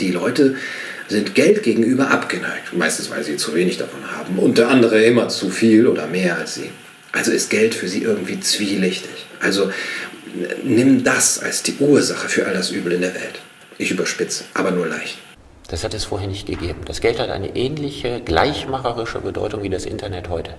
Die 0.00 0.12
Leute 0.12 0.56
sind 1.08 1.34
Geld 1.34 1.62
gegenüber 1.62 2.10
abgeneigt, 2.10 2.76
meistens 2.76 3.10
weil 3.10 3.24
sie 3.24 3.36
zu 3.36 3.54
wenig 3.54 3.78
davon 3.78 4.10
haben 4.16 4.38
und 4.38 4.58
der 4.58 4.68
andere 4.68 5.02
immer 5.02 5.28
zu 5.28 5.50
viel 5.50 5.86
oder 5.86 6.06
mehr 6.06 6.36
als 6.36 6.54
sie. 6.54 6.70
Also 7.12 7.32
ist 7.32 7.50
Geld 7.50 7.74
für 7.74 7.88
sie 7.88 8.02
irgendwie 8.02 8.38
zwielichtig. 8.40 9.26
Also 9.40 9.72
nimm 10.62 11.04
das 11.04 11.40
als 11.40 11.62
die 11.62 11.74
Ursache 11.78 12.28
für 12.28 12.46
all 12.46 12.54
das 12.54 12.70
Übel 12.70 12.92
in 12.92 13.00
der 13.00 13.14
Welt. 13.14 13.40
Ich 13.78 13.90
überspitze, 13.90 14.44
aber 14.54 14.70
nur 14.70 14.86
leicht. 14.86 15.18
Das 15.68 15.84
hat 15.84 15.94
es 15.94 16.04
vorher 16.04 16.28
nicht 16.28 16.46
gegeben. 16.46 16.80
Das 16.86 17.00
Geld 17.00 17.18
hat 17.18 17.30
eine 17.30 17.54
ähnliche, 17.54 18.20
gleichmacherische 18.24 19.20
Bedeutung 19.20 19.62
wie 19.62 19.68
das 19.68 19.84
Internet 19.84 20.28
heute. 20.28 20.54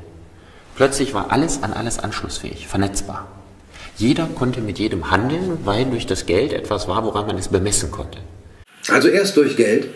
Plötzlich 0.80 1.14
war 1.14 1.30
alles 1.30 1.62
an 1.62 1.74
alles 1.74 2.00
anschlussfähig, 2.00 2.66
vernetzbar. 2.66 3.28
Jeder 3.98 4.30
konnte 4.34 4.62
mit 4.62 4.80
jedem 4.80 5.12
handeln, 5.12 5.58
weil 5.66 5.84
durch 5.84 6.06
das 6.06 6.26
Geld 6.26 6.54
etwas 6.54 6.88
war, 6.88 7.04
woran 7.04 7.28
man 7.28 7.38
es 7.38 7.50
bemessen 7.50 7.92
konnte. 7.92 8.20
Also 8.88 9.10
erst 9.10 9.36
durch 9.36 9.58
Geld 9.58 9.90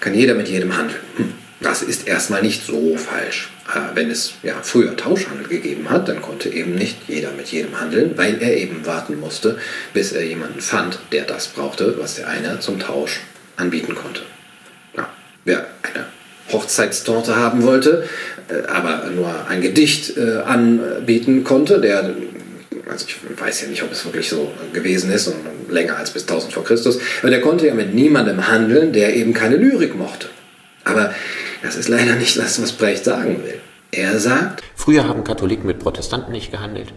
kann 0.00 0.14
jeder 0.14 0.32
mit 0.32 0.48
jedem 0.48 0.74
handeln. 0.78 0.98
Hm, 1.18 1.34
das 1.60 1.82
ist 1.82 2.08
erstmal 2.08 2.40
nicht 2.40 2.64
so 2.64 2.96
falsch. 2.96 3.50
Äh, 3.68 3.94
wenn 3.96 4.10
es 4.10 4.32
ja 4.42 4.54
früher 4.62 4.96
Tauschhandel 4.96 5.46
gegeben 5.46 5.90
hat, 5.90 6.08
dann 6.08 6.22
konnte 6.22 6.48
eben 6.48 6.74
nicht 6.74 6.96
jeder 7.06 7.32
mit 7.32 7.48
jedem 7.48 7.78
handeln, 7.78 8.16
weil 8.16 8.40
er 8.40 8.56
eben 8.56 8.86
warten 8.86 9.20
musste, 9.20 9.58
bis 9.92 10.12
er 10.12 10.24
jemanden 10.24 10.62
fand, 10.62 11.00
der 11.12 11.24
das 11.24 11.48
brauchte, 11.48 11.98
was 11.98 12.14
der 12.14 12.28
eine 12.28 12.60
zum 12.60 12.80
Tausch 12.80 13.20
anbieten 13.58 13.94
konnte. 13.94 14.22
Ja, 14.96 15.06
wer 15.44 15.66
eine 15.82 16.06
Hochzeitstorte 16.54 17.36
haben 17.36 17.62
wollte, 17.62 18.04
äh, 18.48 18.66
aber 18.68 19.10
nur 19.14 19.28
ein 19.48 19.60
Gedicht 19.60 20.16
äh, 20.16 20.38
anbieten 20.38 21.44
konnte, 21.44 21.80
der 21.80 22.14
also 22.90 23.06
ich 23.08 23.40
weiß 23.40 23.62
ja 23.62 23.68
nicht, 23.68 23.82
ob 23.82 23.92
es 23.92 24.04
wirklich 24.04 24.28
so 24.28 24.52
gewesen 24.72 25.10
ist 25.10 25.28
und 25.28 25.36
länger 25.70 25.96
als 25.96 26.10
bis 26.10 26.22
1000 26.22 26.52
vor 26.52 26.64
Christus, 26.64 26.98
aber 27.20 27.30
der 27.30 27.40
konnte 27.40 27.66
ja 27.66 27.74
mit 27.74 27.94
niemandem 27.94 28.46
handeln, 28.46 28.92
der 28.92 29.14
eben 29.16 29.32
keine 29.32 29.56
Lyrik 29.56 29.96
mochte. 29.96 30.28
Aber 30.84 31.14
das 31.62 31.76
ist 31.76 31.88
leider 31.88 32.14
nicht 32.16 32.38
das, 32.38 32.60
was 32.60 32.72
Brecht 32.72 33.04
sagen 33.04 33.42
will. 33.42 33.60
Er 33.90 34.18
sagt, 34.18 34.62
früher 34.74 35.08
haben 35.08 35.24
Katholiken 35.24 35.66
mit 35.66 35.78
Protestanten 35.78 36.32
nicht 36.32 36.50
gehandelt. 36.50 36.92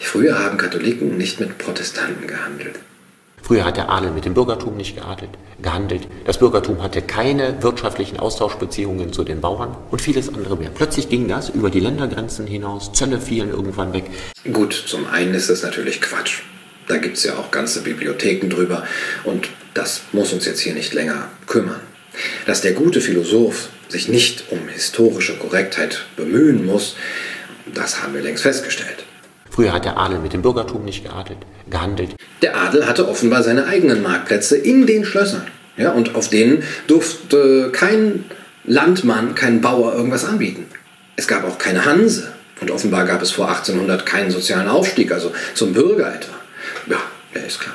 Früher 0.00 0.38
haben 0.38 0.58
Katholiken 0.58 1.16
nicht 1.16 1.40
mit 1.40 1.56
Protestanten 1.58 2.26
gehandelt. 2.26 2.78
Früher 3.50 3.64
hat 3.64 3.76
der 3.76 3.90
Adel 3.90 4.12
mit 4.12 4.24
dem 4.24 4.34
Bürgertum 4.34 4.76
nicht 4.76 4.94
geadelt, 4.94 5.30
gehandelt. 5.60 6.06
Das 6.24 6.38
Bürgertum 6.38 6.84
hatte 6.84 7.02
keine 7.02 7.60
wirtschaftlichen 7.64 8.20
Austauschbeziehungen 8.20 9.12
zu 9.12 9.24
den 9.24 9.40
Bauern 9.40 9.76
und 9.90 10.00
vieles 10.00 10.28
andere 10.28 10.56
mehr. 10.56 10.70
Plötzlich 10.72 11.08
ging 11.08 11.26
das 11.26 11.48
über 11.48 11.68
die 11.68 11.80
Ländergrenzen 11.80 12.46
hinaus, 12.46 12.92
Zölle 12.92 13.20
fielen 13.20 13.50
irgendwann 13.50 13.92
weg. 13.92 14.04
Gut, 14.52 14.72
zum 14.72 15.08
einen 15.08 15.34
ist 15.34 15.50
das 15.50 15.64
natürlich 15.64 16.00
Quatsch. 16.00 16.42
Da 16.86 16.98
gibt 16.98 17.16
es 17.16 17.24
ja 17.24 17.38
auch 17.38 17.50
ganze 17.50 17.82
Bibliotheken 17.82 18.50
drüber 18.50 18.84
und 19.24 19.48
das 19.74 20.02
muss 20.12 20.32
uns 20.32 20.46
jetzt 20.46 20.60
hier 20.60 20.74
nicht 20.74 20.94
länger 20.94 21.26
kümmern. 21.48 21.80
Dass 22.46 22.60
der 22.60 22.74
gute 22.74 23.00
Philosoph 23.00 23.70
sich 23.88 24.06
nicht 24.06 24.44
um 24.52 24.68
historische 24.68 25.36
Korrektheit 25.36 26.06
bemühen 26.14 26.66
muss, 26.66 26.94
das 27.74 28.00
haben 28.00 28.14
wir 28.14 28.22
längst 28.22 28.44
festgestellt. 28.44 29.04
Früher 29.50 29.72
hat 29.72 29.84
der 29.84 29.98
Adel 29.98 30.20
mit 30.20 30.32
dem 30.32 30.42
Bürgertum 30.42 30.84
nicht 30.84 31.04
geadelt, 31.04 31.38
gehandelt. 31.68 32.14
Der 32.40 32.56
Adel 32.56 32.86
hatte 32.86 33.08
offenbar 33.08 33.42
seine 33.42 33.66
eigenen 33.66 34.02
Marktplätze 34.02 34.56
in 34.56 34.86
den 34.86 35.04
Schlössern. 35.04 35.46
Ja, 35.76 35.92
und 35.92 36.14
auf 36.14 36.28
denen 36.28 36.62
durfte 36.86 37.70
kein 37.72 38.24
Landmann, 38.64 39.34
kein 39.34 39.60
Bauer 39.60 39.94
irgendwas 39.94 40.24
anbieten. 40.24 40.66
Es 41.16 41.26
gab 41.26 41.46
auch 41.46 41.58
keine 41.58 41.84
Hanse. 41.84 42.32
Und 42.60 42.70
offenbar 42.70 43.06
gab 43.06 43.22
es 43.22 43.30
vor 43.30 43.48
1800 43.48 44.04
keinen 44.04 44.30
sozialen 44.30 44.68
Aufstieg, 44.68 45.12
also 45.12 45.32
zum 45.54 45.72
Bürger 45.72 46.14
etwa. 46.14 46.32
Ja, 46.86 46.98
ja 47.34 47.40
ist 47.40 47.60
klar. 47.60 47.74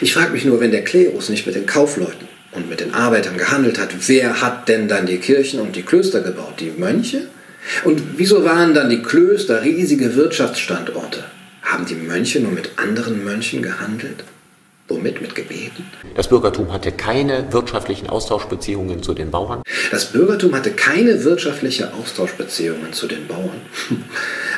Ich 0.00 0.12
frage 0.12 0.32
mich 0.32 0.44
nur, 0.44 0.60
wenn 0.60 0.72
der 0.72 0.84
Klerus 0.84 1.28
nicht 1.28 1.46
mit 1.46 1.54
den 1.54 1.66
Kaufleuten 1.66 2.26
und 2.52 2.68
mit 2.68 2.80
den 2.80 2.94
Arbeitern 2.94 3.38
gehandelt 3.38 3.78
hat, 3.78 3.90
wer 4.08 4.40
hat 4.40 4.68
denn 4.68 4.88
dann 4.88 5.06
die 5.06 5.18
Kirchen 5.18 5.60
und 5.60 5.76
die 5.76 5.82
Klöster 5.82 6.20
gebaut? 6.20 6.54
Die 6.58 6.72
Mönche? 6.76 7.28
Und 7.84 8.02
wieso 8.16 8.44
waren 8.44 8.74
dann 8.74 8.90
die 8.90 9.02
Klöster 9.02 9.62
riesige 9.62 10.14
Wirtschaftsstandorte? 10.16 11.24
Haben 11.62 11.86
die 11.86 11.94
Mönche 11.94 12.40
nur 12.40 12.52
mit 12.52 12.70
anderen 12.76 13.24
Mönchen 13.24 13.62
gehandelt? 13.62 14.24
Womit? 14.88 15.20
Mit 15.20 15.34
Gebeten? 15.34 15.84
Das 16.14 16.28
Bürgertum 16.28 16.72
hatte 16.72 16.92
keine 16.92 17.52
wirtschaftlichen 17.52 18.08
Austauschbeziehungen 18.08 19.02
zu 19.02 19.14
den 19.14 19.32
Bauern. 19.32 19.62
Das 19.90 20.06
Bürgertum 20.12 20.54
hatte 20.54 20.70
keine 20.70 21.24
wirtschaftlichen 21.24 21.92
Austauschbeziehungen 21.92 22.92
zu 22.92 23.08
den 23.08 23.26
Bauern. 23.26 23.60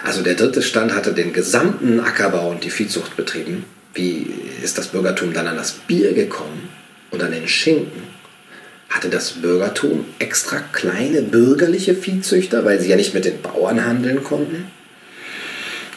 Also 0.04 0.22
der 0.22 0.34
dritte 0.34 0.62
Stand 0.62 0.94
hatte 0.94 1.12
den 1.12 1.32
gesamten 1.32 2.00
Ackerbau 2.00 2.50
und 2.50 2.62
die 2.62 2.70
Viehzucht 2.70 3.16
betrieben. 3.16 3.64
Wie 3.94 4.26
ist 4.62 4.78
das 4.78 4.88
Bürgertum 4.88 5.32
dann 5.32 5.46
an 5.46 5.56
das 5.56 5.72
Bier 5.72 6.12
gekommen 6.12 6.68
und 7.10 7.22
an 7.22 7.32
den 7.32 7.48
Schinken? 7.48 8.02
Hatte 8.88 9.10
das 9.10 9.32
Bürgertum 9.32 10.06
extra 10.18 10.60
kleine 10.72 11.22
bürgerliche 11.22 11.94
Viehzüchter, 11.94 12.64
weil 12.64 12.80
sie 12.80 12.88
ja 12.88 12.96
nicht 12.96 13.14
mit 13.14 13.24
den 13.24 13.42
Bauern 13.42 13.84
handeln 13.84 14.24
konnten? 14.24 14.70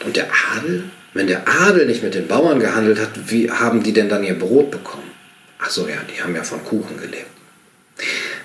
Und 0.04 0.16
der 0.16 0.28
Adel? 0.56 0.84
Wenn 1.14 1.26
der 1.26 1.46
Adel 1.46 1.86
nicht 1.86 2.02
mit 2.02 2.14
den 2.14 2.26
Bauern 2.26 2.58
gehandelt 2.58 2.98
hat, 2.98 3.10
wie 3.26 3.50
haben 3.50 3.82
die 3.82 3.92
denn 3.92 4.08
dann 4.08 4.24
ihr 4.24 4.38
Brot 4.38 4.70
bekommen? 4.70 5.10
Ach 5.58 5.70
so, 5.70 5.86
ja, 5.86 5.96
die 6.14 6.22
haben 6.22 6.34
ja 6.34 6.42
von 6.42 6.64
Kuchen 6.64 6.98
gelebt. 7.00 7.26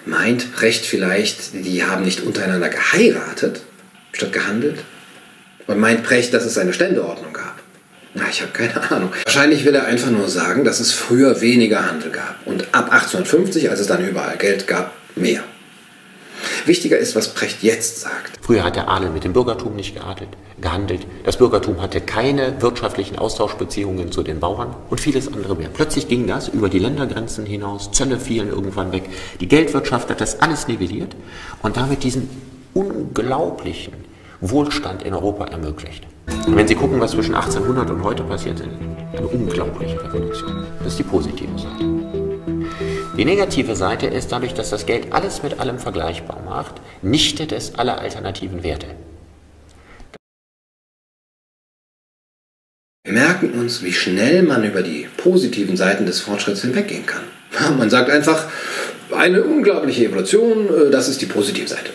Meint 0.06 0.54
Brecht 0.54 0.86
vielleicht, 0.86 1.54
die 1.54 1.84
haben 1.84 2.04
nicht 2.04 2.22
untereinander 2.22 2.70
geheiratet, 2.70 3.62
statt 4.14 4.34
gehandelt? 4.34 4.84
Und 5.66 5.80
meint 5.80 6.04
Brecht, 6.04 6.34
dass 6.34 6.46
es 6.46 6.58
eine 6.58 6.74
Ständeordnung 6.74 7.34
gab? 7.34 7.57
Na, 8.18 8.24
ich 8.30 8.42
habe 8.42 8.52
keine 8.52 8.90
Ahnung. 8.92 9.12
Wahrscheinlich 9.26 9.64
will 9.64 9.76
er 9.76 9.86
einfach 9.86 10.10
nur 10.10 10.28
sagen, 10.28 10.64
dass 10.64 10.80
es 10.80 10.92
früher 10.92 11.40
weniger 11.40 11.88
Handel 11.88 12.10
gab 12.10 12.36
und 12.46 12.64
ab 12.74 12.92
1850, 12.92 13.70
als 13.70 13.80
es 13.80 13.88
dann 13.88 14.04
überall 14.04 14.38
Geld 14.38 14.66
gab, 14.66 14.92
mehr. 15.16 15.44
Wichtiger 16.66 16.98
ist, 16.98 17.16
was 17.16 17.34
Precht 17.36 17.62
jetzt 17.62 18.02
sagt. 18.02 18.40
Früher 18.42 18.64
hat 18.64 18.76
der 18.76 18.90
Adel 18.90 19.12
mit 19.12 19.24
dem 19.24 19.34
Bürgertum 19.34 19.76
nicht 19.76 19.96
geadelt, 19.96 20.30
gehandelt. 20.60 21.06
Das 21.26 21.38
Bürgertum 21.38 21.80
hatte 21.80 22.02
keine 22.02 22.60
wirtschaftlichen 22.60 23.20
Austauschbeziehungen 23.20 24.12
zu 24.12 24.24
den 24.24 24.40
Bauern 24.40 24.76
und 24.90 25.00
vieles 25.00 25.32
andere 25.32 25.56
mehr. 25.56 25.70
Plötzlich 25.72 26.08
ging 26.08 26.26
das 26.26 26.48
über 26.48 26.70
die 26.70 26.80
Ländergrenzen 26.80 27.46
hinaus, 27.46 27.92
Zölle 27.92 28.20
fielen 28.20 28.50
irgendwann 28.50 28.92
weg. 28.92 29.04
Die 29.40 29.48
Geldwirtschaft 29.48 30.10
hat 30.10 30.22
das 30.22 30.42
alles 30.42 30.68
nivelliert 30.68 31.16
und 31.62 31.78
damit 31.78 32.04
diesen 32.04 32.30
unglaublichen 32.74 33.94
Wohlstand 34.42 35.04
in 35.04 35.14
Europa 35.14 35.46
ermöglicht. 35.46 36.08
Und 36.48 36.56
wenn 36.56 36.68
Sie 36.68 36.76
gucken, 36.76 37.00
was 37.00 37.12
zwischen 37.12 37.36
1800 37.36 37.90
und 37.90 38.04
heute 38.04 38.24
passiert 38.24 38.60
ist, 38.60 38.70
eine 39.18 39.28
unglaubliche 39.28 40.02
Revolution. 40.04 40.66
Das 40.80 40.94
ist 40.94 41.00
die 41.00 41.04
positive 41.04 41.58
Seite. 41.58 41.86
Die 43.18 43.26
negative 43.26 43.76
Seite 43.76 44.08
ist 44.08 44.32
dadurch, 44.32 44.54
dass 44.54 44.70
das 44.70 44.86
Geld 44.86 45.12
alles 45.12 45.42
mit 45.42 45.60
allem 45.60 45.80
vergleichbar 45.80 46.42
macht, 46.46 46.76
nichtet 47.02 47.52
es 47.52 47.76
alle 47.76 47.98
alternativen 47.98 48.64
Werte. 48.64 48.88
Wir 53.04 53.14
merken 53.14 53.54
uns, 53.60 53.84
wie 53.84 53.94
schnell 53.94 54.44
man 54.44 54.64
über 54.64 54.84
die 54.84 55.08
positiven 55.18 55.78
Seiten 55.78 56.06
des 56.06 56.20
Fortschritts 56.20 56.62
hinweggehen 56.62 57.06
kann. 57.06 57.24
Man 57.78 57.90
sagt 57.90 58.10
einfach, 58.10 58.50
eine 59.16 59.44
unglaubliche 59.44 60.06
Evolution, 60.06 60.68
äh, 60.68 60.92
das 60.92 61.08
ist 61.08 61.22
die 61.22 61.26
positive 61.26 61.68
Seite. 61.68 61.92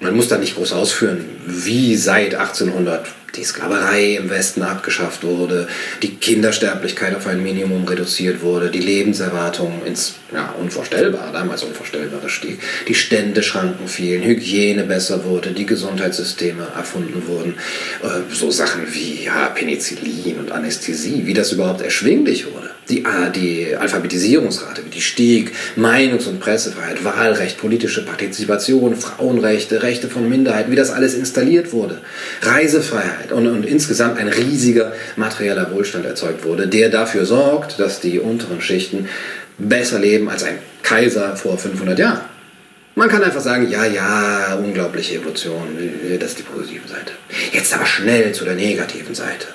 Man 0.00 0.14
muss 0.14 0.28
da 0.28 0.38
nicht 0.38 0.54
groß 0.54 0.72
ausführen, 0.74 1.24
wie 1.46 1.96
seit 1.96 2.34
1800 2.34 3.06
die 3.34 3.44
Sklaverei 3.44 4.16
im 4.16 4.30
Westen 4.30 4.62
abgeschafft 4.62 5.22
wurde, 5.22 5.68
die 6.02 6.16
Kindersterblichkeit 6.16 7.14
auf 7.14 7.26
ein 7.26 7.42
Minimum 7.42 7.84
reduziert 7.84 8.42
wurde, 8.42 8.70
die 8.70 8.80
Lebenserwartung 8.80 9.82
ins 9.84 10.14
ja, 10.32 10.54
unvorstellbar, 10.60 11.32
damals 11.32 11.62
unvorstellbare 11.62 12.28
stieg, 12.28 12.60
die 12.86 12.94
Ständeschranken 12.94 13.88
fielen, 13.88 14.22
Hygiene 14.22 14.84
besser 14.84 15.24
wurde, 15.24 15.50
die 15.50 15.66
Gesundheitssysteme 15.66 16.68
erfunden 16.76 17.26
wurden, 17.26 17.54
äh, 18.02 18.34
so 18.34 18.50
Sachen 18.50 18.92
wie 18.92 19.24
ja, 19.24 19.48
Penicillin 19.48 20.38
und 20.38 20.52
Anästhesie, 20.52 21.26
wie 21.26 21.34
das 21.34 21.52
überhaupt 21.52 21.80
erschwinglich 21.80 22.46
wurde. 22.52 22.67
Die, 22.88 23.04
äh, 23.04 23.30
die 23.34 23.76
Alphabetisierungsrate, 23.76 24.84
wie 24.84 24.90
die 24.90 25.00
stieg, 25.00 25.52
Meinungs- 25.76 26.26
und 26.26 26.40
Pressefreiheit, 26.40 27.04
Wahlrecht, 27.04 27.58
politische 27.58 28.04
Partizipation, 28.04 28.96
Frauenrechte, 28.96 29.82
Rechte 29.82 30.08
von 30.08 30.28
Minderheiten, 30.28 30.70
wie 30.70 30.76
das 30.76 30.90
alles 30.90 31.14
installiert 31.14 31.72
wurde, 31.72 32.00
Reisefreiheit 32.42 33.32
und, 33.32 33.46
und 33.46 33.66
insgesamt 33.66 34.18
ein 34.18 34.28
riesiger 34.28 34.92
materieller 35.16 35.70
Wohlstand 35.72 36.06
erzeugt 36.06 36.44
wurde, 36.44 36.66
der 36.66 36.88
dafür 36.88 37.26
sorgt, 37.26 37.78
dass 37.78 38.00
die 38.00 38.18
unteren 38.18 38.60
Schichten 38.60 39.08
besser 39.58 39.98
leben 39.98 40.28
als 40.28 40.44
ein 40.44 40.58
Kaiser 40.82 41.36
vor 41.36 41.58
500 41.58 41.98
Jahren. 41.98 42.20
Man 42.94 43.08
kann 43.08 43.22
einfach 43.22 43.40
sagen, 43.40 43.70
ja, 43.70 43.84
ja, 43.84 44.54
unglaubliche 44.56 45.16
Evolution, 45.16 45.78
das 46.18 46.30
ist 46.30 46.38
die 46.40 46.42
positive 46.42 46.88
Seite. 46.88 47.12
Jetzt 47.52 47.72
aber 47.72 47.86
schnell 47.86 48.32
zu 48.32 48.44
der 48.44 48.54
negativen 48.54 49.14
Seite. 49.14 49.46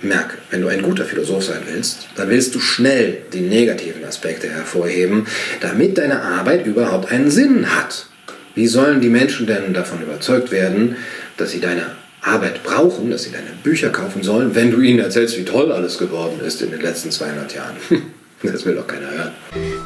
Merke, 0.00 0.38
wenn 0.50 0.62
du 0.62 0.68
ein 0.68 0.82
guter 0.82 1.04
Philosoph 1.04 1.44
sein 1.44 1.62
willst, 1.66 2.08
dann 2.14 2.28
willst 2.28 2.54
du 2.54 2.60
schnell 2.60 3.18
die 3.32 3.40
negativen 3.40 4.04
Aspekte 4.04 4.48
hervorheben, 4.48 5.26
damit 5.60 5.98
deine 5.98 6.22
Arbeit 6.22 6.66
überhaupt 6.66 7.10
einen 7.10 7.30
Sinn 7.30 7.74
hat. 7.74 8.06
Wie 8.54 8.68
sollen 8.68 9.00
die 9.00 9.08
Menschen 9.08 9.46
denn 9.46 9.74
davon 9.74 10.02
überzeugt 10.02 10.50
werden, 10.50 10.96
dass 11.36 11.50
sie 11.50 11.60
deine 11.60 11.96
Arbeit 12.22 12.62
brauchen, 12.62 13.10
dass 13.10 13.24
sie 13.24 13.32
deine 13.32 13.50
Bücher 13.62 13.90
kaufen 13.90 14.22
sollen, 14.22 14.54
wenn 14.54 14.70
du 14.70 14.80
ihnen 14.80 14.98
erzählst, 14.98 15.38
wie 15.38 15.44
toll 15.44 15.72
alles 15.72 15.98
geworden 15.98 16.40
ist 16.44 16.62
in 16.62 16.70
den 16.70 16.80
letzten 16.80 17.10
200 17.10 17.54
Jahren. 17.54 17.76
Das 18.40 18.64
will 18.64 18.76
doch 18.76 18.86
keiner 18.86 19.10
hören. 19.10 19.32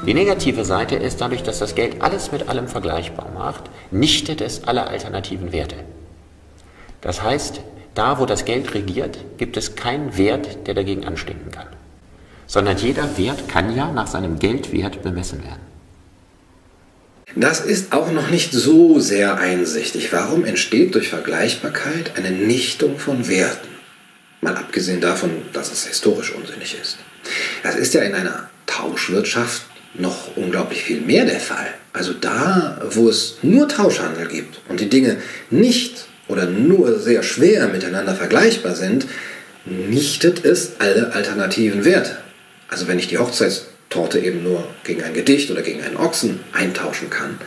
Die 0.07 0.13
negative 0.13 0.67
Seite 0.67 0.97
ist, 0.97 1.23
dadurch, 1.23 1.43
dass 1.43 1.59
das 1.59 1.75
Geld 1.75 2.03
alles 2.03 2.33
mit 2.33 2.51
allem 2.51 2.69
vergleichbar 2.69 3.31
macht, 3.33 3.71
nichtet 3.91 4.43
es 4.43 4.65
alle 4.65 4.87
alternativen 4.89 5.53
Werte. 5.53 5.77
Das 7.01 7.23
heißt, 7.23 7.63
da 7.95 8.19
wo 8.19 8.27
das 8.27 8.45
Geld 8.45 8.75
regiert, 8.75 9.19
gibt 9.39 9.57
es 9.57 9.77
keinen 9.77 10.17
Wert, 10.17 10.67
der 10.67 10.75
dagegen 10.75 11.05
anstinken 11.05 11.51
kann. 11.51 11.67
Sondern 12.47 12.77
jeder 12.79 13.17
Wert 13.19 13.49
kann 13.49 13.75
ja 13.77 13.93
nach 13.93 14.07
seinem 14.07 14.39
Geldwert 14.39 15.03
bemessen 15.03 15.43
werden. 15.43 15.73
Das 17.35 17.61
ist 17.61 17.93
auch 17.93 18.13
noch 18.13 18.29
nicht 18.29 18.53
so 18.53 19.01
sehr 19.01 19.39
einsichtig. 19.39 20.13
Warum 20.13 20.45
entsteht 20.45 20.95
durch 20.95 21.09
Vergleichbarkeit 21.09 22.13
eine 22.17 22.31
Nichtung 22.31 22.99
von 22.99 23.27
Werten? 23.29 23.69
Mal 24.43 24.57
abgesehen 24.57 25.01
davon, 25.01 25.31
dass 25.53 25.73
es 25.73 25.87
historisch 25.87 26.35
unsinnig 26.35 26.77
ist. 26.81 26.99
Das 27.63 27.77
ist 27.77 27.95
ja 27.95 28.03
in 28.03 28.15
einer 28.15 28.51
Tauschwirtschaft 28.67 29.63
noch 29.95 30.37
unglaublich 30.37 30.83
viel 30.83 31.01
mehr 31.01 31.25
der 31.25 31.41
Fall. 31.41 31.75
Also 31.93 32.13
da, 32.13 32.81
wo 32.91 33.09
es 33.09 33.39
nur 33.43 33.69
Tauschhandel 33.69 34.27
gibt 34.29 34.61
und 34.69 34.81
die 34.81 34.89
Dinge 34.89 35.19
nicht 35.51 36.07
oder 36.29 36.47
nur 36.47 36.99
sehr 36.99 37.23
schwer 37.23 37.69
miteinander 37.69 38.15
vergleichbar 38.15 38.75
sind, 38.75 39.07
nichtet 39.65 40.45
es 40.45 40.73
alle 40.79 41.13
alternativen 41.13 41.85
Werte. 41.85 42.17
Also 42.69 42.89
wenn 42.89 42.99
ich 42.99 43.09
die 43.09 43.19
Hochzeitstorte 43.19 44.19
eben 44.19 44.43
nur 44.43 44.67
gegen 44.85 45.03
ein 45.03 45.15
Gedicht 45.15 45.51
oder 45.51 45.63
gegen 45.63 45.83
einen 45.83 45.97
Ochsen 45.97 46.41
eintauschen 46.53 47.11
kann, 47.11 47.39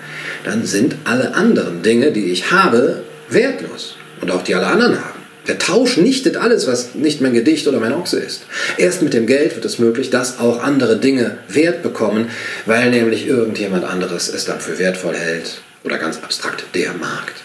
dann 0.44 0.66
sind 0.66 0.96
alle 1.04 1.34
anderen 1.34 1.82
Dinge, 1.82 2.12
die 2.12 2.26
ich 2.26 2.52
habe, 2.52 3.04
wertlos. 3.30 3.96
Und 4.22 4.32
auch 4.32 4.44
die 4.44 4.56
alle 4.56 4.68
anderen 4.68 5.04
haben. 5.04 5.20
Der 5.48 5.60
Tausch 5.60 5.98
nichtet 5.98 6.38
alles, 6.38 6.66
was 6.66 6.96
nicht 6.96 7.22
mein 7.22 7.34
Gedicht 7.34 7.68
oder 7.68 7.80
mein 7.80 7.94
Ochse 7.94 8.20
ist. 8.20 8.46
Erst 8.78 9.04
mit 9.04 9.14
dem 9.14 9.28
Geld 9.28 9.56
wird 9.56 9.66
es 9.66 9.78
möglich, 9.78 10.10
dass 10.10 10.40
auch 10.40 10.64
andere 10.64 10.98
Dinge 10.98 11.38
Wert 11.48 11.84
bekommen, 11.84 12.30
weil 12.66 12.90
nämlich 12.90 13.28
irgendjemand 13.28 13.84
anderes 13.84 14.28
es 14.30 14.46
dann 14.46 14.60
für 14.60 14.80
wertvoll 14.80 15.16
hält 15.16 15.62
oder 15.84 15.98
ganz 16.00 16.18
abstrakt 16.18 16.64
der 16.74 16.94
Markt. 16.94 17.45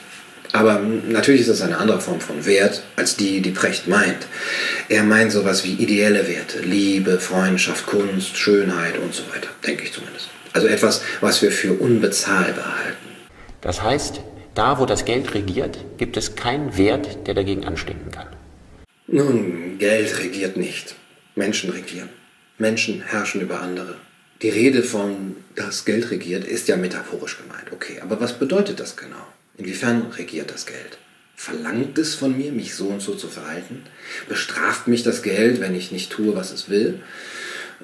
Aber 0.53 0.81
natürlich 0.81 1.43
ist 1.43 1.49
es 1.49 1.63
eine 1.63 1.79
andere 1.79 2.01
Form 2.01 2.21
von 2.21 2.45
Wert 2.45 2.83
als 2.97 3.17
die, 3.17 3.41
die 3.41 3.51
Precht 3.51 3.87
meint. 3.87 4.27
Er 4.89 5.05
meint 5.05 5.33
sowas 5.33 5.65
wie 5.65 5.75
ideelle 5.75 6.27
Werte, 6.27 6.61
Liebe, 6.61 7.21
Freundschaft, 7.21 7.87
Kunst, 7.87 8.37
Schönheit 8.37 8.99
und 8.99 9.15
so 9.15 9.23
weiter, 9.33 9.49
denke 9.67 9.85
ich 9.85 9.93
zumindest. 9.93 10.29
Also 10.53 10.67
etwas, 10.67 11.03
was 11.21 11.41
wir 11.43 11.53
für 11.53 11.75
unbezahlbar 11.75 12.79
halten. 12.85 12.97
Das 13.61 13.83
heißt, 13.83 14.21
da, 14.55 14.79
wo 14.81 14.87
das 14.87 15.05
Geld 15.05 15.35
regiert, 15.35 15.79
gibt 15.99 16.17
es 16.17 16.35
keinen 16.35 16.77
Wert, 16.77 17.27
der 17.27 17.35
dagegen 17.35 17.65
anstinken 17.65 18.11
kann. 18.11 18.27
Nun, 19.07 19.79
Geld 19.79 20.19
regiert 20.19 20.57
nicht. 20.57 20.95
Menschen 21.37 21.71
regieren. 21.71 22.09
Menschen 22.59 23.03
herrschen 23.03 23.41
über 23.41 23.61
andere. 23.61 23.97
Die 24.43 24.49
Rede 24.49 24.83
von 24.83 25.37
das 25.55 25.85
Geld 25.85 26.11
regiert 26.11 26.45
ist 26.45 26.69
ja 26.69 26.77
metaphorisch 26.77 27.39
gemeint. 27.39 27.73
Okay, 27.73 28.01
aber 28.01 28.21
was 28.21 28.39
bedeutet 28.39 28.81
das 28.81 28.97
genau? 28.97 29.27
Inwiefern 29.61 30.07
regiert 30.17 30.51
das 30.51 30.65
Geld? 30.65 30.97
Verlangt 31.37 31.99
es 31.99 32.15
von 32.15 32.37
mir, 32.37 32.51
mich 32.51 32.75
so 32.75 32.87
und 32.87 33.03
so 33.03 33.15
zu 33.15 33.29
verhalten? 33.29 33.83
Bestraft 34.27 34.89
mich 34.89 35.03
das 35.03 35.23
Geld, 35.23 35.61
wenn 35.61 35.75
ich 35.75 35.93
nicht 35.93 36.11
tue, 36.11 36.35
was 36.35 36.51
es 36.51 36.71
will? 36.71 37.01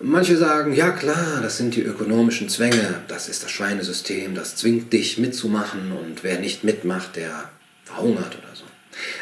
Manche 0.00 0.38
sagen, 0.38 0.74
ja 0.74 0.90
klar, 0.90 1.40
das 1.42 1.58
sind 1.58 1.74
die 1.74 1.82
ökonomischen 1.82 2.48
Zwänge, 2.48 3.02
das 3.08 3.28
ist 3.28 3.44
das 3.44 3.50
Schweinesystem, 3.50 4.34
das 4.34 4.56
zwingt 4.56 4.90
dich 4.94 5.18
mitzumachen 5.18 5.92
und 5.92 6.24
wer 6.24 6.38
nicht 6.38 6.64
mitmacht, 6.64 7.16
der 7.16 7.50
verhungert 7.84 8.38
oder 8.38 8.54
so. 8.54 8.64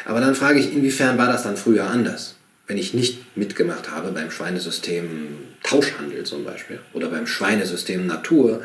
Aber 0.05 0.21
dann 0.21 0.35
frage 0.35 0.59
ich, 0.59 0.71
inwiefern 0.71 1.17
war 1.17 1.27
das 1.27 1.43
dann 1.43 1.57
früher 1.57 1.87
anders? 1.89 2.35
Wenn 2.67 2.77
ich 2.77 2.93
nicht 2.93 3.37
mitgemacht 3.37 3.91
habe 3.91 4.13
beim 4.13 4.31
Schweinesystem 4.31 5.37
Tauschhandel 5.61 6.23
zum 6.23 6.45
Beispiel 6.45 6.79
oder 6.93 7.09
beim 7.09 7.27
Schweinesystem 7.27 8.07
Natur, 8.07 8.63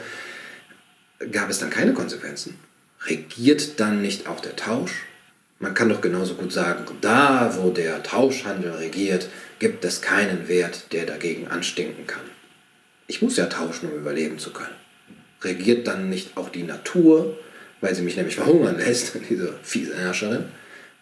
gab 1.32 1.50
es 1.50 1.58
dann 1.58 1.70
keine 1.70 1.92
Konsequenzen? 1.92 2.54
Regiert 3.06 3.80
dann 3.80 4.02
nicht 4.02 4.26
auch 4.26 4.40
der 4.40 4.56
Tausch? 4.56 5.06
Man 5.58 5.74
kann 5.74 5.88
doch 5.88 6.00
genauso 6.00 6.34
gut 6.34 6.52
sagen, 6.52 6.84
da 7.00 7.54
wo 7.58 7.70
der 7.70 8.02
Tauschhandel 8.02 8.72
regiert, 8.72 9.28
gibt 9.58 9.84
es 9.84 10.00
keinen 10.00 10.48
Wert, 10.48 10.92
der 10.92 11.04
dagegen 11.04 11.48
anstinken 11.48 12.06
kann. 12.06 12.22
Ich 13.06 13.20
muss 13.20 13.36
ja 13.36 13.46
tauschen, 13.46 13.90
um 13.90 13.98
überleben 13.98 14.38
zu 14.38 14.52
können. 14.52 14.74
Regiert 15.42 15.86
dann 15.86 16.08
nicht 16.08 16.36
auch 16.36 16.48
die 16.48 16.62
Natur, 16.62 17.38
weil 17.80 17.94
sie 17.94 18.02
mich 18.02 18.16
nämlich 18.16 18.36
verhungern 18.36 18.78
lässt, 18.78 19.12
diese 19.28 19.54
fiese 19.62 19.96
Herrscherin, 19.96 20.46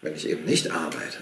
wenn 0.01 0.15
ich 0.15 0.27
eben 0.27 0.45
nicht 0.45 0.71
arbeite? 0.71 1.19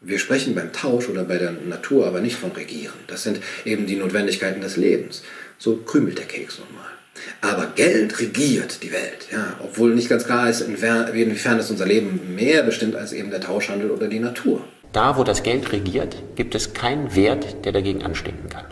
Wir 0.00 0.18
sprechen 0.18 0.54
beim 0.54 0.72
Tausch 0.72 1.08
oder 1.08 1.24
bei 1.24 1.38
der 1.38 1.52
Natur 1.52 2.06
aber 2.06 2.20
nicht 2.20 2.36
von 2.36 2.52
Regieren. 2.52 2.98
Das 3.06 3.22
sind 3.22 3.40
eben 3.64 3.86
die 3.86 3.96
Notwendigkeiten 3.96 4.60
des 4.60 4.76
Lebens. 4.76 5.22
So 5.58 5.78
krümelt 5.78 6.18
der 6.18 6.26
Keks 6.26 6.58
nun 6.58 6.74
mal. 6.74 6.90
Aber 7.40 7.66
Geld 7.74 8.18
regiert 8.20 8.82
die 8.82 8.92
Welt, 8.92 9.28
ja, 9.30 9.54
obwohl 9.62 9.94
nicht 9.94 10.08
ganz 10.08 10.24
klar 10.24 10.48
ist, 10.48 10.60
inwiefern 10.60 11.58
es 11.58 11.70
unser 11.70 11.86
Leben 11.86 12.34
mehr 12.34 12.62
bestimmt 12.62 12.96
als 12.96 13.12
eben 13.12 13.30
der 13.30 13.40
Tauschhandel 13.40 13.90
oder 13.90 14.08
die 14.08 14.18
Natur. 14.18 14.64
Da, 14.92 15.16
wo 15.16 15.24
das 15.24 15.42
Geld 15.42 15.72
regiert, 15.72 16.16
gibt 16.36 16.54
es 16.54 16.72
keinen 16.72 17.14
Wert, 17.14 17.64
der 17.64 17.72
dagegen 17.72 18.04
anstinken 18.04 18.48
kann. 18.48 18.64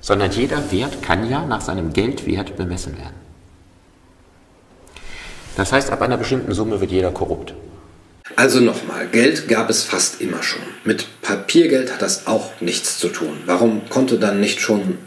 Sondern 0.00 0.30
jeder 0.30 0.70
Wert 0.72 1.02
kann 1.02 1.28
ja 1.28 1.44
nach 1.44 1.60
seinem 1.60 1.92
Geldwert 1.92 2.56
bemessen 2.56 2.96
werden. 2.96 3.14
Das 5.56 5.72
heißt, 5.72 5.90
ab 5.90 6.00
einer 6.02 6.16
bestimmten 6.16 6.54
Summe 6.54 6.80
wird 6.80 6.90
jeder 6.90 7.10
korrupt. 7.10 7.54
Also 8.36 8.60
nochmal, 8.60 9.08
Geld 9.08 9.48
gab 9.48 9.68
es 9.68 9.82
fast 9.82 10.20
immer 10.20 10.42
schon. 10.42 10.62
Mit 10.84 11.06
Papiergeld 11.20 11.92
hat 11.92 12.00
das 12.00 12.26
auch 12.26 12.60
nichts 12.60 12.98
zu 12.98 13.08
tun. 13.08 13.36
Warum 13.44 13.82
konnte 13.90 14.18
dann 14.18 14.40
nicht 14.40 14.60
schon 14.60 14.98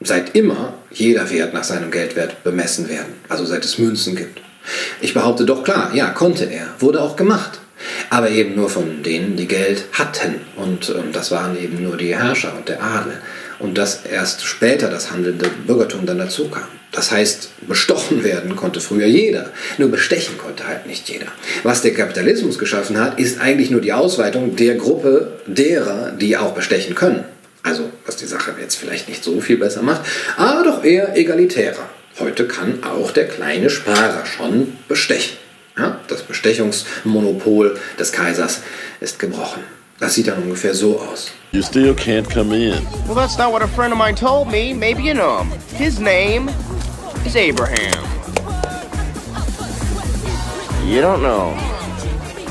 seit 0.00 0.34
immer 0.34 0.74
jeder 0.90 1.30
Wert 1.30 1.54
nach 1.54 1.64
seinem 1.64 1.90
Geldwert 1.90 2.42
bemessen 2.42 2.88
werden, 2.88 3.14
also 3.28 3.44
seit 3.44 3.64
es 3.64 3.78
Münzen 3.78 4.16
gibt. 4.16 4.40
Ich 5.00 5.14
behaupte 5.14 5.44
doch 5.44 5.62
klar, 5.64 5.90
ja, 5.94 6.10
konnte 6.10 6.44
er, 6.44 6.66
wurde 6.78 7.00
auch 7.00 7.16
gemacht. 7.16 7.60
Aber 8.10 8.30
eben 8.30 8.56
nur 8.56 8.68
von 8.68 9.02
denen, 9.02 9.36
die 9.36 9.48
Geld 9.48 9.84
hatten. 9.92 10.40
Und 10.56 10.90
ähm, 10.90 11.12
das 11.12 11.30
waren 11.30 11.58
eben 11.58 11.82
nur 11.82 11.96
die 11.96 12.14
Herrscher 12.14 12.54
und 12.54 12.68
der 12.68 12.82
Adel. 12.82 13.14
Und 13.58 13.78
dass 13.78 14.04
erst 14.04 14.44
später 14.44 14.88
das 14.88 15.10
handelnde 15.10 15.48
Bürgertum 15.66 16.04
dann 16.04 16.18
dazu 16.18 16.48
kam. 16.48 16.68
Das 16.92 17.10
heißt, 17.10 17.50
bestochen 17.68 18.24
werden 18.24 18.56
konnte 18.56 18.80
früher 18.80 19.06
jeder. 19.06 19.50
Nur 19.78 19.90
bestechen 19.90 20.36
konnte 20.36 20.66
halt 20.66 20.86
nicht 20.86 21.08
jeder. 21.08 21.28
Was 21.62 21.82
der 21.82 21.94
Kapitalismus 21.94 22.58
geschaffen 22.58 22.98
hat, 22.98 23.18
ist 23.18 23.40
eigentlich 23.40 23.70
nur 23.70 23.80
die 23.80 23.92
Ausweitung 23.92 24.56
der 24.56 24.74
Gruppe 24.74 25.40
derer, 25.46 26.12
die 26.12 26.36
auch 26.36 26.52
bestechen 26.52 26.94
können. 26.94 27.24
Also, 27.62 27.90
was 28.06 28.16
die 28.16 28.26
Sache 28.26 28.54
jetzt 28.60 28.76
vielleicht 28.76 29.08
nicht 29.08 29.22
so 29.22 29.40
viel 29.40 29.58
besser 29.58 29.82
macht, 29.82 30.02
aber 30.36 30.64
doch 30.64 30.84
eher 30.84 31.16
egalitärer. 31.16 31.88
Heute 32.18 32.46
kann 32.46 32.82
auch 32.84 33.10
der 33.12 33.28
kleine 33.28 33.70
Sparer 33.70 34.26
schon 34.26 34.76
bestechen. 34.88 35.36
Ja, 35.78 36.00
das 36.08 36.22
Bestechungsmonopol 36.22 37.78
des 37.98 38.12
Kaisers 38.12 38.60
ist 39.00 39.18
gebrochen. 39.18 39.62
Das 39.98 40.14
sieht 40.14 40.28
dann 40.28 40.42
ungefähr 40.42 40.74
so 40.74 40.98
aus. 40.98 41.30
You 41.52 41.62
still 41.62 41.92
can't 41.92 42.28
come 42.28 42.54
in. 42.54 42.86
Well, 43.06 43.14
that's 43.14 43.36
not 43.36 43.52
what 43.52 43.62
a 43.62 43.68
friend 43.68 43.92
of 43.92 43.98
mine 43.98 44.14
told 44.14 44.48
me. 44.50 44.72
Maybe 44.72 45.02
you 45.02 45.14
know 45.14 45.42
him. 45.42 45.52
His 45.76 45.98
name 45.98 46.50
is 47.24 47.36
Abraham. 47.36 48.04
You 50.86 51.00
don't 51.00 51.22
know. 51.22 51.54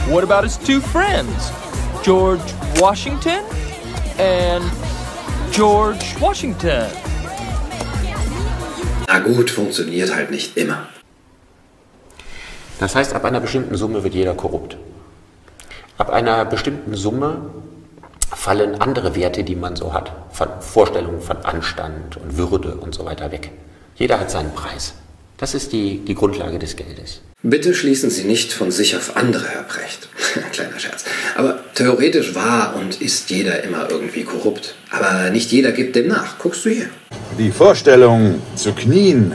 What 0.07 0.23
about 0.23 0.43
his 0.43 0.57
two 0.57 0.79
friends? 0.79 1.51
George 2.03 2.41
Washington 2.79 3.43
and 4.17 4.63
George 5.51 6.05
Washington. 6.19 6.85
Na 9.07 9.19
gut, 9.19 9.49
funktioniert 9.49 10.13
halt 10.13 10.31
nicht 10.31 10.55
immer. 10.57 10.87
Das 12.79 12.95
heißt, 12.95 13.13
ab 13.13 13.25
einer 13.25 13.39
bestimmten 13.39 13.75
Summe 13.75 14.03
wird 14.03 14.13
jeder 14.13 14.35
korrupt. 14.35 14.77
Ab 15.97 16.11
einer 16.11 16.45
bestimmten 16.45 16.95
Summe 16.95 17.41
fallen 18.33 18.79
andere 18.79 19.15
Werte, 19.15 19.43
die 19.43 19.55
man 19.55 19.75
so 19.75 19.93
hat, 19.93 20.11
von 20.31 20.47
Vorstellungen 20.61 21.21
von 21.21 21.37
Anstand 21.37 22.17
und 22.17 22.37
Würde 22.37 22.75
und 22.75 22.93
so 22.93 23.05
weiter 23.05 23.31
weg. 23.31 23.51
Jeder 23.95 24.19
hat 24.19 24.31
seinen 24.31 24.53
Preis. 24.53 24.93
Das 25.37 25.53
ist 25.55 25.73
die, 25.73 25.99
die 25.99 26.15
Grundlage 26.15 26.59
des 26.59 26.75
Geldes. 26.75 27.21
Bitte 27.41 27.73
schließen 27.73 28.09
Sie 28.09 28.25
nicht 28.25 28.51
von 28.51 28.69
sich 28.69 28.97
auf 28.97 29.15
andere, 29.15 29.47
Herr 29.47 29.63
Precht. 29.63 30.09
Kleiner 30.51 30.77
Scherz. 30.77 31.05
Aber 31.37 31.59
theoretisch 31.73 32.35
war 32.35 32.75
und 32.75 33.01
ist 33.01 33.29
jeder 33.29 33.63
immer 33.63 33.89
irgendwie 33.89 34.23
korrupt. 34.23 34.75
Aber 34.91 35.29
nicht 35.29 35.49
jeder 35.49 35.71
gibt 35.71 35.95
dem 35.95 36.09
nach. 36.09 36.37
Guckst 36.37 36.65
du 36.65 36.69
hier. 36.69 36.87
Die 37.37 37.51
Vorstellung 37.51 38.41
zu 38.55 38.73
knien. 38.73 39.31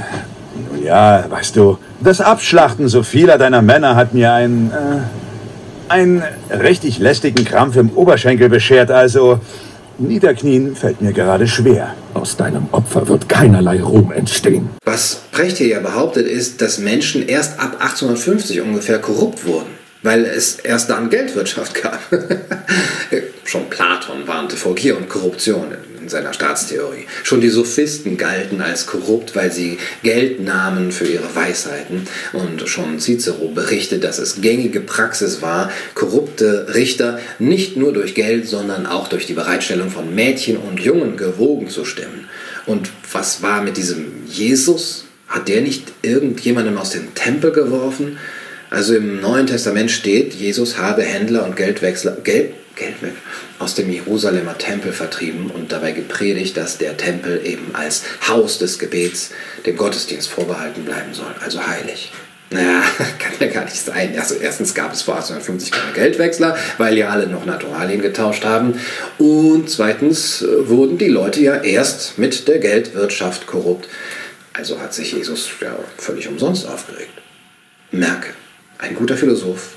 Nun 0.55 0.85
ja, 0.85 1.25
weißt 1.31 1.57
du, 1.57 1.79
das 2.01 2.21
Abschlachten 2.21 2.89
so 2.89 3.03
vieler 3.03 3.39
deiner 3.39 3.63
Männer 3.63 3.97
hat 3.97 4.13
mir 4.13 4.35
ein. 4.35 4.71
Äh, 4.71 5.01
einen 5.89 6.23
richtig 6.51 6.99
lästigen 6.99 7.45
Krampf 7.45 7.77
im 7.77 7.91
Oberschenkel 7.91 8.51
beschert, 8.51 8.91
also. 8.91 9.41
Niederknien 9.99 10.74
fällt 10.76 11.01
mir 11.01 11.12
gerade 11.12 11.47
schwer. 11.47 11.95
Aus 12.14 12.36
deinem 12.36 12.66
Opfer 12.72 13.09
wird 13.09 13.28
keinerlei 13.28 13.82
Ruhm 13.82 14.12
entstehen. 14.12 14.70
Was 14.84 15.22
Precht 15.32 15.59
hier 15.59 15.68
ja 15.68 15.80
behauptet, 15.80 16.26
ist, 16.26 16.61
dass 16.61 16.78
Menschen 16.78 17.26
erst 17.26 17.59
ab 17.61 17.76
1850 17.80 18.61
ungefähr 18.61 18.99
korrupt 18.99 19.47
wurden. 19.47 19.74
weil 20.03 20.26
es 20.26 20.57
erst 20.57 20.90
dann 20.90 21.09
Geldwirtschaft 21.09 21.82
gab. 21.82 21.99
Schon 23.45 23.70
Platon 23.70 24.26
warnte 24.26 24.55
vor 24.57 24.74
Gier 24.74 24.99
und 24.99 25.09
Korruption 25.09 25.68
in 26.05 26.11
seiner 26.11 26.35
Staatstheorie. 26.35 27.07
Schon 27.23 27.41
die 27.41 27.49
Sophisten 27.49 28.19
galten 28.19 28.61
als 28.61 28.87
korrupt, 28.87 29.35
weil 29.35 29.51
sie 29.51 29.79
Geld 30.03 30.41
nahmen 30.41 30.93
für 30.93 31.07
ihre 31.07 31.35
Weisheiten. 31.35 32.07
Und 32.35 32.69
schon 32.69 33.01
Cicero 33.01 33.49
berichtet, 33.49 34.05
dass 34.05 34.19
es 34.19 34.43
gängige 34.43 34.81
Praxis 34.81 35.41
war, 35.41 35.73
korrupte 35.95 36.75
Richter 36.75 37.19
nicht 37.39 37.77
nur 37.77 37.95
durch 37.95 38.15
Geld, 38.15 38.47
sondern 38.47 38.87
auch 38.87 39.09
durch 39.09 39.27
die 39.27 39.33
Bereitstellung 39.33 39.91
von 39.91 40.15
Mädchen 40.15 40.59
und 40.59 40.79
Jungen 40.79 41.17
gewogen 41.17 41.69
zu 41.71 41.87
stimmen. 41.87 42.29
Und 42.67 42.91
was 43.11 43.43
war 43.43 43.63
mit 43.63 43.79
diesem 43.79 44.27
Jesus? 44.29 45.07
Hat 45.27 45.49
der 45.49 45.63
nicht 45.63 45.93
irgendjemanden 46.03 46.77
aus 46.77 46.91
dem 46.91 47.15
Tempel 47.15 47.51
geworfen? 47.51 48.19
Also 48.69 48.95
im 48.95 49.21
Neuen 49.23 49.47
Testament 49.47 49.91
steht, 49.91 50.35
Jesus 50.35 50.77
habe 50.77 51.03
Händler 51.03 51.47
und 51.47 51.57
Geldwechsler, 51.57 52.19
Geld, 52.23 52.53
Geldwechsler 52.77 53.20
aus 53.59 53.75
dem 53.75 53.91
Jerusalemer 53.91 54.59
Tempel 54.59 54.93
vertrieben 54.93 55.51
und 55.51 55.72
dabei 55.72 55.93
gepredigt, 55.93 56.57
dass 56.57 56.79
der 56.79 56.97
Tempel 56.97 57.41
eben 57.45 57.75
als 57.75 58.03
Haus 58.29 58.59
des 58.59 58.79
Gebets 58.79 59.31
dem 59.66 59.77
Gottesdienst 59.77 60.29
vorbehalten 60.29 60.85
bleiben 60.85 61.14
soll, 61.14 61.35
also 61.41 61.64
heilig. 61.66 62.11
Naja, 62.51 62.83
kann 63.18 63.33
ja 63.41 63.47
gar 63.49 63.64
nicht 63.64 63.77
sein. 63.77 64.16
Also 64.18 64.37
erstens 64.37 64.75
gab 64.75 64.93
es 64.93 65.03
vor 65.03 65.14
1850 65.14 65.72
keine 65.72 65.93
Geldwechsler, 65.93 66.57
weil 66.79 66.97
ja 66.97 67.09
alle 67.09 67.27
noch 67.27 67.47
Naturalien 67.47 68.03
getauscht 68.03 68.45
haben. 68.45 68.81
Und 69.18 69.68
zweitens 69.70 70.43
äh, 70.43 70.68
wurden 70.68 70.99
die 70.99 71.09
Leute 71.09 71.41
ja 71.41 71.57
erst 71.57 72.18
mit 72.18 72.47
der 72.47 72.59
Geldwirtschaft 72.59 73.47
korrupt. 73.47 73.89
Also 74.53 74.79
hat 74.81 74.95
sich 74.95 75.12
Jesus 75.12 75.51
ja 75.61 75.77
völlig 75.97 76.29
umsonst 76.29 76.68
aufgeregt. 76.68 77.11
Merke, 77.91 78.29
ein 78.79 78.95
guter 78.95 79.16
Philosoph 79.16 79.70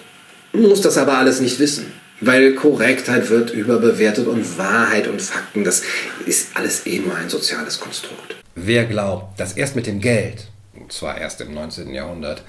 muss 0.53 0.81
das 0.81 0.97
aber 0.97 1.17
alles 1.17 1.39
nicht 1.39 1.59
wissen. 1.59 1.91
Weil 2.19 2.55
Korrektheit 2.55 3.29
wird 3.29 3.51
überbewertet 3.51 4.27
und 4.27 4.57
Wahrheit 4.57 5.07
und 5.07 5.21
Fakten, 5.21 5.63
das 5.63 5.83
ist 6.25 6.57
alles 6.57 6.87
eh 6.87 6.99
nur 6.99 7.15
ein 7.15 7.29
soziales 7.29 7.79
Konstrukt. 7.79 8.35
Wer 8.55 8.85
glaubt, 8.85 9.39
dass 9.39 9.53
erst 9.53 9.75
mit 9.75 9.85
dem 9.85 10.01
Geld, 10.01 10.47
und 10.73 10.91
zwar 10.91 11.19
erst 11.19 11.41
im 11.41 11.53
19. 11.53 11.93
Jahrhundert, 11.93 12.41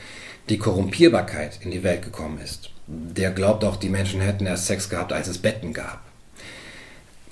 die 0.48 0.56
Korrumpierbarkeit 0.56 1.58
in 1.62 1.70
die 1.70 1.82
Welt 1.82 2.02
gekommen 2.02 2.40
ist, 2.42 2.70
der 2.86 3.30
glaubt 3.30 3.62
auch, 3.62 3.76
die 3.76 3.90
Menschen 3.90 4.22
hätten 4.22 4.46
erst 4.46 4.66
Sex 4.66 4.88
gehabt, 4.88 5.12
als 5.12 5.28
es 5.28 5.36
Betten 5.36 5.74
gab. 5.74 6.00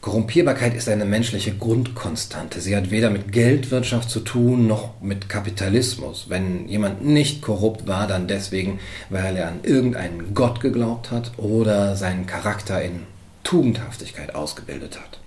Korrumpierbarkeit 0.06 0.76
ist 0.76 0.88
eine 0.88 1.04
menschliche 1.04 1.52
Grundkonstante. 1.56 2.60
Sie 2.60 2.76
hat 2.76 2.92
weder 2.92 3.10
mit 3.10 3.32
Geldwirtschaft 3.32 4.08
zu 4.08 4.20
tun 4.20 4.68
noch 4.68 5.00
mit 5.00 5.28
Kapitalismus. 5.28 6.26
Wenn 6.28 6.68
jemand 6.68 7.04
nicht 7.04 7.42
korrupt 7.42 7.88
war, 7.88 8.06
dann 8.06 8.28
deswegen, 8.28 8.78
weil 9.10 9.36
er 9.36 9.48
an 9.48 9.64
irgendeinen 9.64 10.32
Gott 10.32 10.60
geglaubt 10.60 11.10
hat 11.10 11.32
oder 11.38 11.96
seinen 11.96 12.24
Charakter 12.24 12.80
in 12.80 13.00
Tugendhaftigkeit 13.42 14.32
ausgebildet 14.36 14.96
hat. 14.96 15.18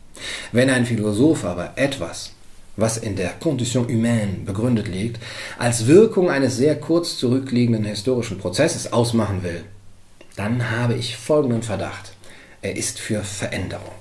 Wenn 0.54 0.70
ein 0.70 0.86
Philosoph 0.86 1.44
aber 1.44 1.74
etwas, 1.76 2.32
was 2.78 2.98
in 2.98 3.18
der 3.18 3.32
Condition 3.32 3.86
humaine 3.90 4.46
begründet 4.46 4.88
liegt, 4.88 5.22
als 5.58 5.88
Wirkung 5.88 6.30
eines 6.30 6.56
sehr 6.56 6.80
kurz 6.80 7.18
zurückliegenden 7.18 7.84
historischen 7.84 8.38
Prozesses 8.38 8.94
ausmachen 8.94 9.44
will, 9.44 9.66
dann 10.38 10.72
habe 10.72 10.94
ich 10.94 11.18
folgenden 11.18 11.64
Verdacht. 11.64 12.14
Er 12.62 12.78
ist 12.78 12.98
für 12.98 13.24
Veränderung. 13.24 13.99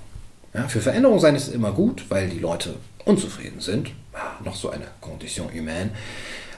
Ja, 0.59 0.67
für 0.67 0.81
Veränderung 0.81 1.21
sein 1.21 1.37
ist 1.37 1.55
immer 1.55 1.71
gut, 1.71 2.07
weil 2.09 2.29
die 2.29 2.41
Leute 2.41 2.75
unzufrieden 3.05 3.61
sind. 3.61 3.93
Ah, 4.13 4.43
noch 4.45 4.57
so 4.57 4.71
eine 4.71 4.87
Condition 5.01 5.49
humaine. 5.55 5.91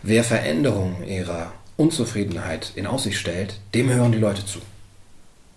Wer 0.03 0.25
Veränderung 0.25 1.05
ihrer 1.07 1.53
Unzufriedenheit 1.77 2.73
in 2.77 2.87
Aussicht 2.87 3.19
stellt, 3.19 3.61
dem 3.75 3.91
hören 3.91 4.13
die 4.13 4.19
Leute 4.19 4.47
zu. 4.47 4.61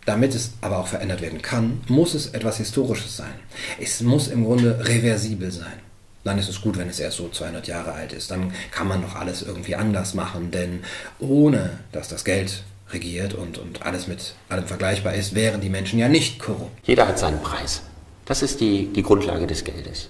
Damit 0.05 0.35
es 0.35 0.51
aber 0.59 0.79
auch 0.79 0.87
verändert 0.87 1.21
werden 1.21 1.41
kann, 1.41 1.79
muss 1.87 2.13
es 2.13 2.31
etwas 2.31 2.57
Historisches 2.57 3.15
sein. 3.15 3.33
Es 3.79 4.01
muss 4.01 4.27
im 4.27 4.43
Grunde 4.43 4.85
reversibel 4.89 5.49
sein. 5.49 5.79
Dann 6.25 6.37
ist 6.37 6.49
es 6.49 6.59
gut, 6.59 6.77
wenn 6.77 6.89
es 6.89 6.99
erst 6.99 7.15
so 7.15 7.29
200 7.29 7.65
Jahre 7.69 7.93
alt 7.93 8.11
ist. 8.11 8.29
Dann 8.29 8.51
kann 8.71 8.89
man 8.89 8.99
noch 8.99 9.15
alles 9.15 9.41
irgendwie 9.41 9.77
anders 9.77 10.15
machen, 10.15 10.51
denn 10.51 10.83
ohne 11.19 11.79
dass 11.93 12.09
das 12.09 12.25
Geld 12.25 12.63
regiert 12.91 13.35
und, 13.35 13.57
und 13.57 13.85
alles 13.85 14.07
mit 14.07 14.35
allem 14.49 14.67
vergleichbar 14.67 15.13
ist, 15.13 15.33
wären 15.33 15.61
die 15.61 15.69
Menschen 15.69 15.97
ja 15.97 16.09
nicht 16.09 16.39
korrupt. 16.39 16.85
Jeder 16.85 17.07
hat 17.07 17.17
seinen 17.17 17.41
Preis. 17.41 17.83
Das 18.25 18.41
ist 18.41 18.61
die, 18.61 18.87
die 18.87 19.03
Grundlage 19.03 19.47
des 19.47 19.63
Geldes. 19.63 20.09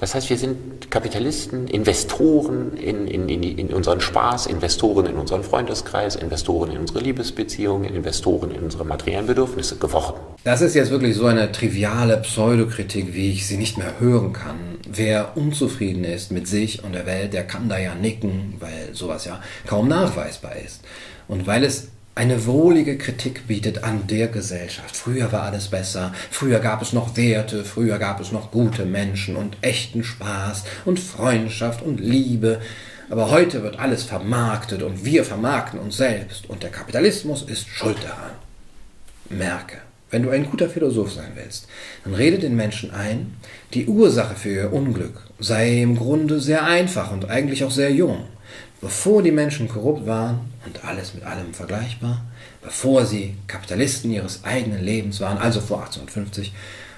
Das 0.00 0.14
heißt, 0.14 0.30
wir 0.30 0.38
sind 0.38 0.92
Kapitalisten, 0.92 1.66
Investoren 1.66 2.76
in, 2.76 3.08
in, 3.08 3.28
in, 3.28 3.42
in, 3.42 3.68
unseren 3.68 4.00
Spaß, 4.00 4.46
Investoren 4.46 5.06
in 5.06 5.16
unseren 5.16 5.42
Freundeskreis, 5.42 6.14
Investoren 6.14 6.70
in 6.70 6.78
unsere 6.78 7.00
Liebesbeziehungen, 7.00 7.92
Investoren 7.92 8.52
in 8.52 8.62
unsere 8.62 8.84
materiellen 8.84 9.26
Bedürfnisse 9.26 9.76
geworden. 9.76 10.20
Das 10.44 10.60
ist 10.60 10.74
jetzt 10.74 10.90
wirklich 10.90 11.16
so 11.16 11.26
eine 11.26 11.50
triviale 11.50 12.16
Pseudokritik, 12.18 13.12
wie 13.14 13.32
ich 13.32 13.48
sie 13.48 13.56
nicht 13.56 13.76
mehr 13.76 13.98
hören 13.98 14.32
kann. 14.32 14.78
Wer 14.88 15.36
unzufrieden 15.36 16.04
ist 16.04 16.30
mit 16.30 16.46
sich 16.46 16.84
und 16.84 16.92
der 16.92 17.06
Welt, 17.06 17.32
der 17.32 17.44
kann 17.44 17.68
da 17.68 17.78
ja 17.78 17.96
nicken, 17.96 18.54
weil 18.60 18.90
sowas 18.92 19.24
ja 19.24 19.42
kaum 19.66 19.88
nachweisbar 19.88 20.56
ist. 20.64 20.80
Und 21.26 21.48
weil 21.48 21.64
es 21.64 21.88
eine 22.18 22.46
wohlige 22.46 22.98
Kritik 22.98 23.46
bietet 23.46 23.84
an 23.84 24.08
der 24.08 24.26
Gesellschaft. 24.26 24.96
Früher 24.96 25.30
war 25.30 25.42
alles 25.42 25.68
besser, 25.68 26.12
früher 26.32 26.58
gab 26.58 26.82
es 26.82 26.92
noch 26.92 27.16
Werte, 27.16 27.64
früher 27.64 27.96
gab 28.00 28.20
es 28.20 28.32
noch 28.32 28.50
gute 28.50 28.86
Menschen 28.86 29.36
und 29.36 29.56
echten 29.60 30.02
Spaß 30.02 30.64
und 30.84 30.98
Freundschaft 30.98 31.80
und 31.80 32.00
Liebe. 32.00 32.60
Aber 33.08 33.30
heute 33.30 33.62
wird 33.62 33.78
alles 33.78 34.02
vermarktet 34.02 34.82
und 34.82 35.04
wir 35.04 35.24
vermarkten 35.24 35.78
uns 35.78 35.96
selbst 35.96 36.50
und 36.50 36.64
der 36.64 36.70
Kapitalismus 36.70 37.42
ist 37.42 37.68
schuld 37.68 37.98
daran. 38.02 38.32
Merke, 39.28 39.76
wenn 40.10 40.24
du 40.24 40.30
ein 40.30 40.50
guter 40.50 40.68
Philosoph 40.68 41.12
sein 41.12 41.34
willst, 41.36 41.68
dann 42.02 42.14
rede 42.14 42.40
den 42.40 42.56
Menschen 42.56 42.90
ein, 42.90 43.36
die 43.74 43.86
Ursache 43.86 44.34
für 44.34 44.50
ihr 44.50 44.72
Unglück 44.72 45.22
sei 45.38 45.82
im 45.82 45.96
Grunde 45.96 46.40
sehr 46.40 46.64
einfach 46.64 47.12
und 47.12 47.30
eigentlich 47.30 47.62
auch 47.62 47.70
sehr 47.70 47.92
jung 47.92 48.24
bevor 48.80 49.22
die 49.22 49.32
Menschen 49.32 49.68
korrupt 49.68 50.06
waren 50.06 50.40
und 50.66 50.84
alles 50.84 51.14
mit 51.14 51.24
allem 51.24 51.52
vergleichbar, 51.52 52.22
bevor 52.62 53.06
sie 53.06 53.34
Kapitalisten 53.46 54.10
ihres 54.10 54.44
eigenen 54.44 54.84
Lebens 54.84 55.20
waren, 55.20 55.38
also 55.38 55.60
vor 55.60 55.78
1850, 55.78 56.52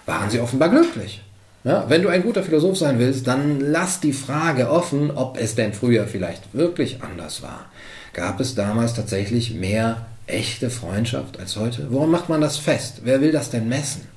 waren 0.06 0.30
sie 0.30 0.40
offenbar 0.40 0.68
glücklich. 0.68 1.22
Ja, 1.62 1.84
wenn 1.88 2.02
du 2.02 2.08
ein 2.08 2.22
guter 2.22 2.42
Philosoph 2.42 2.78
sein 2.78 2.98
willst, 2.98 3.26
dann 3.26 3.60
lass 3.60 4.00
die 4.00 4.14
Frage 4.14 4.70
offen, 4.70 5.10
ob 5.10 5.38
es 5.38 5.54
denn 5.54 5.74
früher 5.74 6.06
vielleicht 6.06 6.54
wirklich 6.54 7.02
anders 7.02 7.42
war. 7.42 7.66
Gab 8.14 8.40
es 8.40 8.54
damals 8.54 8.94
tatsächlich 8.94 9.54
mehr 9.54 10.06
echte 10.26 10.70
Freundschaft 10.70 11.38
als 11.38 11.56
heute? 11.56 11.88
Woran 11.90 12.10
macht 12.10 12.30
man 12.30 12.40
das 12.40 12.56
fest? 12.56 13.02
Wer 13.04 13.20
will 13.20 13.30
das 13.30 13.50
denn 13.50 13.68
messen? 13.68 14.08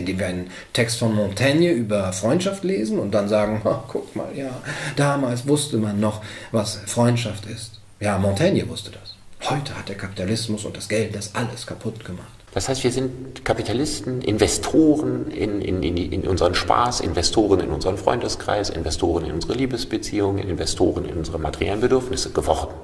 Indem 0.00 0.18
wir 0.18 0.26
einen 0.26 0.50
Text 0.72 0.98
von 0.98 1.14
Montaigne 1.14 1.70
über 1.70 2.12
Freundschaft 2.12 2.64
lesen 2.64 2.98
und 2.98 3.12
dann 3.12 3.28
sagen, 3.28 3.62
oh, 3.64 3.78
guck 3.88 4.16
mal, 4.16 4.28
ja, 4.34 4.50
damals 4.96 5.46
wusste 5.46 5.76
man 5.76 6.00
noch, 6.00 6.22
was 6.52 6.80
Freundschaft 6.86 7.46
ist. 7.46 7.80
Ja, 8.00 8.18
Montaigne 8.18 8.68
wusste 8.68 8.90
das. 8.90 9.14
Heute 9.48 9.76
hat 9.76 9.88
der 9.88 9.96
Kapitalismus 9.96 10.64
und 10.64 10.76
das 10.76 10.88
Geld 10.88 11.14
das 11.14 11.34
alles 11.34 11.66
kaputt 11.66 12.04
gemacht. 12.04 12.28
Das 12.52 12.68
heißt, 12.68 12.82
wir 12.82 12.90
sind 12.90 13.44
Kapitalisten, 13.44 14.22
Investoren 14.22 15.30
in, 15.30 15.60
in, 15.60 15.82
in, 15.82 15.96
in, 15.96 16.22
unseren 16.22 16.54
Spaß, 16.54 17.00
Investoren 17.00 17.60
in 17.60 17.70
unseren 17.70 17.96
Freundeskreis, 17.96 18.70
Investoren 18.70 19.24
in 19.24 19.32
unsere 19.32 19.54
Liebesbeziehungen, 19.54 20.48
Investoren 20.48 21.04
in 21.04 21.16
unsere 21.16 21.38
materiellen 21.38 21.80
Bedürfnisse 21.80 22.30
geworden. 22.30 22.74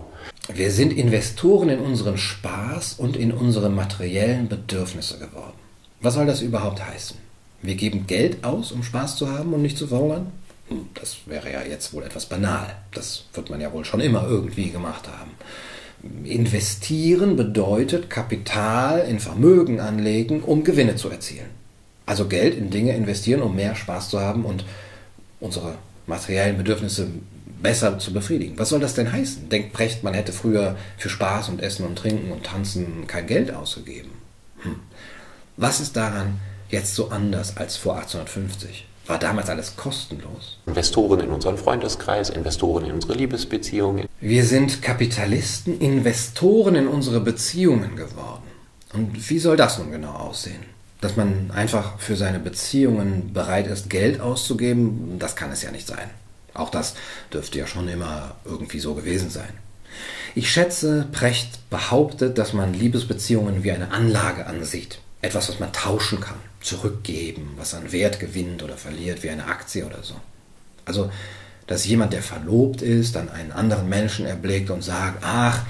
Wir 0.53 0.71
sind 0.71 0.93
Investoren 0.93 1.69
in 1.69 1.81
unseren 1.81 2.17
Spaß 2.17 2.95
und 2.99 3.17
in 3.17 3.33
unsere 3.33 3.69
materiellen 3.69 4.49
Bedürfnisse 4.49 5.19
geworden. 5.19 5.66
Was 6.01 6.14
soll 6.14 6.26
das 6.26 6.42
überhaupt 6.42 6.84
heißen? 6.84 7.16
Wir 7.62 7.74
geben 7.74 8.07
Geld 8.07 8.44
aus, 8.44 8.72
um 8.72 8.82
Spaß 8.82 9.16
zu 9.16 9.30
haben 9.30 9.53
und 9.53 9.62
nicht 9.62 9.78
zu 9.78 9.86
verhungern? 9.86 10.32
Hm, 10.68 10.88
das 10.94 11.16
wäre 11.26 11.53
ja 11.53 11.62
jetzt 11.62 11.92
wohl 11.92 12.03
etwas 12.03 12.26
banal. 12.26 12.76
Das 12.92 13.24
wird 13.34 13.51
man 13.51 13.61
ja 13.61 13.72
wohl 13.72 13.84
schon 13.84 14.01
immer 14.01 14.26
irgendwie 14.26 14.70
gemacht 14.70 15.09
haben. 15.09 15.30
Investieren 16.24 17.36
bedeutet 17.36 18.11
Kapital 18.11 19.01
in 19.09 19.18
Vermögen 19.18 19.80
anlegen, 19.80 20.42
um 20.42 20.64
Gewinne 20.64 20.97
zu 20.97 21.09
erzielen. 21.09 21.51
Also 22.05 22.28
Geld 22.28 22.57
in 22.57 22.70
Dinge 22.70 22.94
investieren, 22.94 23.42
um 23.42 23.57
mehr 23.57 23.74
Spaß 23.74 24.11
zu 24.11 24.20
haben 24.20 24.44
und 24.44 24.64
unsere 25.40 25.76
materiellen 26.07 26.57
Bedürfnisse 26.57 27.09
besser 27.61 27.99
zu 27.99 28.12
befriedigen. 28.12 28.59
Was 28.59 28.68
soll 28.68 28.80
das 28.80 28.94
denn 28.94 29.11
heißen? 29.11 29.49
Denkt 29.49 29.72
Brecht, 29.72 30.05
man 30.05 30.14
hätte 30.14 30.32
früher 30.32 30.76
für 30.99 31.09
Spaß 31.09 31.49
und 31.49 31.61
Essen 31.61 31.86
und 31.86 31.97
Trinken 31.97 32.30
und 32.30 32.44
Tanzen 32.44 33.07
kein 33.07 33.26
Geld 33.26 33.53
ausgegeben. 33.53 34.11
Hm. 34.61 34.76
Was 35.59 35.81
ist 35.81 35.97
daran 35.97 36.39
jetzt 36.69 36.95
so 36.95 37.09
anders 37.09 37.57
als 37.57 37.79
vor 37.79 37.95
1850? 37.95 38.87
War 39.07 39.19
damals 39.19 39.49
alles 39.49 39.75
kostenlos? 39.77 40.59
Investoren 40.67 41.21
in 41.21 41.31
unseren 41.31 41.57
Freundeskreis, 41.57 42.29
Investoren 42.29 42.85
in 42.85 42.93
unsere 42.93 43.15
Liebesbeziehungen. 43.15 44.07
Wir 44.21 44.45
sind 44.45 44.83
Kapitalisten, 44.83 45.81
Investoren 45.81 46.75
in 46.75 46.89
unsere 46.89 47.21
Beziehungen 47.21 47.97
geworden. 47.97 48.43
Und 48.93 49.31
wie 49.31 49.39
soll 49.39 49.57
das 49.57 49.79
nun 49.79 49.93
genau 49.93 50.13
aussehen? 50.13 50.63
Dass 51.01 51.17
man 51.17 51.51
einfach 51.51 51.99
für 52.01 52.17
seine 52.17 52.39
Beziehungen 52.39 53.33
bereit 53.33 53.67
ist, 53.67 53.89
Geld 53.89 54.21
auszugeben, 54.21 55.17
das 55.19 55.37
kann 55.37 55.53
es 55.53 55.63
ja 55.63 55.71
nicht 55.71 55.87
sein. 55.87 56.11
Auch 56.53 56.69
das 56.69 56.95
dürfte 57.33 57.59
ja 57.59 57.67
schon 57.67 57.89
immer 57.89 58.35
irgendwie 58.45 58.81
so 58.81 58.95
gewesen 58.95 59.31
sein. 59.31 59.49
Ich 60.35 60.51
schätze, 60.51 61.07
Precht 61.13 61.71
behauptet, 61.71 62.37
dass 62.37 62.53
man 62.53 62.75
Liebesbeziehungen 62.75 63.65
wie 63.65 63.73
eine 63.73 63.93
Anlage 63.93 64.47
ansieht. 64.47 64.99
Etwas, 65.23 65.49
was 65.49 65.59
man 65.59 65.73
tauschen 65.73 66.21
kann, 66.21 66.39
zurückgeben, 66.61 67.55
was 67.57 67.75
an 67.75 67.91
Wert 67.93 68.21
gewinnt 68.21 68.62
oder 68.62 68.77
verliert, 68.77 69.23
wie 69.23 69.31
eine 69.31 69.47
Aktie 69.47 69.85
oder 69.85 70.03
so. 70.03 70.14
Also, 70.85 71.11
dass 71.67 71.87
jemand, 71.87 72.12
der 72.12 72.23
verlobt 72.23 72.83
ist, 72.83 73.17
dann 73.17 73.29
einen 73.29 73.51
anderen 73.51 73.89
Menschen 73.89 74.27
erblickt 74.27 74.71
und 74.71 74.83
sagt, 74.83 75.23
ach, 75.23 75.64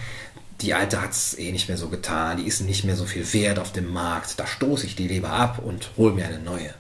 die 0.61 0.74
Alte 0.74 1.01
hat 1.01 1.12
es 1.12 1.38
eh 1.38 1.53
nicht 1.53 1.68
mehr 1.68 1.78
so 1.78 1.88
getan, 1.88 2.38
die 2.38 2.47
ist 2.47 2.61
nicht 2.61 2.84
mehr 2.84 2.97
so 2.97 3.05
viel 3.05 3.30
wert 3.32 3.59
auf 3.59 3.72
dem 3.72 3.92
Markt, 3.92 4.38
da 4.38 4.47
stoße 4.47 4.86
ich 4.86 4.97
die 4.97 5.09
lieber 5.09 5.30
ab 5.30 5.59
und 5.59 5.90
hole 5.97 6.12
mir 6.12 6.26
eine 6.26 6.38
neue. 6.38 6.74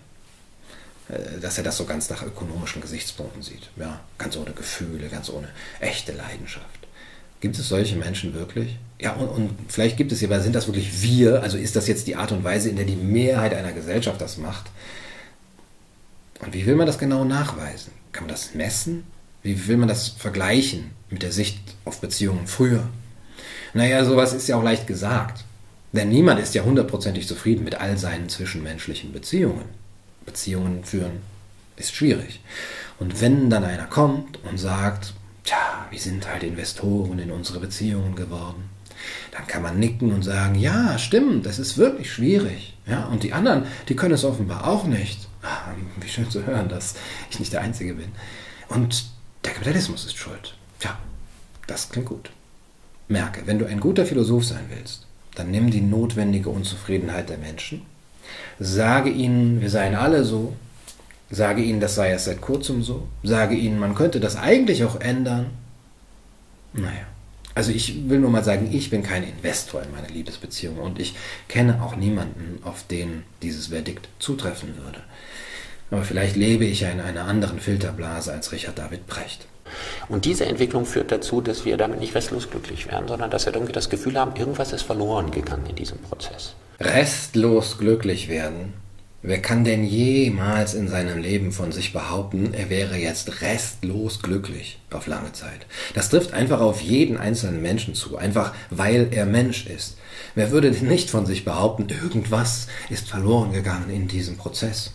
Äh, 1.08 1.40
dass 1.40 1.58
er 1.58 1.64
das 1.64 1.76
so 1.76 1.84
ganz 1.84 2.10
nach 2.10 2.22
ökonomischen 2.22 2.82
Gesichtspunkten 2.82 3.42
sieht. 3.42 3.70
Ja, 3.76 4.00
ganz 4.18 4.36
ohne 4.36 4.52
Gefühle, 4.52 5.08
ganz 5.08 5.30
ohne 5.30 5.48
echte 5.80 6.12
Leidenschaft. 6.12 6.66
Gibt 7.40 7.58
es 7.58 7.68
solche 7.68 7.96
Menschen 7.96 8.34
wirklich? 8.34 8.76
Ja, 8.98 9.12
und, 9.14 9.28
und 9.28 9.50
vielleicht 9.68 9.96
gibt 9.96 10.12
es 10.12 10.20
sie, 10.20 10.26
aber 10.26 10.40
sind 10.40 10.54
das 10.54 10.66
wirklich 10.66 11.02
wir? 11.02 11.42
Also 11.42 11.58
ist 11.58 11.76
das 11.76 11.86
jetzt 11.86 12.06
die 12.06 12.16
Art 12.16 12.32
und 12.32 12.44
Weise, 12.44 12.70
in 12.70 12.76
der 12.76 12.86
die 12.86 12.96
Mehrheit 12.96 13.54
einer 13.54 13.72
Gesellschaft 13.72 14.20
das 14.20 14.38
macht? 14.38 14.66
Und 16.40 16.54
wie 16.54 16.66
will 16.66 16.76
man 16.76 16.86
das 16.86 16.98
genau 16.98 17.24
nachweisen? 17.24 17.92
Kann 18.12 18.24
man 18.24 18.30
das 18.30 18.54
messen? 18.54 19.04
Wie 19.42 19.68
will 19.68 19.76
man 19.76 19.88
das 19.88 20.08
vergleichen 20.08 20.90
mit 21.10 21.22
der 21.22 21.32
Sicht 21.32 21.60
auf 21.84 22.00
Beziehungen 22.00 22.46
früher? 22.46 22.88
Naja, 23.74 24.04
sowas 24.04 24.32
ist 24.32 24.48
ja 24.48 24.56
auch 24.56 24.62
leicht 24.62 24.86
gesagt. 24.86 25.44
Denn 25.92 26.08
niemand 26.08 26.40
ist 26.40 26.54
ja 26.54 26.62
hundertprozentig 26.62 27.26
zufrieden 27.28 27.64
mit 27.64 27.80
all 27.80 27.96
seinen 27.96 28.28
zwischenmenschlichen 28.28 29.12
Beziehungen. 29.12 29.64
Beziehungen 30.24 30.84
führen 30.84 31.20
ist 31.76 31.94
schwierig. 31.94 32.40
Und 32.98 33.20
wenn 33.20 33.50
dann 33.50 33.64
einer 33.64 33.84
kommt 33.86 34.42
und 34.44 34.58
sagt, 34.58 35.14
tja, 35.44 35.86
wir 35.90 35.98
sind 35.98 36.28
halt 36.28 36.42
Investoren 36.42 37.18
in 37.18 37.30
unsere 37.30 37.60
Beziehungen 37.60 38.14
geworden, 38.14 38.65
dann 39.36 39.46
kann 39.46 39.62
man 39.62 39.78
nicken 39.78 40.12
und 40.14 40.22
sagen, 40.22 40.54
ja, 40.54 40.98
stimmt, 40.98 41.44
das 41.44 41.58
ist 41.58 41.76
wirklich 41.76 42.10
schwierig. 42.10 42.74
Ja, 42.86 43.04
und 43.04 43.22
die 43.22 43.34
anderen, 43.34 43.64
die 43.88 43.96
können 43.96 44.14
es 44.14 44.24
offenbar 44.24 44.66
auch 44.66 44.84
nicht. 44.84 45.28
Ah, 45.42 45.72
wie 46.00 46.08
schön 46.08 46.30
zu 46.30 46.46
hören, 46.46 46.68
dass 46.68 46.94
ich 47.30 47.38
nicht 47.38 47.52
der 47.52 47.60
Einzige 47.60 47.94
bin. 47.94 48.12
Und 48.68 49.04
der 49.44 49.52
Kapitalismus 49.52 50.06
ist 50.06 50.16
schuld. 50.16 50.54
Tja, 50.80 50.96
das 51.66 51.90
klingt 51.90 52.06
gut. 52.06 52.30
Merke, 53.08 53.42
wenn 53.44 53.58
du 53.58 53.66
ein 53.66 53.80
guter 53.80 54.06
Philosoph 54.06 54.46
sein 54.46 54.64
willst, 54.74 55.06
dann 55.34 55.50
nimm 55.50 55.70
die 55.70 55.82
notwendige 55.82 56.48
Unzufriedenheit 56.48 57.28
der 57.28 57.38
Menschen, 57.38 57.82
sage 58.58 59.10
ihnen, 59.10 59.60
wir 59.60 59.68
seien 59.68 59.94
alle 59.94 60.24
so, 60.24 60.56
sage 61.30 61.62
ihnen, 61.62 61.80
das 61.80 61.94
sei 61.94 62.10
erst 62.10 62.24
seit 62.24 62.40
kurzem 62.40 62.82
so, 62.82 63.06
sage 63.22 63.54
ihnen, 63.54 63.78
man 63.78 63.94
könnte 63.94 64.18
das 64.18 64.36
eigentlich 64.36 64.82
auch 64.84 64.98
ändern. 64.98 65.50
Naja, 66.72 67.06
also 67.56 67.72
ich 67.72 68.10
will 68.10 68.18
nur 68.18 68.30
mal 68.30 68.44
sagen, 68.44 68.68
ich 68.70 68.90
bin 68.90 69.02
kein 69.02 69.24
Investor 69.24 69.82
in 69.82 69.90
meine 69.90 70.08
Liebesbeziehung 70.08 70.76
und 70.76 71.00
ich 71.00 71.14
kenne 71.48 71.82
auch 71.82 71.96
niemanden, 71.96 72.62
auf 72.62 72.86
den 72.86 73.24
dieses 73.40 73.68
Verdikt 73.68 74.10
zutreffen 74.18 74.76
würde. 74.76 75.00
Aber 75.90 76.02
vielleicht 76.02 76.36
lebe 76.36 76.66
ich 76.66 76.80
ja 76.80 76.90
in 76.90 77.00
einer 77.00 77.24
anderen 77.24 77.58
Filterblase 77.58 78.30
als 78.30 78.52
Richard 78.52 78.78
David 78.78 79.06
Brecht. 79.06 79.46
Und 80.10 80.26
diese 80.26 80.44
Entwicklung 80.44 80.84
führt 80.84 81.10
dazu, 81.10 81.40
dass 81.40 81.64
wir 81.64 81.78
damit 81.78 81.98
nicht 81.98 82.14
restlos 82.14 82.50
glücklich 82.50 82.88
werden, 82.90 83.08
sondern 83.08 83.30
dass 83.30 83.46
wir 83.46 83.54
irgendwie 83.54 83.72
das 83.72 83.88
Gefühl 83.88 84.18
haben, 84.18 84.36
irgendwas 84.36 84.74
ist 84.74 84.82
verloren 84.82 85.30
gegangen 85.30 85.64
in 85.66 85.76
diesem 85.76 85.98
Prozess. 85.98 86.54
Restlos 86.78 87.78
glücklich 87.78 88.28
werden? 88.28 88.74
Wer 89.22 89.42
kann 89.42 89.64
denn 89.64 89.84
jemals 89.84 90.74
in 90.74 90.88
seinem 90.88 91.18
Leben 91.18 91.50
von 91.50 91.72
sich 91.72 91.92
behaupten, 91.92 92.54
er 92.54 92.70
wäre 92.70 92.96
jetzt 92.96 93.40
restlos 93.40 94.22
glücklich 94.22 94.78
auf 94.90 95.06
lange 95.06 95.32
Zeit? 95.32 95.66
Das 95.94 96.10
trifft 96.10 96.32
einfach 96.32 96.60
auf 96.60 96.80
jeden 96.80 97.16
einzelnen 97.16 97.60
Menschen 97.62 97.94
zu, 97.94 98.18
einfach 98.18 98.54
weil 98.70 99.08
er 99.10 99.26
Mensch 99.26 99.66
ist. 99.66 99.96
Wer 100.34 100.50
würde 100.50 100.70
denn 100.70 100.86
nicht 100.86 101.10
von 101.10 101.26
sich 101.26 101.44
behaupten, 101.44 101.88
irgendwas 101.88 102.68
ist 102.90 103.08
verloren 103.08 103.52
gegangen 103.52 103.90
in 103.90 104.06
diesem 104.06 104.36
Prozess? 104.36 104.92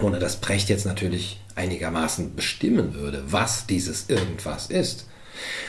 Ohne 0.00 0.18
dass 0.18 0.40
Brecht 0.40 0.68
jetzt 0.68 0.86
natürlich 0.86 1.40
einigermaßen 1.56 2.36
bestimmen 2.36 2.94
würde, 2.94 3.24
was 3.26 3.66
dieses 3.66 4.08
irgendwas 4.08 4.68
ist. 4.68 5.06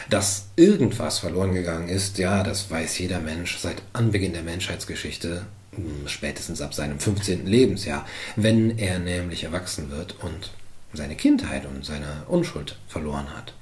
Dass 0.09 0.45
irgendwas 0.55 1.19
verloren 1.19 1.53
gegangen 1.53 1.89
ist, 1.89 2.17
ja, 2.17 2.43
das 2.43 2.69
weiß 2.71 2.99
jeder 2.99 3.19
Mensch 3.19 3.57
seit 3.57 3.81
Anbeginn 3.93 4.33
der 4.33 4.43
Menschheitsgeschichte, 4.43 5.45
spätestens 6.07 6.61
ab 6.61 6.73
seinem 6.73 6.99
15. 6.99 7.45
Lebensjahr, 7.45 8.05
wenn 8.35 8.77
er 8.77 8.99
nämlich 8.99 9.43
erwachsen 9.43 9.89
wird 9.91 10.15
und 10.23 10.51
seine 10.93 11.15
Kindheit 11.15 11.65
und 11.65 11.85
seine 11.85 12.23
Unschuld 12.27 12.77
verloren 12.87 13.33
hat. 13.35 13.53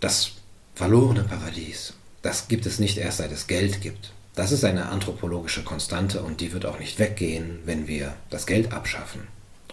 Das 0.00 0.32
verlorene 0.74 1.24
Paradies, 1.24 1.94
das 2.22 2.48
gibt 2.48 2.66
es 2.66 2.78
nicht 2.78 2.98
erst 2.98 3.18
seit 3.18 3.32
es 3.32 3.46
Geld 3.46 3.80
gibt. 3.80 4.12
Das 4.34 4.52
ist 4.52 4.64
eine 4.64 4.90
anthropologische 4.90 5.64
Konstante 5.64 6.22
und 6.22 6.40
die 6.40 6.52
wird 6.52 6.66
auch 6.66 6.78
nicht 6.78 6.98
weggehen, 6.98 7.60
wenn 7.64 7.88
wir 7.88 8.14
das 8.28 8.46
Geld 8.46 8.72
abschaffen 8.72 9.22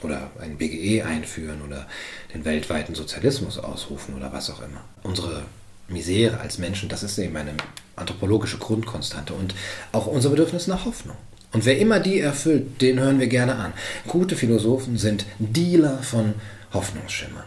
oder 0.02 0.32
ein 0.40 0.58
BGE 0.58 1.04
einführen 1.04 1.62
oder 1.62 1.88
den 2.34 2.46
weltweiten 2.46 2.96
Sozialismus 2.96 3.58
ausrufen 3.58 4.16
oder 4.16 4.32
was 4.32 4.50
auch 4.50 4.62
immer. 4.62 4.84
Unsere 5.04 5.44
Misere 5.88 6.40
als 6.40 6.58
Menschen, 6.58 6.90
das 6.90 7.04
ist 7.04 7.18
eben 7.18 7.36
eine 7.36 7.54
anthropologische 7.96 8.58
Grundkonstante 8.58 9.34
und 9.34 9.54
auch 9.92 10.08
unser 10.08 10.30
Bedürfnis 10.30 10.68
nach 10.68 10.86
Hoffnung. 10.86 11.18
Und 11.52 11.66
wer 11.66 11.78
immer 11.78 12.00
die 12.00 12.20
erfüllt, 12.20 12.82
den 12.82 13.00
hören 13.00 13.20
wir 13.20 13.28
gerne 13.28 13.56
an. 13.56 13.74
Gute 14.08 14.36
Philosophen 14.36 14.98
sind 14.98 15.26
Dealer 15.38 16.00
von 16.02 16.34
Hoffnungsschimmern. 16.74 17.44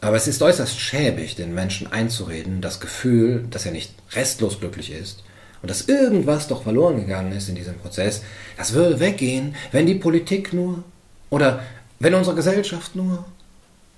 Aber 0.00 0.16
es 0.16 0.28
ist 0.28 0.40
äußerst 0.40 0.78
schäbig, 0.78 1.34
den 1.36 1.54
Menschen 1.54 1.92
einzureden, 1.92 2.60
das 2.60 2.80
Gefühl, 2.80 3.44
dass 3.50 3.66
er 3.66 3.72
nicht 3.72 3.92
restlos 4.12 4.60
glücklich 4.60 4.92
ist 4.92 5.24
und 5.60 5.70
dass 5.70 5.88
irgendwas 5.88 6.46
doch 6.48 6.62
verloren 6.62 7.00
gegangen 7.00 7.32
ist 7.32 7.48
in 7.48 7.56
diesem 7.56 7.78
Prozess, 7.78 8.22
das 8.56 8.72
würde 8.72 9.00
weggehen, 9.00 9.56
wenn 9.72 9.86
die 9.86 9.96
Politik 9.96 10.52
nur 10.52 10.84
oder 11.30 11.62
wenn 11.98 12.14
unsere 12.14 12.36
Gesellschaft 12.36 12.94
nur. 12.94 13.24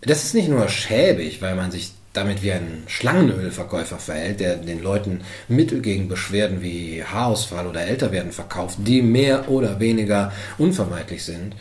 Das 0.00 0.24
ist 0.24 0.34
nicht 0.34 0.48
nur 0.48 0.66
schäbig, 0.68 1.42
weil 1.42 1.54
man 1.54 1.70
sich 1.70 1.92
damit 2.12 2.42
wie 2.42 2.52
ein 2.52 2.84
Schlangenölverkäufer 2.86 3.98
verhält, 3.98 4.40
der 4.40 4.56
den 4.56 4.82
Leuten 4.82 5.20
Mittel 5.48 5.80
gegen 5.80 6.08
Beschwerden 6.08 6.62
wie 6.62 7.04
Haarausfall 7.04 7.66
oder 7.66 7.82
Älterwerden 7.82 8.32
verkauft, 8.32 8.78
die 8.80 9.02
mehr 9.02 9.48
oder 9.48 9.78
weniger 9.80 10.32
unvermeidlich 10.58 11.24
sind. 11.24 11.54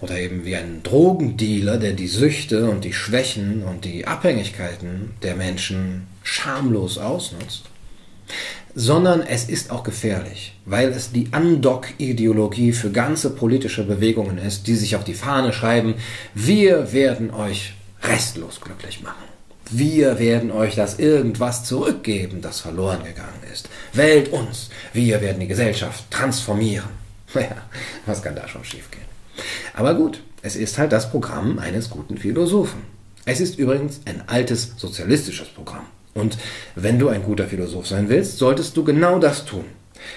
Oder 0.00 0.18
eben 0.20 0.44
wie 0.44 0.54
ein 0.54 0.84
Drogendealer, 0.84 1.76
der 1.76 1.92
die 1.92 2.06
Süchte 2.06 2.70
und 2.70 2.84
die 2.84 2.92
Schwächen 2.92 3.64
und 3.64 3.84
die 3.84 4.06
Abhängigkeiten 4.06 5.14
der 5.22 5.34
Menschen 5.34 6.06
schamlos 6.22 6.98
ausnutzt 6.98 7.64
sondern 8.74 9.22
es 9.22 9.48
ist 9.48 9.70
auch 9.72 9.82
gefährlich, 9.82 10.54
weil 10.64 10.90
es 10.90 11.10
die 11.10 11.28
Undock-Ideologie 11.34 12.72
für 12.72 12.90
ganze 12.90 13.30
politische 13.30 13.84
Bewegungen 13.84 14.38
ist, 14.38 14.68
die 14.68 14.76
sich 14.76 14.94
auf 14.94 15.02
die 15.02 15.14
Fahne 15.14 15.52
schreiben, 15.52 15.94
wir 16.34 16.92
werden 16.92 17.32
euch 17.32 17.74
restlos 18.02 18.60
glücklich 18.60 19.02
machen. 19.02 19.27
Wir 19.70 20.18
werden 20.18 20.50
euch 20.50 20.74
das 20.76 20.98
irgendwas 20.98 21.64
zurückgeben, 21.64 22.40
das 22.40 22.60
verloren 22.60 23.04
gegangen 23.04 23.42
ist. 23.52 23.68
Wählt 23.92 24.32
uns. 24.32 24.70
Wir 24.94 25.20
werden 25.20 25.40
die 25.40 25.48
Gesellschaft 25.48 26.10
transformieren. 26.10 26.88
Naja, 27.34 27.56
was 28.06 28.22
kann 28.22 28.34
da 28.34 28.48
schon 28.48 28.64
schiefgehen? 28.64 29.04
Aber 29.74 29.94
gut, 29.94 30.22
es 30.40 30.56
ist 30.56 30.78
halt 30.78 30.92
das 30.92 31.10
Programm 31.10 31.58
eines 31.58 31.90
guten 31.90 32.16
Philosophen. 32.16 32.80
Es 33.26 33.40
ist 33.40 33.58
übrigens 33.58 34.00
ein 34.06 34.22
altes 34.26 34.72
sozialistisches 34.78 35.48
Programm. 35.48 35.84
Und 36.14 36.38
wenn 36.74 36.98
du 36.98 37.10
ein 37.10 37.22
guter 37.22 37.46
Philosoph 37.46 37.86
sein 37.86 38.08
willst, 38.08 38.38
solltest 38.38 38.74
du 38.78 38.82
genau 38.84 39.18
das 39.18 39.44
tun. 39.44 39.66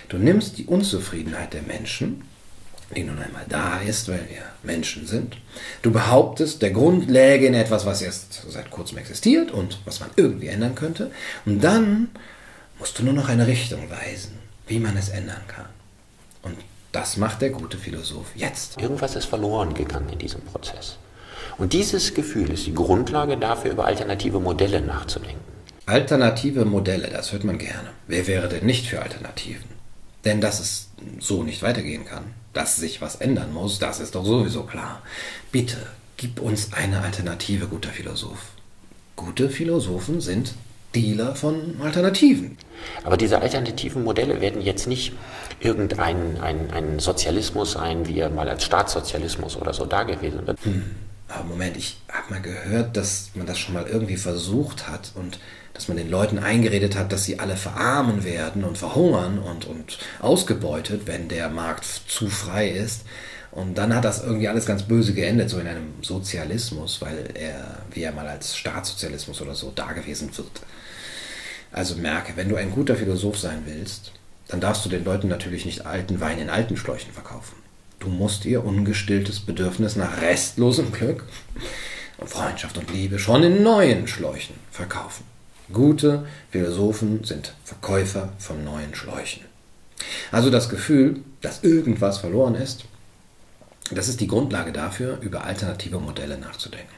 Du 0.07 0.17
nimmst 0.17 0.57
die 0.57 0.65
Unzufriedenheit 0.65 1.53
der 1.53 1.63
Menschen, 1.63 2.21
die 2.95 3.03
nun 3.03 3.19
einmal 3.19 3.45
da 3.49 3.79
ist, 3.79 4.07
weil 4.09 4.27
wir 4.29 4.43
Menschen 4.63 5.07
sind. 5.07 5.37
Du 5.81 5.91
behauptest, 5.91 6.61
der 6.61 6.71
Grund 6.71 7.09
läge 7.09 7.47
in 7.47 7.53
etwas, 7.53 7.85
was 7.85 8.01
erst 8.01 8.45
seit 8.49 8.71
kurzem 8.71 8.97
existiert 8.97 9.51
und 9.51 9.79
was 9.85 9.99
man 9.99 10.09
irgendwie 10.15 10.47
ändern 10.47 10.75
könnte. 10.75 11.11
Und 11.45 11.63
dann 11.63 12.09
musst 12.79 12.97
du 12.99 13.03
nur 13.03 13.13
noch 13.13 13.29
eine 13.29 13.47
Richtung 13.47 13.89
weisen, 13.89 14.37
wie 14.67 14.79
man 14.79 14.97
es 14.97 15.09
ändern 15.09 15.41
kann. 15.47 15.65
Und 16.41 16.57
das 16.91 17.17
macht 17.17 17.41
der 17.41 17.51
gute 17.51 17.77
Philosoph 17.77 18.35
jetzt. 18.35 18.81
Irgendwas 18.81 19.15
ist 19.15 19.25
verloren 19.25 19.73
gegangen 19.73 20.09
in 20.11 20.19
diesem 20.19 20.41
Prozess. 20.41 20.97
Und 21.57 21.73
dieses 21.73 22.13
Gefühl 22.13 22.51
ist 22.51 22.65
die 22.65 22.73
Grundlage 22.73 23.37
dafür, 23.37 23.71
über 23.71 23.85
alternative 23.85 24.39
Modelle 24.39 24.81
nachzudenken. 24.81 25.39
Alternative 25.85 26.65
Modelle, 26.65 27.09
das 27.09 27.31
hört 27.31 27.43
man 27.43 27.57
gerne. 27.57 27.89
Wer 28.07 28.27
wäre 28.27 28.47
denn 28.49 28.65
nicht 28.65 28.87
für 28.87 29.01
Alternativen? 29.01 29.70
Denn 30.25 30.41
dass 30.41 30.59
es 30.59 30.89
so 31.19 31.43
nicht 31.43 31.63
weitergehen 31.63 32.05
kann, 32.05 32.25
dass 32.53 32.77
sich 32.77 33.01
was 33.01 33.15
ändern 33.15 33.53
muss, 33.53 33.79
das 33.79 33.99
ist 33.99 34.15
doch 34.15 34.25
sowieso 34.25 34.63
klar. 34.63 35.01
Bitte, 35.51 35.77
gib 36.17 36.39
uns 36.39 36.73
eine 36.73 37.01
Alternative, 37.01 37.67
guter 37.67 37.89
Philosoph. 37.89 38.51
Gute 39.15 39.49
Philosophen 39.49 40.21
sind 40.21 40.53
Dealer 40.93 41.35
von 41.35 41.79
Alternativen. 41.81 42.57
Aber 43.03 43.17
diese 43.17 43.41
alternativen 43.41 44.03
Modelle 44.03 44.41
werden 44.41 44.61
jetzt 44.61 44.87
nicht 44.87 45.13
irgendein 45.59 46.39
ein, 46.41 46.71
ein 46.71 46.99
Sozialismus 46.99 47.73
sein, 47.73 48.07
wie 48.07 48.19
er 48.19 48.29
mal 48.29 48.49
als 48.49 48.65
Staatssozialismus 48.65 49.55
oder 49.55 49.73
so 49.73 49.85
da 49.85 50.03
gewesen 50.03 50.45
wird. 50.45 50.63
Hm. 50.63 50.83
Aber 51.29 51.45
Moment, 51.45 51.77
ich 51.77 51.97
habe 52.11 52.33
mal 52.33 52.41
gehört, 52.41 52.97
dass 52.97 53.31
man 53.35 53.45
das 53.45 53.57
schon 53.57 53.73
mal 53.73 53.87
irgendwie 53.87 54.17
versucht 54.17 54.89
hat 54.89 55.11
und 55.15 55.39
dass 55.73 55.87
man 55.87 55.97
den 55.97 56.09
Leuten 56.09 56.39
eingeredet 56.39 56.95
hat, 56.95 57.11
dass 57.11 57.23
sie 57.23 57.39
alle 57.39 57.55
verarmen 57.55 58.23
werden 58.23 58.63
und 58.63 58.77
verhungern 58.77 59.39
und, 59.39 59.65
und 59.65 59.99
ausgebeutet, 60.19 61.03
wenn 61.05 61.27
der 61.27 61.49
Markt 61.49 61.85
zu 61.85 62.27
frei 62.27 62.69
ist. 62.69 63.03
Und 63.51 63.77
dann 63.77 63.93
hat 63.93 64.05
das 64.05 64.23
irgendwie 64.23 64.47
alles 64.47 64.65
ganz 64.65 64.83
böse 64.83 65.13
geendet, 65.13 65.49
so 65.49 65.59
in 65.59 65.67
einem 65.67 65.93
Sozialismus, 66.01 67.01
weil 67.01 67.29
er, 67.33 67.79
wie 67.91 68.03
er 68.03 68.13
mal 68.13 68.27
als 68.27 68.55
Staatssozialismus 68.55 69.41
oder 69.41 69.55
so 69.55 69.71
dagewesen 69.71 70.35
wird. 70.37 70.61
Also 71.71 71.95
merke, 71.95 72.33
wenn 72.35 72.49
du 72.49 72.55
ein 72.55 72.71
guter 72.71 72.95
Philosoph 72.95 73.39
sein 73.39 73.63
willst, 73.65 74.11
dann 74.47 74.59
darfst 74.61 74.85
du 74.85 74.89
den 74.89 75.05
Leuten 75.05 75.27
natürlich 75.27 75.65
nicht 75.65 75.85
alten 75.85 76.19
Wein 76.19 76.39
in 76.39 76.49
alten 76.49 76.75
Schläuchen 76.75 77.13
verkaufen. 77.13 77.55
Du 77.99 78.09
musst 78.09 78.45
ihr 78.45 78.65
ungestilltes 78.65 79.39
Bedürfnis 79.39 79.95
nach 79.95 80.21
restlosem 80.21 80.91
Glück 80.91 81.25
und 82.17 82.29
Freundschaft 82.29 82.77
und 82.77 82.91
Liebe 82.91 83.19
schon 83.19 83.43
in 83.43 83.63
neuen 83.63 84.07
Schläuchen 84.07 84.55
verkaufen. 84.71 85.30
Gute 85.73 86.25
Philosophen 86.51 87.23
sind 87.23 87.53
Verkäufer 87.63 88.33
von 88.39 88.63
neuen 88.63 88.95
Schläuchen. 88.95 89.43
Also 90.31 90.49
das 90.49 90.69
Gefühl, 90.69 91.21
dass 91.41 91.63
irgendwas 91.63 92.17
verloren 92.17 92.55
ist, 92.55 92.85
das 93.91 94.07
ist 94.07 94.21
die 94.21 94.27
Grundlage 94.27 94.71
dafür, 94.71 95.19
über 95.21 95.43
alternative 95.43 95.99
Modelle 95.99 96.37
nachzudenken. 96.37 96.95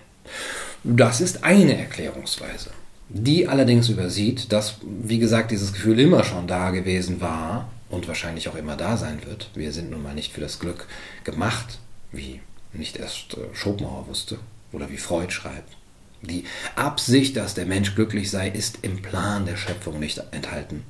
Das 0.84 1.22
ist 1.22 1.44
eine 1.44 1.78
Erklärungsweise, 1.78 2.70
die 3.10 3.48
allerdings 3.48 3.90
übersieht, 3.90 4.52
dass, 4.52 4.76
wie 4.82 5.20
gesagt, 5.20 5.52
dieses 5.52 5.74
Gefühl 5.74 6.00
immer 6.00 6.24
schon 6.24 6.48
da 6.48 6.72
gewesen 6.72 7.22
war 7.22 7.70
und 7.90 8.08
wahrscheinlich 8.08 8.50
auch 8.50 8.56
immer 8.56 8.76
da 8.76 8.98
sein 8.98 9.26
wird. 9.26 9.50
Wir 9.56 9.72
sind 9.72 9.92
nun 9.92 10.04
mal 10.04 10.14
nicht 10.14 10.34
für 10.34 10.42
das 10.42 10.60
Glück 10.60 10.88
gemacht, 11.24 11.80
wie 12.12 12.42
nicht 12.74 12.98
erst 12.98 13.36
äh, 13.36 13.56
Schopenhauer 13.56 14.08
wusste 14.08 14.40
oder 14.72 14.90
wie 14.90 14.98
Freud 14.98 15.32
schreibt. 15.32 15.78
Die 16.24 16.46
Absicht, 16.76 17.36
dass 17.36 17.54
der 17.54 17.66
Mensch 17.66 17.96
glücklich 17.96 18.32
sei, 18.32 18.48
ist 18.50 18.80
im 18.82 19.02
Plan 19.02 19.46
der 19.46 19.58
Schöpfung 19.58 20.00
nicht 20.00 20.22
enthalten, 20.32 20.84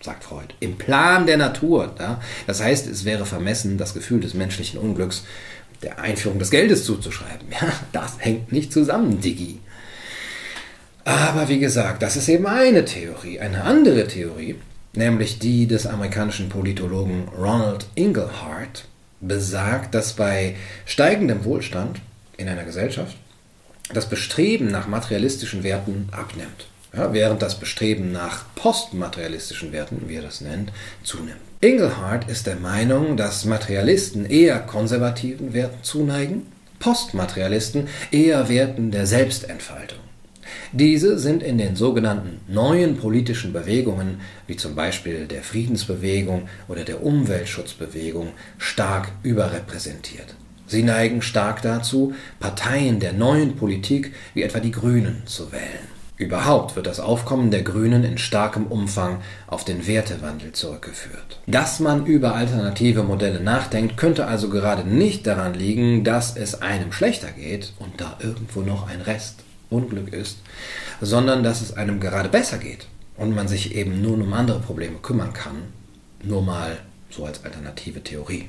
sagt 0.00 0.24
Freud. 0.24 0.54
Im 0.60 0.78
Plan 0.78 1.26
der 1.26 1.36
Natur. 1.36 1.94
Ja? 1.98 2.20
Das 2.46 2.62
heißt, 2.62 2.86
es 2.86 3.04
wäre 3.04 3.26
vermessen, 3.26 3.76
das 3.76 3.92
Gefühl 3.92 4.20
des 4.20 4.34
menschlichen 4.34 4.80
Unglücks 4.80 5.24
der 5.82 5.98
Einführung 5.98 6.38
des 6.38 6.50
Geldes 6.50 6.84
zuzuschreiben. 6.84 7.48
Ja, 7.50 7.72
das 7.92 8.16
hängt 8.18 8.52
nicht 8.52 8.72
zusammen, 8.72 9.20
Diggi. 9.20 9.58
Aber 11.04 11.48
wie 11.48 11.58
gesagt, 11.58 12.02
das 12.02 12.16
ist 12.16 12.28
eben 12.28 12.46
eine 12.46 12.84
Theorie. 12.84 13.40
Eine 13.40 13.64
andere 13.64 14.06
Theorie, 14.06 14.54
nämlich 14.94 15.38
die 15.38 15.66
des 15.66 15.86
amerikanischen 15.86 16.48
Politologen 16.48 17.28
Ronald 17.36 17.86
Inglehart, 17.94 18.84
besagt, 19.20 19.94
dass 19.94 20.14
bei 20.14 20.56
steigendem 20.86 21.44
Wohlstand 21.44 22.00
in 22.36 22.48
einer 22.48 22.64
Gesellschaft 22.64 23.16
das 23.92 24.08
Bestreben 24.08 24.68
nach 24.68 24.88
materialistischen 24.88 25.62
Werten 25.62 26.08
abnimmt, 26.12 26.66
ja, 26.94 27.12
während 27.12 27.42
das 27.42 27.58
Bestreben 27.58 28.12
nach 28.12 28.44
postmaterialistischen 28.54 29.72
Werten, 29.72 30.02
wie 30.08 30.16
er 30.16 30.22
das 30.22 30.40
nennt, 30.40 30.72
zunimmt. 31.02 31.40
Inglehart 31.60 32.28
ist 32.28 32.46
der 32.46 32.56
Meinung, 32.56 33.16
dass 33.16 33.44
Materialisten 33.44 34.26
eher 34.26 34.58
konservativen 34.58 35.52
Werten 35.54 35.82
zuneigen, 35.82 36.46
Postmaterialisten 36.80 37.86
eher 38.10 38.48
Werten 38.48 38.90
der 38.90 39.06
Selbstentfaltung. 39.06 40.00
Diese 40.72 41.18
sind 41.18 41.42
in 41.42 41.58
den 41.58 41.76
sogenannten 41.76 42.40
neuen 42.52 42.96
politischen 42.96 43.52
Bewegungen, 43.52 44.20
wie 44.46 44.56
zum 44.56 44.74
Beispiel 44.74 45.26
der 45.26 45.42
Friedensbewegung 45.42 46.48
oder 46.66 46.82
der 46.82 47.04
Umweltschutzbewegung, 47.04 48.32
stark 48.58 49.12
überrepräsentiert. 49.22 50.34
Sie 50.66 50.82
neigen 50.82 51.22
stark 51.22 51.62
dazu, 51.62 52.14
Parteien 52.40 53.00
der 53.00 53.12
neuen 53.12 53.56
Politik 53.56 54.14
wie 54.34 54.42
etwa 54.42 54.60
die 54.60 54.70
Grünen 54.70 55.22
zu 55.26 55.52
wählen. 55.52 55.92
Überhaupt 56.16 56.76
wird 56.76 56.86
das 56.86 57.00
Aufkommen 57.00 57.50
der 57.50 57.62
Grünen 57.62 58.04
in 58.04 58.16
starkem 58.16 58.66
Umfang 58.66 59.18
auf 59.48 59.64
den 59.64 59.86
Wertewandel 59.86 60.52
zurückgeführt. 60.52 61.40
Dass 61.46 61.80
man 61.80 62.06
über 62.06 62.34
alternative 62.34 63.02
Modelle 63.02 63.40
nachdenkt, 63.40 63.96
könnte 63.96 64.26
also 64.26 64.48
gerade 64.48 64.88
nicht 64.88 65.26
daran 65.26 65.54
liegen, 65.54 66.04
dass 66.04 66.36
es 66.36 66.62
einem 66.62 66.92
schlechter 66.92 67.32
geht 67.32 67.72
und 67.80 68.00
da 68.00 68.18
irgendwo 68.20 68.60
noch 68.60 68.88
ein 68.88 69.00
Rest 69.00 69.40
Unglück 69.72 70.12
ist, 70.12 70.38
sondern 71.00 71.42
dass 71.42 71.60
es 71.60 71.76
einem 71.76 71.98
gerade 71.98 72.28
besser 72.28 72.58
geht 72.58 72.86
und 73.16 73.34
man 73.34 73.48
sich 73.48 73.74
eben 73.74 74.00
nun 74.00 74.22
um 74.22 74.32
andere 74.32 74.60
Probleme 74.60 74.98
kümmern 74.98 75.32
kann. 75.32 75.56
Nur 76.22 76.42
mal 76.42 76.78
so 77.10 77.24
als 77.24 77.44
alternative 77.44 78.02
Theorie. 78.02 78.48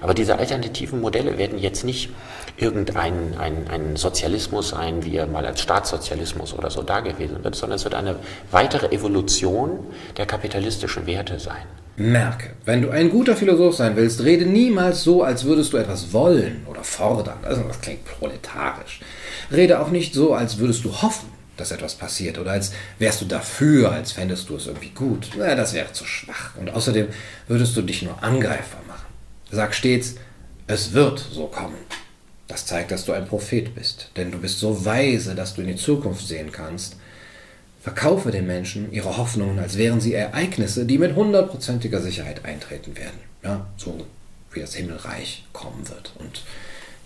Aber 0.00 0.14
diese 0.14 0.38
alternativen 0.38 1.00
Modelle 1.00 1.38
werden 1.38 1.58
jetzt 1.58 1.84
nicht 1.84 2.10
irgendein 2.56 3.36
ein, 3.38 3.66
ein 3.70 3.96
Sozialismus 3.96 4.70
sein, 4.70 5.04
wie 5.04 5.16
er 5.16 5.26
mal 5.26 5.46
als 5.46 5.60
Staatssozialismus 5.60 6.54
oder 6.54 6.70
so 6.70 6.82
da 6.82 7.00
gewesen 7.00 7.42
wird, 7.42 7.54
sondern 7.54 7.76
es 7.76 7.84
wird 7.84 7.94
eine 7.94 8.16
weitere 8.50 8.86
Evolution 8.94 9.78
der 10.16 10.26
kapitalistischen 10.26 11.06
Werte 11.06 11.38
sein. 11.38 11.62
Merke, 11.96 12.50
wenn 12.64 12.82
du 12.82 12.90
ein 12.90 13.10
guter 13.10 13.34
Philosoph 13.34 13.74
sein 13.74 13.96
willst, 13.96 14.22
rede 14.22 14.46
niemals 14.46 15.02
so, 15.02 15.24
als 15.24 15.44
würdest 15.44 15.72
du 15.72 15.78
etwas 15.78 16.12
wollen 16.12 16.64
oder 16.70 16.84
fordern. 16.84 17.38
Also 17.42 17.62
das 17.62 17.80
klingt 17.80 18.04
proletarisch. 18.04 19.00
Rede 19.50 19.80
auch 19.80 19.90
nicht 19.90 20.14
so, 20.14 20.32
als 20.32 20.58
würdest 20.58 20.84
du 20.84 21.02
hoffen, 21.02 21.28
dass 21.56 21.72
etwas 21.72 21.96
passiert 21.96 22.38
oder 22.38 22.52
als 22.52 22.72
wärst 23.00 23.20
du 23.20 23.24
dafür, 23.24 23.90
als 23.90 24.12
fändest 24.12 24.48
du 24.48 24.54
es 24.56 24.68
irgendwie 24.68 24.90
gut. 24.90 25.30
Na, 25.36 25.56
das 25.56 25.74
wäre 25.74 25.92
zu 25.92 26.04
schwach. 26.04 26.56
Und 26.56 26.70
außerdem 26.70 27.08
würdest 27.48 27.76
du 27.76 27.82
dich 27.82 28.02
nur 28.02 28.22
angreifbar. 28.22 28.82
Sag 29.50 29.74
stets, 29.74 30.16
es 30.66 30.92
wird 30.92 31.18
so 31.18 31.46
kommen. 31.46 31.78
Das 32.48 32.66
zeigt, 32.66 32.90
dass 32.90 33.04
du 33.04 33.12
ein 33.12 33.26
Prophet 33.26 33.74
bist, 33.74 34.10
denn 34.16 34.30
du 34.30 34.38
bist 34.38 34.58
so 34.58 34.84
weise, 34.84 35.34
dass 35.34 35.54
du 35.54 35.62
in 35.62 35.68
die 35.68 35.76
Zukunft 35.76 36.26
sehen 36.26 36.52
kannst. 36.52 36.96
Verkaufe 37.82 38.30
den 38.30 38.46
Menschen 38.46 38.92
ihre 38.92 39.16
Hoffnungen, 39.16 39.58
als 39.58 39.78
wären 39.78 40.00
sie 40.00 40.14
Ereignisse, 40.14 40.84
die 40.84 40.98
mit 40.98 41.14
hundertprozentiger 41.14 42.00
Sicherheit 42.00 42.44
eintreten 42.44 42.96
werden. 42.96 43.18
Ja, 43.42 43.66
so 43.76 44.04
wie 44.52 44.60
das 44.60 44.74
Himmelreich 44.74 45.44
kommen 45.52 45.88
wird 45.88 46.12
und 46.18 46.42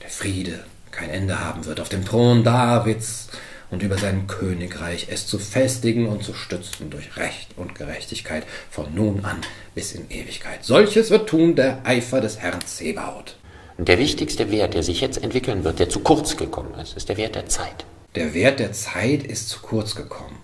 der 0.03 0.11
Friede 0.11 0.64
kein 0.90 1.11
Ende 1.11 1.40
haben 1.40 1.64
wird 1.64 1.80
auf 1.80 1.88
dem 1.88 2.05
Thron 2.05 2.45
Davids 2.45 3.28
und 3.73 3.83
über 3.83 3.99
sein 3.99 4.27
Königreich 4.29 5.09
es 5.11 5.27
zu 5.27 5.39
festigen 5.39 6.07
und 6.07 6.23
zu 6.23 6.35
stützen 6.35 6.91
durch 6.91 7.16
Recht 7.16 7.49
und 7.57 7.75
Gerechtigkeit 7.75 8.45
von 8.70 8.95
nun 8.95 9.25
an 9.25 9.41
bis 9.75 9.93
in 9.93 10.09
Ewigkeit. 10.11 10.62
Solches 10.62 11.11
wird 11.11 11.29
tun 11.29 11.57
der 11.57 11.81
Eifer 11.85 12.20
des 12.20 12.39
Herrn 12.39 12.61
Zebaoth. 12.64 13.37
Und 13.79 13.89
der 13.89 13.99
wichtigste 13.99 14.51
Wert, 14.51 14.75
der 14.75 14.83
sich 14.83 15.01
jetzt 15.01 15.23
entwickeln 15.23 15.64
wird, 15.64 15.79
der 15.79 15.89
zu 15.89 16.01
kurz 16.01 16.37
gekommen 16.37 16.75
ist, 16.81 16.97
ist 16.97 17.09
der 17.09 17.16
Wert 17.16 17.35
der 17.35 17.47
Zeit. 17.47 17.87
Der 18.14 18.35
Wert 18.35 18.61
der 18.61 18.73
Zeit 18.73 19.25
ist 19.25 19.49
zu 19.49 19.61
kurz 19.61 19.95
gekommen. 19.95 20.37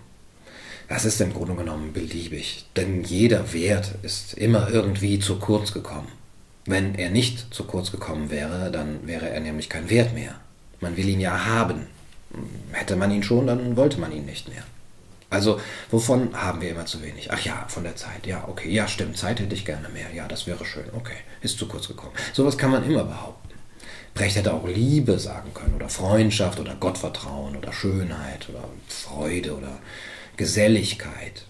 Das 0.87 1.05
ist 1.05 1.21
im 1.21 1.31
Grunde 1.31 1.53
genommen 1.53 1.93
beliebig, 1.93 2.65
denn 2.75 3.03
jeder 3.03 3.53
Wert 3.53 3.91
ist 4.01 4.33
immer 4.33 4.71
irgendwie 4.71 5.19
zu 5.19 5.37
kurz 5.37 5.71
gekommen. 5.71 6.07
Wenn 6.65 6.95
er 6.95 7.11
nicht 7.11 7.53
zu 7.53 7.63
kurz 7.65 7.91
gekommen 7.91 8.31
wäre, 8.31 8.71
dann 8.71 9.05
wäre 9.05 9.29
er 9.29 9.39
nämlich 9.39 9.69
kein 9.69 9.91
Wert 9.91 10.15
mehr. 10.15 10.33
Man 10.81 10.97
will 10.97 11.07
ihn 11.07 11.19
ja 11.19 11.45
haben, 11.45 11.85
Hätte 12.71 12.95
man 12.95 13.11
ihn 13.11 13.23
schon, 13.23 13.47
dann 13.47 13.75
wollte 13.75 13.99
man 13.99 14.11
ihn 14.11 14.25
nicht 14.25 14.47
mehr. 14.49 14.63
Also, 15.31 15.59
wovon 15.91 16.33
haben 16.33 16.61
wir 16.61 16.71
immer 16.71 16.85
zu 16.85 17.03
wenig? 17.03 17.31
Ach 17.31 17.39
ja, 17.41 17.65
von 17.67 17.83
der 17.83 17.95
Zeit. 17.95 18.25
Ja, 18.25 18.45
okay. 18.47 18.69
Ja, 18.69 18.87
stimmt. 18.87 19.17
Zeit 19.17 19.39
hätte 19.39 19.53
ich 19.53 19.65
gerne 19.65 19.87
mehr. 19.89 20.11
Ja, 20.13 20.27
das 20.27 20.47
wäre 20.47 20.65
schön. 20.65 20.89
Okay. 20.95 21.17
Ist 21.41 21.59
zu 21.59 21.67
kurz 21.67 21.87
gekommen. 21.87 22.13
Sowas 22.33 22.57
kann 22.57 22.71
man 22.71 22.83
immer 22.83 23.03
behaupten. 23.03 23.49
Brecht 24.15 24.35
hätte 24.35 24.53
auch 24.53 24.67
Liebe 24.67 25.19
sagen 25.19 25.53
können 25.53 25.75
oder 25.75 25.87
Freundschaft 25.87 26.59
oder 26.59 26.75
Gottvertrauen 26.75 27.55
oder 27.55 27.71
Schönheit 27.71 28.49
oder 28.49 28.63
Freude 28.87 29.55
oder 29.55 29.79
Geselligkeit. 30.35 31.43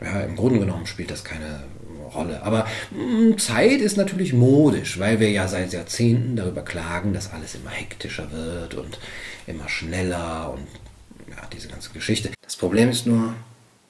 Ja, 0.00 0.20
im 0.20 0.36
Grunde 0.36 0.60
genommen 0.60 0.86
spielt 0.86 1.10
das 1.10 1.24
keine 1.24 1.64
Rolle. 2.06 2.42
Aber 2.42 2.66
hm, 2.90 3.38
Zeit 3.38 3.80
ist 3.80 3.96
natürlich 3.96 4.32
modisch, 4.32 4.98
weil 4.98 5.20
wir 5.20 5.30
ja 5.30 5.48
seit 5.48 5.72
Jahrzehnten 5.72 6.36
darüber 6.36 6.62
klagen, 6.62 7.12
dass 7.12 7.32
alles 7.32 7.54
immer 7.54 7.70
hektischer 7.70 8.30
wird 8.32 8.74
und 8.74 8.98
immer 9.46 9.68
schneller 9.68 10.52
und 10.52 10.66
ja, 11.30 11.42
diese 11.52 11.68
ganze 11.68 11.90
Geschichte. 11.90 12.30
Das 12.42 12.56
Problem 12.56 12.90
ist 12.90 13.06
nur, 13.06 13.34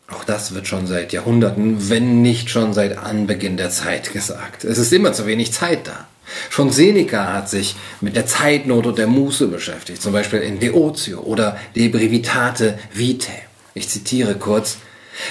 auch 0.08 0.24
das 0.24 0.54
wird 0.54 0.68
schon 0.68 0.86
seit 0.86 1.12
Jahrhunderten, 1.12 1.88
wenn 1.88 2.22
nicht 2.22 2.50
schon 2.50 2.74
seit 2.74 2.98
Anbeginn 2.98 3.56
der 3.56 3.70
Zeit 3.70 4.12
gesagt. 4.12 4.64
Es 4.64 4.78
ist 4.78 4.92
immer 4.92 5.12
zu 5.12 5.26
wenig 5.26 5.52
Zeit 5.52 5.86
da. 5.86 6.06
Schon 6.50 6.70
Seneca 6.70 7.32
hat 7.32 7.48
sich 7.48 7.76
mit 8.00 8.16
der 8.16 8.26
Zeitnot 8.26 8.86
und 8.86 8.98
der 8.98 9.06
Muße 9.06 9.48
beschäftigt, 9.48 10.02
zum 10.02 10.12
Beispiel 10.12 10.40
in 10.40 10.58
De 10.58 10.72
Otio 10.72 11.20
oder 11.20 11.56
De 11.74 11.88
Brevitate 11.88 12.78
Vitae. 12.92 13.42
Ich 13.74 13.88
zitiere 13.88 14.34
kurz, 14.34 14.78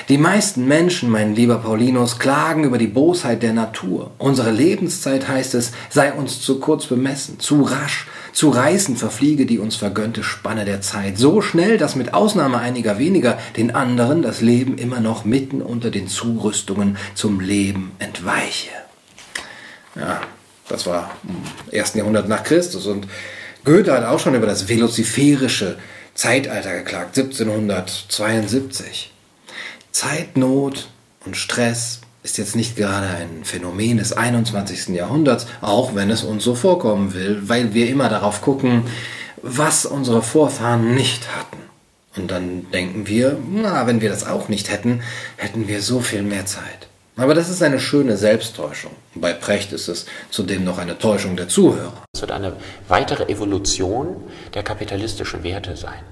die 0.10 0.18
meisten 0.18 0.66
Menschen, 0.66 1.10
mein 1.10 1.36
lieber 1.36 1.58
Paulinus, 1.58 2.20
klagen 2.20 2.64
über 2.64 2.78
die 2.78 2.88
Bosheit 2.88 3.44
der 3.44 3.54
Natur. 3.54 4.12
Unsere 4.18 4.52
Lebenszeit, 4.52 5.28
heißt 5.28 5.56
es, 5.56 5.72
sei 5.90 6.14
uns 6.14 6.42
zu 6.42 6.60
kurz 6.60 6.86
bemessen, 6.86 7.40
zu 7.40 7.62
rasch, 7.64 8.08
zu 8.34 8.50
reißen 8.50 8.98
verfliege 8.98 9.46
die 9.46 9.60
uns 9.60 9.76
vergönnte 9.76 10.24
Spanne 10.24 10.66
der 10.66 10.82
Zeit, 10.82 11.18
so 11.18 11.42
schnell, 11.42 11.78
dass 11.78 11.96
mit 11.96 12.14
Ausnahme 12.14 12.60
einiger 12.60 13.00
weniger 13.00 13.38
den 13.56 13.74
anderen 13.74 14.22
das 14.22 14.42
Leben 14.42 14.78
immer 14.78 15.00
noch 15.00 15.24
mitten 15.24 15.62
unter 15.62 15.90
den 15.90 16.08
Zurüstungen 16.08 16.98
zum 17.14 17.40
Leben 17.40 17.92
entweiche. 18.00 18.72
Ja, 19.96 20.20
das 20.68 20.86
war 20.86 21.12
im 21.24 21.44
ersten 21.72 22.00
Jahrhundert 22.00 22.28
nach 22.28 22.44
Christus 22.44 22.88
und 22.88 23.08
Goethe 23.64 23.94
hat 23.94 24.04
auch 24.04 24.20
schon 24.20 24.36
über 24.36 24.48
das 24.48 24.68
veloziferische 24.68 25.78
Zeitalter 26.14 26.74
geklagt, 26.74 27.18
1772. 27.18 29.15
Zeitnot 29.96 30.90
und 31.26 31.38
Stress 31.38 32.02
ist 32.22 32.38
jetzt 32.38 32.58
nicht 32.58 32.76
gerade 32.76 33.08
ein 33.08 33.46
Phänomen 33.46 33.98
des 33.98 34.12
21. 34.12 34.90
Jahrhunderts, 34.90 35.48
auch 35.62 35.96
wenn 35.96 36.10
es 36.10 36.26
uns 36.26 36.44
so 36.44 36.54
vorkommen 36.54 37.14
will, 37.14 37.44
weil 37.44 37.74
wir 37.74 37.88
immer 37.88 38.10
darauf 38.10 38.42
gucken, 38.42 38.84
was 39.42 39.86
unsere 39.86 40.22
Vorfahren 40.22 40.96
nicht 40.96 41.34
hatten. 41.34 41.60
Und 42.18 42.30
dann 42.30 42.70
denken 42.72 43.08
wir, 43.08 43.38
na, 43.50 43.88
wenn 43.88 44.02
wir 44.02 44.10
das 44.10 44.28
auch 44.28 44.50
nicht 44.50 44.70
hätten, 44.70 45.02
hätten 45.38 45.70
wir 45.70 45.82
so 45.82 46.02
viel 46.02 46.24
mehr 46.24 46.46
Zeit. 46.46 46.90
Aber 47.16 47.34
das 47.34 47.48
ist 47.48 47.64
eine 47.64 47.80
schöne 47.80 48.18
Selbsttäuschung. 48.18 48.92
Bei 49.14 49.32
Precht 49.32 49.72
ist 49.72 49.88
es 49.88 50.08
zudem 50.30 50.66
noch 50.66 50.78
eine 50.78 51.00
Täuschung 51.00 51.38
der 51.38 51.48
Zuhörer. 51.48 52.04
Es 52.14 52.20
wird 52.20 52.34
eine 52.34 52.58
weitere 52.90 53.32
Evolution 53.32 54.18
der 54.56 54.64
kapitalistischen 54.64 55.42
Werte 55.46 55.78
sein. 55.78 56.04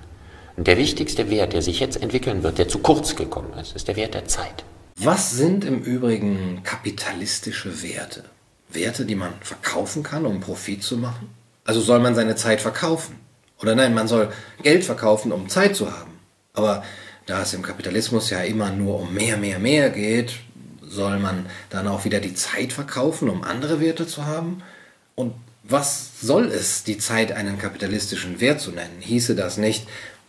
Und 0.55 0.67
der 0.67 0.77
wichtigste 0.77 1.29
Wert, 1.29 1.53
der 1.53 1.61
sich 1.61 1.79
jetzt 1.79 2.01
entwickeln 2.01 2.43
wird, 2.43 2.57
der 2.57 2.67
zu 2.67 2.79
kurz 2.79 3.15
gekommen 3.15 3.53
ist, 3.59 3.75
ist 3.75 3.87
der 3.87 3.95
Wert 3.95 4.13
der 4.13 4.25
Zeit. 4.25 4.63
Was 4.95 5.31
sind 5.31 5.65
im 5.65 5.81
Übrigen 5.81 6.61
kapitalistische 6.63 7.81
Werte? 7.81 8.23
Werte, 8.69 9.05
die 9.05 9.15
man 9.15 9.33
verkaufen 9.41 10.03
kann, 10.03 10.25
um 10.25 10.39
Profit 10.39 10.83
zu 10.83 10.97
machen? 10.97 11.29
Also 11.65 11.81
soll 11.81 11.99
man 11.99 12.15
seine 12.15 12.35
Zeit 12.35 12.61
verkaufen? 12.61 13.15
Oder 13.59 13.75
nein, 13.75 13.93
man 13.93 14.07
soll 14.07 14.31
Geld 14.61 14.83
verkaufen, 14.83 15.31
um 15.31 15.49
Zeit 15.49 15.75
zu 15.75 15.91
haben. 15.91 16.19
Aber 16.53 16.83
da 17.25 17.41
es 17.41 17.53
im 17.53 17.61
Kapitalismus 17.61 18.29
ja 18.29 18.41
immer 18.41 18.71
nur 18.71 18.99
um 18.99 19.13
mehr, 19.13 19.37
mehr, 19.37 19.57
mehr 19.59 19.89
geht, 19.89 20.33
soll 20.81 21.17
man 21.17 21.47
dann 21.69 21.87
auch 21.87 22.05
wieder 22.05 22.19
die 22.19 22.35
Zeit 22.35 22.73
verkaufen, 22.73 23.29
um 23.29 23.43
andere 23.43 23.79
Werte 23.79 24.05
zu 24.05 24.25
haben? 24.25 24.61
Und 25.15 25.33
was 25.63 26.19
soll 26.21 26.47
es, 26.47 26.83
die 26.83 26.97
Zeit 26.97 27.31
einen 27.31 27.57
kapitalistischen 27.57 28.41
Wert 28.41 28.59
zu 28.59 28.71
nennen? 28.71 28.99
Hieße 28.99 29.33
das 29.35 29.57
nicht, 29.57 29.87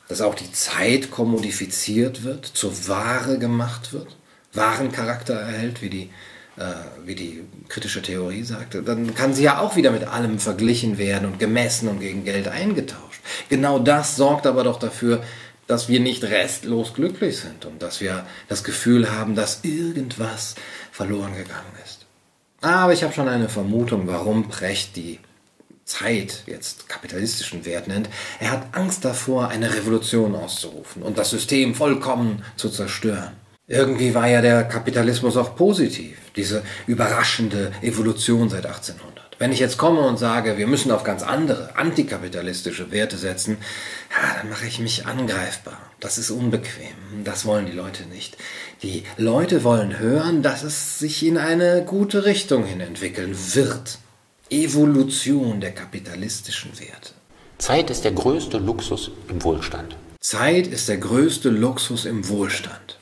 dass 0.08 0.20
auch 0.20 0.34
die 0.34 0.52
Zeit 0.52 1.10
kommodifiziert 1.10 2.24
wird, 2.24 2.46
zur 2.46 2.88
Ware 2.88 3.38
gemacht 3.38 3.92
wird, 3.92 4.16
Warencharakter 4.52 5.34
erhält, 5.34 5.82
wie 5.82 5.90
die, 5.90 6.10
äh, 6.56 6.64
wie 7.04 7.14
die 7.14 7.44
kritische 7.68 8.02
Theorie 8.02 8.44
sagte, 8.44 8.82
dann 8.82 9.14
kann 9.14 9.34
sie 9.34 9.44
ja 9.44 9.58
auch 9.58 9.76
wieder 9.76 9.90
mit 9.90 10.04
allem 10.04 10.38
verglichen 10.38 10.98
werden 10.98 11.26
und 11.26 11.38
gemessen 11.38 11.88
und 11.88 12.00
gegen 12.00 12.24
Geld 12.24 12.48
eingetauscht. 12.48 13.20
Genau 13.48 13.78
das 13.78 14.16
sorgt 14.16 14.46
aber 14.46 14.64
doch 14.64 14.78
dafür, 14.78 15.22
dass 15.66 15.88
wir 15.88 16.00
nicht 16.00 16.22
restlos 16.24 16.92
glücklich 16.94 17.38
sind 17.38 17.64
und 17.64 17.82
dass 17.82 18.00
wir 18.00 18.26
das 18.48 18.64
Gefühl 18.64 19.10
haben, 19.10 19.34
dass 19.34 19.60
irgendwas 19.64 20.54
verloren 20.92 21.34
gegangen 21.34 21.72
ist. 21.84 22.06
Aber 22.60 22.92
ich 22.92 23.02
habe 23.02 23.14
schon 23.14 23.28
eine 23.28 23.48
Vermutung, 23.48 24.06
warum 24.06 24.48
Precht 24.48 24.96
die 24.96 25.18
Zeit 25.84 26.44
jetzt 26.46 26.88
kapitalistischen 26.88 27.64
Wert 27.64 27.88
nennt. 27.88 28.08
Er 28.40 28.50
hat 28.50 28.66
Angst 28.72 29.04
davor, 29.04 29.48
eine 29.48 29.74
Revolution 29.74 30.34
auszurufen 30.34 31.02
und 31.02 31.18
das 31.18 31.30
System 31.30 31.74
vollkommen 31.74 32.42
zu 32.56 32.68
zerstören. 32.70 33.32
Irgendwie 33.66 34.14
war 34.14 34.28
ja 34.28 34.42
der 34.42 34.64
Kapitalismus 34.64 35.36
auch 35.36 35.56
positiv, 35.56 36.18
diese 36.36 36.62
überraschende 36.86 37.72
Evolution 37.80 38.50
seit 38.50 38.66
1800. 38.66 39.24
Wenn 39.38 39.52
ich 39.52 39.58
jetzt 39.58 39.78
komme 39.78 40.00
und 40.00 40.18
sage, 40.18 40.58
wir 40.58 40.66
müssen 40.66 40.92
auf 40.92 41.02
ganz 41.02 41.22
andere, 41.22 41.76
antikapitalistische 41.76 42.90
Werte 42.92 43.16
setzen, 43.16 43.56
ja, 44.10 44.36
dann 44.36 44.50
mache 44.50 44.66
ich 44.66 44.78
mich 44.78 45.06
angreifbar. 45.06 45.78
Das 45.98 46.18
ist 46.18 46.30
unbequem. 46.30 46.92
Das 47.24 47.44
wollen 47.46 47.66
die 47.66 47.72
Leute 47.72 48.04
nicht. 48.04 48.36
Die 48.82 49.04
Leute 49.16 49.64
wollen 49.64 49.98
hören, 49.98 50.42
dass 50.42 50.62
es 50.62 50.98
sich 50.98 51.24
in 51.24 51.38
eine 51.38 51.84
gute 51.84 52.26
Richtung 52.26 52.64
hin 52.64 52.80
entwickeln 52.80 53.34
wird. 53.54 53.98
Evolution 54.62 55.60
der 55.60 55.72
kapitalistischen 55.72 56.78
Werte. 56.78 57.10
Zeit 57.58 57.90
ist 57.90 58.04
der 58.04 58.12
größte 58.12 58.58
Luxus 58.58 59.10
im 59.28 59.42
Wohlstand. 59.42 59.96
Zeit 60.20 60.68
ist 60.68 60.88
der 60.88 60.98
größte 60.98 61.50
Luxus 61.50 62.04
im 62.04 62.28
Wohlstand. 62.28 63.00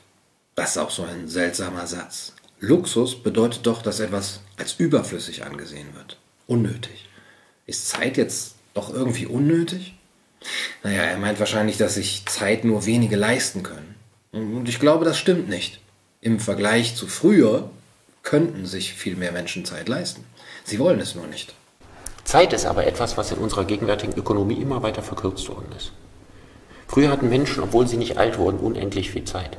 Das 0.55 0.71
ist 0.71 0.77
auch 0.77 0.89
so 0.89 1.03
ein 1.03 1.27
seltsamer 1.27 1.85
Satz. 1.85 2.33
Luxus 2.59 3.21
bedeutet 3.21 3.67
doch, 3.67 3.83
dass 3.83 3.99
etwas 3.99 4.39
als 4.57 4.73
überflüssig 4.79 5.45
angesehen 5.45 5.89
wird. 5.93 6.17
Unnötig. 6.47 7.07
Ist 7.67 7.87
Zeit 7.87 8.17
jetzt 8.17 8.55
doch 8.73 8.91
irgendwie 8.91 9.27
unnötig? 9.27 9.93
Naja, 10.81 11.03
er 11.03 11.17
meint 11.19 11.39
wahrscheinlich, 11.39 11.77
dass 11.77 11.95
sich 11.95 12.25
Zeit 12.25 12.65
nur 12.65 12.87
wenige 12.87 13.15
leisten 13.15 13.61
können. 13.61 13.93
Und 14.31 14.67
ich 14.67 14.79
glaube, 14.79 15.05
das 15.05 15.19
stimmt 15.19 15.49
nicht. 15.49 15.81
Im 16.19 16.39
Vergleich 16.39 16.95
zu 16.95 17.05
früher 17.05 17.69
könnten 18.23 18.65
sich 18.65 18.93
viel 18.93 19.15
mehr 19.15 19.31
Menschen 19.31 19.65
Zeit 19.65 19.87
leisten. 19.87 20.25
Sie 20.63 20.79
wollen 20.79 20.99
es 20.99 21.15
nur 21.15 21.27
nicht. 21.27 21.53
Zeit 22.23 22.53
ist 22.53 22.65
aber 22.65 22.87
etwas, 22.87 23.17
was 23.17 23.31
in 23.31 23.37
unserer 23.37 23.65
gegenwärtigen 23.65 24.13
Ökonomie 24.13 24.61
immer 24.61 24.81
weiter 24.81 25.03
verkürzt 25.03 25.47
worden 25.49 25.71
ist. 25.77 25.91
Früher 26.87 27.09
hatten 27.09 27.29
Menschen, 27.29 27.63
obwohl 27.63 27.87
sie 27.87 27.97
nicht 27.97 28.17
alt 28.17 28.37
wurden, 28.37 28.59
unendlich 28.59 29.11
viel 29.11 29.25
Zeit. 29.25 29.57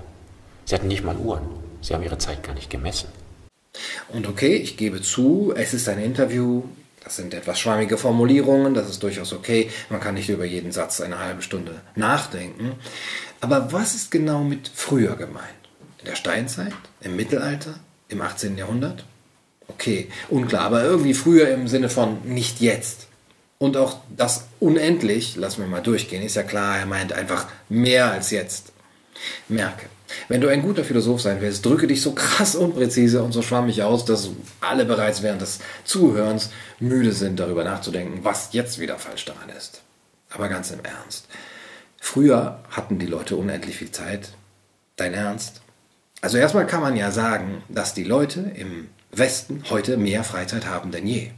Sie 0.65 0.75
hatten 0.75 0.89
nicht 0.89 1.05
mal 1.05 1.17
Uhren. 1.17 1.47
Sie 1.81 1.93
haben 1.93 2.03
ihre 2.03 2.19
Zeit 2.19 2.43
gar 2.43 2.55
nicht 2.55 2.71
gemessen. 2.71 3.09
Und 4.09 4.29
okay, 4.29 4.57
ich 4.57 4.77
gebe 4.77 5.03
zu, 5.03 5.53
es 5.55 5.75
ist 5.75 5.89
ein 5.89 5.99
Interview, 5.99 6.63
das 7.03 7.17
sind 7.17 7.35
etwas 7.35 7.61
schwammige 7.61 7.99
Formulierungen, 7.99 8.73
das 8.73 8.89
ist 8.89 9.03
durchaus 9.03 9.33
okay. 9.33 9.71
Man 9.91 10.01
kann 10.01 10.15
nicht 10.15 10.31
über 10.31 10.45
jeden 10.45 10.73
Satz 10.73 11.01
eine 11.01 11.19
halbe 11.19 11.43
Stunde 11.43 11.81
nachdenken. 11.97 12.73
Aber 13.41 13.73
was 13.73 13.95
ist 13.95 14.11
genau 14.11 14.43
mit 14.43 14.71
früher 14.75 15.17
gemeint? 15.17 15.45
In 15.99 16.07
der 16.07 16.17
Steinzeit? 16.17 16.73
Im 17.03 17.17
Mittelalter? 17.17 17.75
Im 18.09 18.23
18. 18.23 18.57
Jahrhundert? 18.57 19.05
Okay, 19.69 20.09
unklar, 20.29 20.62
aber 20.62 20.85
irgendwie 20.85 21.15
früher 21.15 21.49
im 21.49 21.69
Sinne 21.69 21.89
von 21.89 22.23
nicht 22.25 22.61
jetzt. 22.61 23.09
Und 23.59 23.77
auch 23.77 23.99
das 24.15 24.45
unendlich, 24.61 25.37
lassen 25.37 25.62
wir 25.62 25.69
mal 25.69 25.81
durchgehen, 25.81 26.23
ist 26.23 26.37
ja 26.37 26.43
klar, 26.43 26.79
er 26.79 26.87
meint 26.87 27.12
einfach 27.12 27.47
mehr 27.69 28.11
als 28.11 28.31
jetzt. 28.31 28.73
Merke, 29.49 29.87
wenn 30.29 30.41
du 30.41 30.49
ein 30.49 30.62
guter 30.62 30.85
Philosoph 30.85 31.21
sein 31.21 31.41
willst, 31.41 31.65
drücke 31.65 31.87
dich 31.87 32.03
so 32.03 32.12
krass 32.12 32.57
unpräzise 32.57 33.23
und 33.23 33.33
so 33.33 33.43
schwammig 33.43 33.83
aus, 33.83 34.05
dass 34.05 34.31
alle 34.61 34.85
bereits 34.85 35.23
während 35.23 35.41
des 35.41 35.61
Zuhörens 35.85 36.51
müde 36.81 37.12
sind, 37.12 37.41
darüber 37.41 37.65
nachzudenken, 37.65 38.21
was 38.23 38.53
jetzt 38.53 38.79
wieder 38.81 38.99
falsch 38.99 39.25
daran 39.25 39.49
ist. 39.51 39.83
Aber 40.31 40.49
ganz 40.49 40.71
im 40.71 40.85
Ernst. 40.85 41.27
Früher 42.01 42.61
hatten 42.71 42.99
die 42.99 43.07
Leute 43.07 43.37
unendlich 43.37 43.77
viel 43.77 43.91
Zeit. 43.91 44.31
Dein 44.97 45.15
Ernst? 45.15 45.62
Also 46.21 46.39
erstmal 46.39 46.67
kann 46.67 46.81
man 46.81 46.97
ja 46.97 47.11
sagen, 47.11 47.62
dass 47.69 47.95
die 47.95 48.05
Leute 48.05 48.53
im 48.55 48.89
Westen 49.19 49.65
heute 49.71 49.97
mehr 49.97 50.25
Freizeit 50.25 50.67
haben 50.67 50.91
denn 50.91 51.07
je. 51.07 51.31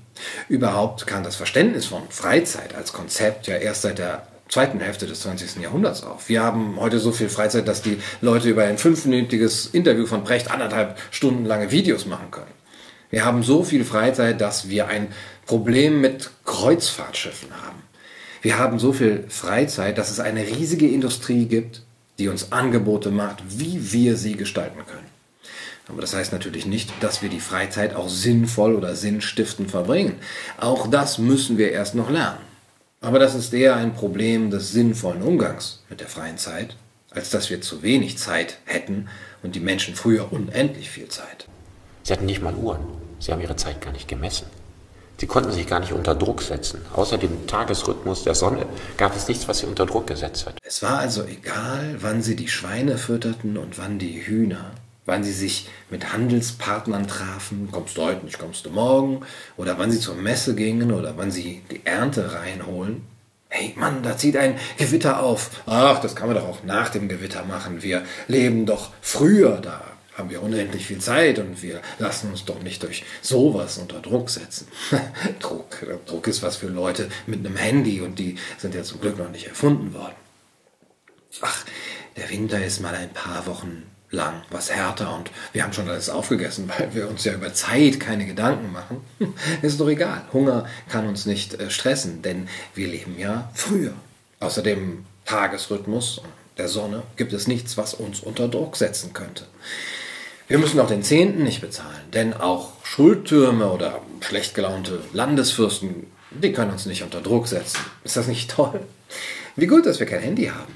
Überhaupt 0.48 1.06
kann 1.06 1.22
das 1.22 1.36
Verständnis 1.36 1.86
von 1.86 2.02
Freizeit 2.08 2.74
als 2.74 2.92
Konzept 2.92 3.46
ja 3.46 3.56
erst 3.56 3.82
seit 3.82 3.98
der 3.98 4.26
zweiten 4.48 4.80
Hälfte 4.80 5.06
des 5.06 5.20
20. 5.20 5.62
Jahrhunderts 5.62 6.02
auf. 6.02 6.28
Wir 6.28 6.42
haben 6.42 6.78
heute 6.78 6.98
so 6.98 7.12
viel 7.12 7.28
Freizeit, 7.28 7.66
dass 7.66 7.82
die 7.82 7.98
Leute 8.20 8.48
über 8.48 8.64
ein 8.64 8.78
fünfminütiges 8.78 9.66
Interview 9.66 10.06
von 10.06 10.24
Brecht 10.24 10.50
anderthalb 10.50 10.98
Stunden 11.10 11.44
lange 11.44 11.70
Videos 11.70 12.06
machen 12.06 12.30
können. 12.30 12.52
Wir 13.10 13.24
haben 13.24 13.42
so 13.42 13.62
viel 13.62 13.84
Freizeit, 13.84 14.40
dass 14.40 14.68
wir 14.68 14.88
ein 14.88 15.08
Problem 15.46 16.00
mit 16.00 16.30
Kreuzfahrtschiffen 16.44 17.50
haben. 17.50 17.82
Wir 18.42 18.58
haben 18.58 18.78
so 18.78 18.92
viel 18.92 19.24
Freizeit, 19.28 19.98
dass 19.98 20.10
es 20.10 20.20
eine 20.20 20.46
riesige 20.46 20.88
Industrie 20.88 21.46
gibt, 21.46 21.82
die 22.18 22.28
uns 22.28 22.52
Angebote 22.52 23.10
macht, 23.10 23.42
wie 23.48 23.92
wir 23.92 24.16
sie 24.16 24.36
gestalten 24.36 24.80
können. 24.86 25.15
Aber 25.88 26.00
das 26.00 26.14
heißt 26.14 26.32
natürlich 26.32 26.66
nicht, 26.66 26.90
dass 27.00 27.22
wir 27.22 27.28
die 27.28 27.40
Freizeit 27.40 27.94
auch 27.94 28.08
sinnvoll 28.08 28.74
oder 28.74 28.96
sinnstiftend 28.96 29.70
verbringen. 29.70 30.16
Auch 30.58 30.88
das 30.88 31.18
müssen 31.18 31.58
wir 31.58 31.70
erst 31.70 31.94
noch 31.94 32.10
lernen. 32.10 32.40
Aber 33.00 33.18
das 33.18 33.34
ist 33.34 33.52
eher 33.54 33.76
ein 33.76 33.94
Problem 33.94 34.50
des 34.50 34.72
sinnvollen 34.72 35.22
Umgangs 35.22 35.84
mit 35.88 36.00
der 36.00 36.08
freien 36.08 36.38
Zeit, 36.38 36.76
als 37.10 37.30
dass 37.30 37.50
wir 37.50 37.60
zu 37.60 37.82
wenig 37.82 38.18
Zeit 38.18 38.58
hätten 38.64 39.08
und 39.42 39.54
die 39.54 39.60
Menschen 39.60 39.94
früher 39.94 40.32
unendlich 40.32 40.90
viel 40.90 41.08
Zeit. 41.08 41.46
Sie 42.02 42.12
hatten 42.12 42.26
nicht 42.26 42.42
mal 42.42 42.54
Uhren. 42.54 42.80
Sie 43.20 43.30
haben 43.32 43.40
ihre 43.40 43.56
Zeit 43.56 43.80
gar 43.80 43.92
nicht 43.92 44.08
gemessen. 44.08 44.46
Sie 45.18 45.26
konnten 45.26 45.52
sich 45.52 45.66
gar 45.66 45.80
nicht 45.80 45.92
unter 45.92 46.14
Druck 46.14 46.42
setzen. 46.42 46.82
Außer 46.92 47.16
dem 47.16 47.46
Tagesrhythmus 47.46 48.24
der 48.24 48.34
Sonne 48.34 48.66
gab 48.98 49.16
es 49.16 49.28
nichts, 49.28 49.48
was 49.48 49.58
sie 49.60 49.66
unter 49.66 49.86
Druck 49.86 50.06
gesetzt 50.06 50.46
hat. 50.46 50.56
Es 50.62 50.82
war 50.82 50.98
also 50.98 51.24
egal, 51.24 51.96
wann 52.00 52.22
sie 52.22 52.36
die 52.36 52.48
Schweine 52.48 52.98
fütterten 52.98 53.56
und 53.56 53.78
wann 53.78 53.98
die 53.98 54.26
Hühner 54.26 54.72
wann 55.06 55.24
sie 55.24 55.32
sich 55.32 55.68
mit 55.88 56.12
Handelspartnern 56.12 57.06
trafen, 57.06 57.68
kommst 57.72 57.96
du 57.96 58.02
heute 58.02 58.24
nicht, 58.24 58.38
kommst 58.38 58.66
du 58.66 58.70
morgen, 58.70 59.24
oder 59.56 59.78
wann 59.78 59.90
sie 59.90 60.00
zur 60.00 60.16
Messe 60.16 60.54
gingen 60.54 60.92
oder 60.92 61.16
wann 61.16 61.30
sie 61.30 61.62
die 61.70 61.80
Ernte 61.84 62.34
reinholen. 62.34 63.06
Hey 63.48 63.72
Mann, 63.76 64.02
da 64.02 64.16
zieht 64.18 64.36
ein 64.36 64.58
Gewitter 64.76 65.22
auf. 65.22 65.62
Ach, 65.66 66.00
das 66.00 66.16
kann 66.16 66.26
man 66.26 66.36
doch 66.36 66.48
auch 66.48 66.64
nach 66.64 66.88
dem 66.90 67.08
Gewitter 67.08 67.44
machen. 67.44 67.82
Wir 67.82 68.04
leben 68.26 68.66
doch 68.66 68.90
früher 69.00 69.58
da. 69.58 69.82
Haben 70.14 70.30
wir 70.30 70.42
unendlich 70.42 70.86
viel 70.86 70.98
Zeit 70.98 71.38
und 71.38 71.62
wir 71.62 71.80
lassen 71.98 72.30
uns 72.30 72.44
doch 72.44 72.62
nicht 72.62 72.82
durch 72.82 73.04
sowas 73.20 73.78
unter 73.78 74.00
Druck 74.00 74.30
setzen. 74.30 74.66
Druck, 75.38 75.86
Druck 76.06 76.26
ist 76.26 76.42
was 76.42 76.56
für 76.56 76.68
Leute 76.68 77.08
mit 77.26 77.46
einem 77.46 77.56
Handy 77.56 78.00
und 78.00 78.18
die 78.18 78.36
sind 78.58 78.74
ja 78.74 78.82
zum 78.82 79.00
Glück 79.00 79.18
noch 79.18 79.30
nicht 79.30 79.46
erfunden 79.46 79.94
worden. 79.94 80.14
Ach, 81.42 81.64
der 82.16 82.30
Winter 82.30 82.64
ist 82.64 82.80
mal 82.80 82.94
ein 82.94 83.12
paar 83.12 83.46
Wochen 83.46 83.82
lang, 84.10 84.42
was 84.50 84.70
härter 84.70 85.14
und 85.14 85.30
wir 85.52 85.62
haben 85.62 85.72
schon 85.72 85.88
alles 85.88 86.08
aufgegessen, 86.08 86.70
weil 86.78 86.94
wir 86.94 87.08
uns 87.08 87.24
ja 87.24 87.34
über 87.34 87.52
Zeit 87.54 88.00
keine 88.00 88.26
Gedanken 88.26 88.72
machen. 88.72 89.04
Ist 89.62 89.80
doch 89.80 89.88
egal. 89.88 90.22
Hunger 90.32 90.66
kann 90.88 91.06
uns 91.06 91.26
nicht 91.26 91.54
äh, 91.54 91.70
stressen, 91.70 92.22
denn 92.22 92.48
wir 92.74 92.88
leben 92.88 93.18
ja 93.18 93.50
früher. 93.54 93.92
Außerdem 94.40 95.04
Tagesrhythmus 95.24 96.20
der 96.58 96.68
Sonne 96.68 97.02
gibt 97.16 97.32
es 97.32 97.46
nichts, 97.46 97.76
was 97.76 97.94
uns 97.94 98.20
unter 98.20 98.48
Druck 98.48 98.76
setzen 98.76 99.12
könnte. 99.12 99.44
Wir 100.48 100.58
müssen 100.58 100.78
auch 100.78 100.86
den 100.86 101.02
Zehnten 101.02 101.42
nicht 101.42 101.60
bezahlen, 101.60 102.00
denn 102.14 102.32
auch 102.32 102.72
Schuldtürme 102.84 103.70
oder 103.70 104.00
schlecht 104.20 104.54
gelaunte 104.54 105.00
Landesfürsten, 105.12 106.06
die 106.30 106.52
können 106.52 106.70
uns 106.70 106.86
nicht 106.86 107.02
unter 107.02 107.20
Druck 107.20 107.48
setzen. 107.48 107.80
Ist 108.04 108.16
das 108.16 108.28
nicht 108.28 108.50
toll? 108.50 108.80
Wie 109.56 109.66
gut, 109.66 109.86
dass 109.86 109.98
wir 109.98 110.06
kein 110.06 110.20
Handy 110.20 110.46
haben. 110.46 110.74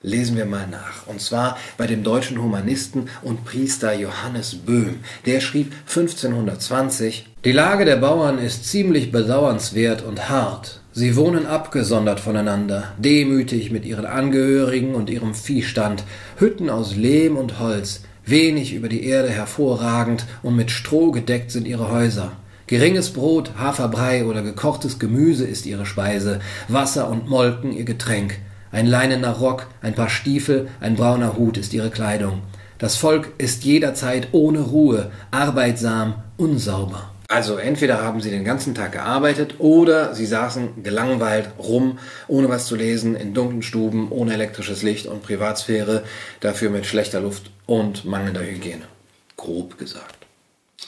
Lesen 0.00 0.36
wir 0.36 0.44
mal 0.44 0.68
nach. 0.68 1.08
Und 1.08 1.20
zwar 1.20 1.58
bei 1.76 1.88
dem 1.88 2.04
deutschen 2.04 2.40
Humanisten 2.40 3.08
und 3.22 3.44
Priester 3.44 3.92
Johannes 3.92 4.54
Böhm. 4.54 5.00
Der 5.26 5.40
schrieb 5.40 5.72
1520, 5.88 7.26
Die 7.44 7.50
Lage 7.50 7.84
der 7.84 7.96
Bauern 7.96 8.38
ist 8.38 8.64
ziemlich 8.64 9.10
bedauernswert 9.10 10.02
und 10.02 10.28
hart. 10.28 10.82
Sie 10.92 11.16
wohnen 11.16 11.46
abgesondert 11.46 12.20
voneinander, 12.20 12.92
demütig 12.96 13.72
mit 13.72 13.84
ihren 13.84 14.06
Angehörigen 14.06 14.94
und 14.94 15.10
ihrem 15.10 15.34
Viehstand, 15.34 16.04
Hütten 16.36 16.70
aus 16.70 16.94
Lehm 16.94 17.36
und 17.36 17.58
Holz, 17.58 18.02
wenig 18.24 18.74
über 18.74 18.88
die 18.88 19.04
Erde 19.04 19.30
hervorragend 19.30 20.26
und 20.44 20.54
mit 20.54 20.70
Stroh 20.70 21.10
gedeckt 21.10 21.50
sind 21.50 21.66
ihre 21.66 21.90
Häuser. 21.90 22.36
Geringes 22.68 23.10
Brot, 23.10 23.50
Haferbrei 23.58 24.26
oder 24.26 24.42
gekochtes 24.42 25.00
Gemüse 25.00 25.44
ist 25.44 25.66
ihre 25.66 25.86
Speise, 25.86 26.38
Wasser 26.68 27.08
und 27.10 27.28
Molken 27.28 27.72
ihr 27.72 27.84
Getränk. 27.84 28.38
Ein 28.70 28.86
leinener 28.86 29.32
Rock, 29.32 29.66
ein 29.82 29.94
paar 29.94 30.10
Stiefel, 30.10 30.68
ein 30.80 30.96
brauner 30.96 31.36
Hut 31.36 31.56
ist 31.56 31.72
ihre 31.72 31.90
Kleidung. 31.90 32.42
Das 32.78 32.96
Volk 32.96 33.32
ist 33.38 33.64
jederzeit 33.64 34.28
ohne 34.32 34.60
Ruhe, 34.60 35.10
arbeitsam, 35.30 36.22
unsauber. 36.36 37.10
Also 37.30 37.56
entweder 37.56 38.02
haben 38.02 38.22
sie 38.22 38.30
den 38.30 38.44
ganzen 38.44 38.74
Tag 38.74 38.92
gearbeitet 38.92 39.56
oder 39.58 40.14
sie 40.14 40.24
saßen 40.24 40.82
gelangweilt 40.82 41.50
rum, 41.58 41.98
ohne 42.26 42.48
was 42.48 42.66
zu 42.66 42.74
lesen, 42.74 43.14
in 43.16 43.34
dunklen 43.34 43.62
Stuben, 43.62 44.10
ohne 44.10 44.32
elektrisches 44.32 44.82
Licht 44.82 45.06
und 45.06 45.22
Privatsphäre, 45.22 46.04
dafür 46.40 46.70
mit 46.70 46.86
schlechter 46.86 47.20
Luft 47.20 47.50
und 47.66 48.06
mangelnder 48.06 48.40
Hygiene. 48.40 48.84
Grob 49.36 49.76
gesagt. 49.76 50.26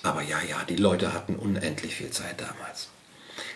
Aber 0.03 0.23
ja, 0.23 0.39
ja, 0.49 0.57
die 0.67 0.77
Leute 0.77 1.13
hatten 1.13 1.35
unendlich 1.35 1.95
viel 1.95 2.11
Zeit 2.11 2.37
damals. 2.41 2.89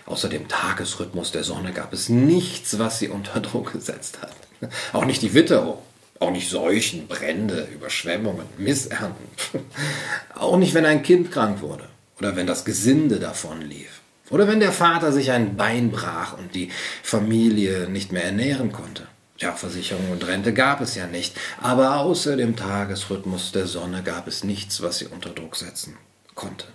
Außer 0.07 0.29
dem 0.29 0.49
Tagesrhythmus 0.49 1.33
der 1.33 1.45
Sonne 1.45 1.73
gab 1.73 1.93
es 1.93 2.09
nichts, 2.09 2.79
was 2.79 2.99
sie 2.99 3.09
unter 3.09 3.41
Druck 3.41 3.73
gesetzt 3.73 4.19
hat. 4.21 4.35
Auch 4.93 5.05
nicht 5.05 5.23
die 5.23 5.35
Witterung, 5.35 5.79
auch 6.21 6.31
nicht 6.31 6.49
Seuchen, 6.49 7.07
Brände, 7.07 7.69
Überschwemmungen, 7.73 8.47
Missernten. 8.59 9.29
Auch 10.35 10.59
nicht, 10.59 10.75
wenn 10.75 10.87
ein 10.87 11.03
Kind 11.03 11.33
krank 11.33 11.63
wurde 11.63 11.89
oder 12.19 12.37
wenn 12.37 12.47
das 12.47 12.65
Gesinde 12.65 13.19
davon 13.19 13.63
lief. 13.63 14.01
Oder 14.31 14.49
wenn 14.49 14.61
der 14.61 14.73
Vater 14.73 15.13
sich 15.13 15.31
ein 15.31 15.57
Bein 15.57 15.91
brach 15.91 16.37
und 16.39 16.55
die 16.55 16.71
Familie 17.03 17.89
nicht 17.89 18.13
mehr 18.13 18.25
ernähren 18.25 18.73
konnte. 18.73 19.07
Ja, 19.39 19.53
Versicherung 19.53 20.11
und 20.11 20.27
Rente 20.27 20.55
gab 20.55 20.81
es 20.81 20.95
ja 20.95 21.07
nicht, 21.07 21.37
aber 21.61 21.97
außer 21.97 22.37
dem 22.37 22.57
Tagesrhythmus 22.57 23.53
der 23.53 23.67
Sonne 23.67 24.03
gab 24.03 24.29
es 24.29 24.45
nichts, 24.45 24.81
was 24.81 24.99
sie 24.99 25.07
unter 25.07 25.31
Druck 25.31 25.57
setzen 25.57 25.97
konnte. 26.35 26.67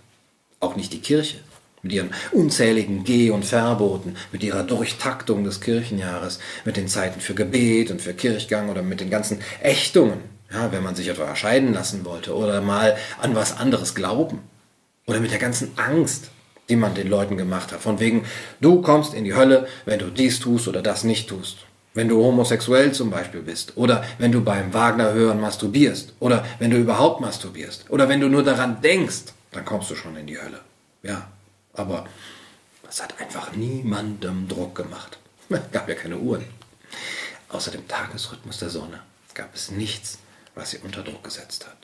Auch 0.59 0.75
nicht 0.75 0.93
die 0.93 0.99
Kirche 0.99 1.37
mit 1.81 1.93
ihren 1.93 2.11
unzähligen 2.31 3.03
Geh- 3.03 3.31
und 3.31 3.45
Verboten, 3.45 4.15
mit 4.31 4.43
ihrer 4.43 4.63
Durchtaktung 4.63 5.43
des 5.43 5.61
Kirchenjahres, 5.61 6.39
mit 6.65 6.77
den 6.77 6.87
Zeiten 6.87 7.21
für 7.21 7.35
Gebet 7.35 7.91
und 7.91 8.01
für 8.01 8.13
Kirchgang 8.13 8.69
oder 8.69 8.81
mit 8.81 8.99
den 8.99 9.09
ganzen 9.09 9.39
Ächtungen, 9.61 10.19
ja, 10.51 10.71
wenn 10.71 10.83
man 10.83 10.95
sich 10.95 11.07
etwa 11.07 11.35
scheiden 11.35 11.73
lassen 11.73 12.05
wollte 12.05 12.35
oder 12.35 12.61
mal 12.61 12.97
an 13.21 13.35
was 13.35 13.57
anderes 13.57 13.95
glauben. 13.95 14.39
Oder 15.05 15.19
mit 15.19 15.31
der 15.31 15.39
ganzen 15.39 15.71
Angst, 15.77 16.29
die 16.69 16.75
man 16.75 16.93
den 16.93 17.09
Leuten 17.09 17.35
gemacht 17.35 17.71
hat. 17.71 17.79
Von 17.79 17.99
wegen, 17.99 18.25
du 18.61 18.81
kommst 18.81 19.13
in 19.13 19.23
die 19.23 19.35
Hölle, 19.35 19.67
wenn 19.85 19.99
du 19.99 20.11
dies 20.11 20.39
tust 20.39 20.67
oder 20.67 20.81
das 20.81 21.03
nicht 21.03 21.27
tust. 21.27 21.65
Wenn 21.95 22.07
du 22.07 22.23
homosexuell 22.23 22.91
zum 22.91 23.09
Beispiel 23.09 23.41
bist. 23.41 23.75
Oder 23.75 24.03
wenn 24.19 24.31
du 24.31 24.41
beim 24.41 24.71
Wagner 24.73 25.13
hören 25.13 25.41
masturbierst. 25.41 26.13
Oder 26.19 26.45
wenn 26.59 26.69
du 26.69 26.77
überhaupt 26.77 27.21
masturbierst. 27.21 27.89
Oder 27.89 28.07
wenn 28.07 28.21
du 28.21 28.29
nur 28.29 28.43
daran 28.43 28.81
denkst, 28.81 29.33
dann 29.51 29.65
kommst 29.65 29.89
du 29.89 29.95
schon 29.95 30.15
in 30.15 30.27
die 30.27 30.37
Hölle. 30.39 30.59
Ja, 31.01 31.27
aber 31.79 32.05
es 32.87 33.01
hat 33.01 33.19
einfach 33.19 33.53
niemandem 33.53 34.47
Druck 34.47 34.75
gemacht. 34.75 35.17
Es 35.49 35.71
gab 35.71 35.89
ja 35.89 35.95
keine 35.95 36.17
Uhren. 36.17 36.45
Außer 37.49 37.71
dem 37.71 37.87
Tagesrhythmus 37.87 38.59
der 38.59 38.69
Sonne 38.69 38.99
gab 39.33 39.55
es 39.55 39.71
nichts, 39.71 40.19
was 40.53 40.71
sie 40.71 40.77
unter 40.79 41.01
Druck 41.01 41.23
gesetzt 41.23 41.65
hat. 41.65 41.77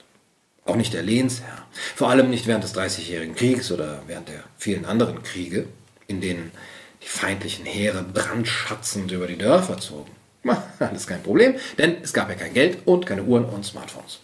Auch 0.64 0.76
nicht 0.76 0.92
der 0.92 1.02
Lehnsherr. 1.02 1.66
Vor 1.96 2.10
allem 2.10 2.30
nicht 2.30 2.46
während 2.46 2.62
des 2.62 2.72
Dreißigjährigen 2.74 3.34
Kriegs 3.34 3.72
oder 3.72 4.02
während 4.06 4.28
der 4.28 4.44
vielen 4.56 4.84
anderen 4.84 5.22
Kriege, 5.22 5.66
in 6.06 6.20
denen 6.20 6.52
die 7.02 7.08
feindlichen 7.08 7.66
Heere 7.66 8.02
brandschatzend 8.02 9.10
über 9.10 9.26
die 9.26 9.38
Dörfer 9.38 9.78
zogen. 9.78 10.12
Alles 10.78 11.06
kein 11.06 11.22
Problem, 11.22 11.56
denn 11.78 12.02
es 12.02 12.12
gab 12.12 12.28
ja 12.28 12.36
kein 12.36 12.54
Geld 12.54 12.86
und 12.86 13.06
keine 13.06 13.24
Uhren 13.24 13.44
und 13.46 13.64
Smartphones. 13.64 14.20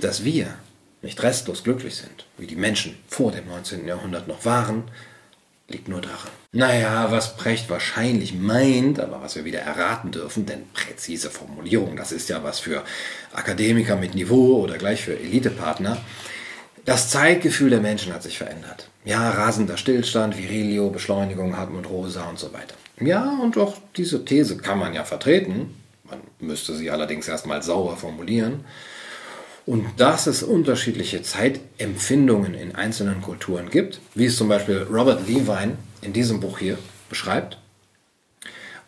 Dass 0.00 0.24
wir 0.24 0.54
nicht 1.02 1.22
restlos 1.22 1.64
glücklich 1.64 1.96
sind, 1.96 2.26
wie 2.36 2.46
die 2.46 2.56
Menschen 2.56 2.96
vor 3.08 3.32
dem 3.32 3.46
19. 3.48 3.86
Jahrhundert 3.86 4.28
noch 4.28 4.44
waren, 4.44 4.84
liegt 5.68 5.88
nur 5.88 6.00
daran. 6.00 6.30
Naja, 6.52 7.10
was 7.10 7.36
Precht 7.36 7.70
wahrscheinlich 7.70 8.34
meint, 8.34 8.98
aber 8.98 9.22
was 9.22 9.36
wir 9.36 9.44
wieder 9.44 9.60
erraten 9.60 10.10
dürfen, 10.10 10.44
denn 10.44 10.68
präzise 10.74 11.30
Formulierung, 11.30 11.96
das 11.96 12.12
ist 12.12 12.28
ja 12.28 12.42
was 12.42 12.58
für 12.58 12.82
Akademiker 13.32 13.96
mit 13.96 14.14
Niveau 14.14 14.60
oder 14.60 14.76
gleich 14.78 15.02
für 15.02 15.18
Elitepartner. 15.18 15.96
Das 16.84 17.08
Zeitgefühl 17.08 17.70
der 17.70 17.80
Menschen 17.80 18.12
hat 18.12 18.22
sich 18.22 18.38
verändert. 18.38 18.88
Ja, 19.04 19.30
rasender 19.30 19.76
Stillstand, 19.76 20.36
Virilio, 20.36 20.90
Beschleunigung, 20.90 21.56
Hartmut 21.56 21.88
Rosa 21.88 22.28
und 22.28 22.38
so 22.38 22.52
weiter. 22.52 22.74
Ja, 22.98 23.38
und 23.42 23.56
auch 23.56 23.76
diese 23.96 24.24
These 24.24 24.56
kann 24.56 24.78
man 24.78 24.92
ja 24.92 25.04
vertreten. 25.04 25.74
Man 26.04 26.20
müsste 26.40 26.74
sie 26.74 26.90
allerdings 26.90 27.28
erstmal 27.28 27.62
sauber 27.62 27.96
formulieren. 27.96 28.64
Und 29.70 29.86
dass 29.98 30.26
es 30.26 30.42
unterschiedliche 30.42 31.22
Zeitempfindungen 31.22 32.54
in 32.54 32.74
einzelnen 32.74 33.22
Kulturen 33.22 33.70
gibt, 33.70 34.00
wie 34.16 34.24
es 34.24 34.36
zum 34.36 34.48
Beispiel 34.48 34.84
Robert 34.90 35.28
Levine 35.28 35.78
in 36.02 36.12
diesem 36.12 36.40
Buch 36.40 36.58
hier 36.58 36.76
beschreibt. 37.08 37.56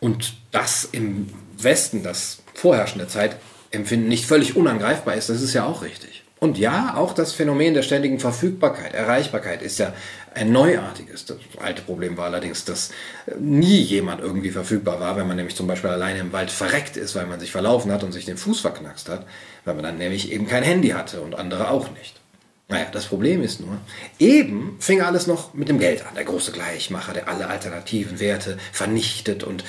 Und 0.01 0.33
dass 0.51 0.83
im 0.83 1.29
Westen 1.57 2.03
das 2.03 2.39
vorherrschende 2.53 3.07
Zeitempfinden 3.07 4.09
nicht 4.09 4.25
völlig 4.25 4.57
unangreifbar 4.57 5.15
ist, 5.15 5.29
das 5.29 5.41
ist 5.41 5.53
ja 5.53 5.65
auch 5.65 5.83
richtig. 5.83 6.12
Und 6.43 6.57
ja, 6.57 6.95
auch 6.97 7.13
das 7.13 7.31
Phänomen 7.31 7.73
der 7.73 7.83
ständigen 7.83 8.19
Verfügbarkeit, 8.19 8.93
Erreichbarkeit 8.93 9.61
ist 9.61 9.79
ja 9.79 9.93
ein 10.35 10.51
neuartiges. 10.51 11.23
Das 11.23 11.37
alte 11.57 11.81
Problem 11.83 12.17
war 12.17 12.25
allerdings, 12.25 12.65
dass 12.65 12.91
nie 13.39 13.79
jemand 13.79 14.19
irgendwie 14.19 14.51
verfügbar 14.51 14.99
war, 14.99 15.15
wenn 15.15 15.25
man 15.25 15.37
nämlich 15.37 15.55
zum 15.55 15.67
Beispiel 15.67 15.91
alleine 15.91 16.19
im 16.19 16.33
Wald 16.33 16.51
verreckt 16.51 16.97
ist, 16.97 17.15
weil 17.15 17.27
man 17.27 17.39
sich 17.39 17.49
verlaufen 17.49 17.93
hat 17.93 18.03
und 18.03 18.11
sich 18.11 18.25
den 18.25 18.35
Fuß 18.35 18.59
verknackst 18.59 19.07
hat, 19.07 19.25
weil 19.63 19.75
man 19.75 19.85
dann 19.85 19.97
nämlich 19.97 20.33
eben 20.33 20.45
kein 20.45 20.63
Handy 20.63 20.89
hatte 20.89 21.21
und 21.21 21.33
andere 21.33 21.71
auch 21.71 21.89
nicht. 21.91 22.19
Naja, 22.67 22.87
das 22.91 23.05
Problem 23.05 23.41
ist 23.41 23.61
nur, 23.61 23.77
eben 24.19 24.75
fing 24.81 25.01
alles 25.01 25.27
noch 25.27 25.53
mit 25.53 25.69
dem 25.69 25.79
Geld 25.79 26.05
an, 26.05 26.15
der 26.15 26.25
große 26.25 26.51
Gleichmacher, 26.51 27.13
der 27.13 27.29
alle 27.29 27.47
alternativen 27.47 28.19
Werte 28.19 28.57
vernichtet 28.73 29.45
und 29.45 29.63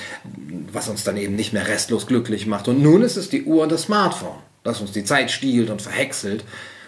was 0.73 0.89
uns 0.89 1.05
dann 1.05 1.19
eben 1.19 1.37
nicht 1.37 1.53
mehr 1.53 1.69
restlos 1.69 2.09
glücklich 2.09 2.49
macht. 2.49 2.67
Und 2.67 2.83
nun 2.83 3.03
ist 3.03 3.17
es 3.17 3.29
die 3.29 3.45
Uhr 3.45 3.63
und 3.63 3.71
das 3.71 3.83
Smartphone 3.83 4.39
das 4.65 4.81
uns 4.81 4.91
die 4.91 5.05
Zeit 5.05 5.31
stiehlt 5.31 5.71
und 5.71 5.83
verhäckselt, 5.83 6.45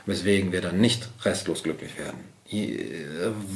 weswegen 0.06 0.50
wir 0.50 0.60
dann 0.60 0.80
nicht 0.80 1.08
restlos 1.24 1.62
glücklich 1.62 1.92
werden. 1.98 2.18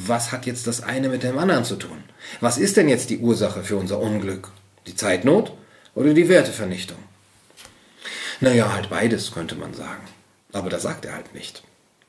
Was 0.05 0.31
hat 0.31 0.45
jetzt 0.45 0.67
das 0.67 0.83
eine 0.83 1.09
mit 1.09 1.23
dem 1.23 1.37
anderen 1.37 1.65
zu 1.65 1.75
tun? 1.75 2.03
Was 2.39 2.57
ist 2.57 2.77
denn 2.77 2.87
jetzt 2.87 3.09
die 3.09 3.19
Ursache 3.19 3.63
für 3.63 3.77
unser 3.77 3.99
Unglück? 3.99 4.49
Die 4.87 4.95
Zeitnot 4.95 5.53
oder 5.95 6.13
die 6.13 6.29
Wertevernichtung? 6.29 6.97
Naja, 8.39 8.73
halt 8.73 8.89
beides, 8.89 9.31
könnte 9.31 9.55
man 9.55 9.73
sagen. 9.73 10.03
Aber 10.51 10.69
das 10.69 10.83
sagt 10.83 11.05
er 11.05 11.13
halt 11.15 11.33
nicht. 11.33 11.63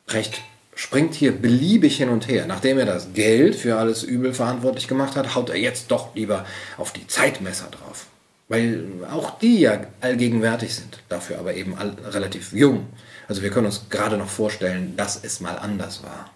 Brecht 0.06 0.40
springt 0.74 1.14
hier 1.14 1.32
beliebig 1.32 1.98
hin 1.98 2.08
und 2.08 2.28
her. 2.28 2.46
Nachdem 2.46 2.78
er 2.78 2.86
das 2.86 3.12
Geld 3.12 3.54
für 3.54 3.76
alles 3.76 4.02
Übel 4.02 4.34
verantwortlich 4.34 4.88
gemacht 4.88 5.16
hat, 5.16 5.34
haut 5.34 5.50
er 5.50 5.58
jetzt 5.58 5.90
doch 5.90 6.14
lieber 6.14 6.44
auf 6.78 6.92
die 6.92 7.06
Zeitmesser 7.06 7.68
drauf 7.70 8.06
weil 8.52 8.84
auch 9.10 9.38
die 9.38 9.60
ja 9.60 9.80
allgegenwärtig 10.02 10.74
sind, 10.74 10.98
dafür 11.08 11.38
aber 11.38 11.54
eben 11.54 11.74
all, 11.74 11.96
relativ 12.04 12.52
jung. 12.52 12.86
Also 13.26 13.40
wir 13.40 13.48
können 13.48 13.64
uns 13.64 13.88
gerade 13.88 14.18
noch 14.18 14.28
vorstellen, 14.28 14.94
dass 14.94 15.18
es 15.24 15.40
mal 15.40 15.58
anders 15.58 16.02
war. 16.02 16.30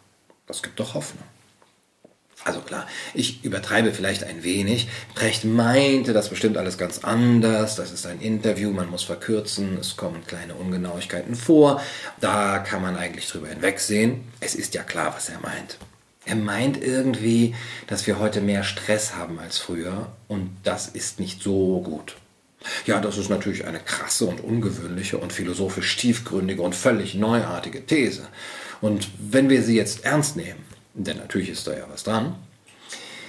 Das 0.46 0.62
gibt 0.62 0.80
doch 0.80 0.94
Hoffnung. 0.94 1.24
Also 2.42 2.60
klar, 2.60 2.86
ich 3.12 3.44
übertreibe 3.44 3.92
vielleicht 3.92 4.24
ein 4.24 4.44
wenig. 4.44 4.88
Brecht 5.14 5.44
meinte 5.44 6.14
das 6.14 6.30
bestimmt 6.30 6.56
alles 6.56 6.78
ganz 6.78 7.00
anders. 7.04 7.76
Das 7.76 7.92
ist 7.92 8.06
ein 8.06 8.22
Interview, 8.22 8.70
man 8.70 8.88
muss 8.88 9.02
verkürzen, 9.02 9.76
es 9.78 9.98
kommen 9.98 10.26
kleine 10.26 10.54
Ungenauigkeiten 10.54 11.34
vor. 11.34 11.82
Da 12.20 12.60
kann 12.60 12.80
man 12.80 12.96
eigentlich 12.96 13.28
drüber 13.28 13.48
hinwegsehen. 13.48 14.24
Es 14.40 14.54
ist 14.54 14.72
ja 14.74 14.84
klar, 14.84 15.12
was 15.14 15.28
er 15.28 15.40
meint. 15.40 15.76
Er 16.26 16.34
meint 16.34 16.82
irgendwie, 16.82 17.54
dass 17.86 18.06
wir 18.08 18.18
heute 18.18 18.40
mehr 18.40 18.64
Stress 18.64 19.14
haben 19.14 19.38
als 19.38 19.58
früher 19.58 20.12
und 20.26 20.50
das 20.64 20.88
ist 20.88 21.20
nicht 21.20 21.40
so 21.40 21.80
gut. 21.80 22.16
Ja, 22.84 23.00
das 23.00 23.16
ist 23.16 23.30
natürlich 23.30 23.64
eine 23.64 23.78
krasse 23.78 24.26
und 24.26 24.40
ungewöhnliche 24.40 25.18
und 25.18 25.32
philosophisch 25.32 25.96
tiefgründige 25.96 26.62
und 26.62 26.74
völlig 26.74 27.14
neuartige 27.14 27.86
These. 27.86 28.26
Und 28.80 29.08
wenn 29.18 29.48
wir 29.48 29.62
sie 29.62 29.76
jetzt 29.76 30.04
ernst 30.04 30.36
nehmen, 30.36 30.64
denn 30.94 31.18
natürlich 31.18 31.48
ist 31.48 31.66
da 31.68 31.76
ja 31.76 31.86
was 31.88 32.02
dran, 32.02 32.34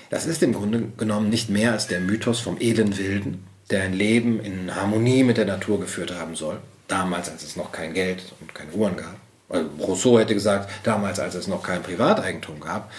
das 0.09 0.25
ist 0.25 0.41
im 0.41 0.53
Grunde 0.53 0.87
genommen 0.97 1.29
nicht 1.29 1.49
mehr 1.49 1.73
als 1.73 1.85
der 1.85 1.99
Mythos 1.99 2.39
vom 2.39 2.57
edlen 2.59 2.97
Wilden, 2.97 3.45
der 3.69 3.83
ein 3.83 3.93
Leben 3.93 4.39
in 4.39 4.73
Harmonie 4.73 5.23
mit 5.23 5.37
der 5.37 5.45
Natur 5.45 5.79
geführt 5.79 6.15
haben 6.15 6.35
soll, 6.35 6.59
damals 6.87 7.29
als 7.29 7.43
es 7.43 7.57
noch 7.57 7.71
kein 7.71 7.93
Geld 7.93 8.33
und 8.39 8.55
keine 8.55 8.71
Uhren 8.71 8.97
gab. 8.97 9.17
Rousseau 9.49 10.19
hätte 10.19 10.33
gesagt, 10.33 10.69
damals 10.83 11.19
als 11.19 11.35
es 11.35 11.47
noch 11.47 11.63
kein 11.63 11.83
Privateigentum 11.83 12.59
gab, 12.59 12.91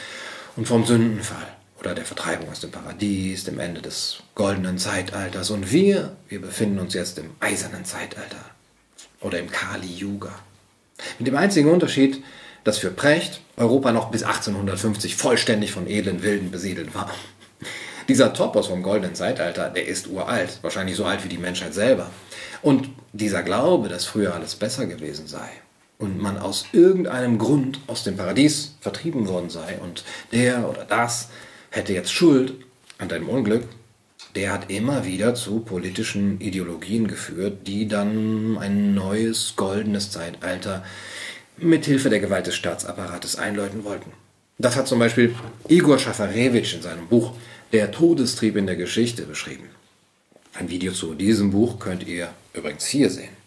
und 0.56 0.66
vom 0.66 0.84
Sündenfall 0.84 1.46
oder 1.78 1.94
der 1.94 2.04
Vertreibung 2.04 2.50
aus 2.50 2.58
dem 2.58 2.72
Paradies, 2.72 3.44
dem 3.44 3.60
Ende 3.60 3.80
des 3.80 4.18
goldenen 4.34 4.76
Zeitalters. 4.76 5.50
Und 5.50 5.70
wir, 5.70 6.16
wir 6.28 6.40
befinden 6.40 6.80
uns 6.80 6.94
jetzt 6.94 7.16
im 7.18 7.30
eisernen 7.38 7.84
Zeitalter 7.84 8.44
oder 9.20 9.38
im 9.38 9.48
Kali 9.48 9.86
Yuga. 9.86 10.32
Mit 11.20 11.28
dem 11.28 11.36
einzigen 11.36 11.70
Unterschied, 11.70 12.24
dass 12.64 12.78
für 12.78 12.90
Precht 12.90 13.40
Europa 13.56 13.92
noch 13.92 14.10
bis 14.10 14.24
1850 14.24 15.14
vollständig 15.14 15.70
von 15.70 15.86
edlen 15.86 16.24
Wilden 16.24 16.50
besiedelt 16.50 16.92
war. 16.94 17.14
Dieser 18.08 18.32
Topos 18.32 18.66
vom 18.66 18.82
goldenen 18.82 19.14
Zeitalter, 19.14 19.68
der 19.68 19.86
ist 19.86 20.08
uralt, 20.08 20.58
wahrscheinlich 20.62 20.96
so 20.96 21.04
alt 21.04 21.22
wie 21.22 21.28
die 21.28 21.38
Menschheit 21.38 21.74
selber. 21.74 22.10
Und 22.62 22.88
dieser 23.12 23.44
Glaube, 23.44 23.88
dass 23.88 24.06
früher 24.06 24.34
alles 24.34 24.56
besser 24.56 24.86
gewesen 24.86 25.28
sei 25.28 25.48
und 25.98 26.20
man 26.20 26.38
aus 26.38 26.66
irgendeinem 26.72 27.38
Grund 27.38 27.80
aus 27.86 28.04
dem 28.04 28.16
Paradies 28.16 28.76
vertrieben 28.80 29.28
worden 29.28 29.50
sei 29.50 29.78
und 29.78 30.04
der 30.32 30.68
oder 30.68 30.84
das 30.84 31.28
hätte 31.70 31.92
jetzt 31.92 32.12
Schuld 32.12 32.54
an 32.98 33.08
deinem 33.08 33.28
Unglück, 33.28 33.64
der 34.34 34.52
hat 34.52 34.70
immer 34.70 35.04
wieder 35.04 35.34
zu 35.34 35.60
politischen 35.60 36.40
Ideologien 36.40 37.08
geführt, 37.08 37.66
die 37.66 37.88
dann 37.88 38.58
ein 38.58 38.94
neues 38.94 39.54
goldenes 39.56 40.10
Zeitalter 40.10 40.84
mithilfe 41.56 42.10
der 42.10 42.20
Gewalt 42.20 42.46
des 42.46 42.54
Staatsapparates 42.54 43.36
einläuten 43.36 43.84
wollten. 43.84 44.12
Das 44.58 44.76
hat 44.76 44.88
zum 44.88 44.98
Beispiel 44.98 45.34
Igor 45.68 45.98
Schafarewitsch 45.98 46.74
in 46.74 46.82
seinem 46.82 47.06
Buch 47.08 47.32
Der 47.72 47.90
Todestrieb 47.90 48.56
in 48.56 48.66
der 48.66 48.76
Geschichte 48.76 49.22
beschrieben. 49.22 49.68
Ein 50.54 50.70
Video 50.70 50.92
zu 50.92 51.14
diesem 51.14 51.50
Buch 51.50 51.78
könnt 51.78 52.06
ihr 52.06 52.30
übrigens 52.54 52.86
hier 52.86 53.10
sehen. 53.10 53.37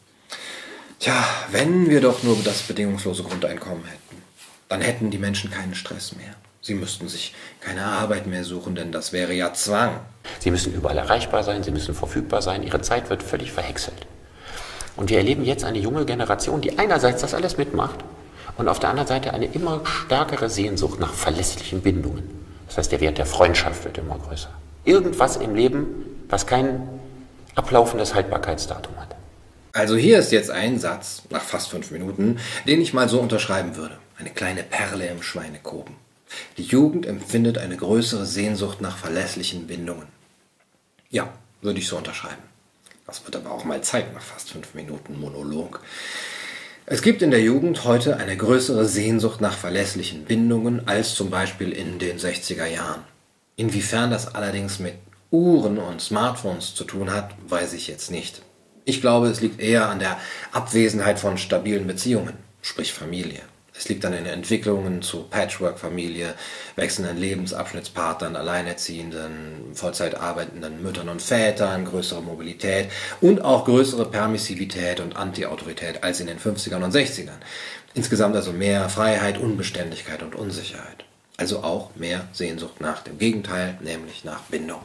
Tja, 1.01 1.25
wenn 1.49 1.89
wir 1.89 1.99
doch 1.99 2.21
nur 2.21 2.37
das 2.43 2.61
bedingungslose 2.61 3.23
Grundeinkommen 3.23 3.83
hätten, 3.85 4.21
dann 4.69 4.81
hätten 4.81 5.09
die 5.09 5.17
Menschen 5.17 5.49
keinen 5.49 5.73
Stress 5.73 6.15
mehr. 6.15 6.35
Sie 6.61 6.75
müssten 6.75 7.07
sich 7.07 7.33
keine 7.59 7.83
Arbeit 7.83 8.27
mehr 8.27 8.43
suchen, 8.43 8.75
denn 8.75 8.91
das 8.91 9.11
wäre 9.11 9.33
ja 9.33 9.51
Zwang. 9.51 9.99
Sie 10.37 10.51
müssen 10.51 10.75
überall 10.75 10.99
erreichbar 10.99 11.43
sein, 11.43 11.63
sie 11.63 11.71
müssen 11.71 11.95
verfügbar 11.95 12.43
sein, 12.43 12.61
ihre 12.61 12.81
Zeit 12.81 13.09
wird 13.09 13.23
völlig 13.23 13.51
verhäckselt. 13.51 14.05
Und 14.95 15.09
wir 15.09 15.17
erleben 15.17 15.43
jetzt 15.43 15.63
eine 15.63 15.79
junge 15.79 16.05
Generation, 16.05 16.61
die 16.61 16.77
einerseits 16.77 17.21
das 17.21 17.33
alles 17.33 17.57
mitmacht 17.57 17.97
und 18.59 18.67
auf 18.67 18.77
der 18.77 18.91
anderen 18.91 19.07
Seite 19.07 19.33
eine 19.33 19.47
immer 19.47 19.81
stärkere 19.83 20.51
Sehnsucht 20.51 20.99
nach 20.99 21.15
verlässlichen 21.15 21.81
Bindungen. 21.81 22.29
Das 22.67 22.77
heißt, 22.77 22.91
der 22.91 23.01
Wert 23.01 23.17
der 23.17 23.25
Freundschaft 23.25 23.85
wird 23.85 23.97
immer 23.97 24.19
größer. 24.19 24.51
Irgendwas 24.85 25.37
im 25.37 25.55
Leben, 25.55 26.05
was 26.29 26.45
kein 26.45 26.87
ablaufendes 27.55 28.13
Haltbarkeitsdatum 28.13 28.95
hat. 28.97 29.15
Also 29.73 29.95
hier 29.95 30.19
ist 30.19 30.31
jetzt 30.31 30.51
ein 30.51 30.79
Satz, 30.79 31.23
nach 31.29 31.43
fast 31.43 31.69
fünf 31.69 31.91
Minuten, 31.91 32.39
den 32.67 32.81
ich 32.81 32.93
mal 32.93 33.07
so 33.07 33.19
unterschreiben 33.19 33.75
würde. 33.75 33.97
Eine 34.17 34.31
kleine 34.31 34.63
Perle 34.63 35.07
im 35.07 35.23
Schweinekoben. 35.23 35.95
Die 36.57 36.63
Jugend 36.63 37.05
empfindet 37.05 37.57
eine 37.57 37.77
größere 37.77 38.25
Sehnsucht 38.25 38.81
nach 38.81 38.97
verlässlichen 38.97 39.67
Bindungen. 39.67 40.07
Ja, 41.09 41.33
würde 41.61 41.79
ich 41.79 41.87
so 41.87 41.97
unterschreiben. 41.97 42.41
Das 43.05 43.25
wird 43.25 43.35
aber 43.35 43.51
auch 43.51 43.63
mal 43.63 43.81
Zeit 43.81 44.13
nach 44.13 44.21
fast 44.21 44.51
fünf 44.51 44.73
Minuten 44.73 45.19
Monolog. 45.19 45.81
Es 46.85 47.01
gibt 47.01 47.21
in 47.21 47.31
der 47.31 47.41
Jugend 47.41 47.85
heute 47.85 48.17
eine 48.17 48.35
größere 48.35 48.85
Sehnsucht 48.85 49.39
nach 49.39 49.57
verlässlichen 49.57 50.25
Bindungen 50.25 50.87
als 50.87 51.15
zum 51.15 51.29
Beispiel 51.29 51.71
in 51.71 51.99
den 51.99 52.19
60er 52.19 52.65
Jahren. 52.65 53.03
Inwiefern 53.55 54.11
das 54.11 54.33
allerdings 54.33 54.79
mit 54.79 54.95
Uhren 55.29 55.77
und 55.77 56.01
Smartphones 56.01 56.75
zu 56.75 56.83
tun 56.83 57.11
hat, 57.11 57.35
weiß 57.47 57.73
ich 57.73 57.87
jetzt 57.87 58.11
nicht. 58.11 58.41
Ich 58.85 59.01
glaube, 59.01 59.27
es 59.27 59.41
liegt 59.41 59.59
eher 59.59 59.89
an 59.89 59.99
der 59.99 60.17
Abwesenheit 60.51 61.19
von 61.19 61.37
stabilen 61.37 61.85
Beziehungen, 61.85 62.33
sprich 62.61 62.93
Familie. 62.93 63.41
Es 63.81 63.89
liegt 63.89 64.05
an 64.05 64.11
den 64.11 64.25
Entwicklungen 64.25 65.01
zu 65.01 65.23
Patchwork-Familie, 65.23 66.35
wechselnden 66.75 67.17
Lebensabschnittspartnern, 67.17 68.35
Alleinerziehenden, 68.35 69.73
Vollzeit 69.73 70.15
arbeitenden 70.15 70.83
Müttern 70.83 71.09
und 71.09 71.21
Vätern, 71.21 71.85
größere 71.85 72.21
Mobilität 72.21 72.89
und 73.21 73.43
auch 73.43 73.65
größere 73.65 74.05
Permissivität 74.05 74.99
und 74.99 75.15
Anti-Autorität 75.15 76.03
als 76.03 76.19
in 76.19 76.27
den 76.27 76.37
50ern 76.37 76.83
und 76.83 76.93
60ern. 76.93 77.39
Insgesamt 77.93 78.35
also 78.35 78.51
mehr 78.51 78.87
Freiheit, 78.89 79.37
Unbeständigkeit 79.37 80.21
und 80.21 80.35
Unsicherheit. 80.35 81.05
Also 81.37 81.63
auch 81.63 81.95
mehr 81.95 82.27
Sehnsucht 82.33 82.81
nach 82.81 83.01
dem 83.01 83.17
Gegenteil, 83.17 83.79
nämlich 83.81 84.23
nach 84.23 84.41
Bindung. 84.41 84.81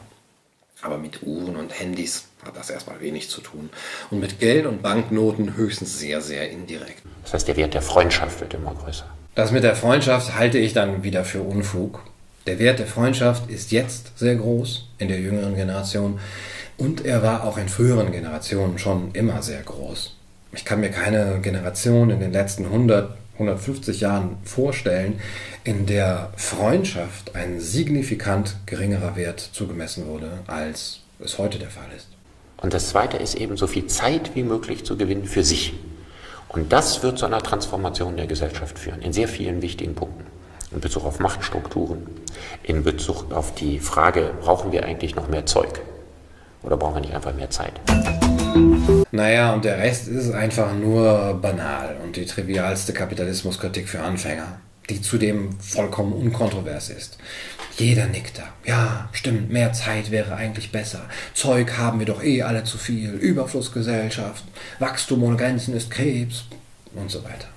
Aber 0.81 0.97
mit 0.97 1.21
Uhren 1.23 1.55
und 1.55 1.77
Handys 1.79 2.25
hat 2.47 2.57
das 2.57 2.69
erstmal 2.69 2.99
wenig 3.01 3.29
zu 3.29 3.41
tun. 3.41 3.69
Und 4.09 4.19
mit 4.19 4.39
Geld 4.39 4.65
und 4.65 4.81
Banknoten 4.81 5.55
höchstens 5.55 5.99
sehr, 5.99 6.21
sehr 6.21 6.49
indirekt. 6.49 7.03
Das 7.23 7.33
heißt, 7.33 7.47
der 7.47 7.57
Wert 7.57 7.73
der 7.73 7.81
Freundschaft 7.81 8.39
wird 8.39 8.53
immer 8.53 8.73
größer. 8.73 9.05
Das 9.35 9.51
mit 9.51 9.63
der 9.63 9.75
Freundschaft 9.75 10.35
halte 10.35 10.57
ich 10.57 10.73
dann 10.73 11.03
wieder 11.03 11.23
für 11.23 11.41
Unfug. 11.41 12.01
Der 12.47 12.59
Wert 12.59 12.79
der 12.79 12.87
Freundschaft 12.87 13.49
ist 13.51 13.71
jetzt 13.71 14.17
sehr 14.17 14.35
groß 14.35 14.87
in 14.97 15.09
der 15.09 15.19
jüngeren 15.19 15.55
Generation 15.55 16.19
und 16.77 17.05
er 17.05 17.21
war 17.21 17.43
auch 17.43 17.57
in 17.57 17.67
früheren 17.67 18.11
Generationen 18.11 18.79
schon 18.79 19.11
immer 19.13 19.41
sehr 19.41 19.61
groß. 19.61 20.15
Ich 20.53 20.63
kann 20.63 20.79
mir 20.79 20.89
keine 20.89 21.39
Generation 21.41 22.09
in 22.09 22.19
den 22.19 22.31
letzten 22.31 22.65
100, 22.65 23.15
150 23.33 23.99
Jahren 23.99 24.37
vorstellen, 24.43 25.19
in 25.65 25.85
der 25.85 26.31
Freundschaft 26.35 27.35
ein 27.35 27.59
signifikant 27.59 28.55
geringerer 28.65 29.15
Wert 29.15 29.39
zugemessen 29.39 30.07
wurde, 30.07 30.39
als 30.47 31.01
es 31.19 31.37
heute 31.37 31.59
der 31.59 31.69
Fall 31.69 31.89
ist. 31.95 32.07
Und 32.61 32.73
das 32.73 32.89
Zweite 32.89 33.17
ist 33.17 33.35
eben, 33.35 33.55
so 33.55 33.67
viel 33.67 33.87
Zeit 33.87 34.35
wie 34.35 34.43
möglich 34.43 34.83
zu 34.83 34.97
gewinnen 34.97 35.25
für 35.25 35.43
sich. 35.43 35.73
Und 36.49 36.73
das 36.73 37.03
wird 37.03 37.19
zu 37.19 37.25
einer 37.25 37.41
Transformation 37.41 38.17
der 38.17 38.25
Gesellschaft 38.25 38.79
führen, 38.79 39.01
in 39.01 39.13
sehr 39.13 39.27
vielen 39.27 39.61
wichtigen 39.61 39.95
Punkten. 39.95 40.25
In 40.71 40.81
Bezug 40.81 41.05
auf 41.05 41.19
Machtstrukturen, 41.19 42.07
in 42.63 42.83
Bezug 42.83 43.31
auf 43.31 43.53
die 43.55 43.79
Frage, 43.79 44.31
brauchen 44.41 44.71
wir 44.71 44.83
eigentlich 44.83 45.15
noch 45.15 45.29
mehr 45.29 45.45
Zeug? 45.45 45.81
Oder 46.63 46.77
brauchen 46.77 46.95
wir 46.95 47.01
nicht 47.01 47.13
einfach 47.13 47.33
mehr 47.33 47.49
Zeit? 47.49 47.73
Naja, 49.11 49.53
und 49.53 49.63
der 49.63 49.77
Rest 49.77 50.07
ist 50.07 50.31
einfach 50.31 50.73
nur 50.73 51.39
banal 51.41 51.97
und 52.03 52.15
die 52.15 52.25
trivialste 52.25 52.91
Kapitalismuskritik 52.91 53.87
für 53.87 54.01
Anfänger, 54.01 54.59
die 54.89 55.01
zudem 55.01 55.59
vollkommen 55.59 56.13
unkontrovers 56.13 56.89
ist. 56.89 57.17
Jeder 57.77 58.07
nickt 58.07 58.39
da. 58.39 58.49
Ja, 58.65 59.07
stimmt, 59.13 59.51
mehr 59.51 59.71
Zeit 59.71 60.09
wäre 60.09 60.35
eigentlich 60.35 60.71
besser. 60.71 61.05
Zeug 61.35 61.77
haben 61.77 61.99
wir 61.99 62.07
doch 62.07 62.23
eh 62.23 62.41
alle 62.41 62.63
zu 62.63 62.77
viel. 62.79 63.11
Überflussgesellschaft. 63.11 64.43
Wachstum 64.79 65.21
ohne 65.23 65.37
Grenzen 65.37 65.75
ist 65.75 65.91
Krebs. 65.91 66.45
Und 66.95 67.11
so 67.11 67.23
weiter. 67.23 67.47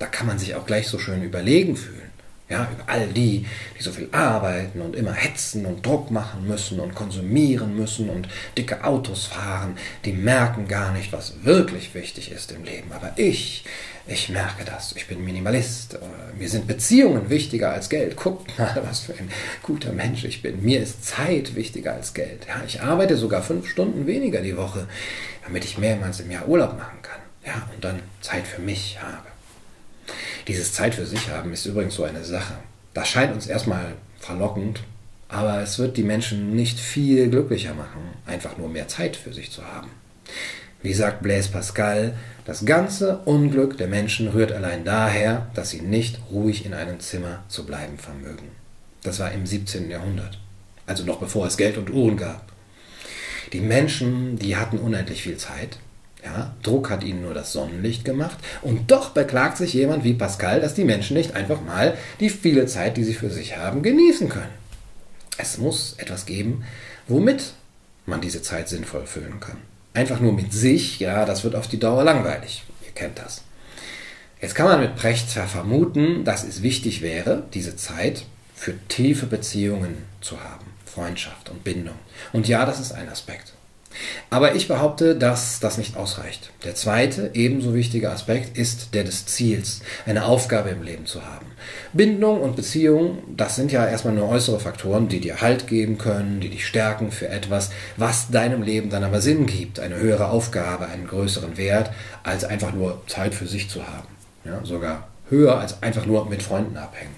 Da 0.00 0.06
kann 0.06 0.26
man 0.26 0.38
sich 0.38 0.56
auch 0.56 0.66
gleich 0.66 0.88
so 0.88 0.98
schön 0.98 1.22
überlegen 1.22 1.76
fühlen. 1.76 2.09
Ja, 2.50 2.68
über 2.72 2.82
all 2.88 3.06
die, 3.06 3.46
die 3.78 3.82
so 3.82 3.92
viel 3.92 4.08
arbeiten 4.10 4.80
und 4.80 4.96
immer 4.96 5.12
hetzen 5.12 5.66
und 5.66 5.86
Druck 5.86 6.10
machen 6.10 6.48
müssen 6.48 6.80
und 6.80 6.96
konsumieren 6.96 7.76
müssen 7.76 8.10
und 8.10 8.26
dicke 8.58 8.82
Autos 8.82 9.26
fahren, 9.26 9.78
die 10.04 10.12
merken 10.12 10.66
gar 10.66 10.92
nicht, 10.92 11.12
was 11.12 11.44
wirklich 11.44 11.94
wichtig 11.94 12.32
ist 12.32 12.50
im 12.50 12.64
Leben. 12.64 12.90
Aber 12.90 13.12
ich, 13.14 13.64
ich 14.08 14.30
merke 14.30 14.64
das. 14.64 14.92
Ich 14.96 15.06
bin 15.06 15.24
Minimalist. 15.24 15.96
Mir 16.36 16.48
sind 16.48 16.66
Beziehungen 16.66 17.30
wichtiger 17.30 17.72
als 17.72 17.88
Geld. 17.88 18.16
Guckt 18.16 18.58
mal, 18.58 18.82
was 18.84 18.98
für 18.98 19.12
ein 19.12 19.30
guter 19.62 19.92
Mensch 19.92 20.24
ich 20.24 20.42
bin. 20.42 20.60
Mir 20.60 20.82
ist 20.82 21.04
Zeit 21.04 21.54
wichtiger 21.54 21.94
als 21.94 22.14
Geld. 22.14 22.48
Ja, 22.48 22.62
ich 22.66 22.82
arbeite 22.82 23.16
sogar 23.16 23.42
fünf 23.42 23.68
Stunden 23.68 24.08
weniger 24.08 24.40
die 24.40 24.56
Woche, 24.56 24.88
damit 25.44 25.64
ich 25.64 25.78
mehrmals 25.78 26.18
im 26.18 26.32
Jahr 26.32 26.48
Urlaub 26.48 26.76
machen 26.76 26.98
kann. 27.02 27.20
Ja, 27.46 27.68
und 27.72 27.84
dann 27.84 28.00
Zeit 28.20 28.46
für 28.48 28.60
mich 28.60 28.98
habe. 29.00 29.29
Dieses 30.50 30.72
Zeit 30.72 30.96
für 30.96 31.06
sich 31.06 31.28
haben 31.28 31.52
ist 31.52 31.64
übrigens 31.64 31.94
so 31.94 32.02
eine 32.02 32.24
Sache. 32.24 32.54
Das 32.92 33.06
scheint 33.06 33.32
uns 33.32 33.46
erstmal 33.46 33.94
verlockend, 34.18 34.80
aber 35.28 35.62
es 35.62 35.78
wird 35.78 35.96
die 35.96 36.02
Menschen 36.02 36.56
nicht 36.56 36.80
viel 36.80 37.30
glücklicher 37.30 37.72
machen, 37.72 38.00
einfach 38.26 38.58
nur 38.58 38.68
mehr 38.68 38.88
Zeit 38.88 39.14
für 39.14 39.32
sich 39.32 39.52
zu 39.52 39.64
haben. 39.64 39.90
Wie 40.82 40.92
sagt 40.92 41.22
Blaise 41.22 41.50
Pascal, 41.50 42.16
das 42.46 42.64
ganze 42.64 43.18
Unglück 43.26 43.78
der 43.78 43.86
Menschen 43.86 44.26
rührt 44.26 44.50
allein 44.50 44.84
daher, 44.84 45.46
dass 45.54 45.70
sie 45.70 45.82
nicht 45.82 46.18
ruhig 46.32 46.66
in 46.66 46.74
einem 46.74 46.98
Zimmer 46.98 47.44
zu 47.46 47.64
bleiben 47.64 47.96
vermögen. 47.96 48.48
Das 49.04 49.20
war 49.20 49.30
im 49.30 49.46
17. 49.46 49.88
Jahrhundert, 49.88 50.40
also 50.84 51.04
noch 51.04 51.20
bevor 51.20 51.46
es 51.46 51.58
Geld 51.58 51.78
und 51.78 51.90
Uhren 51.90 52.16
gab. 52.16 52.50
Die 53.52 53.60
Menschen, 53.60 54.36
die 54.36 54.56
hatten 54.56 54.78
unendlich 54.78 55.22
viel 55.22 55.36
Zeit, 55.36 55.78
ja, 56.24 56.54
Druck 56.62 56.90
hat 56.90 57.04
ihnen 57.04 57.22
nur 57.22 57.34
das 57.34 57.52
Sonnenlicht 57.52 58.04
gemacht. 58.04 58.38
Und 58.62 58.90
doch 58.90 59.10
beklagt 59.10 59.56
sich 59.56 59.72
jemand 59.72 60.04
wie 60.04 60.14
Pascal, 60.14 60.60
dass 60.60 60.74
die 60.74 60.84
Menschen 60.84 61.16
nicht 61.16 61.34
einfach 61.34 61.60
mal 61.60 61.96
die 62.20 62.30
viele 62.30 62.66
Zeit, 62.66 62.96
die 62.96 63.04
sie 63.04 63.14
für 63.14 63.30
sich 63.30 63.56
haben, 63.56 63.82
genießen 63.82 64.28
können. 64.28 64.52
Es 65.38 65.58
muss 65.58 65.94
etwas 65.98 66.26
geben, 66.26 66.64
womit 67.08 67.54
man 68.06 68.20
diese 68.20 68.42
Zeit 68.42 68.68
sinnvoll 68.68 69.06
füllen 69.06 69.40
kann. 69.40 69.56
Einfach 69.94 70.20
nur 70.20 70.32
mit 70.32 70.52
sich, 70.52 71.00
ja, 71.00 71.24
das 71.24 71.44
wird 71.44 71.54
auf 71.54 71.68
die 71.68 71.78
Dauer 71.78 72.04
langweilig. 72.04 72.64
Ihr 72.84 72.92
kennt 72.92 73.18
das. 73.18 73.42
Jetzt 74.40 74.54
kann 74.54 74.66
man 74.66 74.80
mit 74.80 74.96
Precht 74.96 75.30
vermuten, 75.30 76.24
dass 76.24 76.44
es 76.44 76.62
wichtig 76.62 77.02
wäre, 77.02 77.44
diese 77.52 77.76
Zeit 77.76 78.24
für 78.54 78.74
tiefe 78.88 79.26
Beziehungen 79.26 79.98
zu 80.20 80.42
haben, 80.42 80.66
Freundschaft 80.86 81.50
und 81.50 81.64
Bindung. 81.64 81.96
Und 82.32 82.48
ja, 82.48 82.64
das 82.64 82.80
ist 82.80 82.92
ein 82.92 83.08
Aspekt. 83.08 83.54
Aber 84.30 84.54
ich 84.54 84.68
behaupte, 84.68 85.16
dass 85.16 85.60
das 85.60 85.78
nicht 85.78 85.96
ausreicht. 85.96 86.50
Der 86.64 86.74
zweite, 86.74 87.30
ebenso 87.34 87.74
wichtige 87.74 88.10
Aspekt 88.10 88.56
ist 88.56 88.94
der 88.94 89.04
des 89.04 89.26
Ziels, 89.26 89.80
eine 90.06 90.24
Aufgabe 90.24 90.70
im 90.70 90.82
Leben 90.82 91.06
zu 91.06 91.24
haben. 91.24 91.46
Bindung 91.92 92.40
und 92.40 92.56
Beziehung, 92.56 93.18
das 93.36 93.56
sind 93.56 93.72
ja 93.72 93.86
erstmal 93.86 94.14
nur 94.14 94.28
äußere 94.28 94.60
Faktoren, 94.60 95.08
die 95.08 95.20
dir 95.20 95.40
Halt 95.40 95.66
geben 95.66 95.98
können, 95.98 96.40
die 96.40 96.48
dich 96.48 96.66
stärken 96.66 97.10
für 97.10 97.28
etwas, 97.28 97.70
was 97.96 98.30
deinem 98.30 98.62
Leben 98.62 98.90
dann 98.90 99.04
aber 99.04 99.20
Sinn 99.20 99.46
gibt, 99.46 99.80
eine 99.80 99.96
höhere 99.96 100.28
Aufgabe, 100.28 100.86
einen 100.86 101.06
größeren 101.06 101.56
Wert, 101.56 101.90
als 102.22 102.44
einfach 102.44 102.72
nur 102.72 103.02
Zeit 103.06 103.34
für 103.34 103.46
sich 103.46 103.68
zu 103.68 103.86
haben. 103.86 104.08
Ja, 104.44 104.60
sogar 104.64 105.08
höher 105.28 105.58
als 105.58 105.82
einfach 105.82 106.06
nur 106.06 106.28
mit 106.28 106.42
Freunden 106.42 106.76
abhängen. 106.76 107.14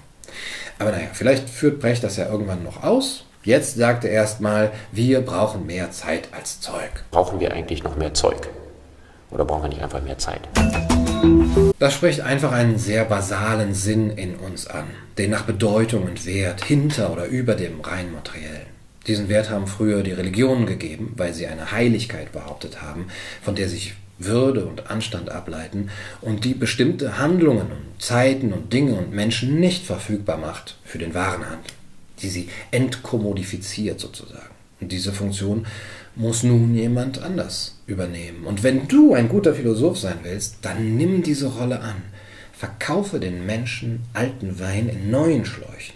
Aber 0.79 0.91
naja, 0.91 1.07
vielleicht 1.13 1.49
führt 1.49 1.79
Brecht 1.79 2.03
das 2.03 2.17
ja 2.17 2.29
irgendwann 2.29 2.63
noch 2.63 2.83
aus. 2.83 3.25
Jetzt 3.43 3.75
sagt 3.75 4.05
er 4.05 4.11
erstmal, 4.11 4.71
wir 4.93 5.19
brauchen 5.19 5.65
mehr 5.65 5.91
Zeit 5.91 6.29
als 6.31 6.61
Zeug. 6.61 7.03
Brauchen 7.11 7.41
wir 7.41 7.51
eigentlich 7.51 7.83
noch 7.83 7.97
mehr 7.97 8.13
Zeug? 8.13 8.47
Oder 9.31 9.43
brauchen 9.43 9.63
wir 9.63 9.69
nicht 9.69 9.81
einfach 9.81 10.01
mehr 10.01 10.17
Zeit? 10.17 10.41
Das 11.77 11.93
spricht 11.93 12.21
einfach 12.21 12.53
einen 12.53 12.77
sehr 12.77 13.03
basalen 13.03 13.73
Sinn 13.73 14.11
in 14.11 14.35
uns 14.35 14.67
an, 14.67 14.85
den 15.17 15.31
nach 15.31 15.43
Bedeutung 15.43 16.03
und 16.03 16.25
Wert 16.25 16.63
hinter 16.63 17.11
oder 17.11 17.25
über 17.25 17.55
dem 17.55 17.81
rein 17.81 18.13
materiellen. 18.13 18.67
Diesen 19.07 19.27
Wert 19.27 19.49
haben 19.49 19.67
früher 19.67 20.03
die 20.03 20.13
Religionen 20.13 20.65
gegeben, 20.65 21.11
weil 21.17 21.33
sie 21.33 21.47
eine 21.47 21.73
Heiligkeit 21.73 22.31
behauptet 22.31 22.81
haben, 22.81 23.07
von 23.41 23.55
der 23.55 23.67
sich 23.67 23.95
würde 24.19 24.65
und 24.65 24.89
Anstand 24.89 25.29
ableiten 25.29 25.89
und 26.21 26.45
die 26.45 26.53
bestimmte 26.53 27.17
Handlungen 27.17 27.67
und 27.71 28.01
Zeiten 28.01 28.53
und 28.53 28.71
Dinge 28.71 28.93
und 28.93 29.11
Menschen 29.11 29.59
nicht 29.59 29.85
verfügbar 29.85 30.37
macht 30.37 30.77
für 30.85 30.99
den 30.99 31.13
wahren 31.13 31.49
Handel, 31.49 31.73
die 32.23 32.29
sie 32.29 32.49
entkommodifiziert 32.71 33.99
sozusagen. 33.99 34.53
Und 34.81 34.91
diese 34.91 35.13
Funktion 35.13 35.65
muss 36.15 36.43
nun 36.43 36.75
jemand 36.75 37.21
anders 37.21 37.77
übernehmen. 37.87 38.45
Und 38.45 38.63
wenn 38.63 38.87
du 38.87 39.13
ein 39.13 39.29
guter 39.29 39.53
Philosoph 39.53 39.97
sein 39.97 40.19
willst, 40.23 40.57
dann 40.61 40.97
nimm 40.97 41.23
diese 41.23 41.47
Rolle 41.47 41.79
an. 41.79 41.95
Verkaufe 42.53 43.19
den 43.19 43.45
Menschen 43.45 44.03
alten 44.13 44.59
Wein 44.59 44.89
in 44.89 45.09
neuen 45.11 45.45
Schläuchen. 45.45 45.95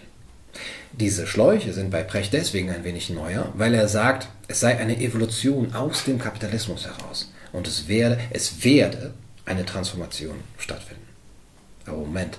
Diese 0.92 1.26
Schläuche 1.26 1.72
sind 1.72 1.90
bei 1.90 2.02
Precht 2.02 2.32
deswegen 2.32 2.70
ein 2.70 2.82
wenig 2.84 3.10
neuer, 3.10 3.52
weil 3.56 3.74
er 3.74 3.88
sagt, 3.88 4.28
es 4.48 4.60
sei 4.60 4.78
eine 4.78 5.00
Evolution 5.00 5.74
aus 5.74 6.04
dem 6.04 6.18
Kapitalismus 6.18 6.86
heraus 6.86 7.32
und 7.52 7.68
es 7.68 7.88
werde, 7.88 8.18
es 8.30 8.64
werde 8.64 9.12
eine 9.44 9.64
Transformation 9.64 10.36
stattfinden. 10.56 11.06
Aber 11.86 11.98
Moment, 11.98 12.38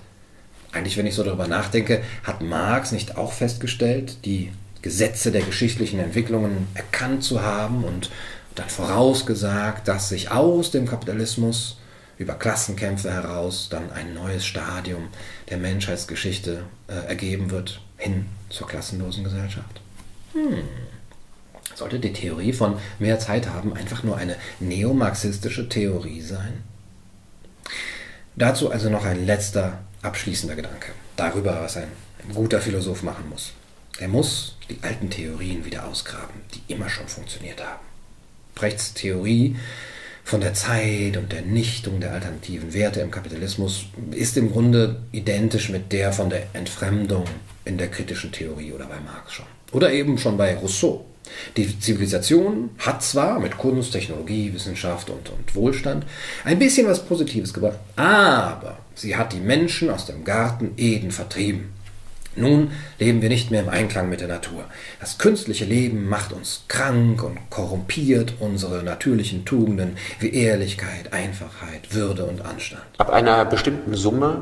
eigentlich, 0.72 0.98
wenn 0.98 1.08
ich 1.08 1.16
so 1.16 1.24
darüber 1.24 1.48
nachdenke, 1.48 2.04
hat 2.24 2.42
Marx 2.42 2.92
nicht 2.92 3.18
auch 3.18 3.34
festgestellt, 3.34 4.26
die 4.26 4.52
Gesetze 4.82 5.32
der 5.32 5.42
geschichtlichen 5.42 6.00
Entwicklungen 6.00 6.68
erkannt 6.74 7.24
zu 7.24 7.42
haben 7.42 7.84
und 7.84 8.10
dann 8.56 8.70
vorausgesagt, 8.70 9.88
dass 9.88 10.10
sich 10.10 10.32
aus 10.32 10.72
dem 10.72 10.88
Kapitalismus 10.88 11.78
über 12.18 12.34
Klassenkämpfe 12.34 13.12
heraus 13.12 13.68
dann 13.70 13.92
ein 13.92 14.14
neues 14.14 14.46
Stadium 14.46 15.08
der 15.50 15.58
Menschheitsgeschichte 15.58 16.64
äh, 16.88 17.08
ergeben 17.08 17.50
wird, 17.50 17.82
hin 17.98 18.26
zur 18.50 18.68
klassenlosen 18.68 19.24
Gesellschaft? 19.24 19.82
Hm. 20.34 20.64
Sollte 21.76 22.00
die 22.00 22.12
Theorie 22.12 22.52
von 22.52 22.78
mehr 23.00 23.20
Zeit 23.20 23.48
haben 23.48 23.74
einfach 23.74 24.04
nur 24.04 24.18
eine 24.18 24.36
neomarxistische 24.60 25.70
Theorie 25.70 26.22
sein? 26.22 26.64
Dazu 28.36 28.70
also 28.70 28.90
noch 28.90 29.06
ein 29.06 29.26
letzter 29.26 29.80
abschließender 30.02 30.56
Gedanke 30.56 30.92
darüber, 31.16 31.62
was 31.62 31.78
ein 31.78 31.90
guter 32.34 32.62
Philosoph 32.62 33.04
machen 33.04 33.30
muss. 33.30 33.54
Er 34.00 34.08
muss 34.08 34.56
die 34.70 34.80
alten 34.82 35.10
Theorien 35.10 35.66
wieder 35.66 35.86
ausgraben, 35.86 36.42
die 36.54 36.74
immer 36.74 36.90
schon 36.90 37.08
funktioniert 37.08 37.62
haben. 37.62 37.86
Brechts 38.56 38.94
Theorie 38.94 39.56
von 40.24 40.42
der 40.42 40.54
Zeit 40.54 41.18
und 41.18 41.32
der 41.32 41.42
Nichtung 41.42 42.00
der 42.00 42.14
alternativen 42.14 42.74
Werte 42.74 43.02
im 43.02 43.12
Kapitalismus 43.12 43.86
ist 44.12 44.38
im 44.38 44.52
Grunde 44.52 45.02
identisch 45.12 45.70
mit 45.70 45.92
der 45.92 46.14
von 46.14 46.30
der 46.30 46.44
Entfremdung 46.54 47.26
in 47.66 47.78
der 47.78 47.90
kritischen 47.90 48.32
Theorie 48.32 48.72
oder 48.72 48.86
bei 48.86 49.00
Marx 49.00 49.34
schon. 49.34 49.46
Oder 49.72 49.92
eben 49.92 50.18
schon 50.18 50.38
bei 50.38 50.56
Rousseau. 50.56 51.06
Die 51.58 51.80
Zivilisation 51.80 52.72
hat 52.80 53.04
zwar 53.04 53.40
mit 53.40 53.58
Kunst, 53.58 53.92
Technologie, 53.92 54.54
Wissenschaft 54.54 55.10
und, 55.10 55.30
und 55.30 55.56
Wohlstand 55.56 56.06
ein 56.44 56.60
bisschen 56.60 56.88
was 56.88 57.06
Positives 57.06 57.54
gebracht, 57.54 57.78
aber 57.96 58.78
sie 59.00 59.16
hat 59.16 59.34
die 59.34 59.40
Menschen 59.40 59.90
aus 59.90 60.06
dem 60.06 60.24
Garten 60.24 60.72
Eden 60.78 61.12
vertrieben. 61.12 61.74
Nun 62.36 62.72
leben 63.00 63.22
wir 63.22 63.30
nicht 63.30 63.52
mehr 63.52 63.62
im 63.62 63.70
Einklang 63.70 64.10
mit 64.10 64.22
der 64.22 64.28
Natur. 64.28 64.64
Das 65.00 65.18
künstliche 65.18 65.66
Leben 65.66 66.08
macht 66.08 66.32
uns 66.32 66.64
krank 66.68 67.24
und 67.24 67.38
korrumpiert 67.50 68.36
unsere 68.40 68.84
natürlichen 68.84 69.46
Tugenden 69.46 69.98
wie 70.20 70.34
Ehrlichkeit, 70.34 71.12
Einfachheit, 71.12 71.94
Würde 71.94 72.26
und 72.26 72.46
Anstand. 72.46 72.84
Ab 72.98 73.10
einer 73.10 73.44
bestimmten 73.46 73.96
Summe 73.96 74.42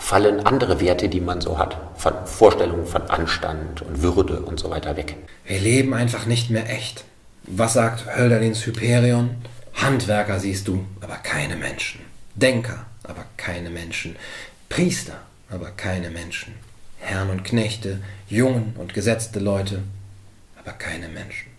fallen 0.00 0.46
andere 0.46 0.80
Werte, 0.80 1.08
die 1.08 1.20
man 1.20 1.40
so 1.40 1.58
hat, 1.58 1.76
von 1.96 2.12
Vorstellungen 2.24 2.86
von 2.86 3.02
Anstand 3.02 3.82
und 3.82 4.02
Würde 4.02 4.40
und 4.40 4.58
so 4.58 4.70
weiter 4.70 4.96
weg. 4.96 5.16
Wir 5.46 5.60
leben 5.60 5.94
einfach 5.94 6.26
nicht 6.26 6.50
mehr 6.50 6.70
echt. 6.70 7.04
Was 7.46 7.74
sagt 7.74 8.16
Hölderlins 8.16 8.64
Hyperion? 8.64 9.30
Handwerker 9.74 10.40
siehst 10.40 10.68
du, 10.68 10.84
aber 11.00 11.16
keine 11.16 11.56
Menschen. 11.56 12.00
Denker, 12.34 12.86
aber 13.04 13.24
keine 13.36 13.70
Menschen. 13.70 14.16
Priester, 14.68 15.20
aber 15.48 15.70
keine 15.70 16.10
Menschen. 16.10 16.54
Herren 16.98 17.30
und 17.30 17.44
Knechte, 17.44 18.00
Jungen 18.28 18.74
und 18.76 18.94
gesetzte 18.94 19.38
Leute, 19.38 19.82
aber 20.56 20.72
keine 20.72 21.08
Menschen. 21.08 21.54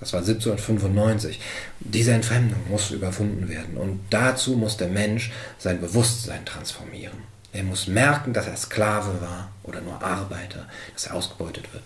Das 0.00 0.12
war 0.12 0.20
1795. 0.20 1.40
Diese 1.80 2.12
Entfremdung 2.12 2.60
muss 2.68 2.90
überwunden 2.90 3.48
werden 3.48 3.76
und 3.76 4.00
dazu 4.10 4.56
muss 4.56 4.76
der 4.76 4.88
Mensch 4.88 5.32
sein 5.58 5.80
Bewusstsein 5.80 6.44
transformieren. 6.44 7.18
Er 7.52 7.62
muss 7.62 7.86
merken, 7.86 8.32
dass 8.32 8.46
er 8.46 8.56
Sklave 8.56 9.20
war 9.20 9.50
oder 9.62 9.80
nur 9.80 10.02
Arbeiter, 10.02 10.68
dass 10.92 11.06
er 11.06 11.14
ausgebeutet 11.14 11.72
wird. 11.72 11.84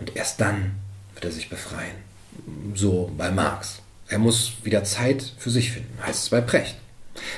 Und 0.00 0.16
erst 0.16 0.40
dann 0.40 0.72
wird 1.12 1.26
er 1.26 1.30
sich 1.30 1.50
befreien. 1.50 1.96
So 2.74 3.12
bei 3.16 3.30
Marx. 3.30 3.80
Er 4.08 4.18
muss 4.18 4.54
wieder 4.62 4.82
Zeit 4.84 5.32
für 5.38 5.50
sich 5.50 5.72
finden, 5.72 5.98
heißt 6.04 6.24
es 6.24 6.28
bei 6.30 6.40
Precht. 6.40 6.76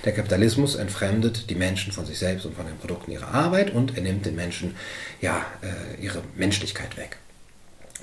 Der 0.04 0.12
Kapitalismus 0.12 0.74
entfremdet 0.74 1.50
die 1.50 1.54
Menschen 1.54 1.92
von 1.92 2.06
sich 2.06 2.18
selbst 2.18 2.46
und 2.46 2.56
von 2.56 2.66
den 2.66 2.78
Produkten 2.78 3.12
ihrer 3.12 3.28
Arbeit 3.28 3.72
und 3.72 3.96
er 3.96 4.02
nimmt 4.02 4.26
den 4.26 4.36
Menschen 4.36 4.76
ja, 5.20 5.44
äh, 5.62 6.02
ihre 6.02 6.22
Menschlichkeit 6.34 6.96
weg. 6.96 7.18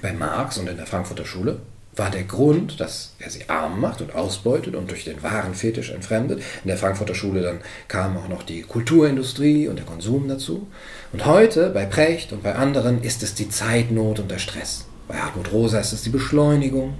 Bei 0.01 0.13
Marx 0.13 0.57
und 0.57 0.67
in 0.67 0.77
der 0.77 0.87
Frankfurter 0.87 1.25
Schule 1.25 1.59
war 1.95 2.09
der 2.09 2.23
Grund, 2.23 2.79
dass 2.79 3.13
er 3.19 3.29
sie 3.29 3.49
arm 3.49 3.79
macht 3.79 4.01
und 4.01 4.15
ausbeutet 4.15 4.75
und 4.75 4.89
durch 4.89 5.03
den 5.03 5.21
wahren 5.21 5.53
Fetisch 5.53 5.91
entfremdet. 5.91 6.41
In 6.63 6.67
der 6.67 6.77
Frankfurter 6.77 7.13
Schule 7.13 7.41
dann 7.41 7.59
kam 7.87 8.17
auch 8.17 8.27
noch 8.27 8.43
die 8.43 8.63
Kulturindustrie 8.63 9.67
und 9.67 9.77
der 9.77 9.85
Konsum 9.85 10.27
dazu. 10.27 10.67
Und 11.11 11.25
heute 11.25 11.69
bei 11.69 11.85
Precht 11.85 12.33
und 12.33 12.41
bei 12.41 12.55
anderen 12.55 13.03
ist 13.03 13.21
es 13.21 13.35
die 13.35 13.49
Zeitnot 13.49 14.19
und 14.19 14.31
der 14.31 14.39
Stress. 14.39 14.85
Bei 15.07 15.15
Hartmut 15.15 15.51
Rosa 15.51 15.79
ist 15.79 15.93
es 15.93 16.01
die 16.01 16.09
Beschleunigung. 16.09 16.95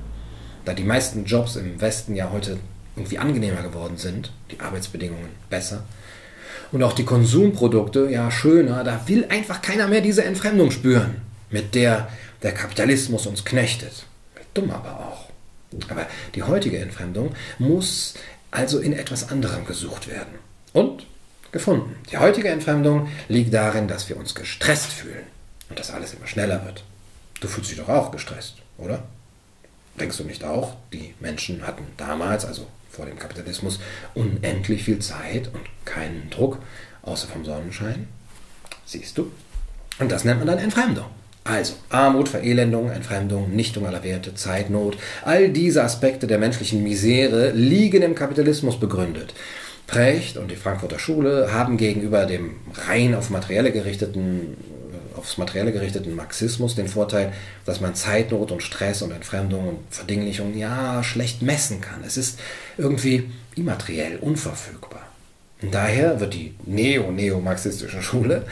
Da 0.65 0.73
die 0.73 0.84
meisten 0.84 1.26
Jobs 1.26 1.55
im 1.55 1.81
Westen 1.81 2.15
ja 2.15 2.30
heute 2.31 2.57
irgendwie 2.95 3.17
angenehmer 3.17 3.61
geworden 3.61 3.97
sind, 3.97 4.31
die 4.51 4.59
Arbeitsbedingungen 4.59 5.29
besser. 5.49 5.83
Und 6.71 6.83
auch 6.83 6.93
die 6.93 7.05
Konsumprodukte 7.05 8.09
ja 8.09 8.31
schöner, 8.31 8.83
da 8.83 9.07
will 9.07 9.25
einfach 9.29 9.61
keiner 9.61 9.87
mehr 9.87 10.01
diese 10.01 10.23
Entfremdung 10.23 10.71
spüren, 10.71 11.21
mit 11.49 11.75
der 11.75 12.09
der 12.41 12.53
Kapitalismus 12.53 13.25
uns 13.25 13.45
knechtet 13.45 14.05
dumm 14.53 14.71
aber 14.71 14.99
auch. 14.99 15.29
Aber 15.89 16.07
die 16.35 16.43
heutige 16.43 16.79
Entfremdung 16.79 17.35
muss 17.57 18.13
also 18.51 18.79
in 18.79 18.93
etwas 18.93 19.29
anderem 19.29 19.65
gesucht 19.65 20.07
werden. 20.07 20.35
Und 20.71 21.05
gefunden. 21.51 21.95
Die 22.11 22.17
heutige 22.17 22.49
Entfremdung 22.49 23.09
liegt 23.27 23.53
darin, 23.53 23.87
dass 23.87 24.09
wir 24.09 24.17
uns 24.17 24.33
gestresst 24.33 24.91
fühlen 24.91 25.25
und 25.69 25.77
dass 25.77 25.91
alles 25.91 26.13
immer 26.13 26.27
schneller 26.27 26.65
wird. 26.65 26.83
Du 27.41 27.47
fühlst 27.47 27.71
dich 27.71 27.77
doch 27.77 27.89
auch 27.89 28.11
gestresst, 28.11 28.55
oder? 28.77 29.03
Denkst 29.99 30.17
du 30.17 30.23
nicht 30.23 30.43
auch, 30.43 30.75
die 30.91 31.13
Menschen 31.19 31.67
hatten 31.67 31.85
damals, 31.97 32.45
also 32.45 32.67
vor 32.93 33.05
dem 33.05 33.17
Kapitalismus, 33.17 33.79
unendlich 34.13 34.83
viel 34.83 34.99
Zeit 34.99 35.47
und 35.47 35.61
keinen 35.83 36.29
Druck, 36.29 36.59
außer 37.01 37.27
vom 37.27 37.43
Sonnenschein? 37.43 38.07
Siehst 38.85 39.17
du? 39.17 39.31
Und 39.99 40.11
das 40.11 40.23
nennt 40.23 40.39
man 40.39 40.47
dann 40.47 40.59
Entfremdung. 40.59 41.05
Also 41.43 41.73
Armut, 41.89 42.29
Verelendung, 42.29 42.89
Entfremdung, 42.89 43.53
Nichtung 43.53 43.85
aller 43.85 44.03
Werte, 44.03 44.33
Zeitnot, 44.33 44.97
all 45.25 45.49
diese 45.49 45.83
Aspekte 45.83 46.27
der 46.27 46.37
menschlichen 46.37 46.83
Misere 46.83 47.51
liegen 47.51 48.01
im 48.01 48.15
Kapitalismus 48.15 48.79
begründet. 48.79 49.33
Precht 49.87 50.37
und 50.37 50.49
die 50.49 50.55
Frankfurter 50.55 50.99
Schule 50.99 51.51
haben 51.51 51.75
gegenüber 51.75 52.25
dem 52.25 52.55
rein 52.87 53.13
auf 53.15 53.29
materielle 53.29 53.71
gerichteten, 53.71 54.55
aufs 55.23 55.37
Materielle 55.37 55.71
gerichteten 55.71 56.15
Marxismus 56.15 56.75
den 56.75 56.89
Vorteil, 56.89 57.31
dass 57.65 57.79
man 57.79 57.95
Zeitnot 57.95 58.51
und 58.51 58.61
Stress 58.61 59.01
und 59.01 59.11
Entfremdung 59.11 59.69
und 59.69 59.79
Verdinglichung 59.89 60.55
ja 60.55 61.01
schlecht 61.01 61.41
messen 61.41 61.79
kann. 61.79 62.03
Es 62.05 62.17
ist 62.17 62.39
irgendwie 62.77 63.31
immateriell, 63.55 64.17
unverfügbar. 64.17 65.03
Und 65.61 65.73
daher 65.73 66.19
wird 66.19 66.33
die 66.33 66.53
neo-neomarxistische 66.65 68.01
Schule 68.01 68.45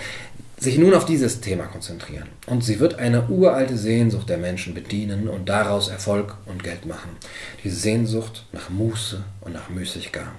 sich 0.57 0.77
nun 0.77 0.93
auf 0.93 1.05
dieses 1.05 1.41
Thema 1.41 1.65
konzentrieren. 1.65 2.29
Und 2.45 2.63
sie 2.63 2.79
wird 2.79 2.99
eine 2.99 3.27
uralte 3.27 3.77
Sehnsucht 3.77 4.29
der 4.29 4.37
Menschen 4.37 4.73
bedienen 4.73 5.27
und 5.27 5.49
daraus 5.49 5.89
Erfolg 5.89 6.37
und 6.45 6.63
Geld 6.63 6.85
machen. 6.85 7.17
Diese 7.63 7.75
Sehnsucht 7.75 8.45
nach 8.53 8.69
Muße 8.69 9.23
und 9.41 9.53
nach 9.53 9.69
Müßiggang, 9.69 10.31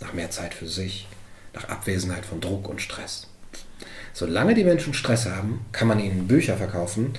nach 0.00 0.12
mehr 0.12 0.30
Zeit 0.30 0.52
für 0.52 0.68
sich, 0.68 1.06
nach 1.54 1.68
Abwesenheit 1.68 2.26
von 2.26 2.40
Druck 2.40 2.68
und 2.68 2.82
Stress. 2.82 3.27
Solange 4.12 4.54
die 4.54 4.64
Menschen 4.64 4.94
Stress 4.94 5.26
haben, 5.26 5.64
kann 5.72 5.88
man 5.88 6.00
ihnen 6.00 6.26
Bücher 6.26 6.56
verkaufen, 6.56 7.12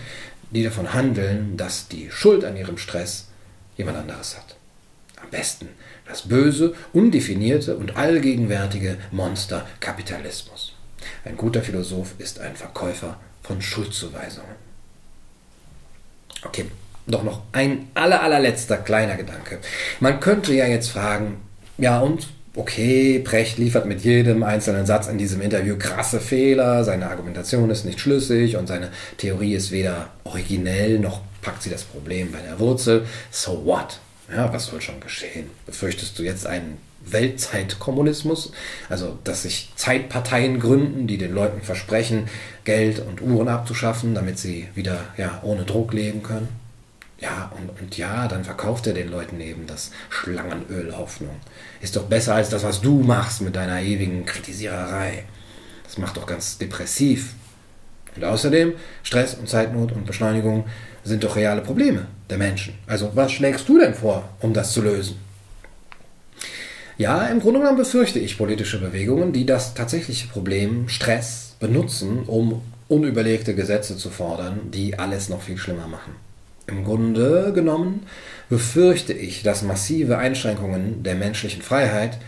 die 0.51 0.63
davon 0.63 0.93
handeln, 0.93 1.57
dass 1.57 1.87
die 1.87 2.09
Schuld 2.11 2.43
an 2.43 2.57
ihrem 2.57 2.77
Stress 2.77 3.27
jemand 3.77 3.97
anderes 3.97 4.37
hat. 4.37 4.55
Am 5.21 5.29
besten 5.29 5.69
das 6.07 6.27
böse, 6.27 6.73
undefinierte 6.91 7.77
und 7.77 7.95
allgegenwärtige 7.95 8.97
Monster 9.11 9.67
Kapitalismus. 9.79 10.73
Ein 11.23 11.37
guter 11.37 11.61
Philosoph 11.61 12.15
ist 12.17 12.39
ein 12.39 12.55
Verkäufer 12.55 13.19
von 13.43 13.61
Schuldzuweisungen. 13.61 14.55
Okay, 16.43 16.65
doch 17.05 17.23
noch 17.23 17.43
ein 17.51 17.89
aller, 17.93 18.23
allerletzter 18.23 18.77
kleiner 18.77 19.15
Gedanke. 19.15 19.59
Man 19.99 20.19
könnte 20.19 20.53
ja 20.53 20.65
jetzt 20.65 20.89
fragen, 20.89 21.41
ja 21.77 21.99
und? 21.99 22.27
Okay, 22.59 23.19
Brecht 23.19 23.57
liefert 23.57 23.85
mit 23.85 24.01
jedem 24.01 24.43
einzelnen 24.43 24.85
Satz 24.85 25.07
in 25.07 25.17
diesem 25.17 25.39
Interview 25.39 25.77
krasse 25.79 26.19
Fehler, 26.19 26.83
seine 26.83 27.09
Argumentation 27.09 27.69
ist 27.69 27.85
nicht 27.85 28.01
schlüssig 28.01 28.57
und 28.57 28.67
seine 28.67 28.89
Theorie 29.15 29.53
ist 29.53 29.71
weder 29.71 30.09
originell 30.25 30.99
noch 30.99 31.21
packt 31.41 31.63
sie 31.63 31.69
das 31.69 31.85
Problem 31.85 32.33
bei 32.33 32.39
der 32.39 32.59
Wurzel. 32.59 33.05
So 33.31 33.63
what? 33.63 33.99
Ja, 34.29 34.51
was 34.51 34.65
soll 34.65 34.81
schon 34.81 34.99
geschehen? 34.99 35.49
Befürchtest 35.65 36.19
du 36.19 36.23
jetzt 36.23 36.47
einen 36.47 36.79
Weltzeitkommunismus, 37.05 38.51
also 38.89 39.17
dass 39.23 39.43
sich 39.43 39.71
Zeitparteien 39.77 40.59
gründen, 40.59 41.07
die 41.07 41.17
den 41.17 41.33
Leuten 41.33 41.61
versprechen, 41.61 42.27
Geld 42.65 42.99
und 42.99 43.21
Uhren 43.21 43.47
abzuschaffen, 43.47 44.15
damit 44.15 44.37
sie 44.37 44.67
wieder 44.75 45.05
ja, 45.15 45.39
ohne 45.43 45.63
Druck 45.63 45.93
leben 45.93 46.23
können. 46.23 46.49
Ja, 47.21 47.51
und, 47.57 47.81
und 47.81 47.97
ja, 47.97 48.27
dann 48.27 48.45
verkauft 48.45 48.87
er 48.87 48.93
den 48.93 49.09
Leuten 49.09 49.41
eben 49.41 49.67
das 49.67 49.91
Schlangenöl 50.09 50.95
Hoffnung. 50.95 51.35
Ist 51.81 51.95
doch 51.95 52.05
besser 52.05 52.35
als 52.35 52.49
das, 52.49 52.63
was 52.63 52.79
du 52.79 53.01
machst 53.01 53.41
mit 53.41 53.55
deiner 53.55 53.81
ewigen 53.81 54.25
Kritisiererei. 54.25 55.25
Das 55.83 55.97
macht 55.97 56.15
doch 56.15 56.25
ganz 56.25 56.57
depressiv. 56.57 57.33
Und 58.15 58.23
außerdem, 58.23 58.73
Stress 59.03 59.33
und 59.35 59.49
Zeitnot 59.49 59.91
und 59.91 60.05
Beschleunigung 60.05 60.65
sind 61.03 61.23
doch 61.23 61.35
reale 61.35 61.61
Probleme 61.61 62.07
der 62.29 62.37
Menschen. 62.37 62.75
Also 62.87 63.11
was 63.15 63.31
schlägst 63.31 63.67
du 63.67 63.79
denn 63.79 63.93
vor, 63.93 64.29
um 64.39 64.53
das 64.53 64.71
zu 64.71 64.81
lösen? 64.81 65.17
Ja, 66.97 67.27
im 67.27 67.39
Grunde 67.39 67.59
genommen 67.59 67.77
befürchte 67.77 68.19
ich 68.19 68.37
politische 68.37 68.79
Bewegungen, 68.79 69.31
die 69.31 69.45
das 69.45 69.73
tatsächliche 69.73 70.27
Problem 70.27 70.89
Stress 70.89 71.55
benutzen, 71.59 72.23
um 72.23 72.61
unüberlegte 72.89 73.55
Gesetze 73.55 73.95
zu 73.95 74.09
fordern, 74.09 74.71
die 74.71 74.99
alles 74.99 75.29
noch 75.29 75.41
viel 75.41 75.57
schlimmer 75.57 75.87
machen. 75.87 76.28
Im 76.69 76.83
Grunde 76.83 77.51
genommen 77.53 78.05
befürchte 78.47 79.13
ich, 79.13 79.41
dass 79.41 79.63
massive 79.63 80.19
Einschränkungen 80.19 81.01
der 81.01 81.15
menschlichen 81.15 81.63
Freiheit 81.63 82.19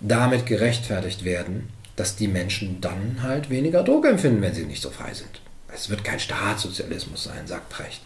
damit 0.00 0.46
gerechtfertigt 0.46 1.24
werden, 1.24 1.68
dass 1.94 2.16
die 2.16 2.26
Menschen 2.26 2.80
dann 2.80 3.20
halt 3.22 3.50
weniger 3.50 3.84
Druck 3.84 4.06
empfinden, 4.06 4.42
wenn 4.42 4.52
sie 4.52 4.64
nicht 4.64 4.82
so 4.82 4.90
frei 4.90 5.14
sind. 5.14 5.40
Es 5.72 5.90
wird 5.90 6.02
kein 6.02 6.18
Staatssozialismus 6.18 7.24
sein, 7.24 7.46
sagt 7.46 7.68
Precht. 7.68 8.02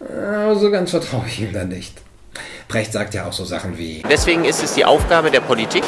Aber 0.00 0.56
so 0.56 0.70
ganz 0.70 0.90
vertraue 0.90 1.24
ich 1.26 1.40
ihm 1.40 1.52
da 1.52 1.64
nicht. 1.64 2.02
Brecht 2.68 2.92
sagt 2.92 3.14
ja 3.14 3.26
auch 3.26 3.32
so 3.32 3.44
Sachen 3.44 3.78
wie. 3.78 4.02
Deswegen 4.10 4.44
ist 4.44 4.62
es 4.62 4.74
die 4.74 4.84
Aufgabe 4.84 5.30
der 5.30 5.40
Politik, 5.40 5.84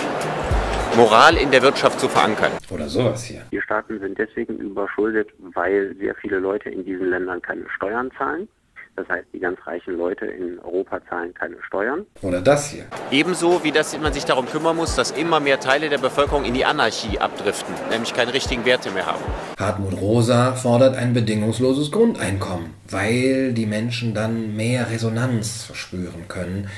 Moral 0.96 1.36
in 1.36 1.50
der 1.50 1.60
Wirtschaft 1.60 2.00
zu 2.00 2.08
verankern. 2.08 2.52
Oder 2.70 2.88
sowas 2.88 3.24
hier. 3.24 3.42
Die 3.52 3.60
Staaten 3.60 4.00
sind 4.00 4.16
deswegen 4.16 4.56
überschuldet, 4.56 5.28
weil 5.38 5.94
sehr 5.98 6.14
viele 6.14 6.38
Leute 6.38 6.70
in 6.70 6.84
diesen 6.84 7.10
Ländern 7.10 7.42
keine 7.42 7.68
Steuern 7.76 8.10
zahlen. 8.16 8.48
Das 8.96 9.06
heißt, 9.10 9.26
die 9.34 9.40
ganz 9.40 9.58
reichen 9.66 9.98
Leute 9.98 10.24
in 10.24 10.58
Europa 10.60 11.00
zahlen 11.08 11.34
keine 11.34 11.56
Steuern. 11.66 12.06
Oder 12.22 12.40
das 12.40 12.70
hier. 12.70 12.86
Ebenso 13.10 13.62
wie 13.62 13.70
dass 13.70 13.96
man 13.98 14.14
sich 14.14 14.24
darum 14.24 14.46
kümmern 14.46 14.74
muss, 14.74 14.96
dass 14.96 15.10
immer 15.10 15.38
mehr 15.38 15.60
Teile 15.60 15.90
der 15.90 15.98
Bevölkerung 15.98 16.44
in 16.44 16.54
die 16.54 16.64
Anarchie 16.64 17.18
abdriften, 17.18 17.74
nämlich 17.90 18.14
keine 18.14 18.32
richtigen 18.32 18.64
Werte 18.64 18.90
mehr 18.90 19.04
haben. 19.04 19.22
Hartmut 19.58 20.00
Rosa 20.00 20.54
fordert 20.54 20.96
ein 20.96 21.12
bedingungsloses 21.12 21.90
Grundeinkommen, 21.90 22.70
weil 22.88 23.52
die 23.52 23.66
Menschen 23.66 24.14
dann 24.14 24.56
mehr 24.56 24.90
Resonanz 24.90 25.64
verspüren 25.64 26.26
können, 26.28 26.68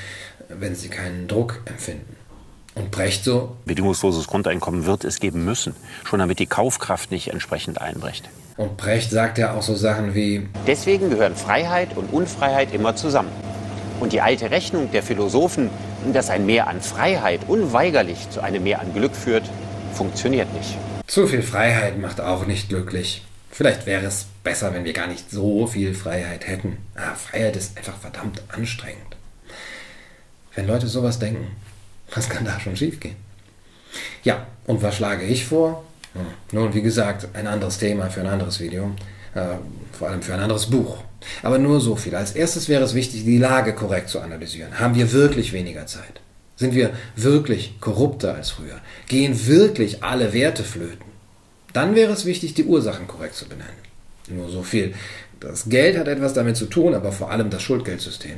wenn 0.49 0.75
sie 0.75 0.89
keinen 0.89 1.29
Druck 1.29 1.61
empfinden. 1.65 2.17
Und 2.75 2.91
Brecht 2.91 3.23
so? 3.23 3.55
Bedingungsloses 3.65 4.27
Grundeinkommen 4.27 4.85
wird 4.85 5.05
es 5.05 5.19
geben 5.19 5.45
müssen, 5.45 5.75
schon 6.03 6.19
damit 6.19 6.39
die 6.39 6.47
Kaufkraft 6.47 7.11
nicht 7.11 7.29
entsprechend 7.29 7.81
einbricht. 7.81 8.29
Und 8.59 8.75
Brecht 8.75 9.09
sagt 9.09 9.37
ja 9.37 9.53
auch 9.53 9.61
so 9.61 9.73
Sachen 9.73 10.13
wie 10.13 10.45
Deswegen 10.67 11.09
gehören 11.09 11.33
Freiheit 11.33 11.95
und 11.95 12.11
Unfreiheit 12.11 12.73
immer 12.73 12.93
zusammen. 12.93 13.31
Und 14.01 14.11
die 14.11 14.19
alte 14.19 14.51
Rechnung 14.51 14.91
der 14.91 15.01
Philosophen, 15.01 15.69
dass 16.11 16.29
ein 16.29 16.45
Mehr 16.45 16.67
an 16.67 16.81
Freiheit 16.81 17.39
unweigerlich 17.47 18.29
zu 18.31 18.41
einem 18.41 18.63
Mehr 18.63 18.81
an 18.81 18.93
Glück 18.93 19.15
führt, 19.15 19.49
funktioniert 19.93 20.53
nicht. 20.53 20.77
Zu 21.07 21.25
viel 21.25 21.41
Freiheit 21.41 21.99
macht 21.99 22.19
auch 22.19 22.45
nicht 22.47 22.67
glücklich. 22.67 23.23
Vielleicht 23.49 23.85
wäre 23.85 24.05
es 24.05 24.25
besser, 24.43 24.73
wenn 24.73 24.83
wir 24.83 24.91
gar 24.91 25.07
nicht 25.07 25.31
so 25.31 25.65
viel 25.65 25.93
Freiheit 25.93 26.45
hätten. 26.45 26.79
Ah, 26.95 27.15
Freiheit 27.15 27.55
ist 27.55 27.77
einfach 27.77 27.95
verdammt 27.95 28.43
anstrengend. 28.49 29.15
Wenn 30.53 30.67
Leute 30.67 30.87
sowas 30.87 31.17
denken, 31.17 31.47
was 32.13 32.27
kann 32.27 32.43
da 32.43 32.59
schon 32.59 32.75
schiefgehen? 32.75 33.15
Ja, 34.25 34.47
und 34.67 34.81
was 34.81 34.97
schlage 34.97 35.23
ich 35.23 35.45
vor? 35.45 35.85
Nun, 36.51 36.73
wie 36.73 36.81
gesagt, 36.81 37.27
ein 37.33 37.47
anderes 37.47 37.77
Thema 37.77 38.09
für 38.09 38.21
ein 38.21 38.27
anderes 38.27 38.59
Video, 38.59 38.91
äh, 39.35 39.55
vor 39.91 40.09
allem 40.09 40.21
für 40.21 40.33
ein 40.33 40.39
anderes 40.39 40.67
Buch. 40.67 41.03
Aber 41.43 41.59
nur 41.59 41.79
so 41.81 41.95
viel. 41.95 42.15
Als 42.15 42.31
erstes 42.31 42.69
wäre 42.69 42.83
es 42.83 42.93
wichtig, 42.93 43.25
die 43.25 43.37
Lage 43.37 43.73
korrekt 43.73 44.09
zu 44.09 44.19
analysieren. 44.19 44.79
Haben 44.79 44.95
wir 44.95 45.11
wirklich 45.11 45.53
weniger 45.53 45.85
Zeit? 45.85 46.21
Sind 46.55 46.73
wir 46.73 46.91
wirklich 47.15 47.79
korrupter 47.79 48.35
als 48.35 48.49
früher? 48.49 48.79
Gehen 49.07 49.47
wirklich 49.47 50.03
alle 50.03 50.33
Werte 50.33 50.63
flöten? 50.63 51.09
Dann 51.73 51.95
wäre 51.95 52.11
es 52.11 52.25
wichtig, 52.25 52.53
die 52.53 52.65
Ursachen 52.65 53.07
korrekt 53.07 53.35
zu 53.35 53.47
benennen. 53.47 53.69
Nur 54.27 54.49
so 54.49 54.63
viel. 54.63 54.93
Das 55.39 55.69
Geld 55.69 55.97
hat 55.97 56.07
etwas 56.07 56.33
damit 56.33 56.57
zu 56.57 56.65
tun, 56.65 56.95
aber 56.95 57.11
vor 57.11 57.31
allem 57.31 57.49
das 57.49 57.61
Schuldgeldsystem, 57.61 58.37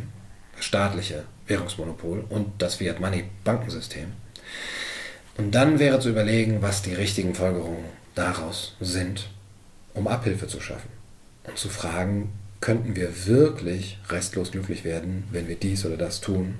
das 0.56 0.66
staatliche 0.66 1.24
Währungsmonopol 1.48 2.26
und 2.30 2.48
das 2.60 2.76
Fiat-Money-Bankensystem. 2.76 4.08
Und 5.42 5.56
dann 5.56 5.80
wäre 5.80 6.00
zu 6.00 6.10
überlegen, 6.10 6.62
was 6.62 6.84
die 6.84 6.94
richtigen 6.94 7.34
Folgerungen 7.34 7.86
daraus 8.14 8.76
sind, 8.80 9.28
um 9.96 10.08
Abhilfe 10.08 10.46
zu 10.46 10.62
schaffen. 10.62 10.90
Und 11.46 11.58
zu 11.58 11.68
fragen, 11.68 12.32
könnten 12.60 12.96
wir 12.96 13.26
wirklich 13.26 13.98
restlos 14.10 14.52
glücklich 14.52 14.84
werden, 14.84 15.24
wenn 15.32 15.48
wir 15.48 15.56
dies 15.56 15.84
oder 15.84 15.98
das 15.98 16.22
tun? 16.22 16.60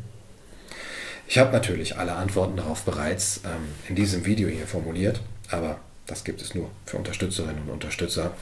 Ich 1.28 1.38
habe 1.38 1.52
natürlich 1.52 2.00
alle 2.00 2.14
Antworten 2.14 2.58
darauf 2.58 2.82
bereits 2.82 3.42
ähm, 3.46 3.68
in 3.88 3.94
diesem 3.94 4.26
Video 4.26 4.50
hier 4.50 4.66
formuliert, 4.66 5.22
aber 5.52 5.80
das 6.08 6.24
gibt 6.24 6.42
es 6.42 6.56
nur 6.56 6.72
für 6.88 6.98
Unterstützerinnen 6.98 7.62
und 7.62 7.70
Unterstützer. 7.70 8.34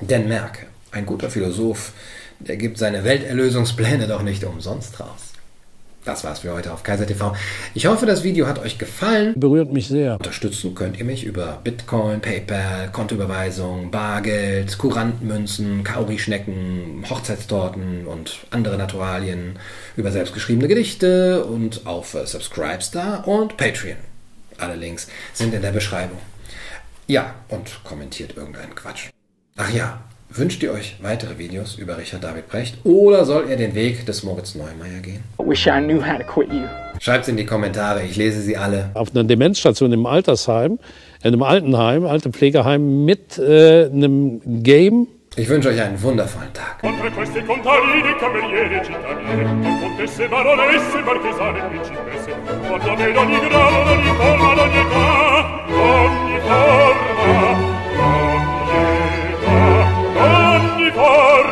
Denn 0.00 0.26
merke, 0.26 0.68
ein 0.90 1.04
guter 1.04 1.28
Philosoph, 1.28 1.92
der 2.38 2.56
gibt 2.56 2.78
seine 2.78 3.04
Welterlösungspläne 3.04 4.08
doch 4.08 4.22
nicht 4.22 4.42
umsonst 4.42 4.98
raus. 5.00 5.29
Das 6.04 6.24
war's 6.24 6.38
für 6.40 6.52
heute 6.52 6.72
auf 6.72 6.82
Kaiser 6.82 7.06
TV. 7.06 7.36
Ich 7.74 7.84
hoffe, 7.84 8.06
das 8.06 8.24
Video 8.24 8.46
hat 8.46 8.58
euch 8.58 8.78
gefallen. 8.78 9.34
Berührt 9.36 9.70
mich 9.70 9.88
sehr. 9.88 10.14
Unterstützen 10.14 10.74
könnt 10.74 10.98
ihr 10.98 11.04
mich 11.04 11.24
über 11.24 11.60
Bitcoin, 11.62 12.20
PayPal, 12.20 12.90
Kontoüberweisung, 12.90 13.90
Bargeld, 13.90 14.78
Kurantmünzen, 14.78 15.84
Kauri-Schnecken, 15.84 17.04
Hochzeitstorten 17.08 18.06
und 18.06 18.38
andere 18.50 18.78
Naturalien, 18.78 19.58
über 19.96 20.10
selbstgeschriebene 20.10 20.68
Gedichte 20.68 21.44
und 21.44 21.86
auf 21.86 22.16
Subscribestar 22.24 23.28
und 23.28 23.58
Patreon. 23.58 23.98
Alle 24.56 24.76
Links 24.76 25.06
sind 25.34 25.52
in 25.52 25.60
der 25.60 25.72
Beschreibung. 25.72 26.18
Ja, 27.06 27.34
und 27.48 27.84
kommentiert 27.84 28.36
irgendeinen 28.36 28.74
Quatsch. 28.74 29.10
Ach 29.56 29.70
ja, 29.70 30.00
Wünscht 30.32 30.62
ihr 30.62 30.70
euch 30.72 30.94
weitere 31.02 31.38
Videos 31.38 31.74
über 31.74 31.98
Richard 31.98 32.22
David 32.22 32.48
Brecht 32.48 32.76
oder 32.84 33.24
soll 33.24 33.50
er 33.50 33.56
den 33.56 33.74
Weg 33.74 34.06
des 34.06 34.22
Moritz 34.22 34.54
Neumeier 34.54 35.00
gehen? 35.02 35.24
Wish 35.38 35.66
I 35.66 35.80
knew 35.80 36.00
how 36.00 36.18
to 36.18 36.24
quit 36.24 36.52
you. 36.52 36.68
Schreibt 37.00 37.26
in 37.26 37.36
die 37.36 37.44
Kommentare, 37.44 38.04
ich 38.04 38.14
lese 38.14 38.40
sie 38.40 38.56
alle. 38.56 38.90
Auf 38.94 39.10
einer 39.12 39.24
Demenzstation 39.24 39.92
im 39.92 40.06
Altersheim, 40.06 40.78
in 41.24 41.32
einem 41.32 41.42
Altenheim, 41.42 42.06
alte 42.06 42.30
Pflegeheim 42.30 43.04
mit 43.04 43.38
äh, 43.38 43.86
einem 43.86 44.40
Game. 44.62 45.08
Ich 45.34 45.48
wünsche 45.48 45.70
euch 45.70 45.80
einen 45.80 46.00
wundervollen 46.00 46.52
Tag. 46.52 46.78
Oltre 46.84 47.10
questi 47.10 47.40
contadini, 47.40 48.14
camerieri, 48.20 48.84
cittadini, 48.84 49.44
con 49.64 49.80
contesse, 49.80 50.28
baronesse, 50.28 51.02
marchesane, 51.04 51.60
principesse, 51.70 52.30
quando 52.68 52.96
vedo 52.96 53.20
ogni 53.20 53.38
grado, 53.48 53.90
ogni 53.90 54.12
forma, 54.16 54.62
ogni 54.62 54.78
età, 54.78 55.60
Oh. 61.02 61.49